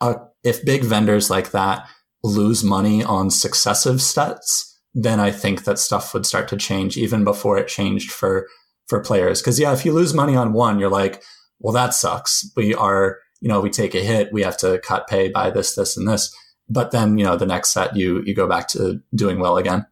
[0.00, 1.86] uh, if big vendors like that
[2.22, 7.24] lose money on successive sets, then I think that stuff would start to change even
[7.24, 8.48] before it changed for
[8.86, 9.40] for players.
[9.40, 11.22] Because yeah, if you lose money on one, you're like,
[11.58, 12.50] well, that sucks.
[12.56, 14.32] We are, you know, we take a hit.
[14.32, 16.34] We have to cut pay by this, this, and this.
[16.68, 19.86] But then, you know, the next set, you you go back to doing well again.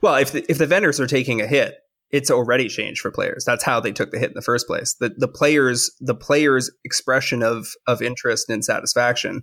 [0.00, 1.78] Well, if the, if the vendors are taking a hit,
[2.16, 3.44] it's already changed for players.
[3.44, 4.96] That's how they took the hit in the first place.
[4.98, 9.42] The the players the players expression of of interest and satisfaction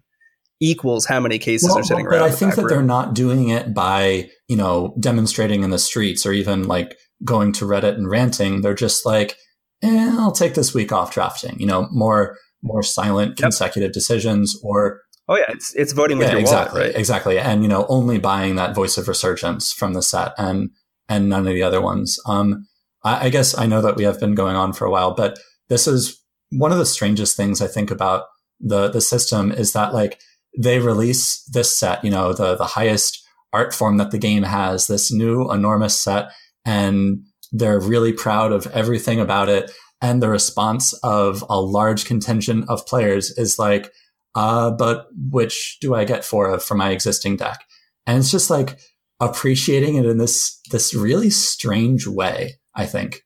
[0.59, 2.19] equals how many cases well, are sitting but around.
[2.21, 2.69] But I think that room.
[2.69, 7.53] they're not doing it by you know demonstrating in the streets or even like going
[7.53, 8.61] to Reddit and ranting.
[8.61, 9.37] They're just like,
[9.83, 11.59] eh, I'll take this week off drafting.
[11.59, 13.93] You know, more more silent consecutive yep.
[13.93, 16.99] decisions or Oh yeah, it's it's voting with yeah, your exactly, wallet, right?
[16.99, 20.71] Exactly, and you know, only buying that Voice of Resurgence from the set, and
[21.09, 22.19] and none of the other ones.
[22.25, 22.67] Um,
[23.03, 25.37] I, I guess I know that we have been going on for a while, but
[25.69, 28.25] this is one of the strangest things I think about
[28.59, 30.19] the the system is that like
[30.57, 34.87] they release this set, you know, the the highest art form that the game has,
[34.87, 36.31] this new enormous set,
[36.65, 39.71] and they're really proud of everything about it.
[40.01, 43.91] And the response of a large contingent of players is like,
[44.35, 47.63] uh, but which do I get for for my existing deck?
[48.05, 48.79] And it's just like
[49.25, 52.59] appreciating it in this this really strange way.
[52.75, 53.21] I think.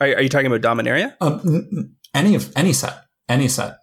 [0.00, 1.14] Are, are you talking about Dominaria?
[1.20, 3.78] Um, any of any set, any set.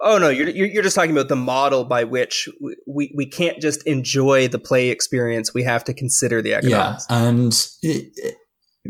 [0.00, 2.48] Oh no, you're you're just talking about the model by which
[2.86, 5.52] we we can't just enjoy the play experience.
[5.52, 7.06] We have to consider the economics.
[7.10, 8.36] Yeah, and it, it,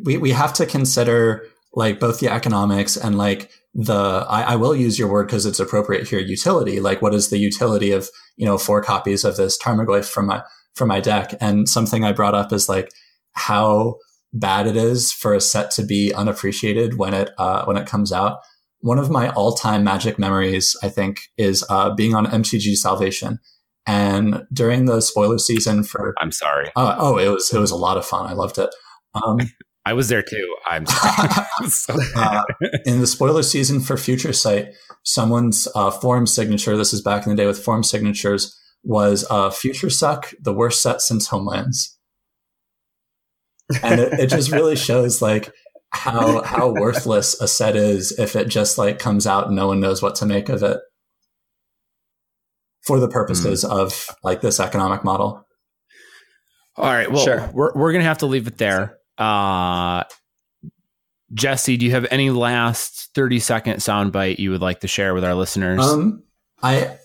[0.04, 4.76] we we have to consider like both the economics and like the I, I will
[4.76, 6.80] use your word because it's appropriate here utility.
[6.80, 10.42] Like, what is the utility of you know four copies of this Tarmogoyf from my
[10.74, 11.34] from my deck?
[11.40, 12.92] And something I brought up is like
[13.32, 13.96] how
[14.32, 18.12] bad it is for a set to be unappreciated when it uh, when it comes
[18.12, 18.38] out.
[18.80, 23.38] One of my all time magic memories, I think, is uh, being on MTG Salvation.
[23.84, 26.70] And during the spoiler season for I'm sorry.
[26.76, 28.26] Uh, oh, it was it was a lot of fun.
[28.28, 28.70] I loved it.
[29.14, 29.40] Um,
[29.84, 30.56] I was there too.
[30.68, 30.86] I'm
[31.68, 32.04] sorry.
[32.16, 32.42] uh,
[32.84, 37.30] in the spoiler season for Future Sight, someone's uh, form signature, this is back in
[37.30, 41.98] the day with form signatures, was uh, Future Suck, the worst set since Homelands
[43.82, 45.52] and it, it just really shows like
[45.90, 49.80] how how worthless a set is if it just like comes out and no one
[49.80, 50.78] knows what to make of it
[52.82, 53.70] for the purposes mm.
[53.70, 55.46] of like this economic model.
[56.76, 57.10] All right.
[57.10, 57.50] Well, sure.
[57.52, 58.98] we're we're gonna have to leave it there.
[59.18, 60.04] Uh,
[61.34, 65.24] Jesse, do you have any last thirty second soundbite you would like to share with
[65.24, 65.80] our listeners?
[65.80, 66.22] Um,
[66.62, 66.98] I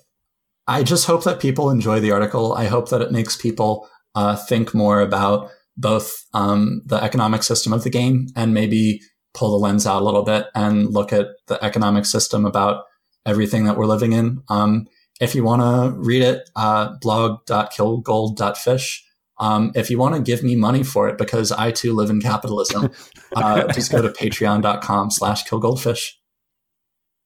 [0.67, 2.53] I just hope that people enjoy the article.
[2.53, 7.71] I hope that it makes people uh, think more about both um, the economic system
[7.71, 8.99] of the game and maybe
[9.33, 12.83] pull the lens out a little bit and look at the economic system about
[13.25, 14.41] everything that we're living in.
[14.49, 14.87] Um,
[15.21, 19.03] if you want to read it, uh, blog.killgold.fish.
[19.39, 22.21] Um, if you want to give me money for it, because I too live in
[22.21, 22.91] capitalism,
[23.35, 26.13] uh, just go to patreon.com slash killgoldfish.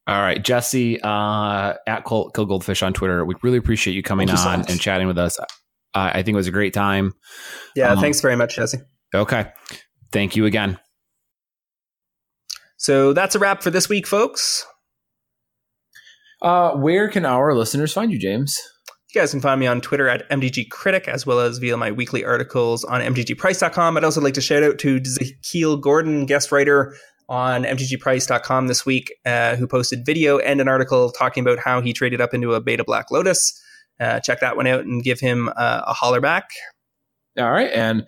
[0.07, 3.23] All right, Jesse uh, at Kill Goldfish on Twitter.
[3.23, 5.40] We really appreciate you coming Thank on you so and chatting with us.
[5.40, 5.45] Uh,
[5.93, 7.14] I think it was a great time.
[7.75, 8.80] Yeah, um, thanks very much, Jesse.
[9.14, 9.51] Okay.
[10.11, 10.80] Thank you again.
[12.77, 14.65] So that's a wrap for this week, folks.
[16.41, 18.57] Uh, where can our listeners find you, James?
[19.14, 21.91] You guys can find me on Twitter at MTG Critic, as well as via my
[21.91, 23.98] weekly articles on MTGPrice.com.
[23.98, 26.95] I'd also like to shout out to Zakeel Gordon, guest writer
[27.27, 31.91] on MTGPrice.com this week, uh, who posted video and an article talking about how he
[31.91, 33.61] traded up into a beta Black Lotus
[34.01, 36.49] uh, check that one out and give him uh, a holler back.
[37.38, 37.72] All right.
[37.72, 38.07] And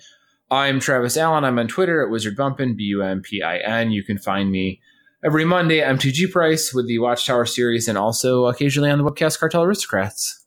[0.50, 1.44] I'm Travis Allen.
[1.44, 3.92] I'm on Twitter at Wizard Bumpin, B U M P I N.
[3.92, 4.82] You can find me
[5.24, 9.40] every Monday at MTG Price with the Watchtower series and also occasionally on the webcast
[9.40, 10.43] Cartel Aristocrats.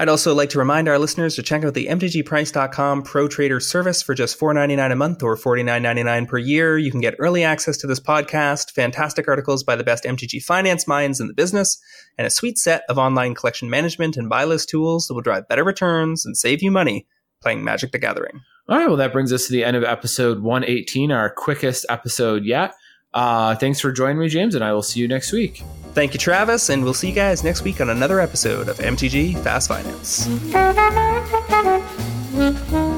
[0.00, 4.00] I'd also like to remind our listeners to check out the MTGPrice.com Pro Trader service
[4.00, 6.78] for just $4.99 a month or $49.99 per year.
[6.78, 10.88] You can get early access to this podcast, fantastic articles by the best MTG finance
[10.88, 11.78] minds in the business,
[12.16, 15.46] and a sweet set of online collection management and buy list tools that will drive
[15.48, 17.06] better returns and save you money
[17.42, 18.40] playing Magic the Gathering.
[18.70, 22.46] All right, well, that brings us to the end of episode 118, our quickest episode
[22.46, 22.72] yet.
[23.12, 25.62] Uh, thanks for joining me, James, and I will see you next week.
[25.94, 29.36] Thank you, Travis, and we'll see you guys next week on another episode of MTG
[29.42, 30.28] Fast Finance.